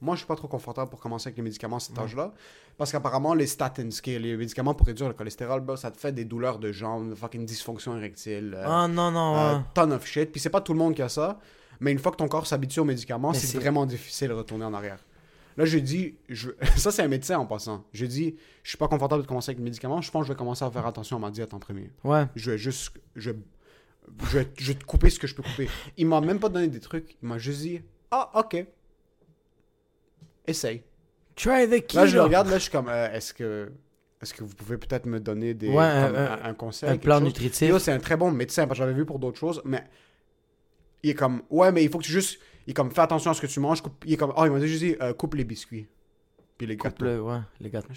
moi, 0.00 0.14
je 0.14 0.18
suis 0.20 0.26
pas 0.26 0.36
trop 0.36 0.48
confortable 0.48 0.90
pour 0.90 1.00
commencer 1.00 1.28
avec 1.28 1.36
les 1.38 1.42
médicaments 1.42 1.76
à 1.76 1.80
cet 1.80 1.98
âge-là. 1.98 2.32
Parce 2.76 2.92
qu'apparemment, 2.92 3.32
les 3.34 3.46
statins, 3.46 3.88
qui 3.88 4.18
les 4.18 4.36
médicaments 4.36 4.74
pour 4.74 4.86
réduire 4.86 5.08
le 5.08 5.14
cholestérol, 5.14 5.60
bro, 5.62 5.76
ça 5.76 5.90
te 5.90 5.96
fait 5.98 6.12
des 6.12 6.24
douleurs 6.26 6.58
de 6.58 6.70
jambes, 6.72 7.14
fucking 7.14 7.46
dysfonction 7.46 7.96
érectile. 7.96 8.54
euh, 8.56 8.64
Ah 8.66 8.88
non, 8.88 9.10
non, 9.10 9.36
euh, 9.36 9.54
ouais. 9.56 9.60
ton 9.74 9.90
of 9.92 10.04
shit. 10.06 10.30
Puis 10.30 10.40
c'est 10.40 10.50
pas 10.50 10.60
tout 10.60 10.72
le 10.74 10.78
monde 10.78 10.94
qui 10.94 11.02
a 11.02 11.08
ça. 11.08 11.38
Mais 11.80 11.92
une 11.92 11.98
fois 11.98 12.12
que 12.12 12.16
ton 12.16 12.28
corps 12.28 12.46
s'habitue 12.46 12.80
aux 12.80 12.84
médicaments, 12.84 13.32
Mais 13.32 13.38
c'est 13.38 13.46
c'est- 13.46 13.58
vraiment 13.58 13.86
difficile 13.86 14.28
de 14.28 14.34
retourner 14.34 14.64
en 14.66 14.74
arrière. 14.74 14.98
Là, 15.56 15.64
je 15.64 15.78
dis, 15.78 16.16
je... 16.28 16.50
ça 16.76 16.90
c'est 16.90 17.02
un 17.02 17.08
médecin 17.08 17.38
en 17.38 17.46
passant. 17.46 17.84
Je 17.94 18.04
dis, 18.04 18.36
je 18.62 18.68
suis 18.68 18.78
pas 18.78 18.88
confortable 18.88 19.22
de 19.22 19.26
commencer 19.28 19.50
avec 19.50 19.58
les 19.58 19.64
médicaments. 19.64 20.02
Je 20.02 20.10
pense 20.10 20.22
que 20.22 20.26
je 20.28 20.32
vais 20.34 20.38
commencer 20.38 20.64
à 20.66 20.70
faire 20.70 20.86
attention 20.86 21.16
à 21.16 21.20
ma 21.20 21.30
diète 21.30 21.54
en 21.54 21.58
premier. 21.58 21.90
Ouais. 22.04 22.26
Je 22.34 22.50
vais 22.50 22.58
juste, 22.58 22.92
je, 23.14 23.30
je, 24.24 24.38
vais, 24.38 24.48
je 24.58 24.66
vais 24.72 24.74
te 24.78 24.84
couper 24.84 25.08
ce 25.08 25.18
que 25.18 25.26
je 25.26 25.34
peux 25.34 25.42
couper. 25.42 25.68
Il 25.96 26.06
m'a 26.06 26.20
même 26.20 26.38
pas 26.38 26.50
donné 26.50 26.68
des 26.68 26.80
trucs. 26.80 27.16
Il 27.22 27.28
m'a 27.28 27.38
juste 27.38 27.60
dit, 27.62 27.80
ah, 28.10 28.30
ok. 28.34 28.66
Essaye. 30.46 30.82
Try 31.34 31.66
the 31.68 31.80
keto. 31.86 31.96
Là, 31.98 32.06
je 32.06 32.16
le 32.16 32.22
regarde, 32.22 32.48
là, 32.48 32.56
je 32.58 32.62
suis 32.62 32.72
comme, 32.72 32.88
euh, 32.88 33.12
est-ce 33.12 33.34
que. 33.34 33.70
Est-ce 34.22 34.32
que 34.32 34.42
vous 34.42 34.54
pouvez 34.54 34.78
peut-être 34.78 35.04
me 35.04 35.20
donner 35.20 35.52
des, 35.52 35.68
Ouais, 35.68 35.74
comme 35.74 36.16
un- 36.16 36.38
un, 36.42 36.44
un 36.44 36.54
conseil 36.54 36.88
un 36.88 36.96
plan 36.96 37.16
chose? 37.16 37.24
nutritif. 37.24 37.76
C'est 37.78 37.92
un 37.92 37.98
très 37.98 38.16
bon 38.16 38.30
médecin, 38.30 38.66
parce 38.66 38.78
que 38.78 38.84
j'avais 38.84 38.96
vu 38.96 39.04
pour 39.04 39.18
d'autres 39.18 39.38
choses, 39.38 39.60
mais 39.66 39.84
il 41.02 41.10
est 41.10 41.14
comme, 41.14 41.42
ouais, 41.50 41.70
mais 41.70 41.84
il 41.84 41.90
faut 41.90 41.98
que 41.98 42.04
tu 42.04 42.12
juste, 42.12 42.40
il 42.66 42.70
est 42.70 42.74
comme, 42.74 42.90
fais 42.90 43.02
attention 43.02 43.30
à 43.30 43.34
ce 43.34 43.42
que 43.42 43.46
tu 43.46 43.60
manges. 43.60 43.82
coupe- 43.82 44.04
il 44.06 44.14
est 44.14 44.16
comme, 44.16 44.32
oh, 44.34 44.44
il 44.46 44.50
m'a 44.52 44.60
juste 44.60 44.82
dit, 44.82 44.96
euh, 45.02 45.12
coupe 45.12 45.34
les 45.34 45.44
biscuits. 45.44 45.86
Puis 46.58 46.66
les 46.66 46.76
gâteaux. 46.76 47.04
le, 47.04 47.20
ouais, 47.20 47.38
les 47.60 47.68
gâteaux. 47.68 47.88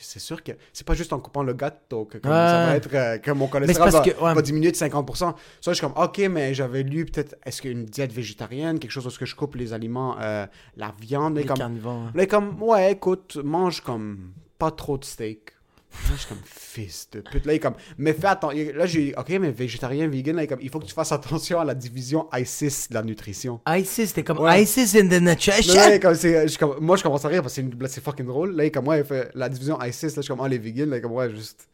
c'est 0.00 0.18
sûr 0.18 0.42
que 0.42 0.52
c'est 0.72 0.86
pas 0.86 0.92
juste 0.94 1.12
en 1.14 1.18
coupant 1.18 1.42
le 1.42 1.54
gâteau 1.54 2.04
que 2.04 2.18
comme, 2.18 2.30
Ouais. 2.30 2.36
ça 2.36 2.66
va 2.66 2.76
être 2.76 2.94
euh, 2.94 3.16
que 3.18 3.30
mon 3.30 3.46
cholestérol 3.48 3.88
va, 3.90 4.00
que- 4.00 4.10
ouais. 4.22 4.34
va 4.34 4.42
diminuer 4.42 4.70
de 4.70 4.76
50%. 4.76 5.34
Ça, 5.62 5.72
je 5.72 5.72
suis 5.72 5.80
comme, 5.86 5.96
ok, 5.96 6.18
mais 6.30 6.52
j'avais 6.52 6.82
lu 6.82 7.06
peut-être, 7.06 7.36
est-ce 7.46 7.62
qu'une 7.62 7.86
diète 7.86 8.12
végétarienne, 8.12 8.78
quelque 8.78 8.90
chose 8.90 9.06
où 9.06 9.18
que 9.18 9.24
je 9.24 9.34
coupe 9.34 9.54
les 9.54 9.72
aliments, 9.72 10.16
euh, 10.20 10.46
la 10.76 10.92
viande, 11.00 11.36
Les 11.38 11.46
comme, 11.46 11.56
carnivores. 11.56 12.10
Là, 12.14 12.26
comme, 12.26 12.62
ouais, 12.62 12.92
écoute, 12.92 13.38
mange 13.42 13.80
comme 13.80 14.32
pas 14.58 14.70
trop 14.70 14.98
de 14.98 15.04
steak. 15.04 15.52
Là, 15.92 16.10
je 16.14 16.16
suis 16.20 16.28
comme, 16.28 16.38
fils 16.44 17.08
de 17.12 17.20
pute. 17.20 17.44
Là, 17.46 17.52
il 17.52 17.56
est 17.56 17.60
comme, 17.60 17.74
mais 17.98 18.12
fais 18.12 18.26
attention. 18.28 18.58
Là, 18.74 18.86
j'ai 18.86 19.14
ok, 19.16 19.28
mais 19.40 19.50
végétarien, 19.50 20.08
vegan, 20.08 20.36
là, 20.36 20.42
il 20.42 20.44
est 20.44 20.48
comme, 20.48 20.60
il 20.62 20.70
faut 20.70 20.78
que 20.80 20.86
tu 20.86 20.94
fasses 20.94 21.12
attention 21.12 21.60
à 21.60 21.64
la 21.64 21.74
division 21.74 22.28
ISIS 22.32 22.88
de 22.90 22.94
la 22.94 23.02
nutrition. 23.02 23.60
ISIS, 23.68 24.06
c'était 24.08 24.24
comme 24.24 24.38
Ouais. 24.40 24.62
ISIS 24.62 24.96
in 24.98 25.06
the 25.08 25.20
nutrition. 25.20 25.74
Là, 25.74 25.94
est 25.94 26.00
comme, 26.00 26.14
c'est- 26.14 26.48
je 26.48 26.58
comme- 26.58 26.76
moi, 26.80 26.96
je 26.96 27.02
commence 27.02 27.24
à 27.24 27.28
rire 27.28 27.42
parce 27.42 27.54
que 27.54 27.62
c'est 27.88 28.02
fucking 28.02 28.26
drôle. 28.26 28.56
Là, 28.56 28.64
il 28.64 28.66
est 28.68 28.70
comme, 28.70 28.88
ouais, 28.88 29.00
il 29.00 29.04
fait 29.04 29.30
la 29.34 29.48
division 29.48 29.78
ISIS. 29.82 30.06
Là, 30.06 30.12
je 30.16 30.20
suis 30.22 30.28
comme, 30.28 30.40
ah, 30.44 30.48
les 30.48 30.58
vegans, 30.58 30.88
là, 30.88 30.96
il 30.96 30.98
est 30.98 31.02
comme, 31.02 31.12
ouais, 31.12 31.30
juste. 31.30 31.68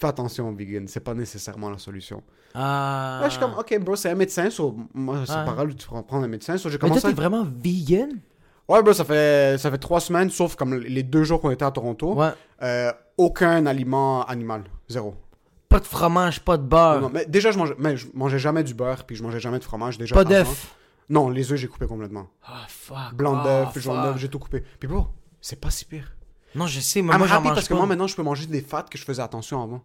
Fais 0.00 0.06
attention 0.06 0.48
aux 0.48 0.54
vegans, 0.54 0.84
c'est 0.86 1.00
pas 1.00 1.12
nécessairement 1.14 1.70
la 1.70 1.78
solution. 1.78 2.22
Ah. 2.54 3.18
Là, 3.20 3.28
je 3.28 3.32
suis 3.32 3.40
comme, 3.40 3.54
ok, 3.58 3.78
bro, 3.80 3.96
c'est 3.96 4.10
un 4.10 4.14
médecin, 4.14 4.48
so, 4.48 4.76
moi, 4.94 5.22
c'est 5.26 5.32
Ouais. 5.32 5.44
pas 5.44 5.52
grave, 5.52 5.74
tu 5.74 5.86
prends 5.86 6.02
prendre 6.04 6.24
un 6.24 6.28
médecin. 6.28 6.56
So, 6.56 6.68
j'ai 6.68 6.74
Mais 6.74 6.78
toi, 6.78 6.88
commencé 6.88 7.02
t'es 7.02 7.08
à- 7.08 7.12
vraiment 7.14 7.44
vegan? 7.60 8.10
Ouais, 8.68 8.82
bro, 8.82 8.92
ça 8.92 9.04
fait, 9.04 9.58
ça 9.58 9.70
fait 9.70 9.78
trois 9.78 9.98
semaines, 10.00 10.30
sauf 10.30 10.54
comme 10.54 10.74
les 10.74 11.02
deux 11.02 11.24
jours 11.24 11.40
qu'on 11.40 11.50
était 11.50 11.64
à 11.64 11.70
Toronto. 11.70 12.14
Ouais. 12.14 12.28
Euh, 12.62 12.92
aucun 13.18 13.66
aliment 13.66 14.24
animal. 14.24 14.64
Zéro. 14.88 15.14
Pas 15.68 15.80
de 15.80 15.84
fromage, 15.84 16.40
pas 16.40 16.56
de 16.56 16.62
beurre, 16.62 17.02
Non, 17.02 17.10
mais 17.12 17.26
déjà, 17.26 17.50
je 17.50 17.58
mangeais, 17.58 17.74
mais 17.78 17.96
je 17.96 18.06
mangeais 18.14 18.38
jamais 18.38 18.64
du 18.64 18.72
beurre, 18.72 19.04
puis 19.04 19.16
je 19.16 19.22
mangeais 19.22 19.40
jamais 19.40 19.58
de 19.58 19.64
fromage. 19.64 19.98
Déjà 19.98 20.14
pas 20.14 20.22
avant. 20.22 20.30
d'œuf. 20.30 20.74
Non, 21.10 21.28
les 21.28 21.52
œufs, 21.52 21.58
j'ai 21.58 21.68
coupé 21.68 21.86
complètement. 21.86 22.28
Ah, 22.44 22.64
fuck. 22.68 23.14
Blanc 23.14 23.40
ah, 23.40 23.44
d'œuf, 23.44 23.78
jaune 23.78 24.02
d'œuf, 24.02 24.16
j'ai 24.18 24.28
tout 24.28 24.38
coupé. 24.38 24.62
Puis 24.78 24.88
bro, 24.88 25.08
c'est 25.40 25.60
pas 25.60 25.70
si 25.70 25.84
pire. 25.84 26.14
Non, 26.54 26.66
je 26.66 26.80
sais, 26.80 27.02
mais 27.02 27.12
I'm 27.12 27.18
moi, 27.18 27.26
j'en 27.26 27.42
mange 27.42 27.54
parce 27.54 27.68
que 27.68 27.74
moi, 27.74 27.86
maintenant, 27.86 28.06
je 28.06 28.16
peux 28.16 28.22
manger 28.22 28.46
des 28.46 28.62
fats 28.62 28.86
que 28.90 28.96
je 28.96 29.04
faisais 29.04 29.22
attention 29.22 29.62
avant. 29.62 29.82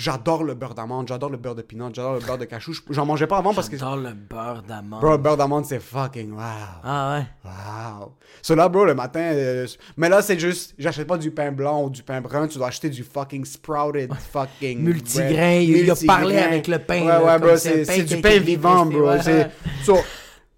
J'adore 0.00 0.44
le 0.44 0.54
beurre 0.54 0.74
d'amande, 0.76 1.08
j'adore 1.08 1.28
le 1.28 1.36
beurre 1.38 1.56
de 1.56 1.62
peanut, 1.62 1.92
j'adore 1.92 2.14
le 2.14 2.20
beurre 2.20 2.38
de 2.38 2.44
cachou. 2.44 2.72
Je- 2.72 2.80
J'en 2.90 3.04
mangeais 3.04 3.26
pas 3.26 3.38
avant 3.38 3.52
parce 3.52 3.68
que... 3.68 3.76
J'adore 3.76 3.96
le 3.96 4.12
beurre 4.12 4.62
d'amande. 4.62 5.00
Bro, 5.00 5.10
le 5.10 5.16
beurre 5.16 5.36
d'amande, 5.36 5.64
c'est 5.66 5.80
fucking 5.80 6.30
wow. 6.34 6.40
Ah 6.84 7.18
ouais? 7.18 7.26
Wow. 7.44 8.12
So 8.40 8.54
là, 8.54 8.68
bro, 8.68 8.84
le 8.84 8.94
matin. 8.94 9.18
euh, 9.20 9.66
mais 9.96 10.08
là, 10.08 10.22
c'est 10.22 10.38
juste. 10.38 10.74
J'achète 10.78 11.08
pas 11.08 11.18
du 11.18 11.32
pain 11.32 11.50
blanc 11.50 11.82
ou 11.82 11.90
du 11.90 12.04
pain 12.04 12.20
brun. 12.20 12.46
Tu 12.46 12.58
dois 12.58 12.68
acheter 12.68 12.88
du 12.90 13.02
fucking 13.02 13.44
sprouted 13.44 14.12
fucking. 14.32 14.78
Multigrain, 14.80 15.58
il 15.62 15.90
a 15.90 15.94
parlé 16.06 16.36
avec 16.38 16.68
le 16.68 16.78
pain, 16.78 17.00
Ouais, 17.00 17.06
là, 17.08 17.24
ouais, 17.24 17.38
bro. 17.40 17.56
c'est 17.56 18.02
du 18.04 18.20
pain 18.20 18.38
vivant, 18.38 18.86
bro. 18.86 19.08
ouais. 19.08 19.50
So, 19.84 19.96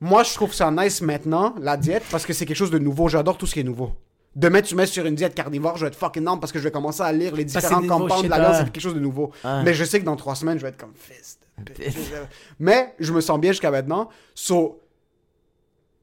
moi, 0.02 0.22
je 0.22 0.34
trouve 0.34 0.52
ça 0.52 0.70
nice 0.70 1.00
maintenant, 1.00 1.54
la 1.58 1.78
diète, 1.78 2.02
parce 2.10 2.26
que 2.26 2.34
c'est 2.34 2.44
quelque 2.44 2.56
chose 2.58 2.70
de 2.70 2.78
nouveau. 2.78 3.08
J'adore 3.08 3.38
tout 3.38 3.46
ce 3.46 3.54
qui 3.54 3.60
est 3.60 3.64
nouveau. 3.64 3.92
Demain, 4.36 4.62
tu 4.62 4.76
mets 4.76 4.86
sur 4.86 5.04
une 5.06 5.16
diète 5.16 5.34
carnivore, 5.34 5.76
je 5.76 5.84
vais 5.84 5.88
être 5.88 5.98
fucking 5.98 6.22
énorme 6.22 6.38
parce 6.38 6.52
que 6.52 6.58
je 6.58 6.64
vais 6.64 6.70
commencer 6.70 7.02
à 7.02 7.12
lire 7.12 7.34
les 7.34 7.44
différents 7.44 7.86
compounds 7.86 8.22
de 8.22 8.28
la 8.28 8.38
viande. 8.38 8.54
C'est 8.54 8.64
quelque 8.70 8.82
chose 8.82 8.94
de 8.94 9.00
nouveau. 9.00 9.32
Mais 9.44 9.74
je 9.74 9.84
sais 9.84 10.00
que 10.00 10.04
dans 10.04 10.16
trois 10.16 10.34
semaines, 10.34 10.58
je 10.58 10.62
vais 10.62 10.68
être 10.70 10.78
comme 10.78 10.94
fist. 10.94 11.40
Mais 12.58 12.94
je 12.98 13.12
me 13.12 13.20
sens 13.20 13.38
bien 13.38 13.52
jusqu'à 13.52 13.70
maintenant. 13.70 14.08
So, 14.34 14.79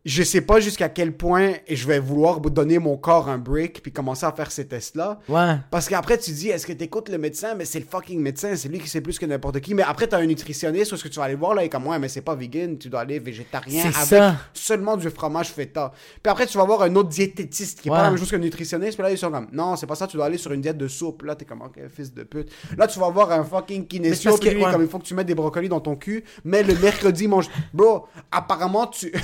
je 0.07 0.23
sais 0.23 0.39
pas 0.39 0.61
jusqu'à 0.61 0.87
quel 0.87 1.11
point 1.11 1.55
je 1.69 1.85
vais 1.85 1.99
vouloir 1.99 2.39
donner 2.39 2.79
mon 2.79 2.95
corps 2.95 3.27
un 3.27 3.37
break 3.37 3.81
puis 3.81 3.91
commencer 3.91 4.25
à 4.25 4.31
faire 4.31 4.53
ces 4.53 4.65
tests-là. 4.65 5.19
Ouais. 5.27 5.57
Parce 5.69 5.89
qu'après, 5.89 6.17
tu 6.17 6.31
dis, 6.31 6.47
est-ce 6.47 6.65
que 6.65 6.71
tu 6.71 6.85
écoutes 6.85 7.09
le 7.09 7.17
médecin? 7.17 7.55
Mais 7.55 7.65
c'est 7.65 7.79
le 7.79 7.85
fucking 7.85 8.21
médecin, 8.21 8.55
c'est 8.55 8.69
lui 8.69 8.79
qui 8.79 8.87
sait 8.87 9.01
plus 9.01 9.19
que 9.19 9.25
n'importe 9.25 9.59
qui. 9.59 9.75
Mais 9.75 9.83
après, 9.83 10.07
tu 10.07 10.15
as 10.15 10.19
un 10.19 10.25
nutritionniste, 10.25 10.93
ou 10.93 10.95
est-ce 10.95 11.03
que 11.03 11.09
tu 11.09 11.19
vas 11.19 11.25
aller 11.25 11.35
voir, 11.35 11.55
là, 11.55 11.65
et 11.65 11.69
comme, 11.69 11.85
ouais, 11.87 11.99
mais 11.99 12.07
c'est 12.07 12.21
pas 12.21 12.35
vegan, 12.35 12.77
tu 12.77 12.87
dois 12.87 13.01
aller 13.01 13.19
végétarien 13.19 13.83
avec 13.83 13.95
ça. 13.95 14.37
seulement 14.53 14.95
du 14.95 15.09
fromage 15.09 15.49
feta. 15.49 15.91
Puis 16.23 16.31
après, 16.31 16.47
tu 16.47 16.57
vas 16.57 16.63
voir 16.63 16.83
un 16.83 16.95
autre 16.95 17.09
diététiste 17.09 17.81
qui 17.81 17.89
est 17.89 17.91
pas 17.91 18.03
la 18.03 18.09
même 18.11 18.17
chose 18.17 18.31
qu'un 18.31 18.37
nutritionniste. 18.37 18.93
Puis 18.93 19.03
là, 19.03 19.11
ils 19.11 19.17
sont 19.17 19.29
comme, 19.29 19.49
non, 19.51 19.75
c'est 19.75 19.87
pas 19.87 19.95
ça, 19.95 20.07
tu 20.07 20.15
dois 20.15 20.27
aller 20.27 20.37
sur 20.37 20.53
une 20.53 20.61
diète 20.61 20.77
de 20.77 20.87
soupe. 20.87 21.23
Là, 21.23 21.35
t'es 21.35 21.43
comme, 21.43 21.63
ok, 21.63 21.81
fils 21.93 22.13
de 22.13 22.23
pute. 22.23 22.49
Là, 22.77 22.87
tu 22.87 22.97
vas 22.97 23.09
voir 23.09 23.29
un 23.33 23.43
fucking 23.43 23.85
kinésio, 23.85 24.37
est 24.37 24.55
ouais. 24.55 24.71
comme, 24.71 24.83
il 24.83 24.87
faut 24.87 24.99
que 24.99 25.05
tu 25.05 25.15
mettes 25.15 25.27
des 25.27 25.35
brocolis 25.35 25.67
dans 25.67 25.81
ton 25.81 25.97
cul. 25.97 26.23
Mais 26.45 26.63
le 26.63 26.75
mercredi, 26.75 27.27
mange. 27.27 27.49
Bro, 27.73 28.07
apparemment, 28.31 28.87
tu. 28.87 29.11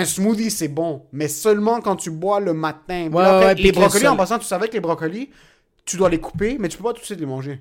Un 0.00 0.04
smoothie, 0.04 0.50
c'est 0.50 0.68
bon, 0.68 1.06
mais 1.12 1.28
seulement 1.28 1.80
quand 1.80 1.96
tu 1.96 2.10
bois 2.10 2.40
le 2.40 2.52
matin. 2.54 3.08
Ouais, 3.12 3.24
après, 3.24 3.54
les 3.56 3.62
le 3.64 3.72
brocolis, 3.72 4.06
en 4.08 4.16
passant, 4.16 4.38
tu 4.38 4.44
savais 4.46 4.68
que 4.68 4.74
les 4.74 4.80
brocolis, 4.80 5.30
tu 5.84 5.96
dois 5.96 6.08
les 6.08 6.20
couper, 6.20 6.56
mais 6.58 6.68
tu 6.68 6.76
peux 6.76 6.84
pas 6.84 6.92
tout 6.92 7.00
de 7.00 7.04
suite 7.06 7.18
les 7.20 7.26
manger. 7.26 7.60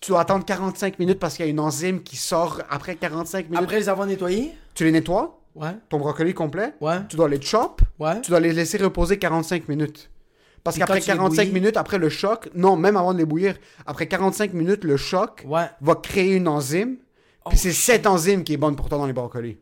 Tu 0.00 0.10
dois 0.12 0.20
attendre 0.20 0.44
45 0.44 0.98
minutes 0.98 1.18
parce 1.18 1.36
qu'il 1.36 1.44
y 1.44 1.48
a 1.48 1.50
une 1.50 1.60
enzyme 1.60 2.02
qui 2.02 2.16
sort 2.16 2.62
après 2.70 2.94
45 2.96 3.50
minutes. 3.50 3.62
Après 3.62 3.78
les 3.78 3.88
avoir 3.90 4.06
nettoyés? 4.06 4.52
Tu 4.74 4.84
les 4.84 4.92
nettoies, 4.92 5.38
Ouais. 5.54 5.76
ton 5.90 5.98
brocoli 5.98 6.32
complet, 6.32 6.72
Ouais. 6.80 6.98
tu 7.08 7.16
dois 7.16 7.28
les 7.28 7.40
chop, 7.42 7.82
Ouais. 7.98 8.20
tu 8.22 8.30
dois 8.30 8.40
les 8.40 8.52
laisser 8.52 8.78
reposer 8.78 9.18
45 9.18 9.68
minutes. 9.68 10.08
Parce 10.64 10.78
qu'après 10.78 11.00
quand 11.00 11.04
tu 11.04 11.10
les 11.10 11.16
45 11.16 11.42
bouillis- 11.48 11.52
minutes, 11.52 11.76
après 11.76 11.98
le 11.98 12.08
choc, 12.08 12.48
non, 12.54 12.76
même 12.76 12.96
avant 12.96 13.12
de 13.12 13.18
les 13.18 13.24
bouillir, 13.26 13.56
après 13.86 14.06
45 14.06 14.54
minutes, 14.54 14.84
le 14.84 14.96
choc 14.96 15.44
Ouais. 15.46 15.66
va 15.82 15.94
créer 15.96 16.34
une 16.36 16.48
enzyme. 16.48 16.96
Oh, 17.44 17.50
Puis 17.50 17.58
c'est 17.58 17.72
cette 17.72 18.06
enzyme 18.06 18.44
qui 18.44 18.52
est 18.54 18.58
bonne 18.58 18.76
pour 18.76 18.88
toi 18.88 18.96
dans 18.98 19.06
les 19.06 19.12
brocolis. 19.12 19.58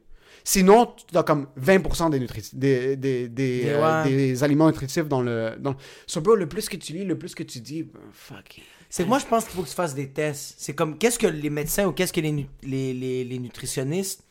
Sinon, 0.51 0.95
tu 1.07 1.15
as 1.15 1.23
comme 1.25 1.47
20% 1.61 2.09
des, 2.09 2.21
des, 2.55 2.97
des, 2.97 3.29
des, 3.29 3.63
euh, 3.67 4.05
des 4.05 4.43
aliments 4.43 4.67
nutritifs 4.67 5.07
dans 5.07 5.21
le... 5.21 5.57
Dans... 5.61 5.77
So, 6.07 6.23
bro, 6.23 6.37
le 6.37 6.49
plus 6.49 6.71
que 6.71 6.79
tu 6.79 6.95
lis, 6.95 7.05
le 7.05 7.19
plus 7.19 7.35
que 7.35 7.43
tu 7.43 7.61
dis, 7.61 7.83
ben, 7.83 8.01
fuck. 8.13 8.63
C'est 8.89 9.03
que 9.03 9.09
moi, 9.11 9.19
je 9.19 9.27
pense 9.27 9.45
qu'il 9.45 9.53
faut 9.53 9.63
que 9.63 9.69
tu 9.69 9.75
fasses 9.75 9.95
des 9.95 10.09
tests. 10.09 10.55
C'est 10.57 10.73
comme, 10.73 10.97
qu'est-ce 10.97 11.19
que 11.19 11.27
les 11.27 11.51
médecins 11.51 11.87
ou 11.87 11.93
qu'est-ce 11.93 12.15
que 12.15 12.23
les, 12.23 12.49
les, 12.63 12.95
les, 12.95 13.25
les 13.25 13.39
nutritionnistes 13.39 14.25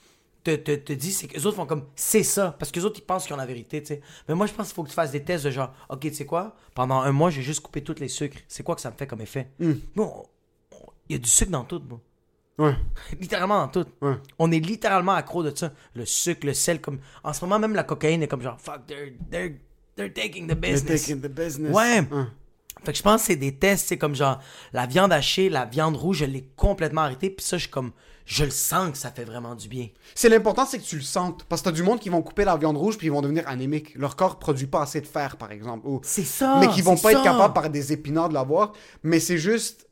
te, 0.43 0.55
te, 0.55 0.71
te 0.71 0.93
disent, 0.93 1.19
c'est 1.19 1.27
que 1.27 1.35
les 1.35 1.45
autres 1.45 1.57
font 1.57 1.67
comme, 1.67 1.85
c'est 1.95 2.23
ça. 2.23 2.55
Parce 2.57 2.71
que 2.71 2.79
les 2.79 2.85
autres, 2.87 2.99
ils 2.99 3.05
pensent 3.05 3.25
qu'ils 3.25 3.35
ont 3.35 3.37
la 3.37 3.45
vérité, 3.45 3.79
tu 3.83 3.89
sais. 3.89 4.01
Mais 4.27 4.33
moi, 4.33 4.47
je 4.47 4.53
pense 4.53 4.69
qu'il 4.69 4.73
faut 4.73 4.83
que 4.85 4.89
tu 4.89 4.95
fasses 4.95 5.11
des 5.11 5.23
tests 5.23 5.45
de 5.45 5.51
genre, 5.51 5.71
ok, 5.89 5.99
tu 5.99 6.15
sais 6.15 6.25
quoi, 6.25 6.55
pendant 6.73 6.99
un 7.01 7.11
mois, 7.11 7.29
j'ai 7.29 7.43
juste 7.43 7.59
coupé 7.59 7.83
tous 7.83 7.99
les 7.99 8.07
sucres. 8.07 8.39
C'est 8.47 8.63
quoi 8.63 8.73
que 8.73 8.81
ça 8.81 8.89
me 8.89 8.95
fait 8.97 9.05
comme 9.05 9.21
effet? 9.21 9.51
Bon, 9.95 10.23
il 11.09 11.13
y 11.13 11.15
a 11.15 11.19
du 11.19 11.29
sucre 11.29 11.51
dans 11.51 11.63
tout, 11.63 11.79
bon. 11.79 11.99
Ouais. 12.59 12.73
littéralement 13.19 13.59
dans 13.59 13.67
tout. 13.83 13.85
Ouais. 14.01 14.15
On 14.39 14.51
est 14.51 14.59
littéralement 14.59 15.13
accro 15.13 15.43
de 15.43 15.55
ça. 15.55 15.71
Le 15.93 16.05
sucre, 16.05 16.45
le 16.47 16.53
sel, 16.53 16.81
comme. 16.81 16.99
En 17.23 17.33
ce 17.33 17.43
moment, 17.45 17.59
même 17.59 17.75
la 17.75 17.83
cocaïne 17.83 18.23
est 18.23 18.27
comme 18.27 18.41
genre, 18.41 18.57
fuck, 18.59 18.85
they're, 18.87 19.13
they're, 19.29 19.51
they're 19.95 20.11
taking 20.13 20.45
the 20.47 20.59
They're 20.59 20.73
business. 20.73 21.01
taking 21.05 21.21
the 21.21 21.27
business. 21.31 21.71
Ouais. 21.73 22.03
Fait 22.83 22.91
que 22.91 22.97
je 22.97 23.03
pense 23.03 23.21
que 23.21 23.27
c'est 23.27 23.35
des 23.35 23.55
tests, 23.55 23.87
c'est 23.87 23.97
comme 23.97 24.15
genre 24.15 24.39
la 24.71 24.85
viande 24.85 25.11
hachée, 25.11 25.49
la 25.49 25.65
viande 25.65 25.97
rouge, 25.97 26.17
je 26.17 26.25
l'ai 26.25 26.47
complètement 26.55 27.01
arrêté. 27.01 27.29
Puis 27.31 27.43
ça, 27.45 27.57
je 27.57 27.63
suis 27.63 27.71
comme, 27.71 27.91
je 28.25 28.43
le 28.45 28.51
sens 28.51 28.91
que 28.91 28.97
ça 28.97 29.09
fait 29.11 29.23
vraiment 29.23 29.55
du 29.55 29.67
bien. 29.67 29.87
C'est 30.13 30.29
l'important, 30.29 30.65
c'est 30.65 30.77
que 30.77 30.83
tu 30.83 30.95
le 30.97 31.01
sentes. 31.01 31.43
Parce 31.45 31.61
que 31.61 31.65
t'as 31.69 31.71
du 31.75 31.81
monde 31.81 31.99
qui 31.99 32.09
vont 32.09 32.21
couper 32.21 32.45
la 32.45 32.55
viande 32.55 32.77
rouge 32.77 32.97
puis 32.97 33.07
ils 33.07 33.11
vont 33.11 33.21
devenir 33.21 33.47
anémiques. 33.47 33.95
Leur 33.95 34.15
corps 34.15 34.37
produit 34.37 34.67
pas 34.67 34.81
assez 34.83 35.01
de 35.01 35.07
fer, 35.07 35.37
par 35.37 35.51
exemple. 35.51 35.87
Ou... 35.87 35.99
C'est 36.03 36.23
ça. 36.23 36.57
mais 36.59 36.67
qui 36.67 36.81
vont 36.83 36.97
pas 36.97 37.11
être 37.13 37.23
capables 37.23 37.53
par 37.53 37.69
des 37.71 37.93
épinards 37.93 38.29
de 38.29 38.35
l'avoir. 38.35 38.73
Mais 39.01 39.19
c'est 39.19 39.39
juste 39.39 39.86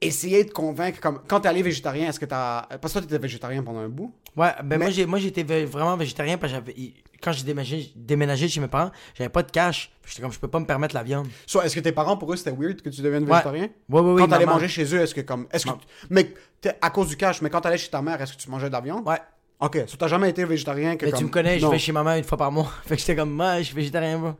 essayer 0.00 0.44
de 0.44 0.50
convaincre. 0.50 1.00
Comme 1.00 1.20
quand 1.26 1.40
t'es 1.40 1.48
allé 1.48 1.62
végétarien, 1.62 2.08
est-ce 2.08 2.20
que 2.20 2.24
t'as. 2.26 2.62
Parce 2.62 2.92
que 2.92 2.98
toi, 2.98 3.02
t'étais 3.02 3.18
végétarien 3.18 3.62
pendant 3.62 3.80
un 3.80 3.88
bout. 3.88 4.14
Ouais, 4.36 4.52
ben 4.62 4.64
Mais- 4.70 4.78
moi, 4.78 4.90
j'ai, 4.90 5.06
moi, 5.06 5.18
j'étais 5.18 5.42
vraiment 5.64 5.96
végétarien 5.96 6.38
parce 6.38 6.52
que 6.52 6.58
j'avais, 6.58 6.74
quand 7.22 7.32
j'ai 7.32 7.44
déménagé, 7.44 7.92
déménagé 7.96 8.48
chez 8.48 8.60
mes 8.60 8.68
parents, 8.68 8.90
j'avais 9.14 9.30
pas 9.30 9.42
de 9.42 9.50
cash. 9.50 9.90
J'étais 10.06 10.22
comme, 10.22 10.32
je 10.32 10.38
peux 10.38 10.48
pas 10.48 10.60
me 10.60 10.66
permettre 10.66 10.94
la 10.94 11.02
viande. 11.02 11.26
Soit 11.46 11.66
est-ce 11.66 11.74
que 11.74 11.80
tes 11.80 11.92
parents, 11.92 12.16
pour 12.16 12.32
eux, 12.32 12.36
c'était 12.36 12.52
weird 12.52 12.80
que 12.80 12.88
tu 12.88 13.00
deviennes 13.02 13.24
Ouais. 13.24 13.30
végétarien? 13.30 13.68
Ouais, 13.88 14.00
ouais, 14.00 14.12
ouais. 14.12 14.22
Quand 14.22 14.28
t'allais 14.28 14.46
manger 14.46 14.68
chez 14.68 14.84
eux, 14.94 15.00
est-ce 15.00 15.14
que 15.14 15.20
comme. 15.22 15.46
Est-ce 15.52 15.66
que. 15.66 15.72
Mais 16.10 16.32
à 16.80 16.90
cause 16.90 17.08
du 17.08 17.16
cash, 17.16 17.42
mais 17.42 17.50
quand 17.50 17.60
t'allais 17.60 17.78
chez 17.78 17.90
ta 17.90 18.02
mère, 18.02 18.20
est-ce 18.20 18.32
que 18.34 18.40
tu 18.40 18.50
mangeais 18.50 18.68
de 18.68 18.72
la 18.72 18.80
viande? 18.80 19.06
Ouais. 19.06 19.18
Ok, 19.60 19.76
so 19.88 19.96
t'as 19.96 20.06
jamais 20.06 20.30
été 20.30 20.44
végétarien 20.44 20.96
que 20.96 21.04
Mais 21.04 21.10
comme... 21.10 21.18
tu 21.18 21.24
me 21.24 21.30
connais, 21.30 21.58
je 21.58 21.66
vais 21.66 21.80
chez 21.80 21.90
maman 21.90 22.14
une 22.14 22.22
fois 22.22 22.38
par 22.38 22.52
mois. 22.52 22.70
fait 22.86 22.94
que 22.94 23.00
j'étais 23.00 23.16
comme, 23.16 23.32
moi, 23.32 23.58
je 23.58 23.64
suis 23.64 23.74
végétarien, 23.74 24.16
bro. 24.18 24.30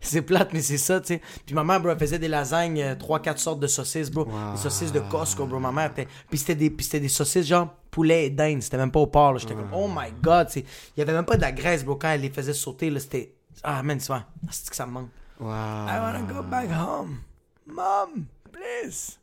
C'est 0.00 0.22
plate, 0.22 0.52
mais 0.52 0.60
c'est 0.62 0.78
ça, 0.78 1.00
tu 1.00 1.08
sais. 1.14 1.20
Puis 1.46 1.54
maman, 1.54 1.80
bro, 1.80 1.90
elle 1.90 1.98
faisait 1.98 2.18
des 2.18 2.28
lasagnes, 2.28 2.80
euh, 2.82 2.94
3-4 2.94 3.38
sortes 3.38 3.60
de 3.60 3.66
saucisses, 3.66 4.10
bro. 4.10 4.24
Des 4.24 4.58
saucisses 4.58 4.92
de 4.92 5.00
Costco, 5.00 5.46
bro. 5.46 5.58
Ma 5.58 5.72
mère, 5.72 5.92
puis 5.92 6.38
c'était 6.38 6.54
des, 6.54 6.70
puis 6.70 6.86
des 7.00 7.08
saucisses 7.08 7.46
genre 7.46 7.74
poulet 7.90 8.26
et 8.26 8.30
dinde. 8.30 8.62
C'était 8.62 8.76
même 8.76 8.90
pas 8.90 9.00
au 9.00 9.06
porc, 9.06 9.32
là. 9.34 9.38
J'étais 9.38 9.54
comme, 9.54 9.72
oh 9.74 9.88
my 9.88 10.12
god, 10.22 10.48
c'est... 10.50 10.60
il 10.60 10.98
y 10.98 11.02
avait 11.02 11.12
même 11.12 11.24
pas 11.24 11.36
de 11.36 11.42
la 11.42 11.52
graisse, 11.52 11.84
bro. 11.84 11.96
Quand 11.96 12.10
elle 12.10 12.20
les 12.20 12.30
faisait 12.30 12.52
sauter, 12.54 12.90
là, 12.90 13.00
c'était. 13.00 13.32
Ah, 13.62 13.82
man, 13.82 13.98
c'est 13.98 14.12
vrai. 14.12 14.22
C'est 14.50 14.70
que 14.70 14.76
ça 14.76 14.86
me 14.86 14.92
manque. 14.92 15.08
Wow. 15.40 15.48
I 15.48 15.98
wanna 16.00 16.20
go 16.22 16.42
back 16.42 16.68
home. 16.70 17.18
Mom, 17.66 18.24
please. 18.52 19.18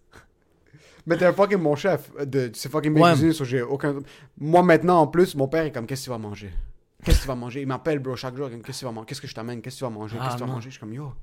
Mais 1.06 1.18
t'es 1.18 1.26
un 1.26 1.34
fucking 1.34 1.60
mon 1.60 1.76
chef. 1.76 2.10
De, 2.26 2.52
c'est 2.54 2.72
fucking 2.72 2.94
bien 2.94 3.04
Ouais. 3.04 3.12
cuisiné, 3.12 3.34
so 3.34 3.46
j'ai 3.46 3.62
aucun... 3.62 3.96
Moi, 4.38 4.64
maintenant, 4.64 5.02
en 5.02 5.08
plus, 5.08 5.36
mon 5.36 5.48
père 5.48 5.64
est 5.64 5.72
comme, 5.72 5.86
qu'est-ce 5.86 6.02
que 6.02 6.06
tu 6.06 6.10
vas 6.10 6.18
manger? 6.18 6.52
Qu'est-ce 7.06 7.18
que 7.18 7.22
tu 7.24 7.28
vas 7.28 7.36
manger? 7.36 7.62
Il 7.62 7.68
m'appelle, 7.68 8.00
bro, 8.00 8.16
chaque 8.16 8.36
jour, 8.36 8.50
qu'est-ce 8.50 8.62
que 8.62 8.72
tu 8.80 8.86
vas 8.86 8.92
manger? 8.92 9.06
Qu'est-ce 9.08 9.22
que 9.22 9.28
je 9.28 9.36
t'amène? 9.36 9.62
Qu'est-ce 9.62 9.76
que 9.76 9.80
tu 9.80 9.84
vas 9.86 9.90
manger? 9.92 10.18
Qu'est-ce 10.18 10.30
que 10.34 10.38
tu 10.38 10.44
Ah, 10.44 10.46
vas 10.46 10.48
non. 10.48 10.54
manger? 10.56 10.70
Je 10.70 10.72
suis 10.72 10.80
comme, 10.80 10.94
yo, 10.94 11.14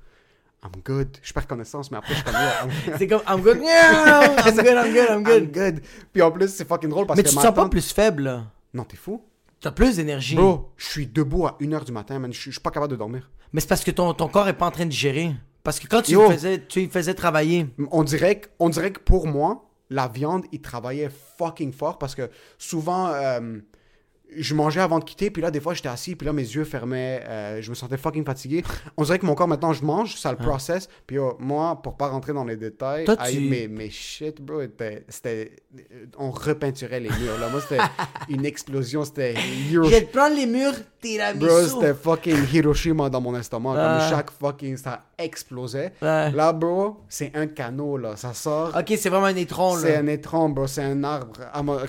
I'm 0.64 0.80
good. 0.84 1.16
Je 1.22 1.32
perds 1.32 1.46
connaissance, 1.48 1.90
mais 1.90 1.96
après, 1.98 2.14
je 2.14 2.20
suis 2.20 2.24
comme, 2.24 2.34
yo, 2.34 2.48
I'm, 2.90 2.94
C'est 2.98 3.06
comme, 3.08 3.22
I'm 3.28 3.40
good. 3.42 3.58
Yeah, 3.62 4.36
I'm 4.46 4.56
good, 4.56 4.66
I'm 4.66 4.92
good, 4.92 5.06
I'm 5.08 5.12
I'm 5.18 5.22
good. 5.24 5.52
good. 5.52 5.82
Puis 6.12 6.22
en 6.22 6.30
plus, 6.30 6.48
c'est 6.48 6.66
fucking 6.68 6.88
drôle 6.90 7.06
parce 7.06 7.16
Mais 7.16 7.24
que 7.24 7.28
tu 7.28 7.34
te 7.36 7.40
sens 7.40 7.54
pas 7.54 7.68
plus 7.68 7.92
faible. 7.92 8.44
Non, 8.72 8.84
t'es 8.84 8.96
fou 8.96 9.22
T'as 9.60 9.70
plus 9.72 9.96
d'énergie. 9.96 10.34
Bro, 10.36 10.72
je 10.76 10.86
suis 10.86 11.06
debout 11.06 11.46
à 11.46 11.56
1h 11.60 11.84
du 11.84 11.92
matin, 11.92 12.18
man. 12.18 12.32
Je 12.32 12.50
suis- 12.50 12.60
pas 12.60 12.70
capable 12.70 12.90
de 12.92 12.96
dormir. 12.96 13.30
Mais 13.52 13.60
c'est 13.60 13.68
parce 13.68 13.84
que 13.84 13.90
ton, 13.92 14.12
ton 14.14 14.26
corps 14.28 14.48
est 14.48 14.54
pas 14.56 14.66
en 14.66 14.70
train 14.72 14.86
de 14.86 14.92
gérer. 14.92 15.34
Parce 15.62 15.78
que 15.78 15.86
quand 15.86 16.02
tu 16.02 16.14
le 16.16 16.28
faisais, 16.30 16.64
tu 16.66 16.88
faisais 16.88 17.14
travailler. 17.14 17.68
On 17.92 18.02
dirait, 18.02 18.40
que- 18.40 18.48
on 18.58 18.68
dirait 18.68 18.90
que 18.92 18.98
pour 18.98 19.28
moi, 19.28 19.68
la 19.90 20.08
viande, 20.08 20.44
il 20.50 20.60
travaillait 20.60 21.10
fucking 21.38 21.72
fort 21.72 21.98
parce 21.98 22.16
que 22.16 22.28
souvent, 22.58 23.08
euh, 23.14 23.58
je 24.36 24.54
mangeais 24.54 24.80
avant 24.80 24.98
de 24.98 25.04
quitter, 25.04 25.30
puis 25.30 25.42
là, 25.42 25.50
des 25.50 25.60
fois, 25.60 25.74
j'étais 25.74 25.88
assis, 25.88 26.14
puis 26.16 26.26
là, 26.26 26.32
mes 26.32 26.42
yeux 26.42 26.64
fermaient, 26.64 27.22
euh, 27.28 27.62
je 27.62 27.70
me 27.70 27.74
sentais 27.74 27.96
fucking 27.96 28.24
fatigué. 28.24 28.64
On 28.96 29.02
dirait 29.04 29.18
que 29.18 29.26
mon 29.26 29.34
corps, 29.34 29.48
maintenant, 29.48 29.72
je 29.72 29.84
mange, 29.84 30.16
ça 30.16 30.30
le 30.30 30.38
process, 30.38 30.88
puis 31.06 31.18
oh, 31.18 31.36
moi, 31.38 31.80
pour 31.82 31.96
pas 31.96 32.08
rentrer 32.08 32.32
dans 32.32 32.44
les 32.44 32.56
détails, 32.56 33.04
Toi, 33.04 33.16
tu- 33.16 33.40
mes, 33.40 33.68
mes 33.68 33.90
shit, 33.90 34.40
bro, 34.40 34.60
était- 34.60 35.04
c'était... 35.08 35.56
On 36.18 36.30
repeinturait 36.30 37.00
les 37.00 37.10
murs, 37.10 37.38
là. 37.40 37.48
Moi, 37.48 37.60
c'était 37.60 37.82
une 38.28 38.44
explosion, 38.44 39.04
c'était... 39.04 39.34
Je 39.70 39.80
vais 39.80 40.02
te 40.02 40.16
prendre 40.16 40.36
les 40.36 40.46
murs 40.46 40.74
tiramisu. 41.00 41.46
Bro, 41.46 41.66
c'était 41.66 41.94
fucking 41.94 42.36
Hiroshima 42.52 43.08
dans 43.10 43.20
mon 43.20 43.36
estomac. 43.38 43.74
Ah. 43.76 43.98
Comme 44.08 44.10
chaque 44.16 44.30
fucking... 44.30 44.76
Ça 44.76 45.04
explosait. 45.24 45.92
Ouais. 46.02 46.30
Là, 46.32 46.52
bro, 46.52 46.98
c'est 47.08 47.32
un 47.34 47.46
canot, 47.46 47.96
là. 47.96 48.16
Ça 48.16 48.34
sort. 48.34 48.72
Ok, 48.78 48.92
c'est 48.98 49.08
vraiment 49.08 49.26
un 49.26 49.36
étron, 49.36 49.76
C'est 49.76 49.92
là. 49.94 49.98
un 50.00 50.06
étron, 50.06 50.48
bro. 50.50 50.66
C'est 50.66 50.82
un 50.84 51.02
arbre. 51.04 51.32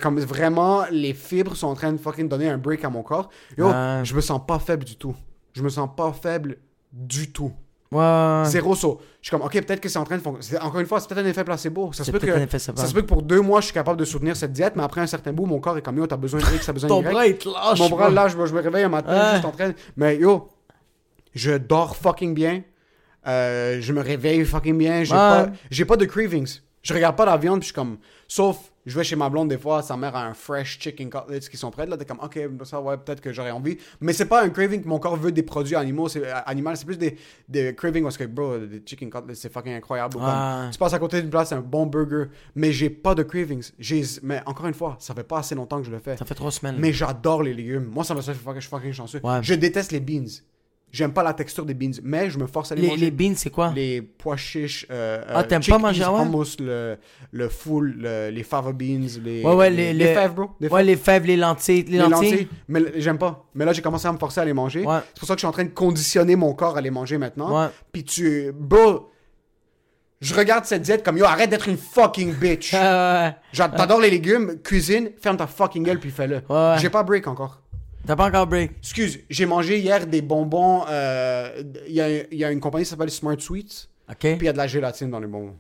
Comme 0.02 0.20
vraiment, 0.22 0.84
les 0.92 1.14
fibres 1.14 1.56
sont 1.56 1.68
en 1.68 1.76
train 1.76 1.92
de 1.92 1.98
fucking 1.98 2.28
donner 2.30 2.50
un 2.50 2.58
break 2.58 2.84
à 2.86 2.90
mon 2.90 3.04
corps. 3.04 3.30
Yo, 3.58 3.68
Ouais. 3.68 4.02
je 4.04 4.14
me 4.16 4.22
sens 4.22 4.42
pas 4.48 4.60
faible 4.60 4.86
du 4.86 4.96
tout. 4.96 5.16
Je 5.54 5.62
me 5.62 5.70
sens 5.70 5.90
pas 5.96 6.12
faible 6.14 6.58
du 6.92 7.32
tout. 7.32 7.52
Ouais. 7.92 8.42
Zéro 8.46 8.74
saut. 8.74 9.00
Je 9.22 9.28
suis 9.28 9.32
comme, 9.38 9.46
ok, 9.46 9.52
peut-être 9.52 9.80
que 9.80 9.88
c'est 9.88 10.00
en 10.00 10.04
train 10.04 10.18
de 10.18 10.22
fonctionner. 10.24 10.60
Encore 10.64 10.80
une 10.80 10.88
fois, 10.88 11.00
c'est 11.00 11.08
peut-être 11.08 11.24
un 11.24 11.30
effet 11.30 11.44
placebo. 11.44 11.92
Ça 11.94 12.00
se 12.00 12.06
C'est 12.06 12.12
peut 12.12 12.18
que. 12.18 12.58
Ça 12.58 12.88
se 12.88 12.92
peut 12.94 13.02
que 13.02 13.06
pour 13.06 13.22
deux 13.22 13.40
mois, 13.40 13.60
je 13.62 13.66
suis 13.66 13.74
capable 13.74 14.00
de 14.00 14.06
soutenir 14.06 14.36
cette 14.36 14.52
diète, 14.52 14.74
mais 14.76 14.82
après 14.82 15.02
un 15.02 15.06
certain 15.06 15.32
bout, 15.32 15.46
mon 15.46 15.60
corps 15.60 15.78
est 15.78 15.84
comme, 15.84 15.98
yo, 15.98 16.08
t'as 16.08 16.18
besoin 16.18 16.40
de 16.40 16.46
X, 16.56 16.66
t'as 16.66 16.74
besoin 16.74 16.90
de 16.90 16.94
Ton 16.94 17.02
bras, 17.12 17.28
il 17.28 17.38
te 17.38 17.48
lâche. 17.50 17.78
Mon 17.80 17.90
bras, 17.90 18.06
bro. 18.08 18.16
là, 18.16 18.28
je, 18.30 18.36
me- 18.38 18.48
je 18.48 18.54
me 18.56 18.62
réveille 18.64 18.84
un 18.86 18.90
matin, 18.90 19.14
Ouais. 19.16 19.34
juste 19.34 19.46
en 19.46 19.52
train. 19.52 19.74
Mais 19.96 20.18
yo, 20.18 20.50
je 21.36 21.52
dors 21.52 21.96
fucking 21.96 22.34
bien. 22.34 22.64
Euh, 23.28 23.78
je 23.82 23.94
me 23.94 24.02
réveille 24.02 24.44
fucking 24.46 24.78
bien. 24.78 25.04
J'ai 25.04 25.14
Ouais. 25.14 25.18
pas, 25.18 25.50
j'ai 25.72 25.86
pas 25.86 25.98
de 25.98 26.06
cravings. 26.06 26.60
Je 26.82 26.94
regarde 26.94 27.16
pas 27.16 27.26
la 27.26 27.38
viande, 27.38 27.60
puis 27.60 27.68
je 27.70 27.74
suis 27.74 27.74
comme. 27.76 27.98
Sauf, 28.28 28.58
je 28.86 28.98
vais 28.98 29.06
chez 29.06 29.16
ma 29.16 29.30
blonde 29.30 29.48
des 29.48 29.58
fois, 29.58 29.82
sa 29.82 29.96
mère 29.96 30.14
a 30.18 30.26
un 30.26 30.34
fresh 30.34 30.78
chicken 30.80 31.10
cutlets 31.10 31.40
qui 31.40 31.56
sont 31.56 31.72
prêts. 31.72 31.86
Là, 31.86 31.96
t'es 31.96 32.04
comme, 32.04 32.20
ok, 32.22 32.38
ça, 32.66 32.82
ouais, 32.82 32.98
peut-être 32.98 33.22
que 33.22 33.32
j'aurais 33.32 33.52
envie. 33.52 33.78
Mais 34.02 34.12
c'est 34.12 34.26
pas 34.26 34.44
un 34.44 34.50
craving 34.50 34.84
que 34.84 34.88
mon 34.90 35.00
corps 35.00 35.16
veut 35.16 35.32
des 35.32 35.44
produits 35.44 35.76
animaux, 35.78 36.10
c'est, 36.10 36.26
euh, 36.28 36.34
animal, 36.46 36.76
c'est 36.76 36.84
plus 36.84 36.98
des, 36.98 37.16
des 37.48 37.74
cravings 37.74 38.04
parce 38.04 38.18
que, 38.18 38.26
bro, 38.26 38.58
des 38.58 38.82
chicken 38.86 39.10
cutlets, 39.10 39.36
c'est 39.36 39.54
fucking 39.54 39.72
incroyable. 39.74 40.18
Ou 40.18 40.20
comme, 40.20 40.28
Ouais. 40.28 40.72
tu 40.74 40.78
passes 40.78 40.94
à 40.94 41.00
côté 41.00 41.22
d'une 41.22 41.30
place, 41.30 41.50
c'est 41.50 41.56
un 41.56 41.62
bon 41.62 41.86
burger. 41.86 42.26
Mais 42.56 42.74
j'ai 42.74 42.90
pas 42.90 43.16
de 43.16 43.24
cravings. 43.24 43.64
J'ai, 43.80 44.02
mais 44.22 44.42
encore 44.46 44.66
une 44.66 44.74
fois, 44.74 44.98
ça 45.00 45.14
fait 45.14 45.24
pas 45.24 45.38
assez 45.40 45.56
longtemps 45.56 45.78
que 45.80 45.86
je 45.86 45.92
le 45.92 46.00
fais. 46.00 46.18
Ça 46.18 46.26
fait 46.26 46.36
trois 46.36 46.52
semaines. 46.52 46.76
Mais 46.80 46.92
j'adore 46.92 47.44
les 47.44 47.54
légumes. 47.54 47.86
Moi, 47.86 48.04
ça 48.04 48.14
me 48.14 48.20
fait 48.20 48.34
que 48.34 48.56
je 48.56 48.60
suis 48.60 48.70
fucking 48.70 48.92
chanceux. 48.92 49.22
Ouais. 49.24 49.40
Je 49.42 49.54
déteste 49.54 49.94
les 49.94 50.02
beans. 50.02 50.26
J'aime 50.94 51.12
pas 51.12 51.24
la 51.24 51.34
texture 51.34 51.66
des 51.66 51.74
beans, 51.74 51.90
mais 52.04 52.30
je 52.30 52.38
me 52.38 52.46
force 52.46 52.72
à 52.72 52.76
les, 52.76 52.84
les, 52.84 52.88
manger. 52.90 53.06
les 53.06 53.10
beans, 53.12 53.34
c'est 53.36 53.50
quoi? 53.50 53.74
Les 53.76 54.00
pois 54.04 54.38
chiches. 54.38 54.86
Euh, 54.92 55.24
Ah, 55.28 55.40
euh, 55.40 55.44
t'aimes 55.44 55.64
pas 55.68 55.80
manger, 55.80 56.06
ouais? 56.06 56.22
hummus, 56.22 56.56
le, 56.60 56.98
le 57.32 57.50
full, 57.50 57.96
le- 57.98 58.30
les 58.30 58.44
fava 58.44 58.72
beans, 58.74 59.08
les. 59.24 59.44
Ouais, 59.44 59.56
ouais, 59.56 59.70
les, 59.72 59.92
les, 59.92 60.06
les- 60.06 60.14
fèves, 60.14 60.36
bro. 60.36 60.52
Les 60.60 60.68
Ouais, 60.70 60.84
les 60.84 60.96
fèves, 60.96 61.26
les 61.26 61.36
lentilles. 61.36 61.82
Les, 61.86 61.94
les 61.94 61.98
lentilles. 61.98 62.30
lentilles. 62.32 62.48
Mais 62.68 62.82
j'aime 62.98 63.18
pas. 63.18 63.44
Mais 63.56 63.66
là, 63.66 63.74
j'ai 63.74 63.82
commencé 63.82 64.08
à 64.08 64.14
me 64.14 64.20
forcer 64.20 64.42
à 64.42 64.46
les 64.46 64.54
manger. 64.54 64.86
Ouais. 64.86 65.00
C'est 65.16 65.20
pour 65.20 65.28
ça 65.28 65.34
que 65.34 65.40
je 65.40 65.42
suis 65.42 65.48
en 65.48 65.52
train 65.52 65.64
de 65.64 65.70
conditionner 65.70 66.36
mon 66.36 66.54
corps 66.54 66.78
à 66.78 66.82
les 66.82 66.92
manger 66.92 67.18
maintenant. 67.18 67.70
Puis 67.92 68.04
tu. 68.04 68.52
Bro. 68.54 69.10
Je 70.22 70.34
regarde 70.36 70.64
cette 70.66 70.84
diète 70.84 71.04
comme 71.04 71.18
yo, 71.18 71.26
arrête 71.26 71.50
d'être 71.50 71.68
une 71.68 71.78
fucking 71.78 72.34
bitch. 72.36 72.74
Ah, 72.80 73.36
T'adores 73.52 74.00
les 74.00 74.10
légumes, 74.12 74.58
cuisine, 74.64 75.10
ferme 75.22 75.38
ta 75.38 75.48
fucking 75.48 75.84
gueule 75.84 76.00
puis 76.00 76.12
fais-le. 76.12 76.42
Ouais. 76.50 76.76
J'ai 76.78 76.90
pas 76.90 77.02
break 77.04 77.28
encore. 77.28 77.63
T'as 78.06 78.16
pas 78.16 78.28
encore 78.28 78.48
break. 78.48 78.72
Excuse, 78.80 79.20
j'ai 79.30 79.46
mangé 79.46 79.80
hier 79.80 80.06
des 80.06 80.22
bonbons. 80.22 80.84
euh, 80.90 81.64
Il 81.88 81.94
y, 81.94 82.02
a, 82.02 82.34
y 82.34 82.44
a 82.44 82.52
une 82.52 82.60
compagnie 82.60 82.84
qui 82.84 82.90
s'appelle 82.90 83.10
Smart 83.12 83.40
Sweets. 83.40 83.88
Ok. 84.10 84.18
Puis 84.20 84.38
il 84.42 84.46
y 84.46 84.50
a 84.50 84.54
de 84.54 84.58
la 84.58 84.68
gélatine 84.68 85.10
dans 85.10 85.20
les 85.20 85.28
bonbons. 85.28 85.56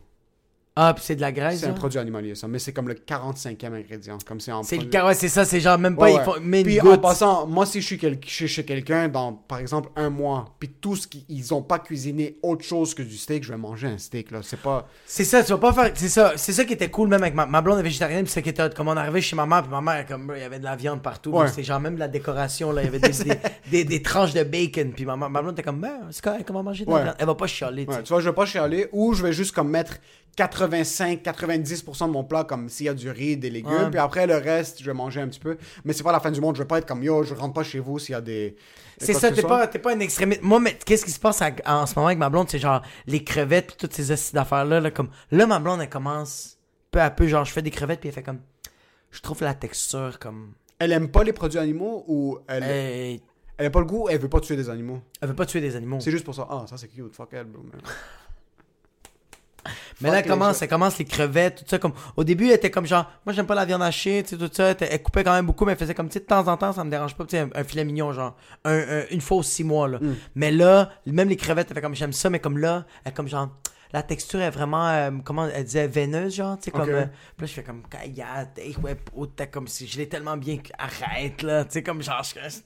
Ah, 0.75 0.91
puis 0.95 1.03
c'est 1.05 1.15
de 1.15 1.21
la 1.21 1.31
graisse. 1.31 1.59
C'est 1.59 1.67
un 1.67 1.73
produit 1.73 1.99
animalier, 1.99 2.33
ça. 2.33 2.47
Mais 2.47 2.57
c'est 2.57 2.73
comme 2.73 2.87
le 2.87 2.95
45e 2.95 3.73
ingrédient. 3.75 4.17
Comme 4.25 4.39
c'est 4.39 4.51
en 4.51 4.63
C'est 4.63 4.75
le 4.77 4.81
produit- 4.81 4.89
cas, 4.89 5.05
ouais, 5.05 5.13
c'est 5.13 5.29
ça, 5.29 5.45
c'est 5.45 5.59
genre 5.59 5.77
même 5.77 5.95
pas, 5.95 6.05
Ouais, 6.05 6.13
ils 6.13 6.17
ouais. 6.17 6.23
font, 6.23 6.33
mais 6.41 6.61
une 6.61 6.65
Puis 6.67 6.81
en 6.81 6.97
passant, 6.97 7.45
moi 7.45 7.67
si 7.67 7.79
je 7.79 7.85
suis 7.85 7.97
quel- 7.99 8.17
chez, 8.25 8.47
chez 8.47 8.65
quelqu'un 8.65 9.07
dans, 9.07 9.33
par 9.33 9.59
exemple, 9.59 9.89
un 9.95 10.09
mois, 10.09 10.55
puis 10.59 10.69
tout 10.69 10.95
ce 10.95 11.07
qu'ils 11.07 11.53
ont 11.53 11.61
pas 11.61 11.77
cuisiné 11.77 12.37
autre 12.41 12.65
chose 12.65 12.95
que 12.95 13.03
du 13.03 13.15
steak, 13.17 13.43
je 13.43 13.51
vais 13.51 13.57
manger 13.57 13.85
un 13.87 13.99
steak, 13.99 14.31
là. 14.31 14.39
C'est 14.41 14.59
pas... 14.59 14.87
C'est 15.05 15.25
ça, 15.25 15.43
tu 15.43 15.51
vas 15.51 15.59
pas 15.59 15.73
faire. 15.73 15.91
C'est 15.93 16.09
ça, 16.09 16.33
c'est 16.37 16.53
ça 16.53 16.65
qui 16.65 16.73
était 16.73 16.89
cool 16.89 17.07
même 17.07 17.21
avec 17.21 17.35
ma, 17.35 17.45
ma 17.45 17.61
blonde 17.61 17.77
est 17.79 17.83
végétarienne, 17.83 18.23
puis 18.23 18.31
c'est 18.33 18.41
qui 18.41 18.49
était 18.49 18.67
comme 18.71 18.87
on 18.87 18.97
arrivait 18.97 19.21
chez 19.21 19.35
ma 19.35 19.45
mère, 19.45 19.61
puis 19.61 19.71
ma 19.71 19.81
mère, 19.81 20.07
comme 20.07 20.33
il 20.35 20.41
y 20.41 20.43
avait 20.45 20.57
de 20.59 20.63
la 20.63 20.75
viande 20.75 21.03
partout. 21.03 21.29
Ouais. 21.31 21.47
C'était 21.49 21.63
genre 21.63 21.79
même 21.79 21.93
de 21.95 21.99
la 21.99 22.07
décoration, 22.07 22.71
là, 22.71 22.81
il 22.81 22.85
y 22.85 22.87
avait 22.87 22.99
des, 22.99 23.09
des, 23.23 23.35
des, 23.69 23.83
des 23.85 24.01
tranches 24.01 24.33
de 24.33 24.41
bacon, 24.43 24.91
puis 24.91 25.05
ma, 25.05 25.15
ma 25.15 25.29
blonde 25.29 25.53
était 25.53 25.61
comme, 25.61 25.79
ben, 25.81 25.99
c'est 26.09 26.23
correct, 26.23 26.45
comment 26.47 26.63
manger 26.63 26.85
de 26.85 26.89
la 26.91 27.03
viande. 27.03 27.15
Elle 27.19 27.27
va 27.27 27.35
pas 27.35 27.45
chialer, 27.47 27.85
tu 27.85 28.09
vois, 28.09 28.21
je 28.21 28.27
vais 28.29 28.33
pas 28.35 28.45
chialer, 28.47 28.87
ou 28.91 29.13
je 29.13 29.21
vais 29.21 29.33
juste 29.33 29.53
comme 29.53 29.69
mettre 29.69 29.97
85-90% 30.37 32.07
de 32.07 32.11
mon 32.11 32.23
plat, 32.23 32.43
comme 32.43 32.69
s'il 32.69 32.85
y 32.87 32.89
a 32.89 32.93
du 32.93 33.09
riz, 33.09 33.37
des 33.37 33.49
légumes, 33.49 33.71
Ouais. 33.71 33.89
puis 33.89 33.99
après 33.99 34.27
le 34.27 34.35
reste, 34.37 34.79
je 34.81 34.85
vais 34.85 34.93
manger 34.93 35.21
un 35.21 35.27
petit 35.27 35.39
peu. 35.39 35.57
Mais 35.85 35.93
c'est 35.93 36.03
pas 36.03 36.11
la 36.11 36.19
fin 36.19 36.31
du 36.31 36.41
monde, 36.41 36.55
je 36.55 36.61
vais 36.61 36.67
pas 36.67 36.79
être 36.79 36.87
comme, 36.87 37.03
yo, 37.03 37.23
je 37.23 37.33
rentre 37.33 37.53
pas 37.53 37.63
chez 37.63 37.79
vous 37.79 37.99
s'il 37.99 38.13
y 38.13 38.15
a 38.15 38.21
des... 38.21 38.55
C'est 38.97 39.13
ça, 39.13 39.31
t'es 39.31 39.41
pas, 39.41 39.67
t'es 39.67 39.79
pas 39.79 39.93
un 39.95 39.99
extrémiste. 39.99 40.41
Moi, 40.43 40.59
mais 40.59 40.77
qu'est-ce 40.85 41.03
qui 41.05 41.11
se 41.11 41.19
passe 41.19 41.41
à- 41.41 41.51
en 41.65 41.85
ce 41.85 41.95
moment 41.95 42.07
avec 42.07 42.19
ma 42.19 42.29
blonde, 42.29 42.49
c'est 42.49 42.59
genre 42.59 42.81
les 43.07 43.23
crevettes, 43.23 43.67
puis 43.67 43.75
toutes 43.77 43.93
ces 43.93 44.11
astuces 44.11 44.33
d'affaires-là, 44.33 44.79
là, 44.79 44.91
comme, 44.91 45.09
là, 45.31 45.45
ma 45.47 45.59
blonde, 45.59 45.81
elle 45.81 45.89
commence 45.89 46.57
peu 46.91 47.01
à 47.01 47.09
peu, 47.09 47.27
genre, 47.27 47.43
je 47.45 47.51
fais 47.51 47.61
des 47.63 47.71
crevettes, 47.71 47.99
puis 47.99 48.09
elle 48.09 48.15
fait 48.15 48.23
comme, 48.23 48.39
je 49.11 49.19
trouve 49.21 49.41
la 49.43 49.53
texture 49.55 50.19
comme, 50.19 50.53
Elle 50.79 50.91
aime 50.91 51.09
pas 51.09 51.23
les 51.23 51.33
produits 51.33 51.59
animaux, 51.59 52.03
ou 52.07 52.37
elle, 52.47 52.63
elle, 52.63 53.19
elle 53.57 53.65
aime 53.65 53.71
pas 53.71 53.79
le 53.79 53.85
goût, 53.85 54.07
elle 54.09 54.19
veut 54.19 54.29
pas 54.29 54.39
tuer 54.39 54.55
des 54.55 54.69
animaux? 54.69 55.01
elle 55.21 55.29
veut 55.29 55.35
pas 55.35 55.45
tuer 55.45 55.61
des 55.61 55.75
animaux. 55.75 55.99
C'est 55.99 56.11
juste 56.11 56.23
pour 56.25 56.35
ça. 56.35 56.47
Ah, 56.49 56.65
ça 56.69 56.77
c'est 56.77 56.87
cute, 56.87 57.15
fuck 57.15 57.29
elle, 57.33 57.45
bro. 57.45 57.63
Mais 60.01 60.09
là, 60.11 60.19
elle 60.19 60.25
commence, 60.27 60.61
elle 60.61 60.67
commence 60.67 60.97
les 60.97 61.05
crevettes, 61.05 61.59
tout 61.59 61.65
ça. 61.67 61.79
Comme, 61.79 61.93
au 62.17 62.23
début, 62.23 62.47
elle 62.47 62.53
était 62.55 62.71
comme 62.71 62.85
genre, 62.85 63.09
moi, 63.25 63.33
j'aime 63.33 63.45
pas 63.45 63.55
la 63.55 63.65
viande 63.65 63.81
hachée, 63.81 64.23
tu 64.23 64.29
sais, 64.31 64.37
tout 64.37 64.49
ça. 64.53 64.75
Elle, 64.79 65.01
coupait 65.01 65.23
quand 65.23 65.33
même 65.33 65.45
beaucoup, 65.45 65.65
mais 65.65 65.71
elle 65.73 65.77
faisait 65.77 65.93
comme, 65.93 66.07
tu 66.09 66.13
sais, 66.13 66.19
de 66.19 66.25
temps 66.25 66.47
en 66.47 66.57
temps, 66.57 66.73
ça 66.73 66.83
me 66.83 66.89
dérange 66.89 67.15
pas, 67.15 67.23
tu 67.25 67.31
sais, 67.31 67.39
un, 67.39 67.49
un 67.55 67.63
filet 67.63 67.85
mignon, 67.85 68.11
genre, 68.13 68.35
un- 68.65 68.73
un- 68.77 69.03
une 69.11 69.21
fois 69.21 69.37
aux 69.37 69.43
six 69.43 69.63
mois, 69.63 69.87
là. 69.87 69.99
Mm. 69.99 70.15
Mais 70.35 70.51
là, 70.51 70.89
même 71.05 71.29
les 71.29 71.37
crevettes, 71.37 71.67
elle 71.69 71.75
fait 71.75 71.81
comme, 71.81 71.95
j'aime 71.95 72.13
ça, 72.13 72.29
mais 72.29 72.39
comme 72.39 72.57
là, 72.57 72.85
elle 73.05 73.13
comme 73.13 73.27
genre, 73.27 73.49
la 73.93 74.01
texture 74.03 74.41
est 74.41 74.49
vraiment, 74.49 74.87
euh, 74.89 75.11
comment 75.23 75.47
elle 75.47 75.63
disait, 75.63 75.87
veineuse, 75.87 76.33
genre, 76.35 76.57
tu 76.57 76.65
sais, 76.65 76.71
comme. 76.71 76.89
Euh, 76.89 77.05
puis 77.37 77.41
là, 77.41 77.47
je 77.47 77.53
fais 77.53 77.63
comme, 77.63 77.83
Kaya, 77.87 78.47
ouais, 78.81 78.97
t'es 79.35 79.47
comme 79.47 79.67
si 79.67 79.87
je 79.87 79.97
l'ai 79.99 80.09
tellement 80.09 80.35
bien, 80.35 80.57
arrête, 80.79 81.43
là, 81.43 81.63
tu 81.63 81.71
sais, 81.73 81.83
comme 81.83 82.01
genre, 82.01 82.23
je- 82.23 82.57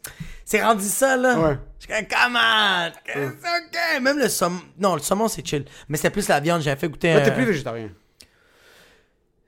c'est 0.45 0.63
rendu 0.63 0.86
ça, 0.86 1.17
là. 1.17 1.38
Ouais. 1.39 1.57
Je 1.80 1.86
suis 1.86 1.93
comme, 1.93 2.07
comment? 2.09 2.89
C'est? 3.05 3.28
Ok. 3.28 4.01
Même 4.01 4.17
le 4.19 4.30
saumon, 4.30 4.61
non, 4.80 4.95
le 4.95 5.01
saumon, 5.01 5.28
c'est 5.28 5.45
chill. 5.45 5.65
Mais 5.89 5.97
c'était 5.97 6.09
plus 6.11 6.28
la 6.30 6.39
viande, 6.39 6.61
j'avais 6.61 6.80
fait 6.80 6.88
goûter. 6.89 7.13
Là, 7.13 7.21
t'es 7.21 7.34
plus 7.34 7.45
végétarien. 7.45 7.89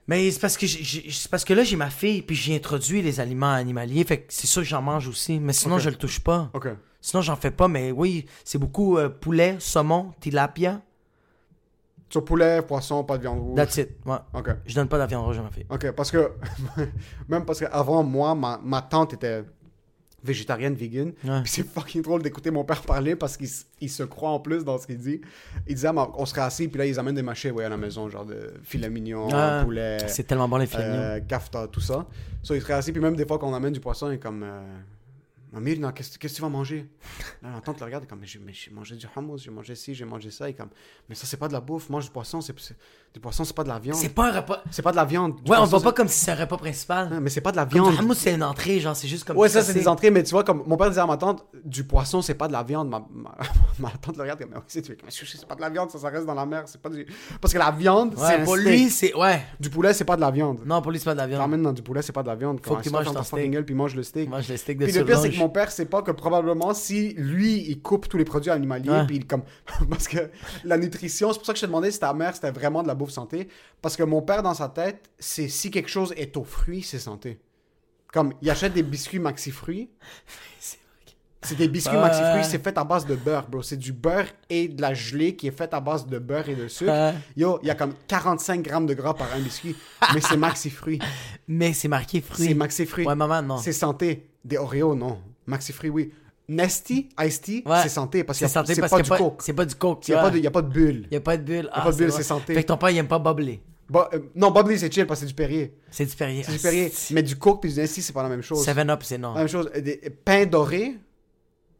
mais 0.06 0.30
c'est 0.30 0.40
parce 0.40 0.56
que 0.56 0.66
c'est 0.66 1.30
parce 1.30 1.44
que 1.44 1.54
là 1.54 1.62
j'ai 1.62 1.76
ma 1.76 1.88
fille 1.90 2.22
puis 2.22 2.34
j'ai 2.34 2.56
introduit 2.56 3.00
les 3.00 3.20
aliments 3.20 3.52
animaliers, 3.52 4.04
fait 4.04 4.22
que 4.22 4.32
c'est 4.32 4.48
sûr 4.48 4.62
que 4.62 4.68
j'en 4.68 4.82
mange 4.82 5.06
aussi, 5.06 5.38
mais 5.38 5.52
sinon 5.52 5.76
Ok. 5.76 5.82
je 5.82 5.90
le 5.90 5.96
touche 5.96 6.18
pas. 6.20 6.50
Ok. 6.52 6.68
Sinon 7.00 7.22
j'en 7.22 7.36
fais 7.36 7.52
pas, 7.52 7.68
mais 7.68 7.92
oui 7.92 8.26
c'est 8.44 8.58
beaucoup 8.58 8.98
euh, 8.98 9.08
poulet, 9.08 9.56
saumon, 9.60 10.12
tilapia, 10.20 10.80
Sur 12.10 12.24
poulet, 12.24 12.60
poisson, 12.62 13.04
pas 13.04 13.16
de 13.16 13.22
viande 13.22 13.38
rouge. 13.40 13.56
that's 13.56 13.76
it. 13.76 13.90
Ouais. 14.04 14.16
Ok. 14.34 14.48
Je 14.66 14.74
donne 14.74 14.88
pas 14.88 14.96
de 14.96 15.02
la 15.02 15.06
viande 15.06 15.24
rouge 15.24 15.38
à 15.38 15.42
ma 15.42 15.50
fille. 15.50 15.64
Ok, 15.70 15.92
parce 15.92 16.10
que. 16.10 16.32
même 17.28 17.44
parce 17.44 17.60
qu'avant, 17.60 18.02
moi, 18.02 18.34
ma, 18.34 18.60
ma 18.62 18.82
tante 18.82 19.14
était 19.14 19.44
végétarienne, 20.22 20.74
vegan. 20.74 21.12
Ouais. 21.24 21.40
Puis 21.42 21.52
c'est 21.52 21.62
fucking 21.66 22.02
drôle 22.02 22.22
d'écouter 22.22 22.50
mon 22.50 22.62
père 22.64 22.82
parler 22.82 23.16
parce 23.16 23.36
qu'il 23.38 23.48
il 23.80 23.88
se 23.88 24.02
croit 24.02 24.30
en 24.30 24.40
plus 24.40 24.64
dans 24.64 24.76
ce 24.76 24.86
qu'il 24.86 24.98
dit. 24.98 25.20
Il 25.66 25.74
disait, 25.76 25.88
ah, 25.96 26.08
on 26.14 26.26
serait 26.26 26.42
assis, 26.42 26.68
puis 26.68 26.78
là, 26.78 26.84
ils 26.86 26.98
amènent 26.98 27.14
des 27.14 27.22
machets 27.22 27.50
ouais, 27.50 27.64
à 27.64 27.68
la 27.70 27.76
maison, 27.78 28.08
genre 28.10 28.26
de 28.26 28.52
filet 28.62 28.90
mignon, 28.90 29.28
Ouais. 29.28 29.64
poulet. 29.64 29.96
C'est 30.08 30.24
tellement 30.24 30.48
bon 30.48 30.56
les 30.58 30.66
filets 30.66 30.90
mignons. 30.90 31.02
euh, 31.02 31.20
kafta, 31.20 31.68
tout 31.68 31.80
ça. 31.80 32.06
So, 32.42 32.54
il 32.54 32.60
serait 32.60 32.74
assis, 32.74 32.92
puis 32.92 33.00
même 33.00 33.16
des 33.16 33.24
fois 33.24 33.38
qu'on 33.38 33.54
amène 33.54 33.72
du 33.72 33.80
poisson, 33.80 34.10
il 34.10 34.14
est 34.14 34.18
comme. 34.18 34.42
Euh, 34.42 34.60
Non, 35.52 35.90
qu'est-ce 35.92 36.16
que 36.18 36.28
tu 36.28 36.40
vas 36.42 36.48
manger? 36.48 36.86
Là, 37.42 37.50
ma 37.50 37.60
tante 37.60 37.80
le 37.80 37.84
regarde, 37.86 38.06
comme, 38.06 38.20
mais 38.20 38.26
j'ai 38.26 38.70
mangé 38.70 38.94
du 38.96 39.06
hummus, 39.16 39.38
j'ai 39.42 39.50
mangé 39.50 39.74
ci, 39.74 39.94
j'ai 39.94 40.04
mangé 40.04 40.30
ça. 40.30 40.48
Est 40.48 40.54
comme, 40.54 40.70
mais 41.08 41.14
ça, 41.16 41.26
c'est 41.26 41.36
pas 41.38 41.48
de 41.48 41.52
la 41.52 41.60
bouffe, 41.60 41.90
mange 41.90 42.04
du 42.04 42.10
poisson, 42.10 42.40
c'est- 42.40 42.54
du 43.12 43.18
poisson, 43.18 43.42
c'est 43.44 43.56
pas 43.56 43.64
de 43.64 43.68
la 43.68 43.80
viande. 43.80 43.96
C'est 43.96 44.08
pas 44.10 44.28
un 44.30 44.40
repas. 44.40 44.62
C'est 44.70 44.82
pas 44.82 44.92
de 44.92 44.96
la 44.96 45.04
viande. 45.04 45.34
Du 45.42 45.50
Ouais, 45.50 45.56
on 45.56 45.62
poisson, 45.62 45.78
voit 45.78 45.90
pas 45.90 45.92
comme 45.96 46.06
si 46.06 46.20
c'est 46.24 46.30
un 46.30 46.36
repas 46.36 46.56
principal. 46.56 47.18
Mais 47.20 47.28
c'est 47.28 47.40
pas 47.40 47.50
de 47.50 47.56
la 47.56 47.66
Comme 47.66 47.72
viande. 47.90 47.98
hummus 47.98 48.14
c'est 48.16 48.32
une 48.34 48.42
entrée, 48.44 48.78
genre 48.78 48.94
c'est 48.94 49.08
juste 49.08 49.24
comme 49.24 49.36
Ouais, 49.36 49.48
ça, 49.48 49.62
c'est 49.62 49.74
des 49.74 49.88
entrées, 49.88 50.12
mais 50.12 50.22
tu 50.22 50.30
vois, 50.30 50.44
comme 50.44 50.62
mon 50.64 50.76
père 50.76 50.88
disait 50.90 51.00
à 51.00 51.06
ma 51.06 51.16
tante, 51.16 51.44
du 51.64 51.82
poisson, 51.82 52.22
c'est 52.22 52.34
pas 52.34 52.46
de 52.46 52.52
la 52.52 52.62
viande. 52.62 52.88
Ma, 52.88 53.04
ma, 53.12 53.32
ma 53.80 53.90
tante 54.00 54.16
le 54.16 54.22
regarde 54.22 54.38
comme, 54.38 54.50
mais 54.50 54.58
oui, 54.58 54.64
c'est 55.08 55.46
pas 55.46 55.54
de 55.56 55.60
la 55.60 55.70
viande, 55.70 55.90
ça, 55.90 55.98
ça 55.98 56.08
reste 56.08 56.24
dans 56.24 56.34
la 56.34 56.46
mer. 56.46 56.62
C'est 56.66 56.80
pas 56.80 56.88
du... 56.88 57.04
Parce 57.40 57.52
que 57.52 57.58
la 57.58 57.72
viande, 57.72 58.14
c'est 58.16 58.22
Ouais, 58.22 58.44
pour 58.44 58.56
steak. 58.56 58.68
lui 58.68 58.90
c'est 58.90 59.14
ouais. 59.16 59.42
Du 59.58 59.70
poulet, 59.70 59.92
c'est 59.92 60.04
pas 60.04 60.14
de 60.14 60.20
la 60.20 60.30
viande. 60.30 60.60
Non, 60.64 60.80
pour 60.80 60.92
lui 60.92 61.00
c'est 61.00 61.04
pas 61.06 61.14
de 61.14 61.18
la 61.18 61.26
viande. 61.26 61.40
Ramène 61.40 61.62
dans 61.62 61.72
du 61.72 61.82
poulet, 61.82 62.02
c'est 62.02 62.12
pas 62.12 62.22
de 62.22 62.28
la 62.28 62.36
viande. 62.36 62.60
Faut 62.62 62.76
qu'il 62.76 62.92
il 62.92 62.92
mange 62.92 63.12
ton 63.12 63.22
steak. 63.24 63.50
gueule, 63.50 63.64
puis 63.64 63.74
mange 63.74 63.96
le 63.96 64.04
steak. 64.04 64.28
Mange 64.30 64.48
le 64.48 64.56
steak 64.56 64.78
de 64.78 64.84
Puis 64.84 64.94
le 64.94 65.04
pire, 65.04 65.18
c'est 65.18 65.30
que 65.30 65.38
mon 65.38 65.48
père, 65.48 65.72
c'est 65.72 65.86
pas 65.86 66.02
que 66.02 66.12
probablement 66.12 66.74
si 66.74 67.14
lui, 67.14 67.64
il 67.68 67.82
coupe 67.82 68.08
tous 68.08 68.18
les 68.18 68.24
produits 68.24 68.52
animaliers, 68.52 69.02
puis 69.08 69.16
il 69.16 69.26
comme. 69.26 69.42
Parce 69.90 70.06
que 70.06 70.30
la 70.64 70.78
nutrition, 70.78 71.32
c'est 71.32 71.38
pour 71.38 71.46
ça 71.46 71.52
que 71.54 71.58
je 71.58 71.62
te 71.62 71.66
demandais 71.66 71.90
si 71.90 71.98
ta 71.98 72.12
mère, 72.14 72.34
c'était 72.36 72.52
vraiment 72.52 72.82
de 72.84 72.88
la 72.88 72.94
bouffe 73.00 73.10
santé. 73.10 73.48
Parce 73.82 73.96
que 73.96 74.02
mon 74.02 74.22
père, 74.22 74.42
dans 74.42 74.54
sa 74.54 74.68
tête, 74.68 75.10
c'est 75.18 75.48
si 75.48 75.70
quelque 75.70 75.90
chose 75.90 76.14
est 76.16 76.36
aux 76.36 76.44
fruits, 76.44 76.82
c'est 76.82 76.98
santé. 76.98 77.40
Comme, 78.12 78.32
ils 78.42 78.50
achètent 78.50 78.74
des 78.74 78.82
biscuits 78.82 79.18
Maxi 79.18 79.50
Fruits. 79.50 79.90
C'est 81.42 81.54
des 81.54 81.68
biscuits 81.68 81.96
Ouais. 81.96 82.02
Maxi 82.02 82.20
Fruits, 82.20 82.44
c'est 82.44 82.62
fait 82.62 82.76
à 82.76 82.84
base 82.84 83.06
de 83.06 83.16
beurre, 83.16 83.48
bro. 83.48 83.62
C'est 83.62 83.78
du 83.78 83.94
beurre 83.94 84.26
et 84.50 84.68
de 84.68 84.82
la 84.82 84.92
gelée 84.92 85.36
qui 85.36 85.46
est 85.46 85.56
faite 85.56 85.72
à 85.72 85.80
base 85.80 86.06
de 86.06 86.18
beurre 86.18 86.48
et 86.50 86.54
de 86.54 86.68
sucre. 86.68 86.92
Ouais. 86.92 87.14
Yo, 87.34 87.58
il 87.62 87.68
y 87.68 87.70
a 87.70 87.74
comme 87.74 87.94
45 88.08 88.60
grammes 88.60 88.84
de 88.84 88.92
gras 88.92 89.14
par 89.14 89.32
un 89.32 89.40
biscuit, 89.40 89.74
mais 90.12 90.20
c'est 90.20 90.36
Maxi 90.36 90.68
Fruits. 90.68 90.98
Mais 91.48 91.72
c'est 91.72 91.88
marqué 91.88 92.20
fruits. 92.20 92.48
C'est 92.48 92.54
Maxi 92.54 92.84
Fruits. 92.84 93.06
Ouais, 93.06 93.14
maman, 93.14 93.42
non. 93.42 93.56
C'est 93.56 93.72
santé. 93.72 94.28
Des 94.44 94.58
Oreos, 94.58 94.94
non. 94.94 95.18
Maxi 95.46 95.72
Fruits, 95.72 95.90
oui. 95.90 96.12
Nesty, 96.50 97.08
Iced 97.18 97.42
Tea, 97.42 97.62
Ouais. 97.64 97.78
c'est 97.82 97.88
santé 97.88 98.24
parce 98.24 98.38
que 98.38 98.46
C'est 98.48 98.80
pas 98.88 99.00
du 99.02 99.08
coke. 99.08 99.40
C'est 99.42 99.52
pas 99.52 99.64
du 99.64 99.74
coke. 99.76 100.08
Il 100.08 100.10
n'y 100.12 100.16
a, 100.18 100.22
pas 100.22 100.30
de- 100.30 100.38
y 100.38 100.46
a 100.46 100.50
pas 100.50 100.62
de 100.62 100.68
bulle. 100.68 101.06
Il 101.10 101.16
a 101.16 101.20
pas 101.20 101.36
de 101.36 101.42
bulle. 101.42 101.68
Ah, 101.72 101.82
pas 101.82 101.92
de 101.92 101.96
bulle, 101.96 102.12
c'est 102.12 102.22
santé. 102.24 102.54
Fait 102.54 102.62
que 102.62 102.68
ton 102.68 102.76
père, 102.76 102.90
il 102.90 102.96
aime 102.98 103.06
pas 103.08 103.18
bubbler. 103.20 103.62
Bon, 103.88 104.04
euh, 104.12 104.20
non, 104.36 104.52
Bubbly, 104.52 104.78
c'est 104.78 104.92
chill 104.92 105.04
parce 105.04 105.18
que 105.20 105.26
c'est 105.26 105.30
du 105.30 105.34
Perrier. 105.34 105.74
C'est 105.90 106.04
du 106.06 106.14
Perrier. 106.14 106.44
C'est 106.44 106.52
du 106.52 106.58
Perrier. 106.60 106.92
Mais 107.10 107.24
du 107.24 107.36
coke 107.36 107.60
puis 107.60 107.72
du 107.72 107.80
Nesty, 107.80 108.02
c'est 108.02 108.12
pas 108.12 108.22
la 108.22 108.28
même 108.28 108.40
chose. 108.42 108.64
7-Up, 108.64 109.00
c'est 109.02 109.18
non. 109.18 109.32
La 109.34 109.40
même 109.40 109.48
chose. 109.48 109.68
Des 109.72 109.96
pains 110.24 110.46
dorés, 110.46 110.94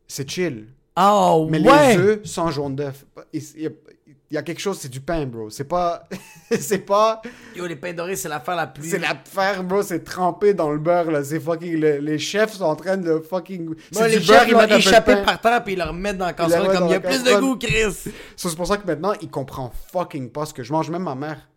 c'est 0.09 0.29
chill. 0.29 0.67
Oh, 0.97 1.47
Mais 1.49 1.61
ouais! 1.61 1.97
les 1.97 2.03
œufs 2.03 2.21
sans 2.25 2.51
jaune 2.51 2.75
d'œuf. 2.75 3.07
Il 4.31 4.35
y, 4.35 4.39
a, 4.39 4.43
quelque 4.43 4.61
chose, 4.61 4.79
c'est 4.79 4.89
du 4.89 5.01
pain, 5.01 5.27
bro. 5.27 5.51
C'est 5.51 5.65
pas. 5.65 6.09
c'est 6.53 6.79
pas. 6.79 7.21
Yo, 7.57 7.67
les 7.67 7.75
pains 7.75 7.93
dorés, 7.93 8.15
c'est 8.15 8.29
l'affaire 8.29 8.55
la 8.55 8.69
plus. 8.69 8.89
C'est 8.89 8.99
l'affaire, 9.01 9.65
bro. 9.65 9.83
C'est 9.83 10.05
trempé 10.05 10.55
dans 10.55 10.71
le 10.71 10.79
beurre, 10.79 11.11
là. 11.11 11.25
C'est 11.25 11.41
fucking. 11.41 11.77
le- 11.81 11.99
les 11.99 12.19
chefs 12.19 12.53
sont 12.53 12.65
en 12.65 12.77
train 12.77 12.97
de 12.97 13.19
fucking. 13.19 13.75
Moi, 13.93 14.07
les 14.09 14.21
chefs 14.21 14.47
ils 14.49 14.73
échappé 14.75 15.15
pain. 15.17 15.23
par 15.25 15.41
terre 15.41 15.65
puis 15.65 15.73
ils 15.73 15.79
le 15.79 15.85
remettent 15.85 16.19
dans 16.19 16.27
la 16.27 16.31
le 16.31 16.37
casserole 16.37 16.77
comme 16.77 16.87
il 16.87 16.93
y 16.93 16.95
a 16.95 17.01
plus 17.01 17.25
de 17.25 17.41
goût, 17.41 17.57
Chris. 17.57 18.13
C'est 18.37 18.55
pour 18.57 18.69
ça 18.69 18.77
que 18.77 18.87
maintenant, 18.87 19.15
il 19.21 19.31
comprend 19.31 19.73
fucking 19.93 20.31
pas 20.31 20.47
ce 20.47 20.55
que 20.55 20.63
je 20.63 20.73
mange. 20.73 20.89
Même 20.91 21.03
ma 21.03 21.17
mère. 21.17 21.49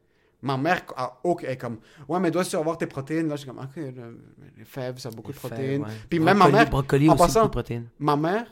Ma 0.41 0.57
mère 0.57 0.81
a 0.97 1.19
aucun- 1.23 1.47
est 1.47 1.57
comme 1.57 1.77
Ouais, 2.09 2.19
mais 2.19 2.29
dois-tu 2.31 2.55
avoir 2.57 2.77
tes 2.77 2.87
protéines? 2.87 3.29
Là, 3.29 3.35
je 3.35 3.41
suis 3.41 3.47
comme 3.49 3.59
Ok, 3.59 3.75
le- 3.77 4.19
les 4.57 4.65
fèves, 4.65 4.97
ça 4.97 5.09
a 5.09 5.11
beaucoup 5.11 5.31
de 5.31 5.37
protéines. 5.37 5.83
Ouais. 5.83 5.87
Puis 6.09 6.19
même 6.19 6.37
ma 6.37 6.49
mère. 6.49 6.69
Brocoli 6.69 7.07
en 7.07 7.13
aussi, 7.13 7.17
beaucoup 7.17 7.27
passant, 7.33 7.45
de 7.45 7.49
protéines. 7.51 7.87
ma 7.99 8.15
mère, 8.17 8.45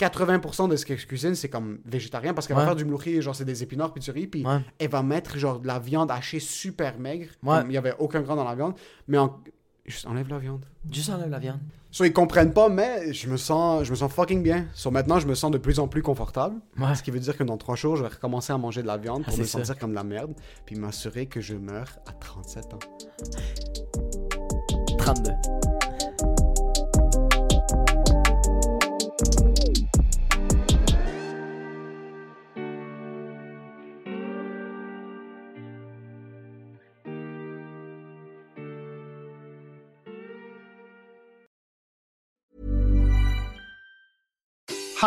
80% 0.00 0.68
de 0.68 0.76
ce 0.76 0.86
qu'elle 0.86 1.04
cuisine, 1.04 1.34
c'est 1.34 1.48
comme 1.48 1.78
végétarien 1.84 2.32
parce 2.34 2.46
qu'elle 2.46 2.56
Ouais. 2.56 2.62
va 2.62 2.68
faire 2.68 2.76
du 2.76 2.84
mlouchi, 2.84 3.20
genre 3.20 3.34
c'est 3.36 3.44
des 3.44 3.62
épinards 3.62 3.92
puis 3.92 4.02
du 4.02 4.10
riz, 4.10 4.26
puis 4.26 4.46
Ouais. 4.46 4.58
elle 4.78 4.88
va 4.90 5.02
mettre 5.02 5.36
genre 5.38 5.60
de 5.60 5.66
la 5.66 5.78
viande 5.78 6.10
hachée 6.10 6.40
super 6.40 6.98
maigre. 6.98 7.28
Ouais. 7.42 7.60
Il 7.66 7.72
y 7.72 7.76
avait 7.76 7.94
aucun 7.98 8.20
gras 8.22 8.34
dans 8.36 8.44
la 8.44 8.54
viande, 8.54 8.74
mais 9.08 9.18
en... 9.18 9.38
juste 9.84 10.06
enlève 10.06 10.28
la 10.28 10.38
viande. 10.38 10.64
Juste 10.90 11.10
enlève 11.10 11.28
la 11.30 11.38
viande. 11.38 11.60
So, 11.92 12.04
ils 12.04 12.12
comprennent 12.12 12.52
pas, 12.52 12.68
mais 12.68 13.12
je 13.12 13.28
me 13.28 13.36
sens, 13.36 13.82
je 13.84 13.90
me 13.90 13.96
sens 13.96 14.12
fucking 14.12 14.44
bien. 14.44 14.66
So, 14.74 14.92
maintenant, 14.92 15.18
je 15.18 15.26
me 15.26 15.34
sens 15.34 15.50
de 15.50 15.58
plus 15.58 15.80
en 15.80 15.88
plus 15.88 16.02
confortable. 16.02 16.60
Ouais. 16.78 16.94
Ce 16.94 17.02
qui 17.02 17.10
veut 17.10 17.18
dire 17.18 17.36
que 17.36 17.42
dans 17.42 17.56
trois 17.56 17.74
jours, 17.74 17.96
je 17.96 18.02
vais 18.02 18.08
recommencer 18.10 18.52
à 18.52 18.58
manger 18.58 18.82
de 18.82 18.86
la 18.86 18.96
viande 18.96 19.24
pour 19.24 19.34
Ah, 19.34 19.36
me 19.36 19.42
ça. 19.44 19.58
sentir 19.58 19.76
comme 19.76 19.90
de 19.90 19.96
la 19.96 20.04
merde, 20.04 20.32
puis 20.66 20.76
m'assurer 20.76 21.26
que 21.26 21.40
je 21.40 21.54
meurs 21.56 21.98
à 22.06 22.12
37 22.12 22.74
ans. 22.74 22.78
32. 24.98 25.32